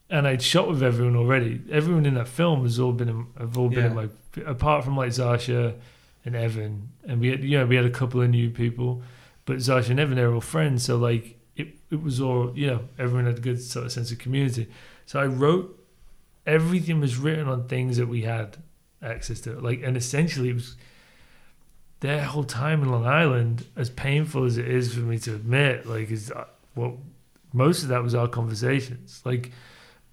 And 0.09 0.27
I'd 0.27 0.43
shot 0.43 0.69
with 0.69 0.83
everyone 0.83 1.17
already. 1.17 1.61
Everyone 1.71 2.07
in 2.07 2.15
that 2.15 2.29
film 2.29 2.63
has 2.63 2.79
all 2.79 2.93
been, 2.93 3.09
in, 3.09 3.27
have 3.39 3.57
all 3.59 3.69
been 3.69 3.87
in 3.87 3.95
Yeah. 3.97 4.07
my, 4.37 4.43
apart 4.51 4.85
from 4.85 4.97
like 4.97 5.11
Zasha 5.11 5.75
and 6.25 6.37
Evan, 6.37 6.89
and 7.05 7.21
we 7.21 7.29
had, 7.29 7.43
you 7.43 7.59
know, 7.59 7.67
we 7.67 7.77
had 7.77 7.85
a 7.85 7.91
couple 7.91 8.21
of 8.23 8.31
new 8.31 8.49
people, 8.51 9.03
but 9.45 9.57
Zasha 9.57 9.91
and 9.91 10.01
Evan, 10.01 10.17
they're 10.17 10.33
all 10.33 10.41
friends. 10.41 10.85
So 10.85 10.97
like, 10.97 11.39
it, 11.57 11.75
it 11.91 12.03
was 12.03 12.21
all, 12.21 12.53
you 12.55 12.67
know, 12.69 12.81
everyone 12.99 13.27
had 13.27 13.39
a 13.39 13.41
good 13.41 13.61
sort 13.63 13.87
of 13.87 13.93
sense 13.93 14.11
of 14.11 14.19
community. 14.19 14.69
So 15.05 15.21
I 15.21 15.27
wrote, 15.27 15.79
everything 16.47 17.01
was 17.01 17.17
written 17.19 17.49
on 17.49 17.69
things 17.69 17.97
that 17.99 18.07
we 18.09 18.23
had 18.23 18.57
access 19.03 19.41
to. 19.43 19.59
Like, 19.61 19.83
and 19.83 19.97
essentially 19.97 20.49
it 20.51 20.55
was 20.55 20.77
their 22.01 22.25
whole 22.25 22.45
time 22.45 22.83
in 22.83 22.91
Long 22.91 23.07
Island, 23.07 23.67
as 23.77 23.89
painful 23.91 24.45
as 24.45 24.59
it 24.59 24.69
is 24.69 24.95
for 24.95 25.01
me 25.01 25.19
to 25.21 25.35
admit, 25.35 25.87
like, 25.87 26.11
is 26.11 26.33
what 26.75 26.95
most 27.53 27.83
of 27.83 27.89
that 27.89 28.03
was 28.03 28.15
our 28.15 28.29
conversations. 28.29 29.21
Like, 29.25 29.53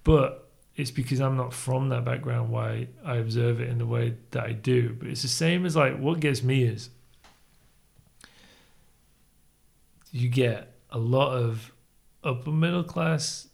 but 0.04 0.50
it's 0.76 0.90
because 0.90 1.20
I'm 1.20 1.36
not 1.36 1.52
from 1.52 1.88
that 1.90 2.04
background 2.04 2.50
why 2.50 2.88
I 3.04 3.16
observe 3.16 3.60
it 3.60 3.68
in 3.68 3.78
the 3.78 3.86
way 3.86 4.16
that 4.30 4.44
I 4.44 4.52
do. 4.52 4.94
But 4.98 5.08
it's 5.08 5.22
the 5.22 5.28
same 5.28 5.66
as 5.66 5.76
like 5.76 5.98
what 5.98 6.20
gets 6.20 6.42
me 6.42 6.62
is 6.64 6.90
you 10.10 10.28
get 10.28 10.74
a 10.90 10.98
lot 10.98 11.32
of 11.32 11.72
upper 12.24 12.50
middle 12.50 12.84
class. 12.84 13.48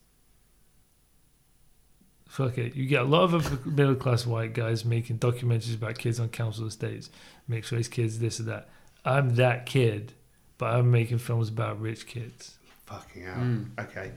Fuck 2.28 2.58
it. 2.58 2.74
You 2.74 2.86
get 2.86 3.02
a 3.02 3.04
lot 3.04 3.22
of 3.22 3.34
upper 3.34 3.68
middle 3.68 3.94
class 3.94 4.26
white 4.26 4.52
guys 4.52 4.84
making 4.84 5.18
documentaries 5.18 5.74
about 5.74 5.98
kids 5.98 6.20
on 6.20 6.28
council 6.28 6.66
estates, 6.66 7.10
mixed 7.48 7.72
race 7.72 7.88
kids, 7.88 8.18
this 8.18 8.40
or 8.40 8.44
that. 8.44 8.68
I'm 9.04 9.36
that 9.36 9.66
kid, 9.66 10.12
but 10.58 10.74
I'm 10.74 10.90
making 10.90 11.18
films 11.18 11.48
about 11.48 11.80
rich 11.80 12.06
kids. 12.06 12.55
Fucking 12.86 13.22
hell. 13.24 13.34
Mm. 13.36 13.66
Okay. 13.78 14.12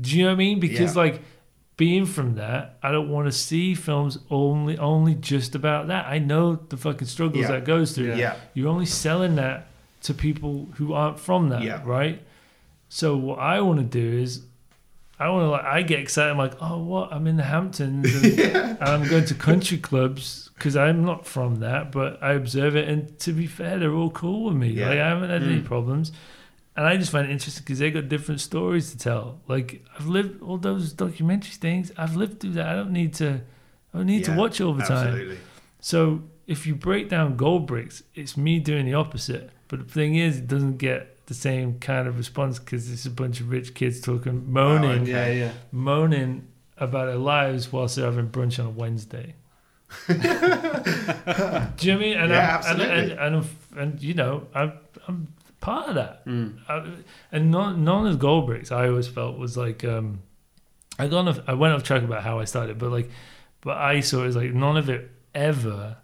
Do 0.00 0.16
you 0.16 0.22
know 0.24 0.30
what 0.30 0.34
I 0.34 0.36
mean? 0.36 0.60
Because 0.60 0.96
Yeah. 0.96 1.02
like 1.02 1.22
being 1.76 2.04
from 2.06 2.34
that, 2.34 2.78
I 2.82 2.90
don't 2.92 3.08
want 3.08 3.26
to 3.26 3.32
see 3.32 3.74
films 3.74 4.18
only 4.30 4.76
only 4.78 5.14
just 5.14 5.54
about 5.54 5.86
that. 5.88 6.06
I 6.06 6.18
know 6.18 6.56
the 6.56 6.76
fucking 6.76 7.06
struggles 7.08 7.42
Yeah. 7.42 7.52
that 7.52 7.64
goes 7.64 7.92
through. 7.92 8.14
Yeah. 8.16 8.36
You're 8.54 8.68
only 8.68 8.86
selling 8.86 9.36
that 9.36 9.66
to 10.02 10.14
people 10.14 10.68
who 10.76 10.92
aren't 10.94 11.18
from 11.20 11.48
that, 11.50 11.62
Yeah. 11.62 11.82
right? 11.84 12.22
So 12.88 13.16
what 13.16 13.38
I 13.38 13.60
want 13.60 13.78
to 13.80 13.84
do 13.84 14.18
is 14.18 14.42
I 15.18 15.28
want 15.28 15.44
to 15.44 15.50
like 15.50 15.64
I 15.64 15.82
get 15.82 16.00
excited. 16.00 16.30
I'm 16.30 16.38
like, 16.38 16.54
oh, 16.62 16.78
what? 16.82 17.12
I'm 17.12 17.26
in 17.26 17.36
the 17.36 17.42
Hamptons 17.42 18.14
and, 18.24 18.40
and 18.56 18.82
I'm 18.82 19.06
going 19.08 19.26
to 19.26 19.34
country 19.34 19.76
clubs 19.76 20.48
because 20.54 20.76
I'm 20.76 21.04
not 21.04 21.26
from 21.26 21.56
that, 21.60 21.92
but 21.92 22.22
I 22.22 22.32
observe 22.32 22.74
it. 22.76 22.88
And 22.88 23.18
to 23.20 23.32
be 23.32 23.46
fair, 23.46 23.78
they're 23.78 23.92
all 23.92 24.10
cool 24.10 24.44
with 24.44 24.56
me. 24.56 24.70
Yeah. 24.70 24.88
Like 24.88 24.98
I 24.98 25.08
haven't 25.08 25.28
had 25.30 25.42
any 25.42 25.60
Mm. 25.60 25.64
problems. 25.66 26.10
And 26.76 26.86
I 26.86 26.96
just 26.96 27.10
find 27.10 27.28
it 27.28 27.32
interesting 27.32 27.62
because 27.64 27.78
they 27.80 27.90
got 27.90 28.08
different 28.08 28.40
stories 28.40 28.90
to 28.92 28.98
tell. 28.98 29.40
Like 29.48 29.84
I've 29.98 30.06
lived 30.06 30.40
all 30.42 30.56
those 30.56 30.92
documentary 30.92 31.52
things. 31.52 31.92
I've 31.96 32.16
lived 32.16 32.40
through 32.40 32.52
that. 32.52 32.66
I 32.66 32.74
don't 32.74 32.92
need 32.92 33.14
to. 33.14 33.40
I 33.92 33.98
don't 33.98 34.06
need 34.06 34.20
Yeah, 34.26 34.34
to 34.34 34.38
watch 34.40 34.60
all 34.60 34.72
the 34.74 34.84
time. 34.84 35.08
Absolutely. 35.08 35.38
So 35.80 36.22
if 36.46 36.66
you 36.66 36.74
break 36.74 37.08
down 37.08 37.36
gold 37.36 37.66
bricks, 37.66 38.02
it's 38.14 38.36
me 38.36 38.60
doing 38.60 38.86
the 38.86 38.94
opposite. 38.94 39.50
But 39.68 39.86
the 39.86 39.92
thing 39.92 40.14
is, 40.14 40.38
it 40.38 40.48
doesn't 40.48 40.78
get 40.78 41.26
the 41.26 41.34
same 41.34 41.78
kind 41.80 42.08
of 42.08 42.16
response 42.16 42.58
because 42.58 42.90
it's 42.90 43.06
a 43.06 43.10
bunch 43.10 43.40
of 43.40 43.50
rich 43.50 43.74
kids 43.74 44.00
talking, 44.00 44.50
moaning, 44.52 45.02
okay. 45.02 45.38
Yeah, 45.38 45.44
yeah. 45.46 45.52
moaning 45.70 46.48
about 46.76 47.06
their 47.06 47.16
lives 47.16 47.72
whilst 47.72 47.96
they're 47.96 48.04
having 48.06 48.28
brunch 48.30 48.58
on 48.58 48.66
a 48.66 48.70
Wednesday. 48.70 49.34
Do 50.08 50.14
you 50.14 50.18
know 50.18 51.70
what 51.76 51.84
I 51.84 51.96
mean? 51.96 52.16
And 52.16 52.30
Yeah, 52.30 52.38
I'm, 52.38 52.54
absolutely. 52.58 52.94
And, 53.12 53.12
and, 53.12 53.34
and, 53.34 53.46
and, 53.76 54.02
you 54.02 54.14
know, 54.14 54.46
I'm, 54.54 54.72
I'm 55.06 55.28
part 55.60 55.88
of 55.90 55.94
that. 55.96 56.24
Mm. 56.26 56.58
I, 56.68 56.86
and 57.32 57.50
none, 57.50 57.84
none 57.84 58.06
of 58.06 58.12
the 58.12 58.18
gold 58.18 58.46
bricks 58.46 58.72
I 58.72 58.88
always 58.88 59.08
felt 59.08 59.38
was 59.38 59.56
like 59.56 59.84
um 59.84 60.20
I 60.98 61.06
gone 61.08 61.28
off 61.28 61.40
I 61.46 61.54
went 61.54 61.74
off 61.74 61.82
track 61.82 62.02
about 62.02 62.22
how 62.22 62.38
I 62.38 62.44
started, 62.44 62.78
but 62.78 62.90
like 62.90 63.10
but 63.60 63.76
I 63.76 64.00
saw 64.00 64.24
it 64.24 64.28
as 64.28 64.36
like 64.36 64.52
none 64.52 64.76
of 64.76 64.88
it 64.88 65.10
ever 65.34 65.96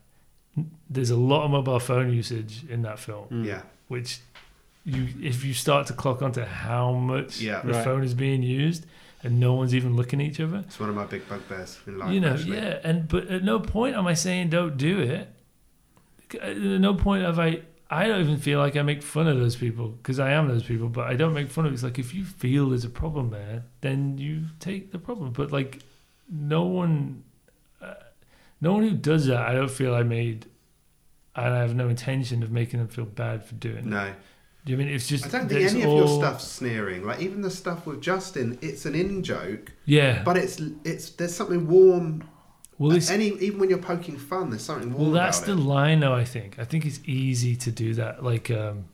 there's 0.89 1.11
a 1.11 1.17
lot 1.17 1.45
of 1.45 1.51
mobile 1.51 1.81
phone 1.81 2.13
usage 2.13 2.65
in 2.69 2.83
that 2.83 2.99
film, 2.99 3.27
Mm. 3.31 3.45
Yeah. 3.47 3.63
which 3.89 4.21
you 4.85 5.09
if 5.21 5.45
you 5.45 5.53
start 5.53 5.87
to 5.89 5.93
clock 5.93 6.23
onto 6.23 6.43
how 6.43 6.93
much 6.93 7.41
Yeah. 7.41 7.61
the 7.63 7.73
Right. 7.73 7.85
phone 7.85 8.05
is 8.05 8.15
being 8.15 8.43
used 8.43 8.87
and 9.23 9.41
no 9.41 9.55
one's 9.55 9.75
even 9.75 9.97
looking 9.97 10.21
at 10.21 10.27
each 10.29 10.41
other. 10.41 10.59
It's 10.59 10.79
one 10.79 10.89
of 10.91 10.95
my 10.95 11.07
big 11.07 11.29
bugbears 11.29 11.79
in 11.87 11.99
life. 11.99 12.13
you 12.13 12.21
know, 12.21 12.35
actually. 12.35 12.57
yeah, 12.59 12.79
and 12.85 13.09
but 13.09 13.27
at 13.29 13.43
no 13.43 13.59
point 13.59 13.97
am 13.97 14.07
I 14.07 14.15
saying 14.15 14.51
don't 14.51 14.77
do 14.77 15.01
it. 15.01 15.29
At 16.41 16.57
no 16.57 16.95
point 16.95 17.25
have 17.25 17.39
I. 17.39 17.63
I 17.89 18.07
don't 18.09 18.21
even 18.21 18.39
feel 18.39 18.59
like 18.59 18.77
I 18.77 18.83
make 18.83 19.03
fun 19.03 19.29
of 19.29 19.39
those 19.39 19.55
people 19.55 19.89
because 19.89 20.19
I 20.19 20.33
am 20.33 20.49
those 20.49 20.65
people, 20.65 20.89
but 20.89 21.07
I 21.07 21.15
don't 21.15 21.33
make 21.35 21.51
fun 21.51 21.67
of 21.67 21.73
it. 21.73 21.75
It's 21.75 21.83
like 21.85 21.99
if 21.99 22.15
you 22.15 22.25
feel 22.25 22.71
there's 22.71 22.85
a 22.85 22.91
problem 22.91 23.31
there, 23.31 23.63
then 23.81 24.19
you 24.19 24.43
take 24.59 24.91
the 24.91 24.99
problem. 24.99 25.33
But 25.33 25.53
like, 25.53 25.81
no 26.29 26.65
one, 26.65 27.23
uh, 27.81 27.95
no 28.61 28.73
one 28.73 28.83
who 28.83 28.91
does 28.91 29.27
that, 29.27 29.41
I 29.47 29.53
don't 29.53 29.71
feel 29.71 29.95
I 29.95 30.03
made, 30.03 30.47
and 31.37 31.55
I 31.55 31.59
have 31.61 31.77
no 31.77 31.89
intention 31.89 32.43
of 32.43 32.51
making 32.51 32.81
them 32.81 32.89
feel 32.89 33.05
bad 33.05 33.45
for 33.45 33.55
doing 33.55 33.77
it. 33.79 33.85
No. 33.87 34.13
Do 34.65 34.73
you 34.73 34.79
mean 34.79 34.89
it's 34.89 35.07
just? 35.07 35.25
I 35.27 35.29
don't 35.29 35.49
think 35.49 35.61
any 35.71 35.83
of 35.85 35.89
your 35.93 36.03
all- 36.09 36.19
stuff's 36.19 36.45
sneering. 36.49 37.05
Like 37.07 37.21
even 37.21 37.41
the 37.41 37.53
stuff 37.53 37.87
with 37.87 38.03
Justin, 38.03 38.59
it's 38.63 38.85
an 38.85 38.97
in 38.97 39.23
joke, 39.23 39.71
Yeah. 39.85 40.25
but 40.25 40.37
it's 40.37 40.61
it's 40.85 41.11
there's 41.11 41.37
something 41.37 41.69
warm. 41.69 42.25
Well, 42.79 42.93
it's 42.97 43.11
Any 43.11 43.29
even 43.29 43.59
when 43.59 43.71
you're 43.71 43.79
poking 43.79 44.17
fun, 44.19 44.51
there's 44.51 44.63
something 44.65 44.93
warm. 44.93 45.03
Well, 45.05 45.11
that's 45.13 45.41
the 45.41 45.53
it. 45.53 45.57
line, 45.57 46.01
though. 46.01 46.15
I 46.15 46.25
think. 46.25 46.59
I 46.59 46.65
think 46.65 46.85
it's 46.85 47.01
easy 47.05 47.57
to 47.57 47.71
do 47.71 47.95
that. 47.95 48.23
Like, 48.23 48.51
um, 48.51 48.87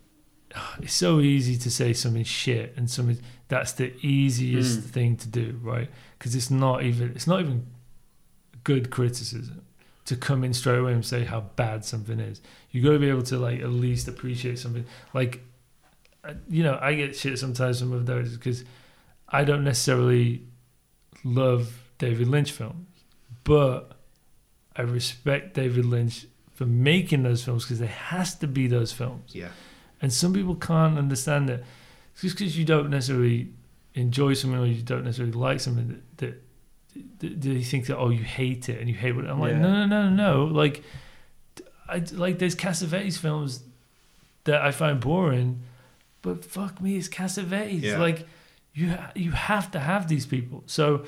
it's 0.81 0.95
so 0.95 1.21
easy 1.21 1.57
to 1.59 1.71
say 1.71 1.93
something 1.93 2.25
shit, 2.25 2.75
and 2.77 2.91
something 2.91 3.19
that's 3.49 3.73
the 3.73 3.93
easiest 4.05 4.81
Mm. 4.81 4.85
thing 4.85 5.17
to 5.19 5.29
do, 5.29 5.59
right? 5.63 5.91
Because 6.19 6.35
it's 6.35 6.51
not 6.51 6.83
even 6.83 7.11
it's 7.11 7.27
not 7.27 7.41
even 7.41 7.67
good 8.65 8.91
criticism 8.91 9.63
to 10.05 10.17
come 10.17 10.43
in 10.45 10.53
straight 10.53 10.79
away 10.79 10.93
and 10.93 11.05
say 11.05 11.25
how 11.25 11.41
bad 11.57 11.85
something 11.85 12.19
is. 12.21 12.41
You 12.71 12.83
got 12.83 12.93
to 12.93 12.99
be 12.99 13.09
able 13.09 13.23
to 13.25 13.39
like 13.39 13.61
at 13.61 13.69
least 13.71 14.09
appreciate 14.09 14.59
something. 14.59 14.85
Like, 15.15 15.43
uh, 16.25 16.35
you 16.49 16.63
know, 16.63 16.79
I 16.81 16.95
get 16.95 17.15
shit 17.17 17.39
sometimes 17.39 17.81
from 17.81 17.93
other 17.93 18.03
directors 18.05 18.37
because 18.37 18.65
I 19.29 19.45
don't 19.45 19.65
necessarily 19.65 20.43
love 21.25 21.73
David 21.99 22.29
Lynch 22.29 22.51
films, 22.53 22.87
but 23.45 23.93
I 24.77 24.83
respect 24.83 25.55
David 25.55 25.85
Lynch 25.85 26.27
for 26.53 26.67
making 26.67 27.23
those 27.23 27.45
films 27.45 27.65
because 27.65 27.79
there 27.79 27.89
has 27.89 28.35
to 28.37 28.47
be 28.47 28.67
those 28.67 28.93
films. 28.93 29.35
Yeah. 29.35 29.49
And 30.01 30.13
some 30.13 30.33
people 30.33 30.55
can't 30.55 30.99
understand 30.99 31.49
that 31.49 31.63
just 32.21 32.37
because 32.39 32.57
you 32.59 32.65
don't 32.65 32.91
necessarily 32.91 33.49
enjoy 33.95 34.35
something 34.35 34.59
or 34.61 34.67
you 34.67 34.83
don't 34.83 35.05
necessarily 35.05 35.33
like 35.33 35.61
something 35.61 36.03
that, 36.19 36.41
that, 37.19 37.41
they 37.41 37.63
think 37.63 37.87
that 37.87 37.97
oh 37.97 38.11
you 38.11 38.23
hate 38.23 38.69
it 38.69 38.79
and 38.81 38.89
you 38.89 38.95
hate 38.95 39.13
what 39.13 39.27
I'm 39.27 39.41
like 39.41 39.53
Yeah. 39.53 39.59
no 39.61 39.87
no 39.87 39.87
no 39.87 40.11
no 40.11 40.45
no 40.45 40.45
like 40.45 40.83
I 41.89 42.03
like 42.13 42.39
there's 42.39 42.55
Cassavetes 42.57 43.19
films 43.19 43.63
that 44.45 44.61
I 44.63 44.73
find 44.73 45.01
boring 45.01 45.63
but 46.21 46.45
fuck 46.45 46.81
me 46.83 46.97
it's 46.97 47.09
Cassavetes 47.09 47.83
Yeah. 47.83 47.99
like 47.99 48.27
you 48.75 48.95
you 49.15 49.31
have 49.33 49.71
to 49.73 49.79
have 49.79 50.09
these 50.09 50.27
people 50.27 50.65
so 50.67 51.05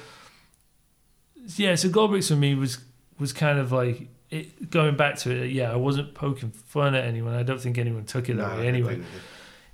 yeah 1.56 1.74
so 1.74 1.88
Goldbricks 1.88 2.28
for 2.28 2.36
me 2.36 2.54
was 2.54 2.78
was 3.18 3.32
kind 3.32 3.58
of 3.58 3.70
like 3.72 4.08
it, 4.30 4.70
going 4.70 4.96
back 4.96 5.16
to 5.18 5.30
it 5.30 5.48
yeah 5.52 5.70
I 5.72 5.76
wasn't 5.76 6.14
poking 6.14 6.50
fun 6.50 6.94
at 6.94 7.04
anyone. 7.04 7.34
I 7.34 7.42
don't 7.42 7.60
think 7.60 7.78
anyone 7.78 8.04
took 8.04 8.28
it 8.28 8.36
that 8.38 8.50
I 8.52 8.58
way 8.58 8.68
anyway. 8.68 8.96
it- 8.96 9.04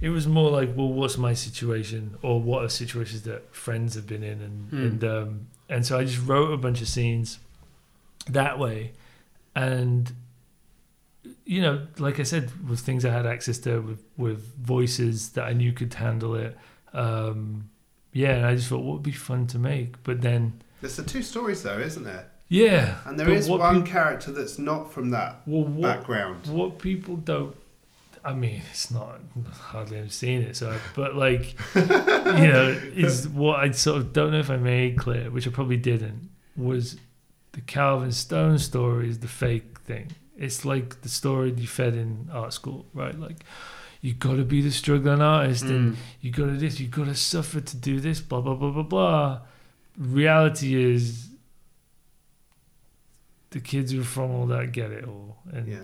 it 0.02 0.08
was 0.08 0.26
more 0.26 0.50
like, 0.50 0.74
well, 0.74 0.88
what's 0.88 1.18
my 1.18 1.34
situation, 1.34 2.16
or 2.22 2.40
what 2.40 2.64
are 2.64 2.70
situations 2.70 3.20
that 3.24 3.54
friends 3.54 3.94
have 3.96 4.06
been 4.06 4.22
in, 4.22 4.40
and 4.40 4.68
Hmm. 4.70 4.76
and 4.86 5.04
um, 5.04 5.46
and 5.68 5.84
so 5.86 5.98
I 5.98 6.04
just 6.04 6.26
wrote 6.26 6.52
a 6.54 6.56
bunch 6.56 6.80
of 6.80 6.88
scenes 6.88 7.38
that 8.26 8.58
way, 8.58 8.92
and 9.54 10.10
you 11.44 11.60
know, 11.60 11.86
like 11.98 12.18
I 12.18 12.22
said, 12.22 12.50
with 12.66 12.80
things 12.80 13.04
I 13.04 13.10
had 13.12 13.26
access 13.26 13.58
to, 13.58 13.80
with 13.80 14.02
with 14.16 14.54
voices 14.56 15.30
that 15.32 15.44
I 15.44 15.52
knew 15.52 15.72
could 15.72 15.92
handle 15.92 16.34
it, 16.34 16.56
um, 16.94 17.68
yeah, 18.14 18.36
and 18.36 18.46
I 18.46 18.54
just 18.54 18.68
thought 18.68 18.82
what 18.82 18.94
would 18.94 19.02
be 19.02 19.12
fun 19.12 19.46
to 19.48 19.58
make, 19.58 20.02
but 20.02 20.22
then 20.22 20.62
There's 20.80 20.96
the 20.96 21.02
two 21.02 21.22
stories 21.22 21.62
though, 21.62 21.78
isn't 21.78 22.04
there? 22.04 22.26
yeah, 22.48 22.96
And 23.06 23.18
there 23.18 23.30
is 23.30 23.48
one 23.48 23.82
peop- 23.84 23.92
character 23.92 24.32
that's 24.32 24.58
not 24.58 24.92
from 24.92 25.10
that 25.10 25.42
well, 25.46 25.62
what 25.64 25.82
background. 25.98 26.46
what 26.48 26.78
people 26.80 27.16
don't 27.16 27.54
I 28.24 28.34
mean, 28.34 28.60
it's 28.70 28.90
not 28.90 29.18
hardly 29.52 29.98
ever 29.98 30.08
seen 30.10 30.42
it, 30.42 30.54
so 30.56 30.76
but 30.94 31.14
like 31.16 31.54
you 31.74 31.82
know, 32.52 32.68
is 32.94 33.26
what 33.42 33.60
I 33.60 33.70
sort 33.70 33.96
of 33.98 34.12
don't 34.12 34.32
know 34.32 34.40
if 34.40 34.50
I 34.50 34.56
made 34.58 34.98
clear, 34.98 35.30
which 35.30 35.46
I 35.46 35.50
probably 35.50 35.78
didn't, 35.78 36.28
was 36.56 36.96
the 37.52 37.62
Calvin 37.62 38.12
Stone 38.12 38.58
story 38.58 39.08
is 39.08 39.20
the 39.20 39.28
fake 39.28 39.78
thing. 39.80 40.08
It's 40.36 40.64
like 40.66 41.00
the 41.02 41.08
story 41.08 41.52
you 41.52 41.66
fed 41.66 41.94
in 41.94 42.28
art 42.32 42.52
school, 42.52 42.84
right? 42.94 43.18
Like 43.18 43.44
you 44.02 44.12
gotta 44.12 44.44
be 44.44 44.60
the 44.60 44.70
struggling 44.70 45.22
artist 45.22 45.62
and 45.64 45.94
Mm. 45.94 45.96
you 46.20 46.30
gotta 46.30 46.52
this, 46.52 46.78
you 46.80 46.88
gotta 46.88 47.14
suffer 47.14 47.60
to 47.62 47.76
do 47.76 48.00
this, 48.00 48.20
blah 48.20 48.40
blah 48.42 48.54
blah 48.54 48.70
blah 48.70 48.82
blah. 48.82 49.38
Reality 49.98 50.74
is 50.74 51.28
the 53.50 53.60
kids 53.60 53.92
who 53.92 54.00
are 54.00 54.04
from 54.04 54.30
all 54.30 54.46
that 54.46 54.72
get 54.72 54.90
it 54.90 55.04
all. 55.04 55.38
And 55.52 55.66
Yeah. 55.68 55.82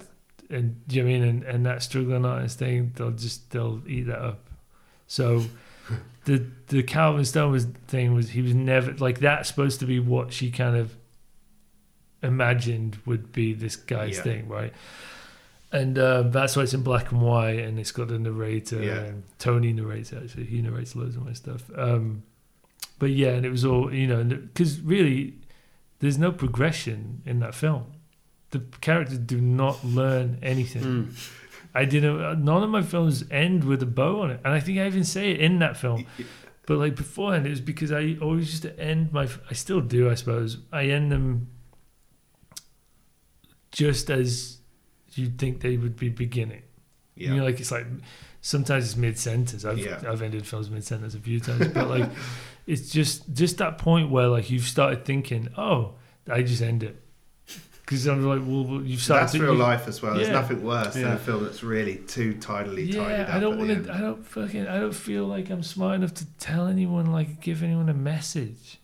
and 0.48 0.86
do 0.86 0.96
you 0.96 1.02
know 1.02 1.08
what 1.10 1.16
I 1.16 1.18
mean 1.20 1.28
and, 1.28 1.42
and 1.44 1.66
that 1.66 1.82
struggling 1.82 2.24
artist 2.24 2.58
thing 2.60 2.92
they'll 2.94 3.10
just 3.10 3.50
they'll 3.50 3.82
eat 3.88 4.02
that 4.06 4.20
up 4.22 4.46
so 5.08 5.42
the 6.24 6.46
the 6.68 6.84
calvin 6.84 7.24
stone 7.24 7.50
was 7.50 7.64
thing 7.88 8.14
was 8.14 8.30
he 8.30 8.42
was 8.42 8.54
never 8.54 8.92
like 8.94 9.18
that's 9.18 9.48
supposed 9.48 9.80
to 9.80 9.86
be 9.86 9.98
what 9.98 10.32
she 10.32 10.52
kind 10.52 10.76
of 10.76 10.94
imagined 12.22 12.98
would 13.06 13.32
be 13.32 13.52
this 13.54 13.74
guy's 13.74 14.18
Yeah. 14.18 14.22
thing 14.22 14.48
right 14.48 14.72
and 15.72 15.98
um, 15.98 16.30
that's 16.30 16.54
why 16.56 16.62
it's 16.62 16.74
in 16.74 16.82
black 16.82 17.10
and 17.10 17.20
white 17.20 17.58
and 17.58 17.78
it's 17.80 17.90
got 17.90 18.10
a 18.12 18.18
narrator 18.18 18.80
Yeah. 18.80 18.98
and 19.00 19.22
tony 19.40 19.72
narrates 19.72 20.12
actually 20.12 20.44
he 20.44 20.62
narrates 20.62 20.94
loads 20.94 21.16
of 21.16 21.24
my 21.26 21.32
stuff 21.32 21.68
um, 21.76 22.22
but 22.98 23.10
yeah 23.10 23.31
and 23.31 23.44
it 23.44 23.51
was 23.51 23.64
all 23.64 23.93
you 23.93 24.06
know 24.06 24.24
because 24.24 24.81
really 24.81 25.35
there's 25.98 26.18
no 26.18 26.31
progression 26.32 27.23
in 27.24 27.40
that 27.40 27.55
film 27.55 27.93
the 28.51 28.60
characters 28.81 29.18
do 29.18 29.40
not 29.40 29.85
learn 29.85 30.39
anything. 30.43 30.82
Mm. 30.82 31.32
I 31.74 31.85
didn't. 31.85 32.44
None 32.44 32.62
of 32.62 32.70
my 32.70 32.82
films 32.82 33.24
end 33.31 33.64
with 33.64 33.82
a 33.82 33.86
bow 33.86 34.23
on 34.23 34.31
it, 34.31 34.40
and 34.44 34.55
I 34.55 34.60
think 34.60 34.78
I 34.78 34.86
even 34.86 35.05
say 35.05 35.32
it 35.32 35.40
in 35.40 35.59
that 35.59 35.77
film. 35.77 36.06
But 36.66 36.78
like 36.78 36.97
beforehand, 36.97 37.47
it 37.47 37.51
was 37.51 37.60
because 37.60 37.93
I 37.93 38.16
always 38.23 38.51
used 38.51 38.62
to 38.62 38.78
end 38.81 39.12
my. 39.12 39.28
I 39.51 39.55
still 39.55 39.81
do, 39.81 40.10
I 40.10 40.14
suppose. 40.14 40.59
I 40.73 40.86
end 40.86 41.12
them 41.12 41.48
just 43.73 44.09
as 44.10 44.59
you'd 45.12 45.39
think 45.39 45.60
they 45.60 45.77
would 45.77 45.97
be 45.97 46.09
beginning. 46.09 46.62
Yeah. 47.14 47.31
You 47.31 47.36
know, 47.36 47.44
like 47.44 47.60
it's 47.60 47.70
like 47.70 47.86
sometimes 48.40 48.86
it's 48.86 48.97
mid 48.97 49.18
sentence. 49.18 49.64
I've 49.64 49.78
Yeah. 49.78 50.01
I've 50.09 50.23
ended 50.23 50.47
films 50.47 50.70
mid 50.70 50.85
sentence 50.85 51.14
a 51.14 51.18
few 51.18 51.40
times, 51.40 51.68
but 51.68 51.89
like 51.89 52.10
it's 52.66 52.90
just 52.90 53.32
just 53.32 53.59
that 53.59 53.78
point 53.78 54.10
where 54.10 54.28
like 54.28 54.51
you've 54.51 54.64
started 54.64 55.05
thinking, 55.05 55.48
oh, 55.56 55.94
I 56.30 56.43
just 56.43 56.62
end 56.62 56.82
it 56.82 57.02
because 57.86 58.06
I'm 58.09 58.24
like, 58.26 58.40
well, 58.44 58.64
well, 58.64 58.82
you've 58.82 59.01
started. 59.01 59.22
That's 59.22 59.32
to- 59.34 59.43
real 59.43 59.55
life 59.55 59.86
as 59.86 60.02
well. 60.02 60.14
There's 60.14 60.28
nothing 60.28 60.64
worse 60.64 60.94
than 60.94 61.06
a 61.06 61.16
film 61.16 61.44
that's 61.44 61.62
really 61.62 61.97
too 61.97 62.34
tidily 62.34 62.93
tidied 62.93 62.94
Yeah, 62.94 63.22
up 63.22 63.34
I 63.34 63.38
don't 63.38 63.59
want 63.59 63.84
to. 63.86 63.93
I 63.93 64.01
don't 64.01 64.26
fucking. 64.26 64.66
I 64.66 64.80
don't 64.80 64.94
feel 64.94 65.24
like 65.26 65.51
I'm 65.51 65.62
smart 65.62 65.94
enough 65.94 66.12
to 66.14 66.26
tell 66.38 66.66
anyone, 66.66 67.12
like, 67.12 67.40
give 67.40 67.62
anyone 67.62 67.88
a 67.88 67.94
message. 67.94 68.80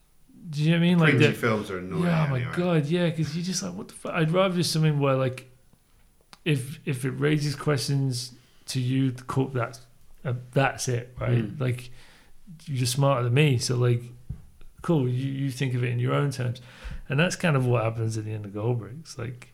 Do 0.48 0.62
you 0.62 0.70
know 0.70 0.76
what 0.76 0.78
I 0.78 0.82
mean? 0.82 0.98
Like 0.98 1.14
Cringy 1.14 1.18
that. 1.20 1.36
films 1.36 1.70
are 1.70 1.78
annoying. 1.78 2.04
Yeah, 2.04 2.26
oh 2.26 2.30
my 2.30 2.36
anyway. 2.38 2.52
god, 2.54 2.86
yeah, 2.86 3.06
because 3.10 3.34
you're 3.34 3.44
just 3.44 3.62
like, 3.62 3.74
what 3.74 3.88
the 3.88 3.94
fuck? 3.94 4.12
I'd 4.12 4.30
rather 4.30 4.54
just 4.54 4.70
something 4.72 5.00
where 5.00 5.16
like, 5.16 5.50
if 6.44 6.78
if 6.84 7.04
it 7.04 7.10
raises 7.10 7.56
questions 7.56 8.32
to 8.66 8.80
you, 8.80 9.12
cool, 9.26 9.48
that's 9.48 9.80
uh, 10.24 10.34
that's 10.52 10.86
it, 10.88 11.14
right? 11.20 11.44
Mm. 11.44 11.60
Like, 11.60 11.90
you're 12.66 12.86
smarter 12.86 13.24
than 13.24 13.34
me, 13.34 13.58
so 13.58 13.76
like, 13.76 14.02
cool. 14.82 15.08
You 15.08 15.32
you 15.44 15.50
think 15.50 15.74
of 15.74 15.82
it 15.84 15.90
in 15.90 15.98
your 15.98 16.14
own 16.14 16.30
terms, 16.30 16.60
and 17.08 17.18
that's 17.20 17.36
kind 17.36 17.56
of 17.56 17.66
what 17.66 17.84
happens 17.84 18.16
at 18.18 18.24
the 18.24 18.32
end 18.32 18.44
of 18.44 18.52
Goldbricks. 18.52 19.18
Like, 19.18 19.52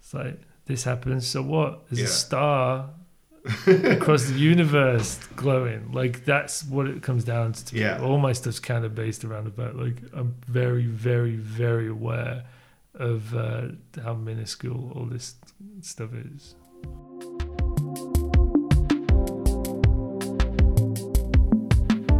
it's 0.00 0.14
like 0.14 0.40
this 0.66 0.84
happens, 0.84 1.26
so 1.26 1.42
what? 1.42 1.86
There's 1.88 2.00
Yeah. 2.00 2.04
a 2.06 2.08
star 2.08 2.90
across 3.66 4.24
the 4.24 4.38
universe 4.38 5.18
glowing. 5.36 5.92
Like 5.92 6.24
that's 6.24 6.64
what 6.64 6.86
it 6.86 7.02
comes 7.02 7.24
down 7.24 7.52
to. 7.52 7.76
Yeah. 7.78 8.00
All 8.00 8.18
my 8.18 8.32
stuff's 8.32 8.58
kind 8.60 8.84
of 8.84 8.94
based 8.94 9.24
around 9.24 9.46
about 9.46 9.76
like 9.76 9.98
I'm 10.14 10.34
very, 10.48 10.86
very, 10.86 11.36
very 11.36 11.88
aware 11.88 12.44
of 12.94 13.34
uh, 13.34 13.68
how 14.02 14.14
minuscule 14.14 14.92
all 14.94 15.04
this 15.04 15.34
stuff 15.82 16.10
is. 16.14 16.54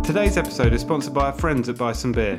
Today's 0.05 0.37
episode 0.37 0.75
is 0.75 0.83
sponsored 0.83 1.15
by 1.15 1.25
our 1.25 1.33
friends 1.33 1.71
at 1.71 1.79
Buy 1.79 1.93
Some 1.93 2.13
Beer. 2.13 2.39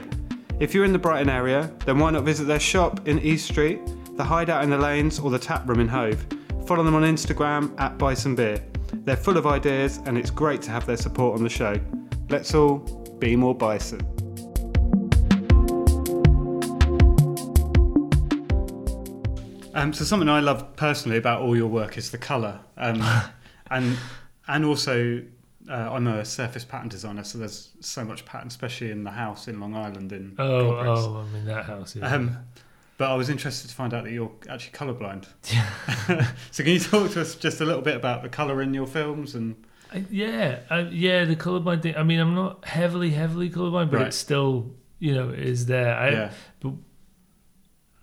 If 0.60 0.76
you're 0.76 0.86
in 0.86 0.94
the 0.94 1.00
Brighton 1.00 1.30
area, 1.30 1.74
then 1.84 1.98
why 1.98 2.12
not 2.12 2.24
visit 2.24 2.46
their 2.46 2.60
shop 2.60 3.08
in 3.08 3.18
East 3.18 3.48
Street, 3.48 3.80
the 4.16 4.24
Hideout 4.24 4.64
in 4.64 4.70
the 4.70 4.78
Lanes, 4.78 5.18
or 5.18 5.32
the 5.32 5.40
Tap 5.40 5.68
Room 5.68 5.80
in 5.80 5.88
Hove? 5.88 6.28
Follow 6.68 6.84
them 6.84 6.94
on 6.94 7.02
Instagram 7.02 7.74
at 7.82 7.98
Buy 7.98 8.14
Some 8.14 8.36
Beer. 8.36 8.64
They're 8.94 9.18
full 9.18 9.36
of 9.36 9.48
ideas, 9.48 10.00
and 10.06 10.16
it's 10.16 10.30
great 10.30 10.62
to 10.62 10.70
have 10.70 10.86
their 10.86 10.96
support 10.96 11.36
on 11.36 11.44
the 11.44 11.50
show. 11.50 11.76
Let's 12.30 12.54
all 12.54 12.78
be 13.18 13.36
more 13.36 13.56
bison. 13.56 14.02
Um, 19.74 19.92
so 19.92 20.06
something 20.06 20.30
I 20.30 20.40
love 20.40 20.76
personally 20.76 21.18
about 21.18 21.42
all 21.42 21.58
your 21.58 21.68
work 21.68 21.98
is 21.98 22.12
the 22.12 22.20
colour, 22.20 22.60
um, 22.78 23.04
and 23.72 23.98
and 24.48 24.66
also 24.66 25.24
uh, 25.70 25.90
I'm 25.94 26.08
a 26.08 26.24
surface 26.26 26.64
pattern 26.66 26.90
designer, 26.90 27.24
so 27.24 27.38
there's 27.38 27.70
so 27.80 28.04
much 28.04 28.26
pattern, 28.26 28.48
especially 28.48 28.92
in 28.92 29.04
the 29.04 29.12
house 29.12 29.48
in 29.48 29.60
Long 29.60 29.76
Island 29.76 30.12
in 30.12 30.36
Oh, 30.38 30.72
oh, 30.72 31.16
I'm 31.28 31.36
in 31.36 31.46
that 31.46 31.66
house. 31.66 31.96
Yeah. 31.96 32.14
Um, 32.14 32.38
but 32.98 33.12
I 33.12 33.16
was 33.16 33.30
interested 33.30 33.68
to 33.70 33.76
find 33.76 33.94
out 33.94 34.06
that 34.06 34.12
you're 34.14 34.32
actually 34.50 34.78
colourblind. 34.78 35.26
so 36.52 36.64
can 36.64 36.74
you 36.74 36.80
talk 36.80 37.12
to 37.12 37.22
us 37.22 37.36
just 37.36 37.60
a 37.62 37.66
little 37.66 37.82
bit 37.82 37.96
about 37.96 38.24
the 38.24 38.30
colour 38.30 38.62
in 38.62 38.74
your 38.74 38.88
films 38.88 39.36
and 39.36 39.56
I, 39.94 40.04
yeah, 40.10 40.60
I, 40.70 40.80
yeah, 40.82 41.26
the 41.26 41.36
colorblind 41.36 41.84
thing. 41.84 41.96
I 41.96 42.04
mean, 42.04 42.20
I'm 42.20 42.36
not 42.36 42.66
heavily, 42.66 43.12
heavily 43.12 43.50
colorblind, 43.50 43.92
but 43.92 43.98
Right. 43.98 44.08
it's 44.08 44.18
still, 44.18 44.72
you 45.00 45.14
know, 45.14 45.30
is 45.30 45.66
there. 45.68 45.96
I, 45.96 46.10
yeah, 46.10 46.32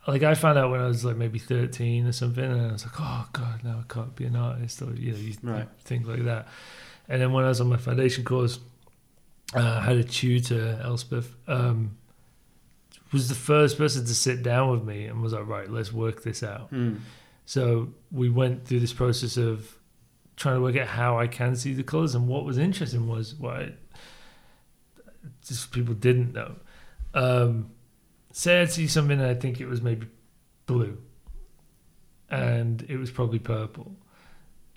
like 0.06 0.22
I 0.22 0.34
found 0.34 0.58
out 0.58 0.70
when 0.70 0.80
I 0.80 0.86
was 0.86 1.04
like 1.04 1.16
maybe 1.16 1.38
13 1.38 2.06
or 2.06 2.12
something, 2.12 2.42
and 2.44 2.68
I 2.68 2.72
was 2.72 2.84
like, 2.84 2.94
oh 3.00 3.26
god, 3.32 3.62
now 3.64 3.80
I 3.88 3.92
can't 3.92 4.14
be 4.16 4.24
an 4.24 4.36
artist, 4.36 4.82
or 4.82 4.92
you 4.94 5.12
know, 5.12 5.18
you, 5.18 5.34
Right. 5.42 5.68
things 5.84 6.06
like 6.08 6.24
that. 6.24 6.48
And 7.12 7.20
then 7.20 7.30
when 7.32 7.44
I 7.44 7.48
was 7.48 7.60
on 7.60 7.68
my 7.68 7.76
foundation 7.76 8.24
course, 8.24 8.58
uh, 9.54 9.60
I 9.60 9.82
had 9.82 9.98
a 9.98 10.02
tutor, 10.02 10.80
Elspeth, 10.82 11.36
um, 11.46 11.98
was 13.12 13.28
the 13.28 13.34
first 13.34 13.76
person 13.76 14.06
to 14.06 14.14
sit 14.14 14.42
down 14.42 14.70
with 14.70 14.82
me 14.82 15.04
and 15.04 15.20
was 15.20 15.34
like, 15.34 15.46
right, 15.46 15.70
let's 15.70 15.92
work 15.92 16.22
this 16.22 16.42
out. 16.42 16.72
Mm. 16.72 17.00
So 17.44 17.92
we 18.10 18.30
went 18.30 18.66
through 18.66 18.80
this 18.80 18.94
process 18.94 19.36
of 19.36 19.76
trying 20.36 20.54
to 20.56 20.62
work 20.62 20.74
out 20.78 20.86
how 20.86 21.18
I 21.18 21.26
can 21.26 21.54
see 21.54 21.74
the 21.74 21.82
colors. 21.82 22.14
And 22.14 22.26
what 22.28 22.46
was 22.46 22.56
interesting 22.56 23.06
was 23.06 23.34
what 23.34 23.56
I, 23.56 23.72
just 25.46 25.70
people 25.70 25.92
didn't 25.92 26.32
know. 26.32 26.54
Um, 27.12 27.72
say 28.32 28.62
I'd 28.62 28.72
see 28.72 28.86
something 28.86 29.20
and 29.20 29.28
I 29.28 29.34
think 29.34 29.60
it 29.60 29.66
was 29.66 29.82
maybe 29.82 30.06
blue, 30.64 30.96
and 32.30 32.80
it 32.88 32.96
was 32.96 33.10
probably 33.10 33.38
purple. 33.38 33.96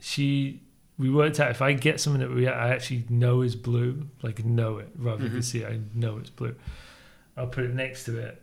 She, 0.01 0.63
we 0.97 1.09
worked 1.09 1.39
out 1.39 1.51
if 1.51 1.61
I 1.61 1.73
get 1.73 1.99
something 1.99 2.21
that 2.21 2.31
we 2.33 2.47
I 2.47 2.69
actually 2.73 3.05
know 3.09 3.41
is 3.41 3.55
blue, 3.55 4.07
like 4.21 4.43
know 4.45 4.77
it 4.77 4.89
rather 4.97 5.27
than 5.27 5.39
Mhm. 5.39 5.43
see 5.43 5.59
it, 5.59 5.71
I 5.71 5.79
know 5.93 6.17
it's 6.17 6.29
blue. 6.29 6.55
I'll 7.35 7.47
put 7.47 7.65
it 7.65 7.73
next 7.73 8.05
to 8.05 8.17
it. 8.17 8.41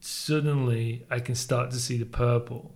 Suddenly, 0.00 1.06
I 1.10 1.18
can 1.18 1.34
start 1.34 1.70
to 1.70 1.78
see 1.78 1.96
the 1.96 2.04
purple. 2.04 2.74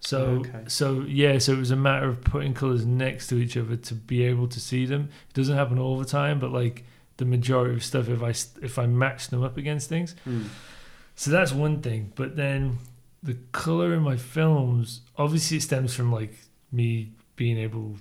So, 0.00 0.40
Okay. 0.40 0.64
so 0.66 1.02
yeah, 1.02 1.38
so 1.38 1.52
it 1.52 1.58
was 1.58 1.70
a 1.70 1.76
matter 1.76 2.08
of 2.08 2.22
putting 2.22 2.54
colors 2.54 2.84
next 2.84 3.28
to 3.28 3.36
each 3.36 3.56
other 3.56 3.76
to 3.76 3.94
be 3.94 4.22
able 4.24 4.48
to 4.48 4.58
see 4.60 4.84
them. 4.86 5.10
It 5.28 5.34
doesn't 5.34 5.56
happen 5.56 5.78
all 5.78 5.98
the 5.98 6.04
time, 6.06 6.40
but 6.40 6.50
like 6.52 6.84
the 7.18 7.24
majority 7.24 7.74
of 7.74 7.84
stuff, 7.84 8.08
if 8.08 8.22
I 8.22 8.30
if 8.64 8.78
I 8.78 8.86
match 8.86 9.28
them 9.28 9.42
up 9.42 9.56
against 9.56 9.88
things, 9.88 10.14
Mm. 10.26 10.46
so 11.14 11.30
that's 11.30 11.52
one 11.52 11.82
thing. 11.82 12.12
But 12.16 12.34
then 12.36 12.78
the 13.22 13.34
color 13.52 13.94
in 13.94 14.02
my 14.02 14.16
films, 14.16 15.02
obviously, 15.16 15.58
it 15.58 15.62
stems 15.62 15.94
from 15.94 16.10
like 16.10 16.34
me 16.72 17.12
being 17.36 17.58
able 17.58 17.96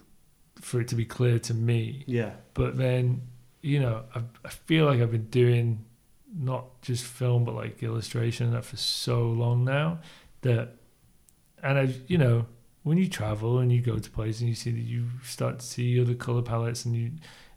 for 0.62 0.82
it 0.82 0.88
to 0.90 0.96
be 0.96 1.06
clear 1.06 1.40
to 1.40 1.54
me. 1.54 2.04
yeah, 2.08 2.32
But 2.54 2.78
then, 2.78 3.22
you 3.62 3.80
know, 3.80 4.04
I, 4.16 4.22
I 4.46 4.50
feel 4.50 4.86
like 4.86 5.00
I've 5.02 5.12
been 5.12 5.30
doing 5.30 5.86
not 6.38 6.82
just 6.82 7.04
film 7.06 7.44
but 7.44 7.56
like 7.56 7.82
illustration 7.82 8.46
and 8.48 8.56
that 8.56 8.64
for 8.66 8.78
so 8.78 9.24
long 9.24 9.66
now 9.66 10.00
that, 10.42 10.76
and 11.64 11.78
I, 11.80 11.94
you 12.08 12.18
know, 12.18 12.46
when 12.84 12.98
you 12.98 13.08
travel 13.10 13.60
and 13.60 13.72
you 13.72 13.82
go 13.82 13.98
to 13.98 14.10
places 14.10 14.42
and 14.42 14.50
you 14.50 14.56
see 14.56 14.72
that 14.72 14.80
you 14.80 15.08
start 15.24 15.60
to 15.60 15.66
see 15.66 16.00
other 16.00 16.14
color 16.14 16.42
palettes 16.42 16.86
and 16.86 16.96
you, 16.96 17.12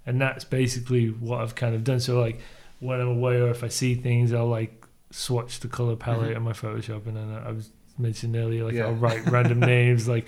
and 0.06 0.20
that's 0.20 0.44
basically 0.44 1.08
what 1.08 1.40
I've 1.40 1.54
kind 1.54 1.74
of 1.74 1.84
done. 1.84 2.00
So 2.00 2.20
like 2.20 2.40
when 2.80 3.00
I'm 3.00 3.08
away 3.08 3.40
or 3.40 3.50
if 3.50 3.62
I 3.62 3.68
see 3.68 3.94
things, 3.94 4.32
I'll 4.32 4.48
like 4.48 4.84
swatch 5.10 5.60
the 5.60 5.68
color 5.68 5.94
palette 5.94 6.32
Mhm. 6.32 6.36
on 6.36 6.42
my 6.42 6.52
Photoshop 6.52 7.06
and 7.06 7.16
then 7.16 7.30
I 7.30 7.52
was 7.52 7.70
mentioned 7.98 8.34
earlier, 8.34 8.64
like 8.64 8.74
Yeah. 8.74 8.86
I'll 8.86 8.94
write 8.94 9.26
random 9.30 9.60
names 9.76 10.08
like 10.08 10.26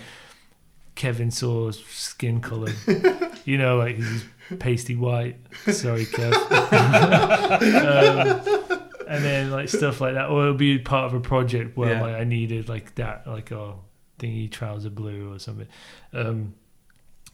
Kevin 0.95 1.31
Saw's 1.31 1.83
skin 1.85 2.41
color. 2.41 2.71
you 3.45 3.57
know, 3.57 3.77
like 3.77 3.95
he's 3.97 4.25
pasty 4.59 4.95
white. 4.95 5.37
Sorry, 5.71 6.05
Kev. 6.05 6.33
um, 8.71 8.79
and 9.07 9.23
then 9.23 9.51
like 9.51 9.69
stuff 9.69 10.01
like 10.01 10.15
that, 10.15 10.29
or 10.29 10.43
it'll 10.43 10.53
be 10.55 10.79
part 10.79 11.05
of 11.05 11.13
a 11.13 11.19
project 11.19 11.77
where 11.77 11.91
Yeah. 11.93 12.01
like 12.01 12.15
I 12.15 12.23
needed 12.23 12.69
like 12.69 12.95
that, 12.95 13.27
like 13.27 13.51
a 13.51 13.73
thingy 14.19 14.49
trouser 14.51 14.89
blue 14.89 15.33
or 15.33 15.39
something. 15.39 15.67
Um, 16.13 16.55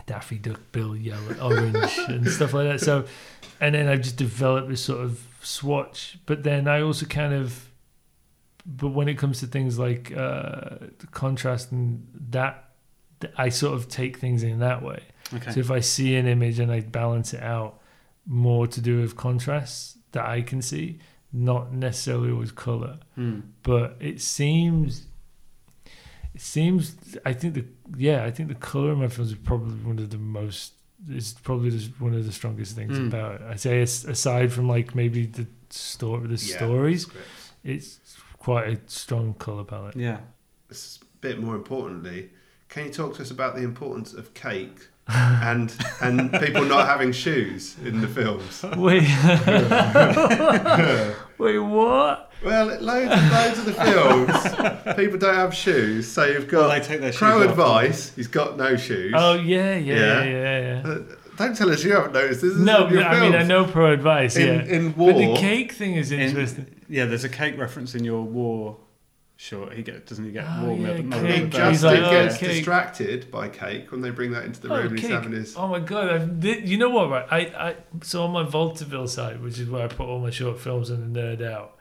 Daffy 0.08 0.38
Duck 0.40 0.60
bill 0.72 0.96
yellow, 0.96 1.36
orange, 1.42 1.98
and 2.08 2.28
stuff 2.28 2.54
like 2.54 2.68
that. 2.68 2.82
So, 2.82 3.06
and 3.60 3.76
then 3.76 3.88
I've 3.88 4.02
just 4.02 4.18
developed 4.18 4.70
this 4.70 4.84
sort 4.84 5.02
of 5.02 5.26
swatch. 5.42 6.18
But 6.26 6.44
then 6.44 6.68
I 6.68 6.82
also 6.82 7.06
kind 7.06 7.34
of, 7.34 7.70
but 8.66 8.90
when 8.90 9.08
it 9.08 9.18
comes 9.18 9.40
to 9.42 9.48
things 9.48 9.78
like 9.78 10.12
uh, 10.12 10.78
the 10.98 11.08
contrast 11.12 11.72
and 11.72 12.08
that, 12.32 12.71
I 13.38 13.50
sort 13.50 13.74
of 13.76 13.88
take 13.88 14.18
things 14.18 14.44
in 14.44 14.60
that 14.60 14.82
way. 14.84 15.04
okay, 15.34 15.52
So 15.52 15.60
if 15.60 15.72
I 15.72 15.80
see 15.82 16.16
an 16.16 16.28
image 16.28 16.60
and 16.60 16.72
I 16.72 16.82
balance 16.82 17.34
it 17.34 17.42
out, 17.44 17.80
more 18.26 18.68
to 18.68 18.82
do 18.82 19.02
with 19.02 19.16
contrasts 19.16 19.98
that 20.12 20.26
I 20.26 20.42
can 20.42 20.62
see, 20.62 21.00
not 21.34 21.74
necessarily 21.74 22.32
always 22.32 22.52
color. 22.52 23.00
Mm. 23.18 23.42
But 23.64 23.96
it 24.00 24.22
seems, 24.22 25.06
it 26.34 26.42
seems. 26.42 26.96
I 27.26 27.34
think 27.34 27.54
the 27.56 27.66
yeah, 27.98 28.24
I 28.26 28.32
think 28.32 28.50
the 28.50 28.56
color 28.56 28.92
in 28.94 29.00
my 29.00 29.08
films 29.08 29.32
is 29.32 29.38
probably 29.38 29.76
one 29.76 30.00
of 30.00 30.10
the 30.10 30.18
most. 30.18 30.74
Is 31.10 31.34
probably 31.42 31.72
just 31.72 32.00
one 32.00 32.14
of 32.14 32.24
the 32.26 32.32
strongest 32.32 32.76
things 32.76 33.00
Mm. 33.00 33.08
about 33.08 33.36
it. 33.36 33.42
I 33.50 33.56
say 33.56 33.82
aside 33.82 34.54
from 34.54 34.68
like 34.68 34.94
maybe 34.94 35.26
the 35.26 35.48
story, 35.72 36.28
the 36.28 36.36
Yeah, 36.36 36.58
stories, 36.58 37.08
it's 37.64 38.00
quite 38.38 38.68
a 38.68 38.80
strong 38.86 39.34
color 39.34 39.64
palette. 39.64 39.96
yeah. 39.96 40.20
It's 40.70 41.00
a 41.02 41.06
bit 41.22 41.40
more 41.42 41.56
importantly, 41.56 42.30
can 42.72 42.86
you 42.86 42.92
talk 42.92 43.16
to 43.18 43.22
us 43.22 43.30
about 43.30 43.56
the 43.56 43.62
importance 43.62 44.14
of 44.14 44.34
cake 44.34 44.88
and 45.08 45.72
and 46.02 46.32
people 46.40 46.66
not 46.66 46.88
having 46.88 47.12
shoes 47.12 47.76
in 47.86 48.02
the 48.02 48.08
films? 48.08 48.64
Wait, 48.78 49.04
wait, 51.38 51.60
what? 51.60 52.32
Well, 52.44 52.66
loads 52.82 53.12
and 53.12 53.32
loads 53.32 53.60
of 53.60 53.66
the 53.66 53.74
films, 53.74 54.96
people 54.98 55.20
don't 55.20 55.36
have 55.36 55.54
shoes. 55.54 56.08
So 56.12 56.26
you've 56.26 56.52
Well, 56.52 56.70
got 56.70 56.80
they 56.80 56.88
take 56.88 57.02
their 57.02 57.12
shoes 57.12 57.20
Crow 57.20 57.44
off. 57.44 57.50
Advice. 57.52 58.16
He's 58.16 58.26
got 58.28 58.58
no 58.58 58.76
shoes. 58.78 59.14
Oh 59.16 59.34
yeah, 59.36 59.76
yeah, 59.76 59.96
Yeah. 59.96 60.24
yeah, 60.24 60.26
yeah. 60.60 60.82
yeah. 60.86 60.92
Uh, 60.92 61.00
Don't 61.38 61.56
tell 61.56 61.70
us 61.72 61.84
you 61.84 61.94
haven't 61.94 62.14
noticed. 62.14 62.42
This 62.42 62.54
is 62.54 62.60
No, 62.62 62.88
in 62.88 62.94
your 62.94 63.04
I 63.04 63.20
mean 63.22 63.34
I 63.34 63.38
films. 63.40 63.48
know 63.50 63.66
pro 63.66 63.92
advice. 63.94 64.36
In- 64.36 64.48
yeah, 64.48 64.64
in 64.64 64.92
but 64.92 65.14
the 65.18 65.36
cake 65.36 65.72
thing 65.74 65.96
is 65.96 66.12
In- 66.12 66.20
interesting. 66.20 66.66
yeah, 66.90 67.06
there's 67.06 67.24
a 67.24 67.30
cake 67.30 67.58
reference 67.60 67.94
in 67.96 68.04
your 68.04 68.24
war 68.24 68.78
short. 69.42 69.74
He 69.74 69.82
get 69.84 70.06
doesn't 70.06 70.24
he 70.24 70.32
get 70.32 70.46
Oh, 70.48 70.66
war 70.66 70.78
yeah, 70.78 70.84
milk? 70.84 70.98
cake. 70.98 71.06
milk 71.08 71.24
Big 71.26 71.44
He's 71.46 71.54
Justin 71.54 71.90
like, 71.90 72.00
oh, 72.04 72.12
gets 72.12 72.38
cake. 72.38 72.50
distracted 72.50 73.32
by 73.32 73.50
cake 73.50 73.92
when 73.92 74.02
they 74.02 74.10
bring 74.12 74.32
that 74.32 74.46
into 74.46 74.62
the 74.62 74.72
Oh, 74.72 74.78
room 74.78 74.88
and 74.88 75.00
he's 75.00 75.10
having 75.10 75.32
his. 75.32 75.56
Oh 75.58 75.68
my 75.68 75.80
god! 75.80 76.10
I've, 76.10 76.42
th- 76.42 76.64
you 76.66 76.78
know 76.78 76.90
what? 76.90 77.10
Right, 77.10 77.26
I, 77.32 77.40
I 77.70 77.76
so 78.04 78.24
on 78.24 78.32
my 78.32 78.44
Voltaville 78.44 79.10
site, 79.10 79.42
which 79.42 79.58
is 79.60 79.70
where 79.70 79.84
I 79.84 79.88
put 79.88 80.08
all 80.08 80.20
my 80.20 80.30
short 80.30 80.60
films 80.60 80.90
and 80.90 81.16
the 81.16 81.20
nerd 81.20 81.42
out. 81.44 81.78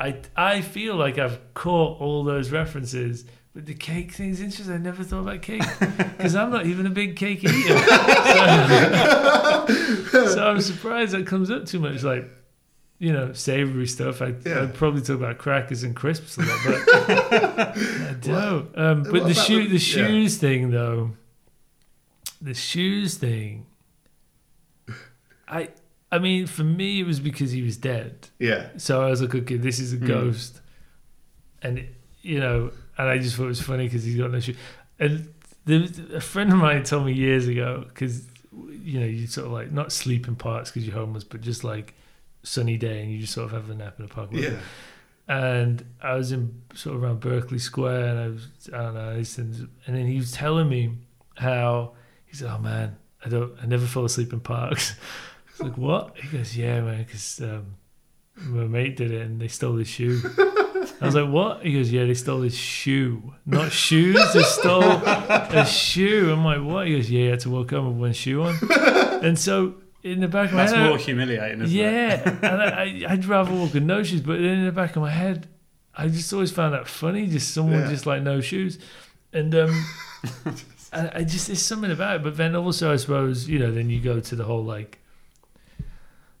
I 0.00 0.16
I 0.36 0.60
feel 0.60 0.96
like 0.96 1.18
I've 1.18 1.38
caught 1.54 2.00
all 2.00 2.24
those 2.24 2.50
references, 2.50 3.24
but 3.54 3.66
the 3.66 3.74
cake 3.74 4.12
thing 4.12 4.30
is 4.30 4.40
interesting. 4.40 4.74
I 4.74 4.78
never 4.78 5.02
thought 5.04 5.20
about 5.20 5.42
cake 5.42 5.62
because 6.16 6.34
I'm 6.36 6.50
not 6.50 6.66
even 6.66 6.86
a 6.86 6.90
big 6.90 7.16
cake 7.16 7.44
eater. 7.44 7.78
So, 10.10 10.26
so 10.34 10.46
I'm 10.48 10.60
surprised 10.60 11.12
that 11.12 11.26
comes 11.26 11.50
up 11.50 11.64
too 11.66 11.80
much. 11.80 12.02
Like 12.02 12.28
you 12.98 13.12
know, 13.12 13.32
savory 13.32 13.86
stuff. 13.86 14.22
I 14.22 14.34
Yeah. 14.46 14.62
I'd 14.62 14.74
probably 14.74 15.02
talk 15.02 15.16
about 15.16 15.38
crackers 15.38 15.82
and 15.82 15.94
crisps 15.96 16.36
a 16.38 16.42
lot, 16.42 16.60
but 16.64 16.88
I 17.78 18.14
don't. 18.20 18.78
Um, 18.78 19.02
but 19.04 19.24
the 19.26 19.34
shoe, 19.34 19.62
the- 19.64 19.68
the 19.68 19.72
yeah. 19.74 19.78
shoes 20.06 20.36
thing 20.38 20.70
though. 20.70 21.10
The 22.40 22.54
shoes 22.54 23.16
thing. 23.16 23.66
I 25.48 25.68
I 26.12 26.18
mean, 26.18 26.46
for 26.46 26.62
me, 26.64 27.00
it 27.00 27.06
was 27.06 27.20
because 27.20 27.50
he 27.50 27.62
was 27.62 27.76
dead. 27.76 28.28
Yeah. 28.38 28.68
So 28.76 29.02
I 29.02 29.10
was 29.10 29.20
like, 29.20 29.34
okay, 29.34 29.56
this 29.56 29.78
is 29.80 29.92
a 29.92 29.96
Hmm. 29.96 30.06
ghost, 30.06 30.60
and 31.62 31.78
it, 31.78 31.94
you 32.22 32.38
know, 32.38 32.70
and 32.96 33.08
I 33.08 33.18
just 33.18 33.36
thought 33.36 33.44
it 33.44 33.48
was 33.48 33.60
funny 33.60 33.84
because 33.84 34.04
he's 34.04 34.16
got 34.16 34.30
no 34.30 34.40
shoe. 34.40 34.54
And 34.98 35.32
there 35.64 35.80
was, 35.80 35.98
a 35.98 36.20
friend 36.20 36.52
of 36.52 36.58
mine 36.58 36.82
told 36.84 37.06
me 37.06 37.12
years 37.12 37.48
ago 37.48 37.84
because 37.88 38.26
you 38.82 39.00
know 39.00 39.06
you 39.06 39.26
sort 39.26 39.46
of 39.46 39.52
like 39.52 39.72
not 39.72 39.90
sleep 39.92 40.28
in 40.28 40.36
parks 40.36 40.70
because 40.70 40.86
you're 40.86 40.96
homeless, 40.96 41.24
but 41.24 41.40
just 41.40 41.64
like 41.64 41.94
sunny 42.44 42.76
day 42.76 43.02
and 43.02 43.10
you 43.10 43.18
just 43.18 43.32
sort 43.32 43.46
of 43.46 43.52
have 43.52 43.70
a 43.70 43.74
nap 43.74 43.98
in 43.98 44.04
a 44.04 44.08
park. 44.08 44.30
Yeah. 44.32 44.58
And 45.26 45.84
I 46.02 46.14
was 46.14 46.32
in 46.32 46.62
sort 46.74 46.96
of 46.96 47.02
around 47.02 47.20
Berkeley 47.20 47.58
Square, 47.58 48.08
and 48.08 48.18
I 48.18 48.28
was 48.28 48.48
I 48.72 48.82
don't 48.82 48.94
know, 48.94 49.14
listened, 49.14 49.68
and 49.86 49.96
then 49.96 50.06
he 50.06 50.16
was 50.16 50.32
telling 50.32 50.68
me 50.68 50.98
how 51.36 51.94
he 52.26 52.36
said, 52.36 52.50
"Oh 52.50 52.58
man, 52.58 52.96
I 53.24 53.30
don't, 53.30 53.52
I 53.62 53.64
never 53.64 53.86
fall 53.86 54.04
asleep 54.04 54.34
in 54.34 54.40
parks." 54.40 54.94
I 55.48 55.50
was 55.52 55.60
like, 55.70 55.78
"What?" 55.78 56.18
He 56.18 56.28
goes, 56.28 56.54
"Yeah, 56.54 56.82
man, 56.82 57.04
because 57.04 57.40
um, 57.40 57.76
my 58.36 58.64
mate 58.64 58.96
did 58.96 59.12
it, 59.12 59.22
and 59.22 59.40
they 59.40 59.48
stole 59.48 59.76
his 59.76 59.88
shoe." 59.88 60.20
I 61.00 61.06
was 61.06 61.14
like, 61.14 61.30
"What?" 61.30 61.64
He 61.64 61.72
goes, 61.72 61.90
"Yeah, 61.90 62.04
they 62.04 62.12
stole 62.12 62.42
his 62.42 62.54
shoe, 62.54 63.32
not 63.46 63.72
shoes. 63.72 64.20
They 64.34 64.42
stole 64.42 64.82
a 64.82 65.64
shoe." 65.66 66.32
I'm 66.34 66.44
like, 66.44 66.62
"What?" 66.62 66.86
He 66.86 66.96
goes, 66.96 67.10
"Yeah, 67.10 67.22
you 67.22 67.30
had 67.30 67.40
to 67.40 67.50
walk 67.50 67.70
home 67.70 67.86
with 67.86 67.96
one 67.96 68.12
shoe 68.12 68.42
on." 68.42 68.58
And 69.24 69.38
so 69.38 69.76
in 70.04 70.20
the 70.20 70.28
back 70.28 70.50
of 70.50 70.54
my 70.54 70.60
head. 70.60 70.68
That's 70.68 70.78
head, 70.78 70.88
more 70.88 70.98
humiliating, 70.98 71.62
isn't 71.62 71.76
it? 71.76 71.80
yeah, 71.80 72.38
and 72.52 72.62
I, 72.62 72.66
I, 73.08 73.12
I'd 73.12 73.24
rather 73.24 73.52
walk 73.52 73.74
in 73.74 73.86
no 73.86 74.02
shoes, 74.04 74.20
but 74.20 74.34
then 74.34 74.44
in 74.44 74.64
the 74.66 74.72
back 74.72 74.94
of 74.96 75.02
my 75.02 75.10
head, 75.10 75.48
I 75.96 76.08
just 76.08 76.32
always 76.32 76.52
found 76.52 76.74
that 76.74 76.86
funny. 76.86 77.26
Just 77.26 77.52
someone 77.52 77.80
Yeah. 77.80 77.88
just 77.90 78.06
like 78.06 78.22
no 78.22 78.40
shoes, 78.40 78.78
and 79.32 79.54
um, 79.54 79.84
I, 80.92 81.10
I 81.20 81.24
just 81.24 81.46
there's 81.48 81.62
something 81.62 81.90
about 81.90 82.16
it. 82.16 82.22
But 82.22 82.36
then 82.36 82.54
also, 82.54 82.92
I 82.92 82.96
suppose 82.96 83.48
you 83.48 83.58
know, 83.58 83.72
then 83.72 83.90
you 83.90 84.00
go 84.00 84.20
to 84.20 84.36
the 84.36 84.44
whole 84.44 84.62
like 84.64 84.98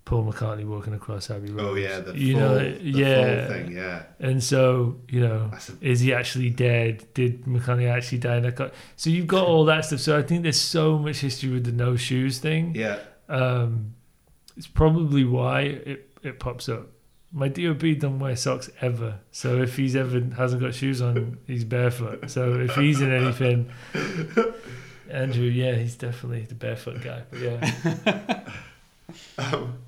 Paul 0.04 0.30
McCartney 0.30 0.66
walking 0.66 0.92
across 0.92 1.30
Abbey 1.30 1.50
Road. 1.50 1.64
Oh 1.66 1.74
yeah, 1.74 2.00
the 2.00 2.12
you 2.18 2.34
fall, 2.34 2.40
know, 2.42 2.58
the 2.58 2.78
yeah, 2.82 3.48
thing. 3.48 3.72
Yeah. 3.72 4.02
and 4.20 4.42
so 4.44 4.96
you 5.08 5.20
know, 5.20 5.50
a, 5.52 5.60
is 5.86 6.00
he 6.00 6.12
actually 6.12 6.50
dead? 6.50 7.06
Did 7.14 7.44
McCartney 7.46 7.88
actually 7.90 8.18
die? 8.18 8.36
In 8.36 8.42
that 8.42 8.56
car? 8.56 8.70
So 8.96 9.08
you've 9.08 9.26
got 9.26 9.46
all 9.48 9.64
that 9.64 9.86
stuff. 9.86 10.00
So 10.00 10.18
I 10.18 10.22
think 10.22 10.42
there's 10.42 10.60
so 10.60 10.98
much 10.98 11.20
history 11.20 11.48
with 11.50 11.64
the 11.64 11.72
no 11.72 11.96
shoes 11.96 12.38
thing. 12.38 12.74
yeah. 12.74 12.98
Um, 13.28 13.94
it's 14.56 14.66
probably 14.66 15.24
why 15.24 15.60
it, 15.62 16.10
it 16.22 16.38
pops 16.38 16.68
up. 16.68 16.88
My 17.32 17.48
DOB 17.48 17.98
don't 17.98 18.20
wear 18.20 18.36
socks 18.36 18.70
ever, 18.80 19.18
so 19.32 19.60
if 19.60 19.76
he's 19.76 19.96
ever 19.96 20.20
hasn't 20.36 20.62
got 20.62 20.72
shoes 20.74 21.02
on, 21.02 21.38
he's 21.48 21.64
barefoot. 21.64 22.30
So 22.30 22.60
if 22.60 22.76
he's 22.76 23.00
in 23.00 23.12
anything, 23.12 23.70
Andrew, 25.10 25.44
yeah, 25.46 25.74
he's 25.74 25.96
definitely 25.96 26.42
the 26.42 26.54
barefoot 26.54 27.02
guy. 27.02 27.22
But 27.30 27.40
yeah, 27.40 28.40
Um, 29.38 29.78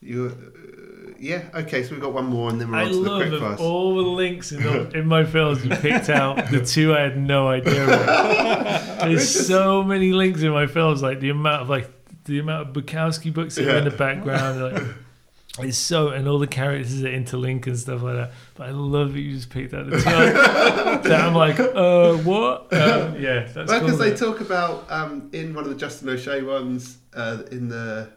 you. 0.00 0.26
Uh, 0.26 1.14
yeah. 1.18 1.42
Okay. 1.54 1.82
So 1.82 1.92
we've 1.92 2.00
got 2.00 2.12
one 2.12 2.26
more, 2.26 2.50
and 2.50 2.60
then 2.60 2.70
we're 2.70 2.78
I 2.78 2.82
on 2.84 2.88
to 2.90 2.94
the 2.94 3.00
love 3.10 3.28
quick 3.28 3.40
fast. 3.40 3.60
all 3.60 3.96
the 3.96 4.02
links 4.02 4.52
in, 4.52 4.62
the, 4.62 4.90
in 4.98 5.06
my 5.06 5.24
films. 5.24 5.64
You 5.64 5.70
picked 5.76 6.08
out 6.08 6.50
the 6.50 6.64
two 6.64 6.94
I 6.94 7.00
had 7.00 7.16
no 7.18 7.48
idea 7.48 7.84
about. 7.84 9.00
There's 9.08 9.46
so 9.46 9.82
many 9.82 10.12
links 10.12 10.42
in 10.42 10.50
my 10.52 10.66
films, 10.66 11.02
like 11.02 11.20
the 11.20 11.30
amount 11.30 11.62
of 11.62 11.68
like 11.68 11.90
the 12.24 12.38
amount 12.38 12.68
of 12.68 12.74
Bukowski 12.84 13.32
books 13.32 13.54
that 13.56 13.68
are 13.68 13.78
in 13.78 13.84
the 13.84 13.90
background. 13.90 14.60
Like, 14.62 14.82
it's 15.60 15.78
so, 15.78 16.08
and 16.08 16.26
all 16.26 16.38
the 16.38 16.46
characters 16.46 17.00
that 17.00 17.12
interlink 17.12 17.66
and 17.66 17.78
stuff 17.78 18.02
like 18.02 18.14
that. 18.16 18.32
But 18.54 18.68
I 18.68 18.70
love 18.72 19.12
that 19.12 19.20
you 19.20 19.34
just 19.34 19.50
picked 19.50 19.72
out 19.74 19.88
the 19.88 19.96
two. 19.98 20.02
that 21.08 21.20
I'm 21.20 21.34
like, 21.34 21.60
uh, 21.60 22.14
what? 22.18 22.72
Um, 22.72 23.20
yeah, 23.20 23.46
that's 23.46 23.54
Well, 23.56 23.66
cool. 23.66 23.80
because 23.80 23.98
they 23.98 24.08
man. 24.10 24.16
talk 24.18 24.40
about 24.40 24.90
um, 24.90 25.28
in 25.32 25.54
one 25.54 25.64
of 25.64 25.70
the 25.70 25.76
Justin 25.76 26.08
O'Shea 26.08 26.42
ones 26.42 26.98
uh, 27.14 27.42
in 27.50 27.68
the 27.68 28.10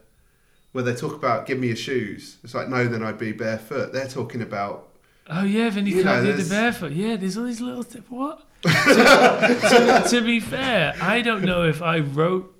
where 0.73 0.83
they 0.83 0.93
talk 0.95 1.13
about 1.15 1.45
give 1.47 1.57
me 1.59 1.67
your 1.67 1.75
shoes. 1.75 2.37
It's 2.43 2.53
like 2.53 2.69
no, 2.69 2.87
then 2.87 3.01
I'd 3.03 3.17
be 3.17 3.31
barefoot. 3.31 3.93
They're 3.93 4.07
talking 4.07 4.41
about 4.41 4.89
Oh 5.29 5.43
yeah, 5.43 5.69
then 5.69 5.85
you, 5.85 5.97
You 5.97 6.03
can't 6.03 6.23
know, 6.23 6.31
do 6.35 6.41
the 6.41 6.49
barefoot. 6.49 6.91
Yeah, 6.93 7.15
there's 7.17 7.37
all 7.37 7.43
these 7.45 7.59
little 7.61 7.83
th- 7.83 8.03
what? 8.09 8.43
to, 8.63 8.69
to, 8.69 10.03
to 10.09 10.21
be 10.21 10.39
fair, 10.39 10.93
I 11.01 11.21
don't 11.21 11.43
know 11.43 11.63
if 11.63 11.81
I 11.81 11.99
wrote 11.99 12.55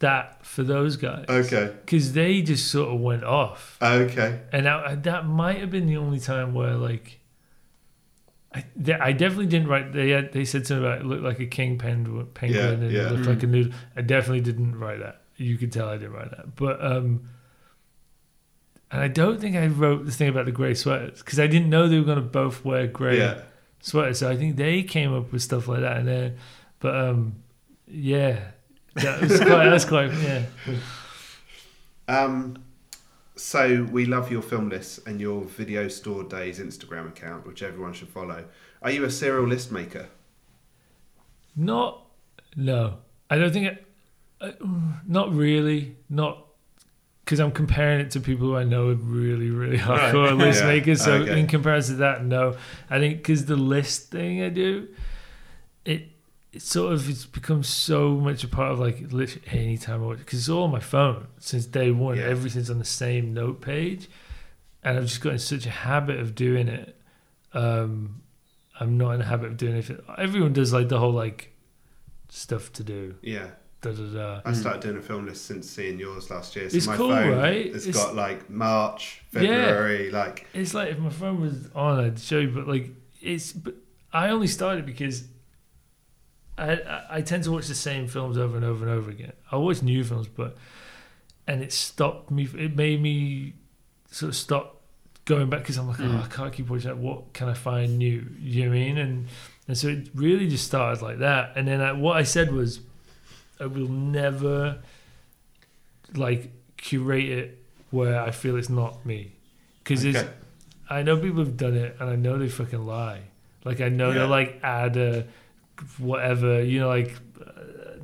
that 0.00 0.44
for 0.44 0.62
those 0.62 0.96
guys 0.96 1.26
okay, 1.28 1.72
because 1.84 2.12
they 2.12 2.42
just 2.42 2.70
sort 2.70 2.94
of 2.94 3.00
went 3.00 3.24
off, 3.24 3.78
okay, 3.82 4.40
and 4.52 4.68
I, 4.68 4.94
that 4.94 5.26
might 5.26 5.58
have 5.58 5.70
been 5.70 5.86
the 5.86 5.96
only 5.96 6.20
time 6.20 6.54
where 6.54 6.74
like. 6.74 7.20
I, 8.50 8.64
they, 8.74 8.94
I 8.94 9.12
definitely 9.12 9.48
didn't 9.48 9.68
write. 9.68 9.92
They 9.92 10.08
had, 10.08 10.32
they 10.32 10.46
said 10.46 10.66
something 10.66 10.82
about 10.82 11.00
it 11.00 11.04
looked 11.04 11.22
like 11.22 11.38
a 11.38 11.44
king 11.44 11.76
penguin, 11.76 12.28
penguin 12.32 12.80
Yeah, 12.80 12.86
and 12.86 12.90
yeah. 12.90 13.00
it 13.02 13.12
looked 13.12 13.26
like 13.26 13.42
a 13.42 13.46
noodle. 13.46 13.74
I 13.94 14.00
definitely 14.00 14.40
didn't 14.40 14.78
write 14.78 15.00
that. 15.00 15.20
You 15.36 15.58
could 15.58 15.70
tell 15.70 15.86
I 15.86 15.98
didn't 15.98 16.14
write 16.14 16.30
that. 16.30 16.56
But 16.56 16.82
um, 16.82 17.28
and 18.90 19.02
I 19.02 19.08
don't 19.08 19.38
think 19.38 19.54
I 19.54 19.66
wrote 19.66 20.06
the 20.06 20.12
thing 20.12 20.28
about 20.28 20.46
the 20.46 20.52
grey 20.52 20.74
sweaters 20.74 21.18
because 21.18 21.38
I 21.38 21.46
didn't 21.46 21.68
know 21.68 21.88
they 21.88 21.98
were 21.98 22.04
going 22.06 22.16
to 22.16 22.22
both 22.22 22.64
wear 22.64 22.86
grey 22.86 23.18
yeah. 23.18 23.42
sweaters. 23.80 24.20
So 24.20 24.30
I 24.30 24.36
think 24.36 24.56
they 24.56 24.82
came 24.82 25.12
up 25.12 25.30
with 25.30 25.42
stuff 25.42 25.68
like 25.68 25.80
that. 25.80 25.98
And 25.98 26.08
then, 26.08 26.36
but 26.80 26.96
um, 26.96 27.34
yeah, 27.86 28.52
that 29.02 29.20
was 29.20 29.38
quite. 29.40 29.64
that's 29.70 29.84
quite. 29.84 30.12
Yeah. 30.14 30.42
Um, 32.08 32.62
so 33.36 33.86
we 33.90 34.06
love 34.06 34.30
your 34.32 34.42
film 34.42 34.68
lists 34.68 34.98
and 35.06 35.20
your 35.20 35.42
Video 35.44 35.88
Store 35.88 36.24
Days 36.24 36.58
Instagram 36.58 37.08
account, 37.08 37.46
which 37.46 37.62
everyone 37.62 37.92
should 37.92 38.08
follow. 38.08 38.44
Are 38.82 38.90
you 38.90 39.04
a 39.04 39.10
serial 39.10 39.46
list 39.46 39.70
maker? 39.70 40.08
Not. 41.56 42.02
No, 42.56 42.98
I 43.30 43.36
don't 43.38 43.52
think. 43.52 43.66
It, 43.68 43.86
uh, 44.40 44.52
not 45.06 45.32
really. 45.34 45.96
Not 46.08 46.44
because 47.24 47.40
I'm 47.40 47.52
comparing 47.52 48.00
it 48.00 48.10
to 48.12 48.20
people 48.20 48.46
who 48.46 48.56
I 48.56 48.64
know 48.64 48.88
are 48.88 48.94
really, 48.94 49.50
really 49.50 49.76
Right. 49.76 50.14
hardcore 50.14 50.36
list 50.38 50.62
Yeah. 50.62 50.68
makers. 50.68 51.02
So 51.04 51.12
Okay. 51.14 51.38
in 51.38 51.46
comparison 51.46 51.96
to 51.96 51.98
that, 52.00 52.24
no. 52.24 52.56
I 52.88 52.98
think 52.98 53.18
because 53.18 53.44
the 53.44 53.56
list 53.56 54.10
thing 54.10 54.42
I 54.42 54.48
do, 54.48 54.88
it 55.84 56.08
it 56.52 56.62
sort 56.62 56.92
of 56.94 57.08
it's 57.10 57.26
become 57.26 57.62
so 57.62 58.12
much 58.12 58.42
a 58.44 58.48
part 58.48 58.72
of 58.72 58.78
like 58.78 59.00
literally 59.12 59.46
any 59.50 59.76
time 59.78 60.02
I 60.02 60.06
watch 60.06 60.18
because 60.18 60.38
it's 60.40 60.48
all 60.48 60.64
on 60.64 60.70
my 60.70 60.80
phone 60.80 61.26
since 61.38 61.66
day 61.66 61.90
one. 61.90 62.16
Yeah. 62.16 62.24
Everything's 62.24 62.70
on 62.70 62.78
the 62.78 62.84
same 62.84 63.34
note 63.34 63.60
page, 63.60 64.08
and 64.82 64.96
I've 64.96 65.04
just 65.04 65.20
got 65.20 65.32
in 65.34 65.38
such 65.38 65.66
a 65.66 65.70
habit 65.70 66.18
of 66.20 66.34
doing 66.34 66.68
it. 66.68 66.96
Um, 67.52 68.22
I'm 68.80 68.96
not 68.96 69.10
in 69.12 69.20
a 69.20 69.24
habit 69.24 69.46
of 69.52 69.56
doing 69.56 69.76
it. 69.76 70.04
Everyone 70.16 70.52
does 70.52 70.72
like 70.72 70.88
the 70.88 70.98
whole 70.98 71.12
like 71.12 71.52
stuff 72.28 72.72
to 72.74 72.84
do. 72.84 73.16
Yeah. 73.22 73.48
Da 73.80 73.92
da 73.92 74.02
da. 74.06 74.40
I 74.44 74.52
started 74.54 74.82
doing 74.82 74.96
a 74.96 75.02
film 75.02 75.26
list 75.26 75.44
since 75.46 75.68
seeing 75.70 76.00
yours 76.00 76.30
last 76.30 76.56
year. 76.56 76.68
So 76.68 76.76
It's 76.76 76.86
my 76.88 76.96
cool, 76.96 77.10
phone, 77.10 77.38
right? 77.38 77.66
It's 77.66 77.86
It's- 77.86 77.94
got 77.94 78.16
like 78.16 78.50
March, 78.50 79.22
Yeah. 79.32 79.40
February, 79.40 80.10
like 80.10 80.46
It's 80.52 80.74
like 80.74 80.90
if 80.90 80.98
my 80.98 81.10
phone 81.10 81.40
was 81.40 81.68
on, 81.76 82.00
I'd 82.00 82.18
show 82.18 82.38
you. 82.40 82.48
But 82.48 82.66
like, 82.66 82.90
it's. 83.20 83.52
But 83.52 83.74
I 84.12 84.30
only 84.30 84.48
started 84.48 84.84
because 84.84 85.24
I, 86.58 87.04
I 87.10 87.22
tend 87.22 87.44
to 87.44 87.52
watch 87.52 87.66
the 87.68 87.74
same 87.74 88.08
films 88.08 88.36
over 88.36 88.56
and 88.56 88.64
over 88.64 88.84
and 88.86 88.92
over 88.94 89.10
again. 89.10 89.32
I 89.52 89.56
watch 89.56 89.82
new 89.82 90.02
films, 90.04 90.26
but 90.28 90.56
and 91.46 91.62
it 91.62 91.72
stopped 91.72 92.30
me. 92.30 92.48
It 92.58 92.74
made 92.76 93.00
me 93.00 93.54
sort 94.10 94.30
of 94.30 94.36
stop 94.36 94.80
going 95.24 95.48
back 95.50 95.60
because 95.60 95.76
I'm 95.76 95.86
like, 95.88 96.00
oh, 96.00 96.04
Mm. 96.04 96.24
I 96.24 96.26
can't 96.28 96.52
keep 96.52 96.68
watching 96.70 96.88
that. 96.88 96.96
What 96.98 97.32
can 97.32 97.48
I 97.48 97.54
find 97.54 97.98
new? 97.98 98.26
You 98.40 98.64
know 98.64 98.70
what 98.70 98.76
I 98.76 98.78
mean? 98.80 98.98
And 98.98 99.28
and 99.68 99.76
so 99.78 99.88
it 99.88 100.08
really 100.14 100.48
just 100.48 100.66
started 100.66 101.02
like 101.02 101.18
that. 101.18 101.52
And 101.56 101.68
then 101.68 101.80
I, 101.80 101.92
what 101.92 102.16
I 102.16 102.22
said 102.22 102.52
was, 102.52 102.80
I 103.60 103.66
will 103.66 103.88
never 103.88 104.78
like 106.14 106.50
curate 106.76 107.28
it 107.28 107.58
where 107.90 108.20
I 108.20 108.30
feel 108.30 108.56
it's 108.56 108.68
not 108.68 109.04
me 109.04 109.32
because 109.82 110.04
okay. 110.04 110.28
I 110.90 111.02
know 111.02 111.18
people 111.18 111.40
have 111.44 111.56
done 111.56 111.74
it, 111.74 111.96
and 112.00 112.08
I 112.08 112.16
know 112.16 112.38
they 112.38 112.48
fucking 112.48 112.84
lie. 112.86 113.20
Like 113.64 113.80
I 113.80 113.88
know 113.90 114.08
Yeah. 114.08 114.20
they'll 114.20 114.28
like 114.28 114.60
add 114.62 114.96
a 114.96 115.26
whatever, 115.98 116.62
you 116.62 116.80
know, 116.80 116.88
like 116.88 117.14
uh, 117.40 118.00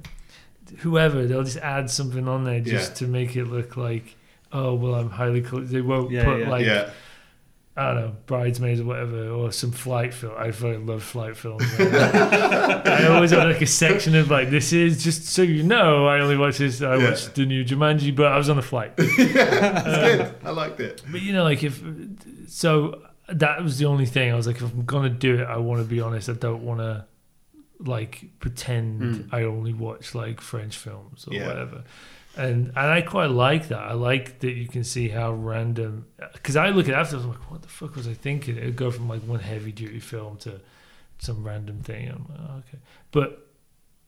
whoever 0.78 1.26
they'll 1.26 1.44
just 1.44 1.58
add 1.58 1.90
something 1.90 2.26
on 2.28 2.44
there 2.44 2.60
just 2.60 2.90
Yeah. 2.92 2.96
to 2.98 3.06
make 3.06 3.36
it 3.36 3.44
look 3.46 3.76
like 3.76 4.16
oh 4.52 4.74
well 4.74 4.94
I'm 4.94 5.10
highly 5.10 5.40
col- 5.42 5.60
they 5.60 5.80
won't 5.80 6.10
Yeah, 6.10 6.24
put 6.24 6.40
yeah. 6.40 6.48
like 6.50 6.66
yeah, 6.66 6.90
I 7.76 7.86
don't 7.92 7.96
know 8.02 8.16
bridesmaids 8.26 8.80
or 8.80 8.84
whatever 8.84 9.28
or 9.30 9.52
some 9.52 9.70
flight 9.72 10.12
film 10.14 10.34
I 10.38 10.50
fucking 10.50 10.86
love 10.86 11.02
flight 11.02 11.36
films. 11.36 11.62
I 11.78 13.06
always 13.10 13.30
have 13.32 13.44
like 13.48 13.62
a 13.62 13.66
section 13.66 14.14
of 14.16 14.30
like 14.30 14.50
this 14.50 14.72
is 14.72 15.02
just 15.04 15.26
so 15.26 15.42
you 15.42 15.62
know 15.62 16.06
I 16.06 16.20
only 16.20 16.36
watched 16.36 16.58
this 16.58 16.82
I 16.82 16.96
Yeah. 16.96 17.10
watched 17.10 17.34
the 17.34 17.46
new 17.46 17.64
Jumanji 17.64 18.14
but 18.14 18.26
I 18.26 18.36
was 18.38 18.48
on 18.48 18.58
a 18.58 18.62
flight 18.62 18.94
it's 18.98 19.16
good. 19.32 20.34
I 20.44 20.50
liked 20.50 20.80
it. 20.80 21.02
but 21.10 21.20
you 21.22 21.32
know 21.32 21.44
like 21.44 21.62
if 21.62 21.82
so 22.48 23.02
that 23.28 23.62
was 23.62 23.78
the 23.78 23.86
only 23.86 24.06
thing 24.06 24.32
I 24.32 24.34
was 24.34 24.46
like 24.46 24.56
if 24.56 24.62
I'm 24.62 24.84
gonna 24.84 25.08
do 25.10 25.40
it 25.40 25.44
I 25.44 25.56
want 25.58 25.80
to 25.82 25.86
be 25.86 26.00
honest 26.00 26.28
I 26.28 26.32
don't 26.34 26.62
want 26.64 26.80
to 26.80 27.04
like 27.84 28.24
pretend 28.40 29.00
Mm. 29.00 29.28
I 29.32 29.42
only 29.42 29.72
watch 29.72 30.14
like 30.14 30.40
French 30.40 30.76
films 30.76 31.26
or 31.28 31.34
Yeah. 31.34 31.46
whatever. 31.48 31.84
And 32.36 32.68
and 32.68 32.76
I 32.76 33.00
quite 33.02 33.30
like 33.30 33.68
that. 33.68 33.78
I 33.78 33.92
like 33.92 34.40
that 34.40 34.52
you 34.52 34.66
can 34.66 34.82
see 34.84 35.08
how 35.08 35.32
random. 35.32 36.06
Because 36.32 36.56
I 36.56 36.70
look 36.70 36.88
at 36.88 36.94
after, 36.94 37.16
I'm 37.16 37.28
like, 37.28 37.50
what 37.50 37.62
the 37.62 37.68
fuck 37.68 37.94
was 37.94 38.08
I 38.08 38.14
thinking? 38.14 38.56
It 38.56 38.64
would 38.64 38.76
go 38.76 38.90
from 38.90 39.08
like 39.08 39.22
one 39.22 39.38
heavy 39.40 39.70
duty 39.72 40.00
film 40.00 40.38
to 40.38 40.60
some 41.18 41.44
random 41.44 41.80
thing. 41.82 42.08
I'm 42.08 42.26
like, 42.28 42.40
oh, 42.50 42.56
okay, 42.68 42.78
but 43.12 43.46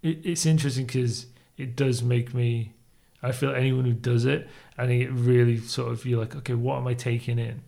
it, 0.03 0.25
it's 0.27 0.45
interesting 0.47 0.87
because 0.87 1.27
it 1.57 1.77
does 1.77 2.03
make 2.03 2.35
me. 2.35 2.73
I 3.23 3.33
feel 3.33 3.51
anyone 3.55 3.85
who 3.85 3.93
does 3.95 4.25
it, 4.25 4.49
I 4.77 4.87
think 4.87 5.03
it 5.03 5.11
really 5.11 5.59
sort 5.59 5.91
of 5.93 6.05
you're 6.05 6.21
like, 6.21 6.37
okay, 6.37 6.55
what 6.55 6.77
am 6.79 6.87
I 6.87 6.95
taking 6.95 7.39
in? 7.39 7.63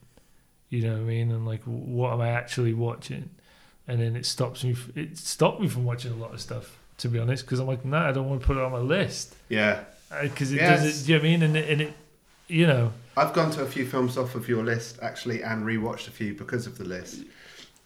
You 0.68 0.82
know 0.82 0.92
what 0.94 1.00
I 1.00 1.04
mean? 1.04 1.30
And 1.30 1.46
like, 1.46 1.62
what 1.64 2.12
am 2.12 2.20
I 2.20 2.28
actually 2.30 2.74
watching? 2.74 3.30
And 3.88 4.00
then 4.00 4.14
it 4.14 4.26
stops 4.26 4.62
me. 4.62 4.76
It 4.94 5.18
stopped 5.18 5.60
me 5.60 5.66
from 5.68 5.84
watching 5.84 6.12
a 6.12 6.16
lot 6.16 6.32
of 6.34 6.40
stuff. 6.40 6.76
To 6.98 7.08
be 7.08 7.18
honest, 7.18 7.44
because 7.46 7.58
I'm 7.60 7.66
like, 7.68 7.84
nah, 7.84 8.08
I 8.08 8.12
don't 8.12 8.28
want 8.28 8.40
to 8.42 8.46
put 8.46 8.56
it 8.56 8.62
on 8.62 8.72
my 8.72 8.78
list 8.78 9.34
Yeah, 9.48 9.84
because 10.20 10.50
it 10.52 10.56
Yes. 10.56 10.82
does 10.82 11.02
it. 11.02 11.06
Do 11.06 11.12
you 11.12 11.18
know 11.18 11.22
what 11.22 11.28
I 11.28 11.30
mean? 11.30 11.42
And 11.44 11.56
it, 11.56 11.68
and 11.70 11.80
it, 11.82 11.92
you 12.48 12.66
know, 12.66 12.92
I've 13.16 13.32
gone 13.32 13.52
to 13.52 13.62
a 13.62 13.66
few 13.66 13.86
films 13.86 14.18
off 14.18 14.34
of 14.34 14.48
your 14.48 14.64
list 14.64 14.98
actually, 15.00 15.42
and 15.44 15.64
rewatched 15.64 16.08
a 16.08 16.10
few 16.10 16.34
because 16.34 16.66
of 16.66 16.76
the 16.76 16.84
list. 16.84 17.22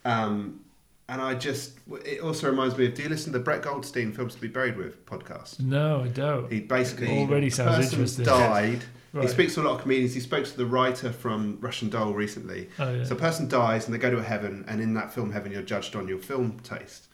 Um, 0.03 0.61
and 1.09 1.21
I 1.21 1.35
just, 1.35 1.73
it 2.05 2.21
also 2.21 2.49
reminds 2.49 2.75
me 2.77 2.87
of. 2.87 2.95
Do 2.95 3.03
you 3.03 3.09
listen 3.09 3.31
to 3.33 3.37
the 3.37 3.43
Brett 3.43 3.61
Goldstein 3.61 4.13
Films 4.13 4.33
to 4.35 4.41
Be 4.41 4.47
Buried 4.47 4.77
with 4.77 5.05
podcast? 5.05 5.59
no, 5.59 6.01
I 6.03 6.07
don't. 6.07 6.51
He 6.51 6.61
basically 6.61 7.09
Already 7.19 7.49
sounds 7.51 7.91
interesting. 7.91 8.25
Died. 8.25 8.81
He 9.21 9.27
speaks 9.27 9.53
to 9.55 9.61
a 9.61 9.63
lot 9.63 9.75
of 9.75 9.81
comedians. 9.81 10.13
He 10.15 10.19
spoke 10.19 10.45
to 10.45 10.57
the 10.57 10.65
writer 10.65 11.11
from 11.11 11.59
Russian 11.61 11.89
Doll 11.89 12.13
recently. 12.13 12.69
Oh, 12.79 12.91
yeah. 12.93 13.03
So 13.03 13.15
a 13.15 13.19
person 13.19 13.47
dies 13.47 13.85
and 13.85 13.93
they 13.93 13.99
go 13.99 14.09
to 14.09 14.17
a 14.17 14.23
heaven, 14.23 14.65
and 14.67 14.81
in 14.81 14.95
that 14.95 15.13
film 15.13 15.31
heaven, 15.31 15.51
you're 15.51 15.61
judged 15.61 15.95
on 15.95 16.07
your 16.07 16.17
film 16.17 16.59
taste. 16.63 17.07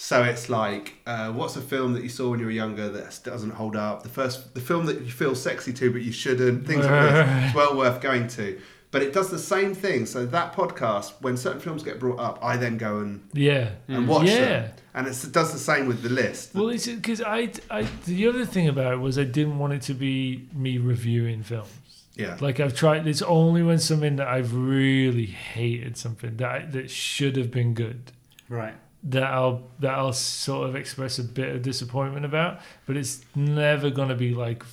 So 0.00 0.22
it's 0.22 0.48
like, 0.48 0.94
uh, 1.06 1.32
what's 1.32 1.56
a 1.56 1.60
film 1.60 1.92
that 1.94 2.04
you 2.04 2.08
saw 2.08 2.30
when 2.30 2.38
you 2.38 2.46
were 2.46 2.52
younger 2.52 2.88
that 2.88 3.18
doesn't 3.24 3.50
hold 3.50 3.74
up? 3.74 4.04
The 4.04 4.08
first, 4.08 4.54
the 4.54 4.60
film 4.60 4.86
that 4.86 5.00
you 5.00 5.10
feel 5.10 5.34
sexy 5.34 5.72
to 5.72 5.90
but 5.92 6.02
you 6.02 6.12
shouldn't. 6.12 6.66
Things 6.66 6.86
like 6.86 7.12
this. 7.12 7.28
It's 7.46 7.54
well 7.54 7.76
worth 7.76 8.00
going 8.00 8.28
to. 8.28 8.60
But 8.90 9.02
it 9.02 9.12
does 9.12 9.30
the 9.30 9.38
same 9.38 9.74
thing. 9.74 10.06
So 10.06 10.24
that 10.26 10.54
podcast, 10.54 11.12
when 11.20 11.36
certain 11.36 11.60
films 11.60 11.82
get 11.82 12.00
brought 12.00 12.18
up, 12.18 12.38
I 12.42 12.56
then 12.56 12.78
go 12.78 13.00
and, 13.00 13.20
yeah. 13.34 13.70
and 13.86 14.08
watch 14.08 14.26
Yeah. 14.28 14.40
them, 14.44 14.70
and 14.94 15.06
it's, 15.06 15.24
it 15.24 15.32
does 15.32 15.52
the 15.52 15.58
same 15.58 15.86
with 15.86 16.02
the 16.02 16.08
list. 16.08 16.54
Well, 16.54 16.70
it's 16.70 16.86
because 16.86 17.20
I, 17.20 17.52
I, 17.70 17.86
the 18.06 18.26
other 18.28 18.46
thing 18.46 18.66
about 18.66 18.94
it 18.94 18.96
was 18.96 19.18
I 19.18 19.24
didn't 19.24 19.58
want 19.58 19.74
it 19.74 19.82
to 19.82 19.94
be 19.94 20.48
me 20.54 20.78
reviewing 20.78 21.42
films. 21.42 21.68
yeah, 22.14 22.38
Like 22.40 22.60
I've 22.60 22.74
tried. 22.74 23.06
It's 23.06 23.20
only 23.22 23.62
when 23.62 23.78
something 23.78 24.16
that 24.16 24.26
I've 24.28 24.54
really 24.54 25.26
hated 25.26 25.98
something 25.98 26.36
that 26.38 26.50
I, 26.50 26.64
that 26.66 26.90
should 26.90 27.36
have 27.36 27.50
been 27.50 27.74
good 27.74 28.12
Right. 28.48 28.74
that 29.04 29.24
I'll 29.24 29.68
that 29.80 29.92
I'll 29.92 30.14
sort 30.14 30.66
of 30.68 30.74
express 30.76 31.18
a 31.18 31.24
bit 31.24 31.54
of 31.54 31.60
disappointment 31.62 32.24
about. 32.24 32.60
But 32.86 32.96
it's 32.96 33.20
never 33.36 33.90
gonna 33.90 34.16
be 34.16 34.34
like 34.34 34.64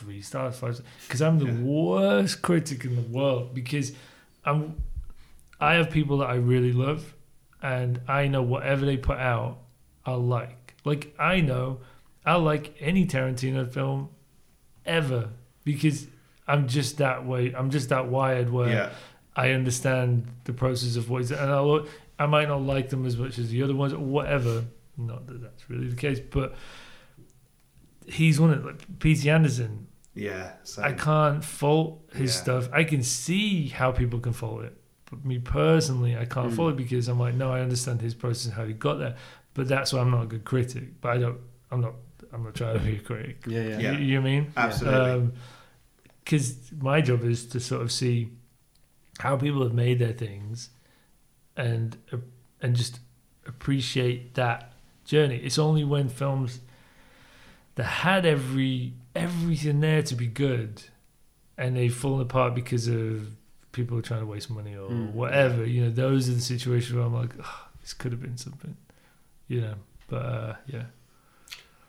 three 0.00 0.22
stars, 0.22 0.56
five 0.58 0.74
stars, 0.76 0.88
because 1.06 1.20
I'm 1.22 1.38
the 1.38 1.46
Yeah. 1.46 1.60
worst 1.60 2.42
critic 2.42 2.84
in 2.84 2.96
the 2.96 3.02
world. 3.02 3.54
Because 3.54 3.92
I'm, 4.44 4.82
I 5.60 5.74
have 5.74 5.90
people 5.90 6.18
that 6.18 6.30
I 6.30 6.36
really 6.36 6.72
love, 6.72 7.14
and 7.62 8.00
I 8.08 8.26
know 8.28 8.42
whatever 8.42 8.84
they 8.86 8.96
put 8.96 9.18
out, 9.18 9.58
I 10.06 10.12
like. 10.12 10.74
Like 10.84 11.14
I 11.18 11.40
know, 11.40 11.80
I 12.24 12.34
like 12.36 12.74
any 12.80 13.06
Tarantino 13.06 13.70
film, 13.70 14.08
ever 14.86 15.28
because 15.64 16.06
I'm 16.48 16.66
just 16.68 16.96
that 16.98 17.26
way. 17.26 17.52
I'm 17.54 17.70
just 17.70 17.90
that 17.90 18.08
wired 18.08 18.50
where. 18.50 18.68
yeah, 18.70 18.90
I 19.36 19.50
understand 19.52 20.26
the 20.44 20.52
process 20.52 20.96
of 20.96 21.08
what 21.10 21.18
he's 21.22 21.30
and 21.30 21.50
I'll, 21.50 21.86
I 22.18 22.26
might 22.26 22.48
not 22.48 22.62
like 22.62 22.88
them 22.90 23.06
as 23.06 23.16
much 23.16 23.38
as 23.38 23.48
the 23.50 23.62
other 23.62 23.74
ones 23.74 23.92
or 23.92 23.98
whatever. 23.98 24.64
Not 24.96 25.26
that 25.28 25.40
that's 25.42 25.70
really 25.70 25.88
the 25.88 25.96
case, 25.96 26.18
but 26.20 26.54
he's 28.06 28.40
one 28.40 28.50
of 28.52 28.64
like 28.64 28.98
P.T. 28.98 29.28
Anderson. 29.30 29.86
Yeah. 30.14 30.52
So 30.64 30.82
I 30.82 30.92
can't 30.92 31.44
fault 31.44 32.02
his 32.12 32.34
Yeah. 32.34 32.42
stuff. 32.42 32.68
I 32.72 32.84
can 32.84 33.02
see 33.02 33.68
how 33.68 33.92
people 33.92 34.18
can 34.20 34.32
fault 34.32 34.64
it, 34.64 34.76
but 35.10 35.24
me 35.24 35.38
personally, 35.38 36.16
I 36.16 36.24
can't 36.24 36.50
Mm. 36.52 36.56
fault 36.56 36.72
it 36.72 36.76
because 36.76 37.08
I'm 37.08 37.18
like, 37.20 37.34
no, 37.34 37.52
I 37.52 37.60
understand 37.60 38.00
his 38.00 38.14
process 38.14 38.46
and 38.46 38.54
how 38.54 38.64
he 38.64 38.72
got 38.72 38.94
there. 38.98 39.16
But 39.54 39.68
that's 39.68 39.92
why 39.92 40.00
I'm 40.00 40.10
not 40.10 40.22
a 40.22 40.26
good 40.26 40.44
critic. 40.44 41.00
But 41.00 41.08
I 41.16 41.18
don't. 41.18 41.38
I'm 41.70 41.80
not. 41.80 41.94
I'm 42.32 42.44
not 42.44 42.54
trying 42.54 42.78
to 42.78 42.84
be 42.84 42.96
a 42.96 43.00
critic. 43.00 43.44
Yeah, 43.46 43.62
yeah. 43.62 43.78
Yeah. 43.78 43.92
You, 43.92 43.98
you 43.98 44.14
know 44.14 44.20
what 44.20 44.28
I 44.28 44.30
mean? 44.32 44.52
absolutely. 44.56 45.30
because 46.24 46.72
my 46.80 47.00
job 47.00 47.24
is 47.24 47.46
to 47.46 47.58
sort 47.60 47.82
of 47.82 47.90
see 47.90 48.30
how 49.18 49.36
people 49.36 49.62
have 49.62 49.72
made 49.74 49.98
their 49.98 50.12
things 50.12 50.70
and 51.56 51.96
uh, 52.12 52.18
and 52.62 52.76
just 52.76 53.00
appreciate 53.46 54.34
that 54.34 54.72
journey 55.04 55.36
it's 55.38 55.58
only 55.58 55.82
when 55.82 56.08
films 56.08 56.60
that 57.74 57.84
had 57.84 58.24
every 58.24 58.92
everything 59.14 59.80
there 59.80 60.02
to 60.02 60.14
be 60.14 60.26
good 60.26 60.82
and 61.58 61.76
they've 61.76 61.94
fallen 61.94 62.20
apart 62.22 62.54
because 62.54 62.86
of 62.88 63.28
people 63.72 64.00
trying 64.02 64.20
to 64.20 64.26
waste 64.26 64.50
money 64.50 64.76
or 64.76 64.90
Mm, 64.90 65.12
whatever 65.12 65.64
you 65.64 65.82
know 65.84 65.90
those 65.90 66.28
are 66.28 66.32
the 66.32 66.40
situations 66.40 66.94
where 66.94 67.04
i'm 67.04 67.14
like 67.14 67.30
oh, 67.42 67.66
this 67.80 67.92
could 67.92 68.12
have 68.12 68.20
been 68.22 68.36
something 68.36 68.76
you 69.48 69.60
know 69.60 69.74
but 70.08 70.24
uh, 70.24 70.54
yeah 70.66 70.84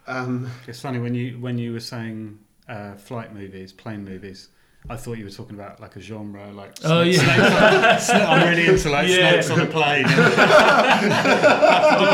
um, 0.07 0.49
It's 0.67 0.79
funny 0.81 0.99
when 0.99 1.13
you 1.15 1.39
when 1.39 1.57
you 1.57 1.73
were 1.73 1.79
saying 1.79 2.39
uh, 2.67 2.95
flight 2.95 3.33
movies, 3.33 3.71
plane 3.71 4.03
movies. 4.03 4.49
I 4.89 4.95
thought 4.97 5.17
you 5.19 5.25
were 5.25 5.29
talking 5.31 5.55
about 5.55 5.79
like 5.79 5.95
a 5.95 6.01
genre, 6.01 6.51
like 6.51 6.71
Oh, 6.83 7.03
snakes- 7.03 7.21
yeah. 7.23 7.97
snakes 7.97 8.09
on- 8.09 8.21
I'm 8.39 8.49
really 8.49 8.67
into 8.67 8.89
like 8.89 9.07
Yeah. 9.07 9.39
snakes 9.41 9.49
on 9.51 9.59
a 9.61 9.65
plane. 9.67 10.05
oh 10.07 10.11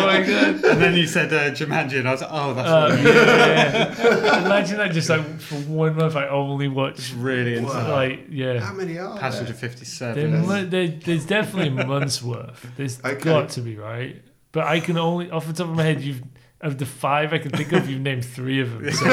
my 0.05 0.21
god 0.21 0.63
and 0.65 0.81
then 0.81 0.95
you 0.95 1.07
said 1.07 1.33
uh, 1.33 1.49
Jumanji, 1.51 1.97
and 1.99 2.07
I 2.07 2.11
was 2.11 2.21
like, 2.21 2.29
oh, 2.33 2.53
that's 2.53 2.69
Oh, 2.69 2.89
what 2.89 3.03
yeah. 3.03 4.45
Imagine 4.45 4.77
that 4.77 4.91
just 4.91 5.09
like 5.09 5.39
for 5.39 5.55
one 5.55 5.95
month 5.95 6.15
I 6.15 6.27
only 6.27 6.67
watched 6.67 6.99
it's 6.99 7.13
watch 7.13 7.23
really 7.23 7.55
into. 7.55 7.69
Wow. 7.71 7.91
like 7.91 8.25
yeah. 8.29 8.59
how 8.59 8.73
many 8.73 8.97
are 8.99 9.17
Passenger 9.17 9.53
there? 9.53 9.69
57. 9.69 10.45
There, 10.47 10.65
there, 10.65 10.87
there's 10.87 11.25
definitely 11.25 11.69
months 11.85 12.21
worth. 12.21 12.67
There's 12.75 12.99
Okay. 13.03 13.23
got 13.23 13.49
to 13.51 13.61
be 13.61 13.75
right, 13.77 14.21
but 14.51 14.65
I 14.65 14.79
can 14.81 14.97
only 14.97 15.31
off 15.31 15.47
the 15.47 15.53
top 15.53 15.69
of 15.69 15.75
my 15.75 15.83
head 15.83 16.01
you've 16.01 16.21
of 16.61 16.77
the 16.79 16.85
five 16.85 17.33
I 17.33 17.37
can 17.37 17.51
think 17.51 17.71
of 17.71 17.89
you've 17.89 18.01
named 18.01 18.25
three 18.25 18.59
of 18.61 18.71
them. 18.71 18.91
So, 18.91 19.05
um, 19.05 19.11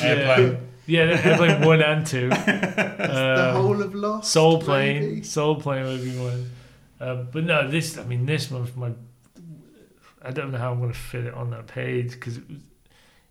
Airplane. 0.00 0.58
Yeah, 0.86 1.04
yeah, 1.04 1.20
airplane 1.24 1.64
one 1.64 1.80
and 1.82 2.06
two. 2.06 2.28
the 2.98 3.50
Um, 3.56 3.62
whole 3.62 3.82
of 3.82 3.94
Lost. 3.94 4.30
Soul 4.30 4.60
Plane, 4.60 5.00
maybe? 5.08 5.22
Soul 5.22 5.56
Plane 5.56 5.84
would 5.86 6.02
be 6.04 6.16
one. 6.18 6.50
Um, 7.00 7.28
but 7.32 7.44
no, 7.44 7.68
this 7.68 7.96
I 7.98 8.04
mean 8.04 8.26
this 8.26 8.50
month 8.50 8.76
my 8.76 8.92
I 10.22 10.30
don't 10.30 10.52
know 10.52 10.58
how 10.58 10.72
I'm 10.72 10.78
going 10.80 10.92
to 10.92 10.98
fit 10.98 11.24
it 11.24 11.34
on 11.34 11.50
that 11.50 11.66
page 11.66 12.12
because 12.12 12.38
it, 12.38 12.48
was- 12.48 12.58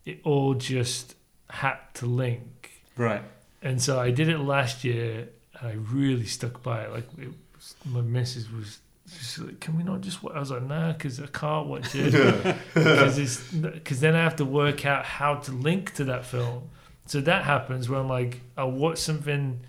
it 0.06 0.20
all 0.24 0.54
just 0.54 1.16
had 1.50 1.78
to 1.96 2.06
link, 2.06 2.72
Right. 2.98 3.22
and 3.62 3.82
so 3.82 4.00
I 4.00 4.12
did 4.12 4.28
it 4.30 4.38
last 4.40 4.84
year 4.84 5.30
and 5.60 5.70
I 5.70 5.74
really 5.92 6.26
stuck 6.26 6.62
by 6.62 6.84
it. 6.84 6.92
Like 6.92 7.08
it 7.20 7.30
was, 7.56 7.76
my 7.86 8.02
missus 8.02 8.52
was. 8.52 8.80
Just 9.08 9.40
like, 9.40 9.60
can 9.60 9.78
we 9.78 9.84
not 9.84 10.02
just? 10.02 10.22
Watch? 10.24 10.34
I 10.36 10.40
was 10.40 10.50
like, 10.52 10.64
nah, 10.64 10.92
because 10.94 11.20
I 11.20 11.28
can't 11.28 11.68
watch 11.68 11.94
it. 11.94 12.14
Because 12.74 14.00
then 14.00 14.16
I 14.16 14.24
have 14.24 14.36
to 14.38 14.46
work 14.46 14.86
out 14.86 15.06
how 15.06 15.36
to 15.36 15.52
link 15.52 15.94
to 15.96 16.04
that 16.06 16.26
film. 16.26 16.70
So 17.06 17.22
that 17.22 17.44
happens 17.44 17.90
where 17.90 18.00
I'm 18.00 18.10
like, 18.10 18.42
I'll 18.58 18.72
watch 18.72 18.98
something 18.98 19.60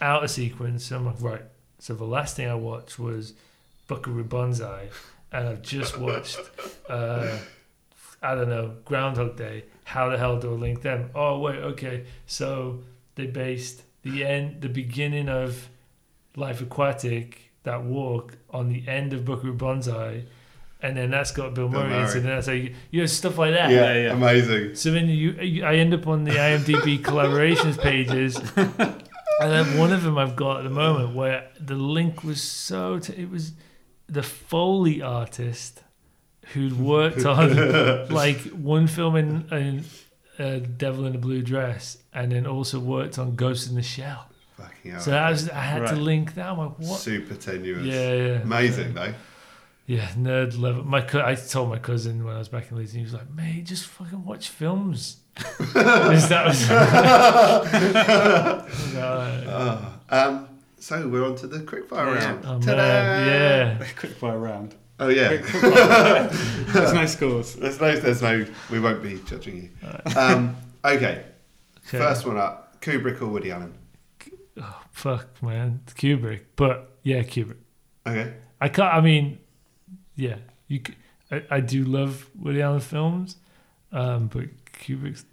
out 0.00 0.24
of 0.24 0.30
sequence. 0.30 0.90
And 0.90 1.00
I'm 1.00 1.06
like, 1.06 1.22
right. 1.22 1.44
So 1.78 1.94
the 1.94 2.04
last 2.04 2.36
thing 2.36 2.48
I 2.48 2.54
watched 2.54 2.98
was 2.98 3.34
Buckaroo 3.86 4.24
Banzai, 4.24 4.88
and 5.32 5.48
I've 5.48 5.62
just 5.62 5.98
watched, 5.98 6.38
uh, 6.88 7.38
I 8.22 8.34
don't 8.34 8.48
know, 8.48 8.76
Groundhog 8.84 9.36
Day. 9.36 9.64
How 9.84 10.08
the 10.08 10.18
hell 10.18 10.38
do 10.38 10.52
I 10.52 10.56
link 10.56 10.82
them? 10.82 11.10
Oh 11.14 11.40
wait, 11.40 11.56
okay. 11.56 12.04
So 12.26 12.82
they 13.16 13.26
based 13.26 13.82
the 14.02 14.24
end, 14.24 14.60
the 14.60 14.68
beginning 14.68 15.28
of 15.28 15.68
Life 16.36 16.60
Aquatic, 16.60 17.50
that 17.64 17.82
walk, 17.82 18.36
on 18.50 18.68
the 18.68 18.86
end 18.86 19.12
of 19.12 19.24
Buckaroo 19.24 19.54
Banzai. 19.54 20.24
And 20.82 20.96
then 20.96 21.10
that's 21.10 21.30
got 21.30 21.52
Bill 21.54 21.68
Bill 21.68 21.82
Murray, 21.82 21.92
and 21.94 22.08
so 22.08 22.14
then 22.20 22.30
that's 22.30 22.46
how 22.46 22.54
you, 22.54 22.74
you 22.90 23.00
know, 23.00 23.06
stuff 23.06 23.36
like 23.36 23.52
that. 23.52 23.70
Yeah, 23.70 23.92
Yeah, 23.92 24.02
yeah. 24.04 24.12
amazing. 24.12 24.74
So 24.76 24.90
then 24.90 25.08
you, 25.08 25.32
you, 25.32 25.64
I 25.64 25.74
end 25.74 25.92
up 25.92 26.06
on 26.06 26.24
the 26.24 26.30
IMDb 26.32 26.98
collaborations 27.02 27.78
pages, 27.78 28.36
and 28.56 29.02
then 29.52 29.76
one 29.78 29.92
of 29.92 30.02
them 30.02 30.16
I've 30.16 30.36
got 30.36 30.58
at 30.58 30.64
the 30.64 30.70
moment 30.70 31.14
where 31.14 31.48
the 31.60 31.74
link 31.74 32.24
was 32.24 32.42
so 32.42 32.98
t- 32.98 33.12
it 33.12 33.30
was 33.30 33.52
the 34.08 34.22
Foley 34.22 35.02
artist 35.02 35.82
who'd 36.54 36.78
worked 36.80 37.24
on 37.26 38.08
like 38.08 38.38
one 38.48 38.86
film 38.86 39.16
in, 39.16 39.46
in 39.52 39.84
uh, 40.38 40.60
Devil 40.78 41.04
in 41.06 41.14
a 41.14 41.18
Blue 41.18 41.42
Dress, 41.42 41.98
and 42.14 42.32
then 42.32 42.46
also 42.46 42.78
worked 42.80 43.18
on 43.18 43.36
Ghost 43.36 43.68
in 43.68 43.74
the 43.76 43.82
Shell. 43.82 44.26
Fucking 44.56 44.92
hell. 44.92 45.00
So 45.00 45.12
I, 45.14 45.30
was, 45.30 45.50
I 45.50 45.60
had 45.60 45.88
to 45.88 45.96
link 45.96 46.34
that. 46.34 46.46
I'm 46.48 46.58
like, 46.58 46.78
what? 46.78 46.98
Super 47.00 47.34
tenuous. 47.34 47.84
Yeah, 47.84 48.12
yeah. 48.14 48.40
Amazing 48.40 48.94
though. 48.94 49.12
Yeah, 49.90 50.06
nerd 50.16 50.56
level. 50.56 50.84
My 50.84 51.00
co- 51.00 51.24
I 51.24 51.34
told 51.34 51.68
my 51.68 51.78
cousin 51.80 52.22
when 52.24 52.36
I 52.36 52.38
was 52.38 52.48
back 52.48 52.70
in 52.70 52.76
Leeds, 52.76 52.92
and 52.92 52.98
he 53.00 53.04
was 53.04 53.12
like, 53.12 53.28
"Mate, 53.34 53.64
just 53.64 53.86
fucking 53.86 54.24
watch 54.24 54.48
films." 54.48 55.16
that 55.74 56.44
was. 56.46 56.70
No, 58.94 59.44
Oh, 59.48 59.94
um, 60.10 60.48
so 60.78 61.08
we're 61.08 61.24
on 61.26 61.34
to 61.36 61.48
the 61.48 61.58
quickfire 61.60 62.14
Yeah. 62.14 62.24
round. 62.24 62.44
oh 62.46 62.60
Ta-da! 62.60 62.76
man, 62.76 63.26
yeah. 63.80 63.86
Quick 63.98 64.12
fire 64.12 64.38
round. 64.38 64.76
Oh 65.00 65.08
yeah. 65.08 65.38
There's 66.72 66.92
no 66.92 67.06
scores. 67.06 67.56
There's 67.56 67.80
no, 67.80 67.96
there's 67.96 68.22
no. 68.22 68.46
We 68.70 68.78
won't 68.78 69.02
be 69.02 69.18
judging 69.26 69.56
you. 69.56 69.70
Um, 70.16 70.54
okay. 70.84 71.24
Okay. 71.88 71.98
First 71.98 72.26
one 72.28 72.36
up: 72.36 72.80
Kubrick 72.80 73.20
or 73.22 73.26
Woody 73.26 73.50
Allen. 73.50 73.74
Oh, 74.60 74.82
fuck, 74.92 75.42
man, 75.42 75.80
it's 75.82 75.94
Kubrick. 75.94 76.42
But 76.54 76.96
yeah, 77.02 77.22
Kubrick. 77.24 77.56
Okay. 78.06 78.34
I 78.60 78.68
can't. 78.68 78.94
I 78.94 79.00
mean, 79.00 79.39
yeah, 80.16 80.36
you. 80.68 80.82
I 81.50 81.60
do 81.60 81.84
love 81.84 82.28
Woody 82.38 82.60
Allen 82.60 82.80
films, 82.80 83.36
um, 83.92 84.26
but 84.26 84.46
Kubrick's. 84.72 85.24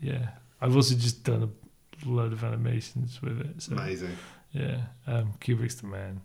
Yeah, 0.00 0.28
I've 0.60 0.76
also 0.76 0.94
just 0.94 1.24
done 1.24 1.42
a 1.42 2.08
load 2.08 2.32
of 2.32 2.44
animations 2.44 3.20
with 3.20 3.40
it. 3.40 3.60
So 3.62 3.72
Amazing. 3.72 4.16
yeah, 4.52 4.82
um, 5.06 5.32
Kubrick's 5.40 5.74
the 5.76 5.86
man. 5.88 6.20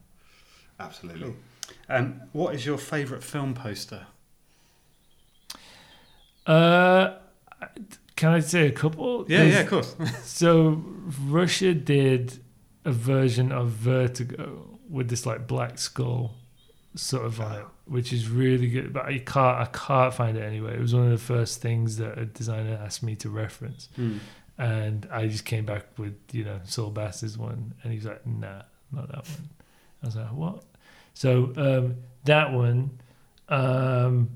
Absolutely. 0.79 1.33
Um, 1.89 2.21
what 2.33 2.53
is 2.55 2.65
your 2.65 2.77
favourite 2.77 3.23
film 3.23 3.53
poster? 3.55 4.05
Uh, 6.45 7.15
can 8.15 8.29
I 8.33 8.39
say 8.39 8.67
a 8.67 8.71
couple? 8.71 9.25
Yeah, 9.27 9.39
There's- 9.39 9.53
yeah, 9.53 9.59
of 9.61 9.69
course. 9.69 9.95
So 10.23 10.83
Russia 11.25 11.73
did 11.73 12.39
a 12.83 12.91
version 12.91 13.51
of 13.51 13.69
Vertigo 13.69 14.79
with 14.89 15.09
this 15.09 15.25
like 15.25 15.47
black 15.47 15.79
skull 15.79 16.35
sort 16.95 17.25
of 17.25 17.39
it, 17.39 17.65
which 17.85 18.11
is 18.13 18.29
really 18.29 18.69
good. 18.69 18.93
But 18.93 19.05
I 19.05 19.19
can't 19.19 19.57
I 19.59 19.65
can't 19.71 20.13
find 20.13 20.37
it 20.37 20.41
anywhere. 20.43 20.73
It 20.73 20.79
was 20.81 20.93
one 20.93 21.05
of 21.05 21.11
the 21.11 21.17
first 21.17 21.61
things 21.61 21.97
that 21.97 22.17
a 22.17 22.25
designer 22.25 22.79
asked 22.83 23.03
me 23.03 23.15
to 23.17 23.29
reference, 23.29 23.89
Hmm. 23.95 24.17
and 24.57 25.07
I 25.11 25.27
just 25.27 25.45
came 25.45 25.65
back 25.65 25.85
with 25.97 26.15
you 26.31 26.43
know 26.45 26.59
Saul 26.63 26.89
Bass's 26.91 27.37
one, 27.37 27.73
and 27.83 27.91
he's 27.93 28.05
like, 28.05 28.25
nah, 28.25 28.61
not 28.91 29.07
that 29.09 29.27
one. 29.27 29.49
I 30.03 30.05
was 30.07 30.15
like, 30.15 30.31
what? 30.31 30.63
So 31.13 31.51
um, 31.57 31.95
that 32.25 32.51
one. 32.51 32.99
Um, 33.49 34.29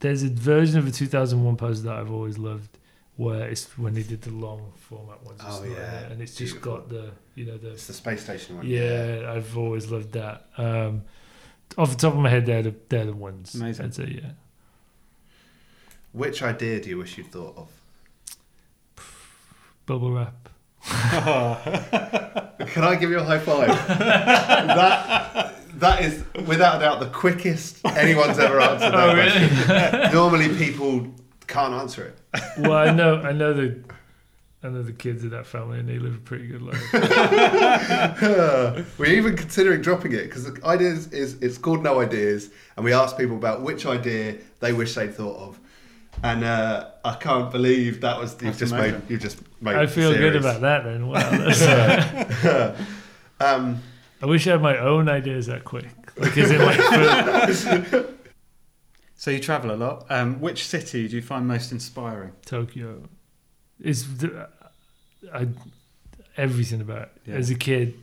there's 0.00 0.22
a 0.22 0.28
version 0.28 0.78
of 0.78 0.86
a 0.86 0.90
2001 0.92 1.56
poster 1.56 1.84
that 1.88 1.96
I've 1.96 2.12
always 2.12 2.38
loved, 2.38 2.78
where 3.16 3.48
it's 3.48 3.76
when 3.78 3.94
they 3.94 4.02
did 4.04 4.22
the 4.22 4.30
long 4.30 4.72
format 4.76 5.22
ones. 5.24 5.40
Oh, 5.44 5.64
yeah. 5.64 6.04
and 6.10 6.22
it's 6.22 6.36
just 6.36 6.52
Beautiful. 6.54 6.76
got 6.76 6.88
the 6.88 7.10
you 7.34 7.46
know 7.46 7.56
the 7.58 7.70
It's 7.72 7.86
the 7.88 7.92
space 7.94 8.22
station 8.22 8.58
one. 8.58 8.66
yeah. 8.66 9.32
I've 9.34 9.56
always 9.58 9.90
loved 9.90 10.12
that. 10.12 10.46
Um, 10.56 11.02
off 11.76 11.90
the 11.90 11.96
top 11.96 12.14
of 12.14 12.18
my 12.20 12.28
head, 12.30 12.46
they're 12.46 12.62
the 12.62 12.74
they're 12.88 13.04
the 13.06 13.12
ones. 13.14 13.54
Amazing. 13.54 13.86
I'd 13.86 13.94
say 13.94 14.20
yeah. 14.22 14.30
Which 16.12 16.42
idea 16.42 16.80
do 16.80 16.88
you 16.88 16.98
wish 16.98 17.18
you'd 17.18 17.30
thought 17.30 17.56
of? 17.56 17.68
Bubble 19.86 20.12
wrap. 20.12 20.48
Can 22.68 22.84
I 22.84 22.96
give 22.98 23.10
you 23.10 23.18
a 23.18 23.24
high 23.24 23.38
five? 23.38 23.68
that 23.88 25.54
that 25.80 26.02
is 26.02 26.24
without 26.46 26.76
a 26.76 26.80
doubt 26.80 27.00
the 27.00 27.06
quickest 27.10 27.84
anyone's 27.86 28.38
ever 28.38 28.60
answered 28.60 28.90
that 28.92 29.08
Oh, 29.10 29.14
really? 29.14 29.48
question. 29.64 30.12
Normally 30.14 30.56
people 30.56 31.06
can't 31.46 31.74
answer 31.74 32.04
it. 32.06 32.18
well, 32.58 32.72
I 32.72 32.90
know 32.92 33.20
I 33.22 33.32
know 33.32 33.52
the 33.52 33.78
I 34.62 34.68
know 34.70 34.82
the 34.82 34.92
kids 34.92 35.22
of 35.22 35.30
that 35.30 35.46
family, 35.46 35.78
and 35.78 35.88
they 35.88 36.00
live 36.00 36.16
a 36.16 36.18
pretty 36.18 36.48
good 36.48 36.62
life. 36.62 36.82
We're 38.98 39.06
even 39.06 39.36
considering 39.36 39.82
dropping 39.82 40.10
it 40.12 40.24
because 40.24 40.52
the 40.52 40.66
ideas 40.66 41.12
is 41.12 41.34
it's 41.40 41.56
called 41.58 41.84
no 41.84 42.00
ideas, 42.00 42.50
and 42.76 42.84
we 42.84 42.92
asked 42.92 43.16
people 43.16 43.36
about 43.36 43.62
which 43.62 43.86
idea 43.86 44.34
they 44.58 44.72
wish 44.72 44.96
they'd 44.96 45.14
thought 45.14 45.36
of, 45.38 45.60
and 46.24 46.42
uh, 46.42 46.88
I 47.04 47.14
can't 47.14 47.52
believe 47.52 48.00
that 48.00 48.18
was 48.18 48.32
you've 48.32 48.40
That's 48.40 48.58
just 48.58 48.72
amazing. 48.72 48.98
made 49.00 49.10
you've 49.10 49.20
just 49.20 49.38
made. 49.60 49.76
I 49.76 49.86
feel 49.86 50.12
good 50.12 50.34
about 50.34 50.60
that. 50.62 50.82
Then 50.82 51.06
wow, 51.06 52.74
Um, 53.40 53.80
I 54.20 54.26
wish 54.26 54.48
I 54.48 54.52
had 54.52 54.62
my 54.62 54.76
own 54.78 55.08
ideas 55.08 55.46
that 55.46 55.62
quick. 55.64 55.86
Like, 56.16 56.36
is 56.36 56.50
it 56.52 56.60
like 56.60 56.80
So 59.14 59.30
you 59.30 59.38
travel 59.38 59.70
a 59.72 59.76
lot. 59.76 60.06
Um, 60.10 60.40
which 60.40 60.66
city 60.66 61.06
do 61.06 61.14
you 61.14 61.22
find 61.22 61.46
most 61.46 61.70
inspiring? 61.70 62.32
Tokyo 62.44 63.04
is 63.80 64.18
the, 64.18 64.48
I 65.32 65.48
everything 66.36 66.80
about 66.80 67.02
it. 67.02 67.12
Yeah. 67.26 67.34
As 67.36 67.50
a 67.50 67.54
kid, 67.54 67.94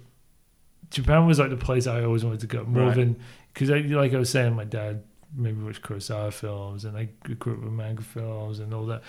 Japan 0.89 1.25
was 1.25 1.39
like 1.39 1.49
the 1.49 1.57
place 1.57 1.87
I 1.87 2.03
always 2.03 2.23
wanted 2.23 2.41
to 2.41 2.47
go 2.47 2.63
more 2.65 2.87
Right. 2.87 2.95
than 2.95 3.15
because 3.53 3.69
I, 3.71 3.77
like 3.79 4.13
I 4.13 4.19
was 4.19 4.29
saying, 4.29 4.53
my 4.55 4.65
dad 4.65 5.03
maybe 5.37 5.61
watched 5.61 5.81
Kurosawa 5.81 6.31
films 6.33 6.85
and 6.85 6.97
I 6.97 7.09
grew 7.23 7.53
up 7.53 7.63
with 7.63 7.71
manga 7.73 8.01
films 8.03 8.59
and 8.59 8.73
all 8.73 8.85
that. 8.87 9.01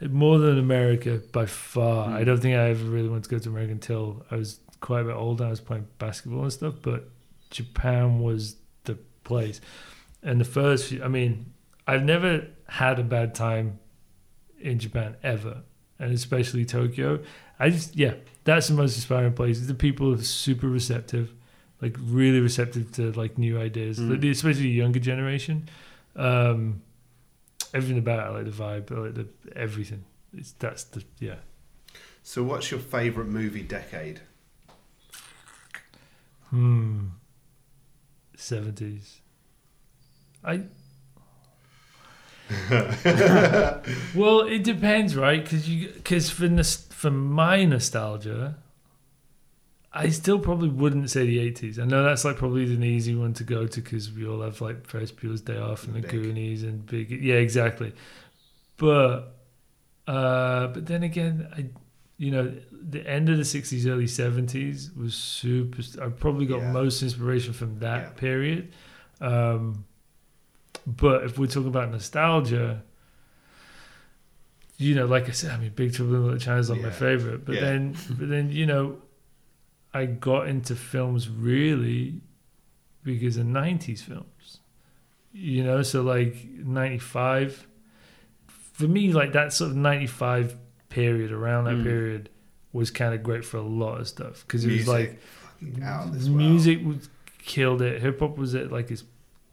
More 0.00 0.38
than 0.38 0.58
America 0.58 1.20
by 1.32 1.46
far. 1.46 2.08
Mm. 2.08 2.12
I 2.14 2.24
don't 2.24 2.40
think 2.40 2.56
I 2.56 2.70
ever 2.70 2.84
really 2.84 3.08
wanted 3.08 3.24
to 3.24 3.30
go 3.30 3.38
to 3.38 3.48
America 3.48 3.72
until 3.72 4.24
I 4.30 4.36
was 4.36 4.60
quite 4.80 5.00
a 5.00 5.04
bit 5.04 5.14
older. 5.14 5.44
I 5.44 5.50
was 5.50 5.60
playing 5.60 5.86
basketball 5.98 6.42
and 6.42 6.52
stuff, 6.52 6.74
but 6.82 7.08
Japan 7.50 8.20
was 8.20 8.56
the 8.84 8.96
place. 9.24 9.60
And 10.22 10.40
the 10.40 10.44
first, 10.44 10.88
few, 10.88 11.02
I 11.02 11.08
mean, 11.08 11.52
I've 11.86 12.02
never 12.04 12.46
had 12.68 12.98
a 12.98 13.02
bad 13.04 13.34
time 13.34 13.78
in 14.58 14.78
Japan 14.78 15.16
ever, 15.22 15.62
and 16.04 16.12
especially 16.12 16.64
Tokyo. 16.66 17.20
I 17.58 17.70
just, 17.70 17.96
yeah, 17.96 18.14
that's 18.44 18.68
the 18.68 18.74
most 18.74 18.94
inspiring 18.96 19.32
place. 19.32 19.58
The 19.66 19.74
people 19.74 20.12
are 20.12 20.18
super 20.18 20.68
receptive, 20.68 21.32
like 21.80 21.96
really 21.98 22.40
receptive 22.40 22.92
to 22.92 23.12
like 23.12 23.38
new 23.38 23.58
ideas, 23.58 23.98
Mm. 23.98 24.30
Especially 24.30 24.64
the 24.64 24.68
younger 24.68 25.00
generation. 25.00 25.68
Um, 26.14 26.82
everything 27.72 27.98
about 27.98 28.18
it, 28.20 28.22
I 28.22 28.28
like 28.28 28.44
the 28.44 28.50
vibe, 28.50 28.92
I 28.92 29.00
like 29.00 29.14
the 29.14 29.28
everything. 29.56 30.04
It's 30.36 30.52
that's 30.52 30.84
the 30.84 31.04
yeah. 31.20 31.36
so, 32.22 32.42
what's 32.42 32.70
your 32.70 32.80
favourite 32.80 33.28
movie 33.30 33.62
decade? 33.62 34.20
Hmm. 36.50 37.06
Seventies. 38.36 39.20
I. 40.44 40.64
well, 44.14 44.40
it 44.40 44.62
depends, 44.64 45.16
right? 45.16 45.42
Because 45.42 45.68
you, 45.68 45.88
because 45.88 46.30
for 46.30 46.48
for 46.90 47.10
my 47.10 47.64
nostalgia, 47.64 48.56
I 49.92 50.08
still 50.10 50.38
probably 50.38 50.68
wouldn't 50.68 51.10
say 51.10 51.24
the 51.26 51.38
eighties. 51.38 51.78
I 51.78 51.84
know 51.84 52.02
that's 52.04 52.24
like 52.24 52.36
probably 52.36 52.64
an 52.64 52.82
easy 52.82 53.14
one 53.14 53.32
to 53.34 53.44
go 53.44 53.66
to 53.66 53.80
because 53.80 54.12
we 54.12 54.26
all 54.26 54.42
have 54.42 54.60
like 54.60 54.86
Ferris 54.86 55.12
Bueller's 55.12 55.40
Day 55.40 55.56
Off 55.58 55.84
and 55.84 55.94
the 55.94 56.00
Big. 56.00 56.10
Goonies 56.10 56.62
and 56.64 56.84
big, 56.84 57.10
yeah, 57.10 57.36
exactly. 57.36 57.92
But, 58.76 59.34
uh, 60.06 60.66
but 60.68 60.86
then 60.86 61.02
again, 61.04 61.48
I, 61.56 61.66
you 62.18 62.30
know, 62.30 62.52
the 62.72 63.08
end 63.08 63.28
of 63.28 63.38
the 63.38 63.44
sixties, 63.44 63.86
early 63.86 64.06
seventies 64.06 64.90
was 64.96 65.14
super. 65.14 65.82
I 66.02 66.08
probably 66.08 66.46
got 66.46 66.60
Yeah. 66.60 66.72
most 66.72 67.02
inspiration 67.02 67.52
from 67.52 67.78
that 67.78 68.00
Yeah. 68.02 68.10
period. 68.10 68.72
Um, 69.20 69.84
but 70.86 71.24
if 71.24 71.38
we're 71.38 71.46
talking 71.46 71.68
about 71.68 71.90
nostalgia, 71.90 72.82
you 74.76 74.94
know, 74.94 75.06
like 75.06 75.28
I 75.28 75.32
said, 75.32 75.52
I 75.52 75.56
mean, 75.58 75.72
Big 75.74 75.94
Trouble 75.94 76.14
in 76.16 76.24
Little 76.24 76.38
China 76.38 76.58
is 76.58 76.68
not 76.68 76.80
my 76.80 76.90
favorite. 76.90 77.44
But 77.44 77.54
Yeah. 77.56 77.60
then, 77.60 77.96
but 78.18 78.28
then, 78.28 78.50
you 78.50 78.66
know, 78.66 78.98
I 79.92 80.06
got 80.06 80.48
into 80.48 80.74
films 80.74 81.28
really 81.28 82.20
because 83.04 83.36
of 83.36 83.46
'90s 83.46 84.02
films. 84.02 84.58
You 85.32 85.62
know, 85.64 85.82
so 85.82 86.02
like 86.02 86.44
'95. 86.58 87.66
For 88.48 88.88
me, 88.88 89.12
like 89.12 89.32
that 89.32 89.52
sort 89.52 89.70
of 89.70 89.76
'95 89.76 90.56
period, 90.88 91.30
around 91.30 91.64
that 91.64 91.76
Mm. 91.76 91.84
period, 91.84 92.28
was 92.72 92.90
kind 92.90 93.14
of 93.14 93.22
great 93.22 93.44
for 93.44 93.58
a 93.58 93.62
lot 93.62 94.00
of 94.00 94.08
stuff 94.08 94.44
because 94.46 94.64
it 94.64 94.72
was 94.72 94.88
like 94.88 95.20
fucking 95.20 95.82
out 95.84 96.06
of 96.08 96.14
this 96.14 96.24
world. 96.24 96.36
music 96.38 96.84
was 96.84 97.08
killed 97.38 97.80
it. 97.82 98.02
Hip 98.02 98.18
hop 98.18 98.36
was 98.36 98.56
at 98.56 98.72
like 98.72 98.90
its 98.90 99.04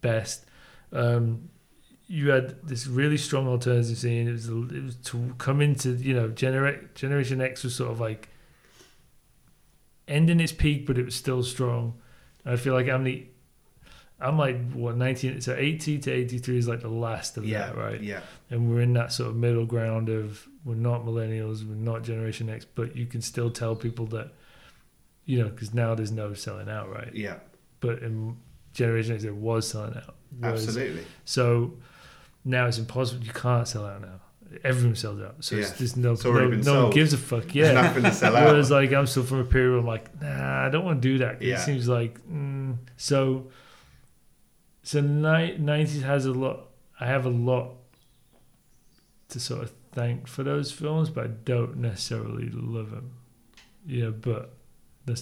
best. 0.01 0.45
Um, 0.93 1.49
you 2.07 2.29
had 2.29 2.61
this 2.67 2.87
really 2.87 3.17
strong 3.17 3.47
alternative 3.47 3.97
scene. 3.97 4.27
It 4.27 4.33
was 4.33 4.47
it 4.49 4.83
was 4.83 4.95
to 5.05 5.33
come 5.37 5.61
into 5.61 5.91
you 5.93 6.13
know 6.13 6.27
generate 6.29 6.95
Generation 6.95 7.39
X 7.41 7.63
was 7.63 7.73
sort 7.75 7.91
of 7.91 7.99
like 7.99 8.27
ending 10.07 10.39
its 10.39 10.51
peak, 10.51 10.85
but 10.85 10.97
it 10.97 11.05
was 11.05 11.15
still 11.15 11.43
strong. 11.43 11.93
I 12.45 12.55
feel 12.55 12.73
like 12.73 12.89
I'm 12.89 13.03
the 13.03 13.27
I'm 14.19 14.37
like 14.37 14.71
what 14.73 14.97
nineteen 14.97 15.39
so 15.41 15.55
eighty 15.55 15.97
to 15.99 16.11
eighty 16.11 16.37
three 16.37 16.57
is 16.57 16.67
like 16.67 16.81
the 16.81 16.89
last 16.89 17.37
of 17.37 17.45
Yeah, 17.45 17.67
that, 17.67 17.77
right? 17.77 18.01
Yeah, 18.01 18.21
and 18.49 18.69
we're 18.69 18.81
in 18.81 18.93
that 18.93 19.11
sort 19.13 19.29
of 19.29 19.35
middle 19.35 19.65
ground 19.65 20.09
of 20.09 20.47
we're 20.63 20.75
not 20.75 21.05
millennials, 21.05 21.67
we're 21.67 21.75
not 21.75 22.03
Generation 22.03 22.49
X, 22.49 22.65
but 22.65 22.95
you 22.95 23.05
can 23.07 23.21
still 23.21 23.49
tell 23.49 23.75
people 23.75 24.05
that, 24.07 24.31
you 25.25 25.39
know, 25.39 25.49
because 25.49 25.73
now 25.73 25.95
there's 25.95 26.11
no 26.11 26.33
selling 26.35 26.69
out, 26.69 26.87
right? 26.91 27.09
yeah, 27.15 27.37
But 27.79 28.03
in 28.03 28.37
Generation 28.73 29.15
X, 29.15 29.23
there 29.23 29.33
was 29.33 29.67
selling 29.67 29.95
out. 29.95 30.15
Whereas- 30.37 30.67
absolutely. 30.67 31.03
So, 31.25 31.73
now 32.45 32.67
it's 32.67 32.77
impossible. 32.77 33.23
You 33.23 33.33
can't 33.33 33.67
sell 33.67 33.85
out 33.85 34.01
now. 34.01 34.19
Everyone 34.63 34.95
sells 34.95 35.21
out, 35.21 35.35
so 35.39 35.55
it's, 35.55 35.69
Yeah. 35.69 35.75
there's 35.77 35.95
no 35.95 36.11
It's 36.11 36.25
no, 36.25 36.73
no 36.73 36.83
one 36.83 36.91
gives 36.91 37.13
a 37.13 37.17
fuck. 37.17 37.43
There's 37.45 37.55
Yeah. 37.69 37.73
nothing 37.73 38.03
to 38.03 38.11
sell 38.11 38.35
out. 38.35 38.47
Whereas 38.49 38.69
like 38.69 38.91
I'm 38.91 39.07
still 39.07 39.23
from 39.23 39.39
a 39.39 39.45
period 39.45 39.71
where 39.71 39.79
I'm 39.79 39.87
like, 39.87 40.21
nah, 40.21 40.65
I 40.65 40.69
don't 40.69 40.83
want 40.83 41.01
to 41.01 41.07
do 41.07 41.19
that. 41.19 41.41
Yeah. 41.41 41.55
It 41.55 41.59
seems 41.59 41.87
like 41.87 42.19
mm. 42.27 42.75
so. 42.97 43.49
So 44.83 44.99
nineties 44.99 46.01
has 46.01 46.25
a 46.25 46.33
lot. 46.33 46.67
I 46.99 47.05
have 47.05 47.25
a 47.25 47.29
lot 47.29 47.75
to 49.29 49.39
sort 49.39 49.63
of 49.63 49.71
thank 49.93 50.27
for 50.27 50.43
those 50.43 50.71
films, 50.71 51.09
but 51.09 51.23
I 51.23 51.27
don't 51.27 51.77
necessarily 51.77 52.49
love 52.49 52.91
them. 52.91 53.11
Yeah, 53.85 54.09
but 54.09 54.53
the 55.05 55.21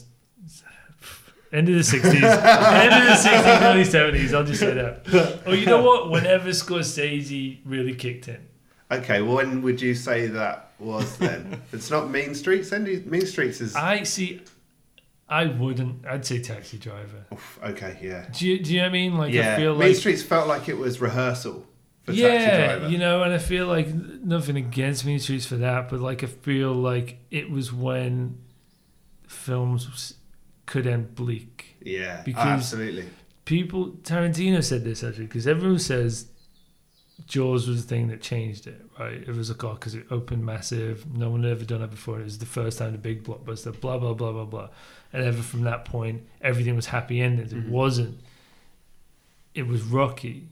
end 1.51 1.69
of 1.69 1.75
the 1.75 1.83
sixties, 1.83 2.23
end 2.23 2.93
of 2.93 3.07
the 3.07 3.15
sixties, 3.15 3.61
early 3.61 3.83
seventies. 3.83 4.33
I'll 4.33 4.43
just 4.43 4.59
say 4.59 4.73
that. 4.73 5.41
Oh, 5.45 5.53
you 5.53 5.65
know 5.65 5.83
what? 5.83 6.09
Whenever 6.09 6.49
Scorsese 6.49 7.59
really 7.65 7.95
kicked 7.95 8.27
in. 8.27 8.47
Okay, 8.91 9.21
well, 9.21 9.35
when 9.35 9.61
would 9.61 9.81
you 9.81 9.93
say 9.93 10.27
that 10.27 10.71
was 10.79 11.17
then? 11.17 11.61
it's 11.71 11.91
not 11.91 12.09
Mean 12.09 12.33
Streets. 12.33 12.71
Mean 12.71 13.25
Streets 13.25 13.61
is. 13.61 13.75
I 13.75 14.03
see. 14.03 14.41
I 15.27 15.45
wouldn't. 15.45 16.07
I'd 16.07 16.25
say 16.25 16.41
Taxi 16.41 16.77
Driver. 16.79 17.25
Oof, 17.31 17.59
okay, 17.63 17.99
yeah. 18.01 18.25
Do 18.31 18.47
you, 18.47 18.59
do 18.63 18.73
you 18.73 18.79
know 18.79 18.85
what 18.85 18.89
I 18.89 18.93
mean? 18.93 19.17
Like 19.17 19.33
yeah, 19.33 19.53
I 19.53 19.57
feel 19.57 19.73
like. 19.73 19.85
Mean 19.85 19.95
Streets 19.95 20.23
felt 20.23 20.47
like 20.47 20.67
it 20.69 20.77
was 20.77 20.99
rehearsal 20.99 21.67
for 22.01 22.11
Taxi 22.11 22.21
yeah, 22.21 22.65
Driver. 22.65 22.89
you 22.89 22.97
know, 22.97 23.21
and 23.21 23.31
I 23.31 23.37
feel 23.37 23.67
like 23.67 23.93
nothing 23.93 24.57
against 24.57 25.05
Mean 25.05 25.19
Streets 25.19 25.45
for 25.45 25.57
that, 25.57 25.89
but 25.89 25.99
like 25.99 26.23
I 26.23 26.27
feel 26.27 26.73
like 26.73 27.19
it 27.29 27.51
was 27.51 27.71
when 27.71 28.39
films 29.27 30.15
could 30.69 30.85
end 30.87 31.15
bleak. 31.15 31.75
yeah, 31.83 32.21
because- 32.23 32.45
absolutely. 32.59 33.05
People, 33.45 33.81
Tarantino 34.03 34.63
said 34.63 34.83
this 34.83 35.03
actually 35.03 35.25
because 35.25 35.47
everyone 35.47 35.79
says 35.79 36.27
Jaws 37.25 37.67
was 37.67 37.83
the 37.83 37.87
thing 37.89 38.07
that 38.09 38.21
changed 38.21 38.67
it, 38.67 38.79
right? 38.99 39.15
It 39.27 39.35
was 39.35 39.49
like, 39.49 39.63
oh, 39.63 39.73
because 39.73 39.95
it 39.95 40.05
opened 40.11 40.45
massive. 40.45 40.95
No 41.11 41.31
one 41.31 41.41
had 41.43 41.51
ever 41.53 41.65
done 41.65 41.81
it 41.81 41.89
before. 41.89 42.19
It 42.19 42.25
was 42.25 42.37
the 42.37 42.45
first 42.45 42.77
time 42.77 42.91
the 42.91 42.99
big 42.99 43.23
blockbuster, 43.23 43.71
blah, 43.81 43.97
blah, 43.97 44.13
blah, 44.13 44.31
blah, 44.31 44.45
blah. 44.45 44.69
And 45.11 45.23
ever 45.23 45.41
from 45.41 45.63
that 45.63 45.83
point, 45.85 46.21
everything 46.41 46.75
was 46.75 46.85
happy 46.87 47.19
endings. 47.21 47.51
It 47.51 47.65
Mhm. 47.65 47.69
wasn't. 47.69 48.19
It 49.55 49.65
was 49.67 49.81
Rocky, 49.81 50.47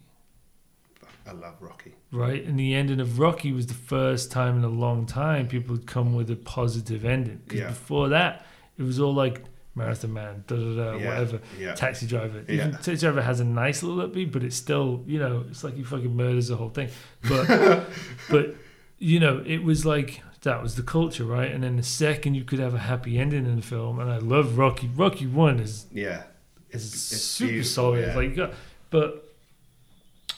I 1.27 1.33
love 1.33 1.55
Rocky. 1.61 1.93
right? 2.11 2.43
And 2.43 2.57
the 2.59 2.73
ending 2.73 2.99
of 2.99 3.19
Rocky 3.19 3.51
was 3.51 3.67
the 3.67 3.73
first 3.75 4.31
time 4.31 4.57
in 4.57 4.63
a 4.63 4.69
long 4.69 5.05
time 5.05 5.47
people 5.47 5.75
had 5.75 5.85
come 5.85 6.15
with 6.15 6.31
a 6.31 6.35
positive 6.35 7.05
ending. 7.05 7.41
Because 7.43 7.59
Yeah. 7.59 7.67
before 7.67 8.09
that, 8.09 8.45
it 8.77 8.83
was 8.83 8.99
all 8.99 9.13
like 9.13 9.43
Marathon 9.77 10.11
Man, 10.13 10.43
da 10.47 10.55
da 10.55 10.75
da, 10.75 10.97
yeah, 10.97 11.05
whatever. 11.07 11.39
Yeah, 11.59 11.73
Taxi 11.75 12.07
Driver. 12.07 12.39
Even 12.49 12.71
Yeah. 12.71 12.77
Taxi 12.77 12.97
Driver 12.97 13.21
has 13.21 13.39
a 13.39 13.45
nice 13.45 13.83
little 13.83 14.05
upbeat, 14.07 14.31
but 14.31 14.43
it's 14.43 14.55
still, 14.55 15.03
you 15.07 15.19
know, 15.19 15.45
it's 15.49 15.63
like 15.63 15.75
he 15.75 15.83
fucking 15.83 16.15
murders 16.15 16.47
the 16.49 16.57
whole 16.57 16.69
thing. 16.69 16.89
But, 17.29 17.85
but 18.29 18.55
you 18.97 19.19
know, 19.19 19.43
it 19.45 19.63
was 19.63 19.85
like 19.85 20.21
that 20.41 20.61
was 20.61 20.75
the 20.75 20.83
culture, 20.83 21.23
right? 21.25 21.51
And 21.51 21.63
then 21.63 21.77
the 21.77 21.83
second 21.83 22.35
you 22.35 22.43
could 22.43 22.59
have 22.59 22.73
a 22.73 22.79
happy 22.79 23.17
ending 23.19 23.45
in 23.45 23.55
the 23.57 23.61
film, 23.61 23.99
and 23.99 24.09
I 24.11 24.17
love 24.17 24.57
Rocky. 24.57 24.87
Rocky 24.95 25.27
One 25.27 25.59
is 25.59 25.85
yeah. 25.93 26.23
is 26.71 26.85
It's, 26.93 27.11
it's 27.13 27.21
super 27.23 27.63
solid. 27.63 28.07
yeah. 28.07 28.15
Like, 28.15 28.35
you 28.35 28.49
but 28.89 29.23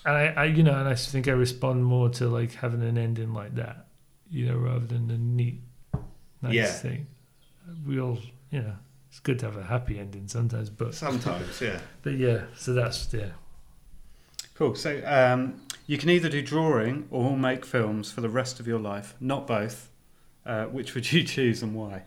and 0.05 0.15
I, 0.15 0.25
I, 0.27 0.45
you 0.45 0.63
know, 0.63 0.73
and 0.79 0.87
I 0.87 0.95
think 0.95 1.27
I 1.27 1.31
respond 1.31 1.83
more 1.85 2.09
to 2.09 2.27
like 2.27 2.53
having 2.53 2.81
an 2.81 2.97
ending 2.97 3.33
like 3.33 3.55
that, 3.55 3.87
you 4.31 4.45
know, 4.47 4.57
rather 4.57 4.85
than 4.85 5.07
the 5.07 5.17
neat, 5.17 5.61
nice 6.41 6.53
Yeah. 6.53 6.65
thing. 6.71 7.07
We 7.85 7.99
all, 7.99 8.17
you 8.49 8.61
know, 8.61 8.75
it's 9.19 9.25
good 9.25 9.39
to 9.39 9.47
have 9.47 9.57
a 9.57 9.63
happy 9.63 9.99
ending 9.99 10.29
sometimes, 10.29 10.69
but 10.69 10.95
Sometimes, 10.95 11.59
yeah. 11.59 11.81
but 12.03 12.13
yeah. 12.13 12.43
So 12.55 12.71
that's 12.73 13.13
yeah. 13.13 13.31
Cool. 14.55 14.75
So 14.75 15.01
um, 15.05 15.61
you 15.87 15.97
can 15.97 16.09
either 16.09 16.29
do 16.29 16.41
drawing 16.41 17.05
or 17.11 17.35
make 17.35 17.65
films 17.65 18.13
for 18.13 18.21
the 18.21 18.29
rest 18.29 18.61
of 18.61 18.67
your 18.67 18.79
life, 18.79 19.15
not 19.19 19.45
both. 19.45 19.89
Uh, 20.45 20.65
which 20.67 20.95
would 20.95 21.11
you 21.11 21.23
choose 21.23 21.61
and 21.61 21.75
why? 21.75 22.03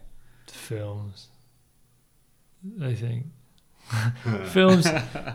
films. 0.47 1.28
I 2.82 2.94
think 2.94 3.26
films. 4.47 4.86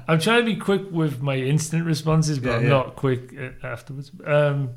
I'm 0.08 0.20
trying 0.20 0.40
to 0.40 0.46
be 0.46 0.56
quick 0.56 0.82
with 0.92 1.22
my 1.22 1.36
instant 1.36 1.86
responses, 1.86 2.40
but 2.40 2.50
Yeah, 2.50 2.56
I'm 2.56 2.64
yeah. 2.64 2.70
not 2.70 2.96
quick 2.96 3.34
uh, 3.40 3.66
afterwards. 3.68 4.12
Um, 4.26 4.72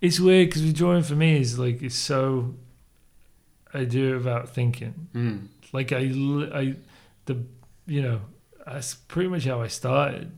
it's 0.00 0.18
weird 0.20 0.48
because 0.48 0.72
drawing 0.72 1.02
for 1.02 1.14
me 1.16 1.38
is 1.38 1.58
like 1.58 1.82
it's 1.82 1.94
so. 1.96 2.54
I 3.76 3.84
do 3.84 4.14
without 4.14 4.48
thinking. 4.48 5.08
Mm. 5.14 5.46
Like 5.72 5.92
I, 5.92 5.98
I, 6.58 6.74
the 7.26 7.44
you 7.86 8.02
know, 8.02 8.20
that's 8.66 8.94
pretty 8.94 9.28
much 9.28 9.44
how 9.44 9.60
I 9.62 9.68
started. 9.68 10.30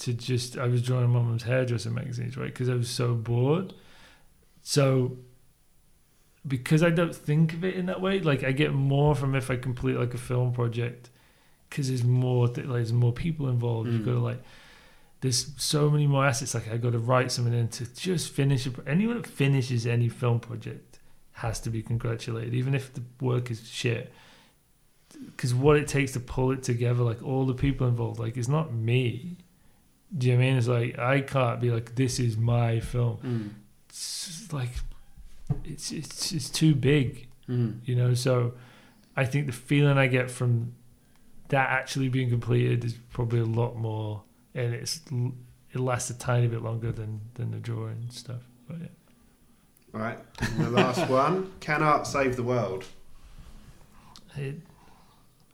To 0.00 0.14
just 0.14 0.56
I 0.56 0.66
was 0.66 0.80
drawing 0.82 1.10
my 1.10 1.20
mum's 1.20 1.42
hairdresser 1.42 1.90
magazines, 1.90 2.36
right? 2.36 2.46
Because 2.46 2.68
I 2.70 2.74
was 2.74 2.88
so 2.88 3.14
bored. 3.14 3.74
So 4.62 5.18
because 6.46 6.82
I 6.82 6.90
don't 6.90 7.14
think 7.14 7.52
of 7.52 7.64
it 7.64 7.74
in 7.74 7.86
that 7.86 8.00
way, 8.00 8.20
like 8.20 8.42
I 8.44 8.52
get 8.52 8.72
more 8.72 9.14
from 9.14 9.34
if 9.34 9.50
I 9.50 9.56
complete 9.56 9.96
like 9.98 10.14
a 10.14 10.18
film 10.18 10.52
project, 10.52 11.10
because 11.68 11.88
there's 11.88 12.02
more, 12.04 12.48
th- 12.48 12.66
like 12.66 12.76
there's 12.76 12.92
more 12.94 13.12
people 13.12 13.48
involved. 13.48 13.90
You've 13.90 14.02
Mm. 14.02 14.06
got 14.06 14.12
to 14.12 14.18
like, 14.20 14.42
there's 15.20 15.52
so 15.62 15.90
many 15.90 16.06
more 16.06 16.24
assets. 16.24 16.54
Like 16.54 16.70
I 16.72 16.78
got 16.78 16.92
to 16.92 16.98
write 16.98 17.30
something 17.30 17.52
in 17.52 17.68
to 17.68 17.94
just 17.94 18.32
finish. 18.32 18.66
Anyone 18.86 19.16
that 19.20 19.26
finishes 19.26 19.86
any 19.86 20.08
film 20.08 20.40
project 20.40 20.89
has 21.40 21.60
to 21.60 21.70
be 21.70 21.82
congratulated, 21.82 22.54
even 22.54 22.74
if 22.74 22.92
the 22.92 23.02
work 23.20 23.50
is 23.50 23.66
shit. 23.68 24.12
Because 25.26 25.52
what 25.54 25.76
it 25.76 25.88
takes 25.88 26.12
to 26.12 26.20
pull 26.20 26.52
it 26.52 26.62
together, 26.62 27.02
like 27.02 27.22
all 27.22 27.44
the 27.44 27.54
people 27.54 27.86
involved, 27.88 28.18
like 28.18 28.36
it's 28.36 28.48
not 28.48 28.72
me. 28.72 29.36
Do 30.16 30.26
you 30.26 30.32
know 30.34 30.38
what 30.38 30.44
I 30.44 30.48
mean? 30.48 30.58
It's 30.58 30.68
like 30.68 30.98
I 30.98 31.20
can't 31.20 31.60
be 31.60 31.70
like 31.70 31.94
this 31.94 32.18
is 32.18 32.36
my 32.36 32.80
film 32.80 33.18
Mm. 33.24 33.50
it's 33.88 34.52
like 34.52 34.70
it's 35.64 35.90
it's 35.92 36.32
it's 36.32 36.48
too 36.50 36.74
big, 36.74 37.26
Mm. 37.48 37.80
you 37.84 37.94
know. 37.96 38.14
So 38.14 38.54
I 39.16 39.24
think 39.24 39.46
the 39.46 39.52
feeling 39.52 39.98
I 39.98 40.06
get 40.06 40.30
from 40.30 40.74
that 41.48 41.68
actually 41.70 42.08
being 42.08 42.30
completed 42.30 42.84
is 42.84 42.94
probably 43.12 43.40
a 43.40 43.44
lot 43.60 43.76
more, 43.76 44.22
and 44.54 44.74
it's 44.74 45.00
it 45.74 45.78
lasts 45.80 46.10
a 46.10 46.18
tiny 46.18 46.46
bit 46.48 46.62
longer 46.62 46.92
than 46.92 47.20
than 47.34 47.50
the 47.50 47.58
drawing 47.58 48.08
stuff. 48.10 48.42
But 48.68 48.78
yeah. 48.80 48.86
All 49.94 50.00
right. 50.00 50.18
And 50.40 50.66
the 50.66 50.70
last 50.70 51.08
one. 51.08 51.52
Can 51.60 51.82
art 51.82 52.06
save 52.06 52.36
the 52.36 52.42
world? 52.42 52.84
It, 54.36 54.56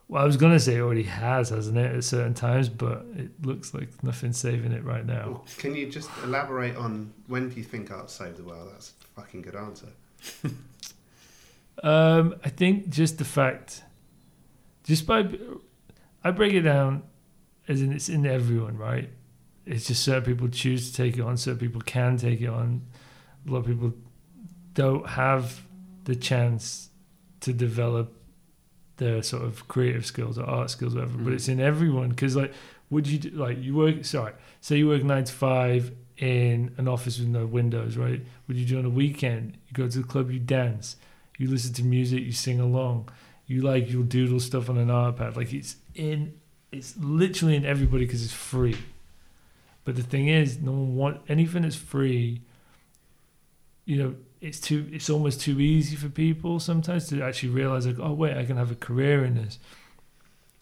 well, 0.08 0.22
I 0.22 0.26
was 0.26 0.36
gonna 0.36 0.60
say 0.60 0.76
it 0.76 0.80
already 0.80 1.02
has, 1.04 1.48
hasn't 1.48 1.76
it, 1.78 1.94
at 1.94 2.04
certain 2.04 2.34
times, 2.34 2.68
but 2.68 3.06
it 3.16 3.30
looks 3.44 3.74
like 3.74 4.02
nothing's 4.04 4.38
saving 4.38 4.72
it 4.72 4.84
right 4.84 5.04
now. 5.04 5.42
Can 5.58 5.74
you 5.74 5.88
just 5.88 6.10
elaborate 6.22 6.76
on 6.76 7.12
when 7.26 7.48
do 7.48 7.56
you 7.56 7.64
think 7.64 7.90
art 7.90 8.10
saved 8.10 8.36
the 8.36 8.44
world? 8.44 8.70
That's 8.72 8.92
a 9.02 9.20
fucking 9.20 9.42
good 9.42 9.56
answer. 9.56 9.88
Um, 11.82 12.36
I 12.42 12.48
think 12.48 12.88
just 12.88 13.18
the 13.18 13.24
fact, 13.24 13.82
just 14.84 15.06
by, 15.06 15.28
I 16.24 16.30
break 16.30 16.54
it 16.54 16.62
down 16.62 17.02
as 17.68 17.82
in 17.82 17.92
it's 17.92 18.08
in 18.08 18.26
everyone, 18.26 18.78
right? 18.78 19.10
It's 19.66 19.86
just 19.86 20.02
certain 20.02 20.22
people 20.22 20.48
choose 20.48 20.90
to 20.90 20.96
take 20.96 21.18
it 21.18 21.20
on, 21.20 21.36
certain 21.36 21.58
people 21.58 21.80
can 21.80 22.16
take 22.16 22.40
it 22.40 22.48
on. 22.48 22.82
A 23.46 23.50
lot 23.50 23.58
of 23.58 23.66
people 23.66 23.92
don't 24.76 25.06
have 25.08 25.62
the 26.04 26.14
chance 26.14 26.90
to 27.40 27.52
develop 27.52 28.12
their 28.98 29.22
sort 29.22 29.42
of 29.42 29.66
creative 29.66 30.06
skills 30.06 30.38
or 30.38 30.44
art 30.44 30.70
skills, 30.70 30.94
or 30.94 31.00
whatever. 31.00 31.18
But 31.18 31.32
Mhm. 31.32 31.34
it's 31.34 31.48
in 31.48 31.60
everyone 31.60 32.10
because, 32.10 32.36
like, 32.36 32.52
would 32.90 33.08
you 33.08 33.18
do, 33.18 33.30
like 33.30 33.60
you 33.60 33.74
work? 33.74 34.04
Sorry, 34.04 34.32
say 34.60 34.78
you 34.78 34.86
work 34.88 35.02
nine 35.02 35.24
to 35.24 35.32
five 35.32 35.90
in 36.18 36.72
an 36.78 36.86
office 36.86 37.18
with 37.18 37.28
no 37.28 37.44
windows, 37.44 37.96
right? 37.96 38.24
Would 38.46 38.56
you 38.56 38.64
do 38.64 38.78
on 38.78 38.84
a 38.84 38.90
weekend? 39.02 39.58
You 39.66 39.74
go 39.74 39.88
to 39.88 39.98
the 39.98 40.06
club, 40.06 40.30
you 40.30 40.38
dance 40.38 40.96
you 41.38 41.50
listen 41.50 41.74
to 41.74 41.84
music, 41.84 42.22
you 42.22 42.32
sing 42.32 42.60
along, 42.60 43.08
you 43.46 43.60
like 43.60 43.90
you'll 43.90 44.02
doodle 44.02 44.40
stuff 44.40 44.70
on 44.70 44.78
an 44.78 44.88
iPad. 44.88 45.36
Like 45.36 45.52
it's 45.52 45.76
in, 45.94 46.32
it's 46.72 46.96
literally 46.96 47.56
in 47.56 47.64
everybody 47.64 48.06
because 48.06 48.24
it's 48.24 48.32
free. 48.32 48.76
But 49.84 49.96
the 49.96 50.02
thing 50.02 50.28
is, 50.28 50.60
no 50.60 50.72
one 50.72 50.96
want 50.96 51.20
anything 51.28 51.62
that's 51.62 51.76
free. 51.76 52.40
You 53.84 53.96
know, 53.98 54.14
it's 54.40 54.60
too, 54.60 54.86
it's 54.92 55.08
almost 55.10 55.40
too 55.40 55.60
easy 55.60 55.96
for 55.96 56.08
people 56.08 56.60
sometimes 56.60 57.08
to 57.08 57.22
actually 57.22 57.50
realize 57.50 57.86
like, 57.86 57.98
oh 57.98 58.12
wait, 58.12 58.36
I 58.36 58.44
can 58.44 58.56
have 58.56 58.70
a 58.70 58.74
career 58.76 59.24
in 59.24 59.34
this. 59.34 59.58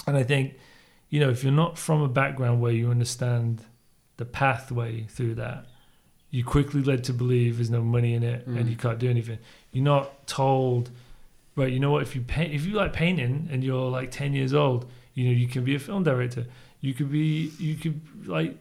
And 0.07 0.17
I 0.17 0.23
think, 0.23 0.55
you 1.11 1.21
know, 1.21 1.31
if 1.31 1.43
you're 1.43 1.53
not 1.53 1.79
from 1.79 2.03
a 2.03 2.09
background 2.09 2.61
where 2.61 2.73
you 2.73 2.91
understand 2.91 3.65
the 4.17 4.25
pathway 4.25 5.05
through 5.05 5.35
that, 5.37 5.67
you 6.31 6.45
quickly 6.45 6.83
led 6.83 7.05
to 7.05 7.13
believe 7.13 7.57
there's 7.57 7.71
no 7.71 7.83
money 7.83 8.15
in 8.15 8.23
it 8.23 8.47
and 8.47 8.59
Mm. 8.67 8.71
you 8.71 8.77
can't 8.77 8.99
do 8.99 9.09
anything. 9.09 9.39
You're 9.73 9.85
not 9.85 10.27
told, 10.27 10.91
right? 11.57 11.71
You 11.73 11.79
know 11.79 11.91
what? 11.93 12.03
If 12.03 12.15
you 12.17 12.23
paint, 12.23 12.53
if 12.53 12.67
you 12.67 12.73
like 12.75 12.93
painting 12.93 13.49
and 13.51 13.63
you're 13.63 13.89
like 13.89 14.11
ten 14.11 14.33
years 14.33 14.53
old, 14.53 14.91
you 15.15 15.25
know 15.27 15.31
you 15.31 15.47
can 15.47 15.63
be 15.65 15.75
a 15.77 15.79
film 15.79 16.03
director. 16.03 16.47
You 16.81 16.93
could 16.93 17.11
be, 17.11 17.53
you 17.59 17.77
could 17.77 18.01
like, 18.27 18.57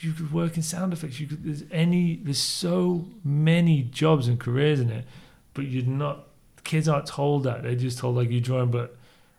you 0.00 0.12
could 0.12 0.32
work 0.32 0.56
in 0.56 0.62
sound 0.62 0.92
effects. 0.92 1.20
You 1.20 1.26
could. 1.26 1.44
There's 1.44 1.64
any. 1.70 2.16
There's 2.16 2.38
so 2.38 3.06
many 3.24 3.82
jobs 3.82 4.28
and 4.28 4.38
careers 4.38 4.80
in 4.80 4.90
it, 4.90 5.04
but 5.52 5.66
you're 5.66 5.84
not. 5.84 6.28
Kids 6.64 6.88
aren't 6.88 7.06
told 7.06 7.44
that. 7.44 7.62
They're 7.62 7.74
just 7.74 7.98
told 7.98 8.16
like 8.16 8.30
you 8.30 8.40
join, 8.40 8.70
but 8.70 8.96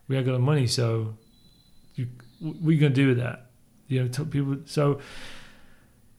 we 0.08 0.16
ain't 0.16 0.26
got 0.26 0.32
the 0.32 0.38
money, 0.38 0.66
so 0.66 1.16
you, 1.94 2.08
what 2.40 2.68
are 2.68 2.72
you 2.72 2.80
gonna 2.80 2.94
do 2.94 3.08
with 3.08 3.18
that? 3.18 3.46
You 3.88 4.04
know, 4.04 4.24
people. 4.24 4.58
So 4.66 5.00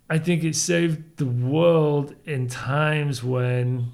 I 0.09 0.17
think 0.19 0.43
it 0.43 0.55
saved 0.55 1.17
the 1.17 1.25
world 1.25 2.15
in 2.25 2.47
times 2.47 3.23
when 3.23 3.91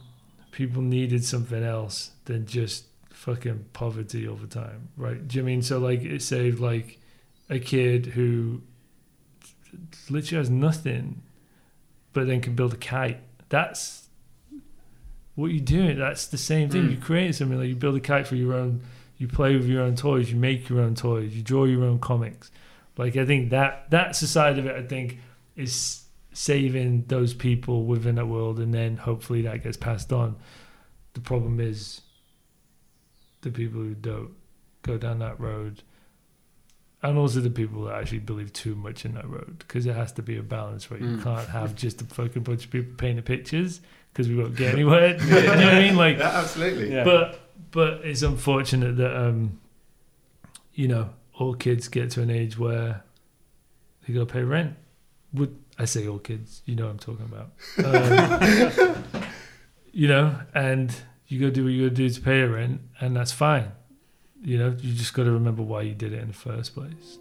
people 0.52 0.82
needed 0.82 1.26
something 1.26 1.64
else 1.64 2.12
than 2.26 2.46
just 2.46 2.86
fucking 3.10 3.66
poverty 3.74 4.28
over 4.28 4.46
time, 4.46 4.90
right? 4.98 5.28
Do 5.28 5.38
you 5.38 5.44
mean 5.44 5.62
so? 5.62 5.80
Like 5.80 6.02
it 6.04 6.22
saved 6.22 6.60
like 6.60 7.00
a 7.50 7.60
kid 7.60 8.08
who 8.08 8.62
literally 10.10 10.40
has 10.40 10.50
nothing, 10.50 11.22
but 12.14 12.28
then 12.28 12.42
can 12.42 12.56
build 12.56 12.74
a 12.74 12.78
kite. 12.78 13.20
That's 13.50 14.08
what 15.36 15.48
you're 15.52 15.64
doing. 15.64 15.98
That's 15.98 16.28
the 16.28 16.38
same 16.38 16.70
thing. 16.70 16.84
Mm. 16.84 16.92
You 16.92 16.98
create 16.98 17.36
something 17.36 17.58
like 17.58 17.70
you 17.70 17.76
build 17.76 17.96
a 17.96 18.00
kite 18.00 18.28
for 18.28 18.36
your 18.36 18.54
own. 18.54 18.82
You 19.18 19.28
play 19.28 19.56
with 19.56 19.68
your 19.68 19.82
own 19.82 19.96
toys. 19.96 20.32
You 20.32 20.38
make 20.38 20.70
your 20.70 20.82
own 20.82 20.96
toys. 20.96 21.36
You 21.36 21.42
draw 21.42 21.66
your 21.66 21.84
own 21.84 22.00
comics. 22.00 22.52
Like 22.98 23.16
I 23.18 23.26
think 23.26 23.50
that 23.50 23.90
that's 23.90 24.20
the 24.20 24.28
side 24.28 24.60
of 24.60 24.66
it. 24.66 24.76
I 24.76 24.84
think 24.84 25.20
is 25.56 26.04
saving 26.34 27.06
those 27.08 27.34
people 27.34 27.86
within 27.86 28.16
that 28.16 28.28
world, 28.28 28.60
and 28.60 28.74
then 28.74 28.98
hopefully 28.98 29.42
that 29.44 29.64
gets 29.64 29.78
passed 29.78 30.12
on. 30.12 30.36
The 31.14 31.22
problem 31.22 31.60
is 31.60 32.02
the 33.42 33.52
people 33.52 33.82
who 33.82 33.94
don't 33.94 34.32
go 34.82 34.98
down 34.98 35.20
that 35.20 35.40
road, 35.40 35.84
and 37.04 37.18
also 37.18 37.40
the 37.42 37.50
people 37.50 37.84
that 37.84 37.96
actually 37.96 38.20
believe 38.20 38.52
too 38.54 38.76
much 38.76 39.06
in 39.06 39.14
that 39.16 39.30
road, 39.30 39.58
because 39.60 39.86
it 39.86 39.96
has 39.96 40.12
to 40.14 40.22
be 40.24 40.38
a 40.38 40.42
balance, 40.44 40.90
right? 40.90 41.00
You 41.02 41.18
Mm. 41.18 41.24
can't 41.24 41.50
have 41.50 41.76
just 41.86 42.02
a 42.02 42.06
fucking 42.06 42.44
bunch 42.44 42.66
of 42.66 42.72
people 42.72 42.94
painting 42.98 43.24
pictures 43.24 43.82
because 44.12 44.28
we 44.30 44.36
won't 44.36 44.56
get 44.56 44.74
anywhere. 44.78 45.18
you 45.22 45.30
know 45.30 45.46
what 45.48 45.60
I 45.60 45.80
mean? 45.82 45.96
Like, 45.96 46.18
Yeah, 46.18 46.40
absolutely. 46.40 46.92
Yeah. 46.94 47.04
but 47.04 47.40
but 47.72 48.02
it's 48.06 48.22
unfortunate 48.22 48.98
that 48.98 49.16
um, 49.16 49.60
you 50.74 50.88
know, 50.88 51.10
all 51.34 51.54
kids 51.56 51.88
get 51.88 52.10
to 52.12 52.22
an 52.22 52.30
age 52.30 52.58
where 52.58 53.04
they 54.08 54.14
gotta 54.14 54.26
pay 54.26 54.44
rent. 54.44 54.76
Would 55.34 55.56
I 55.80 55.86
say 55.86 56.08
all 56.08 56.20
kids? 56.20 56.62
You 56.66 56.76
know 56.76 56.86
what 56.86 56.92
I'm 56.92 57.00
talking 57.00 57.26
about. 57.26 57.50
Um, 59.04 59.14
you 59.92 60.08
know, 60.08 60.36
and 60.56 60.94
you 61.28 61.40
gotta 61.40 61.52
do 61.52 61.64
what 61.66 61.74
you 61.74 61.84
gotta 61.90 61.96
do 61.96 62.10
to 62.10 62.22
pay 62.22 62.42
a 62.42 62.50
rent, 62.50 62.82
and 63.00 63.16
that's 63.16 63.32
fine. 63.32 63.72
You 64.44 64.58
know, 64.58 64.76
you 64.82 64.94
just 64.94 65.14
gotta 65.14 65.32
remember 65.32 65.64
why 65.64 65.84
you 65.84 65.94
did 65.94 66.12
it 66.12 66.20
in 66.20 66.28
the 66.28 66.34
first 66.34 66.74
place. 66.74 67.18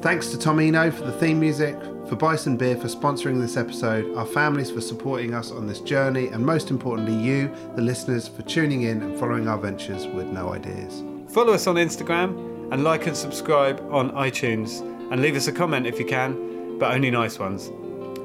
Thanks 0.00 0.28
to 0.28 0.36
Tomino 0.36 0.92
for 0.92 1.04
the 1.04 1.12
theme 1.12 1.40
music, 1.40 1.76
for 2.08 2.14
Bison 2.14 2.56
Beer 2.56 2.76
for 2.76 2.88
sponsoring 2.88 3.40
this 3.40 3.56
episode, 3.56 4.16
our 4.16 4.26
families 4.26 4.70
for 4.70 4.80
supporting 4.80 5.34
us 5.34 5.50
on 5.50 5.66
this 5.66 5.80
journey, 5.80 6.28
and 6.28 6.44
most 6.44 6.70
importantly, 6.70 7.14
you, 7.14 7.52
the 7.74 7.82
listeners, 7.82 8.28
for 8.28 8.42
tuning 8.42 8.82
in 8.82 9.02
and 9.02 9.18
following 9.18 9.48
our 9.48 9.58
ventures 9.58 10.06
with 10.06 10.26
no 10.26 10.52
ideas. 10.52 11.02
Follow 11.28 11.52
us 11.52 11.66
on 11.66 11.76
Instagram 11.76 12.72
and 12.72 12.84
like 12.84 13.08
and 13.08 13.16
subscribe 13.16 13.80
on 13.90 14.12
iTunes 14.12 14.80
and 15.10 15.20
leave 15.20 15.34
us 15.34 15.48
a 15.48 15.52
comment 15.52 15.86
if 15.86 15.98
you 15.98 16.04
can, 16.04 16.78
but 16.78 16.92
only 16.92 17.10
nice 17.10 17.38
ones. 17.38 17.70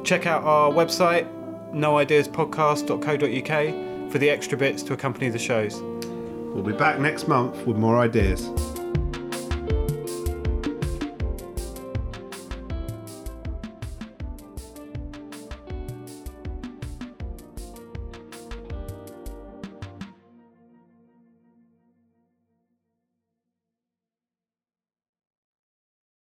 Check 0.07 0.25
out 0.25 0.43
our 0.45 0.71
website, 0.71 1.27
noideaspodcast.co.uk, 1.73 4.09
for 4.09 4.19
the 4.19 4.29
extra 4.29 4.57
bits 4.57 4.81
to 4.83 4.93
accompany 4.93 5.27
the 5.27 5.37
shows. 5.37 5.81
We'll 6.53 6.63
be 6.63 6.71
back 6.71 6.97
next 6.97 7.27
month 7.27 7.67
with 7.67 7.75
more 7.75 7.99
ideas. 7.99 8.49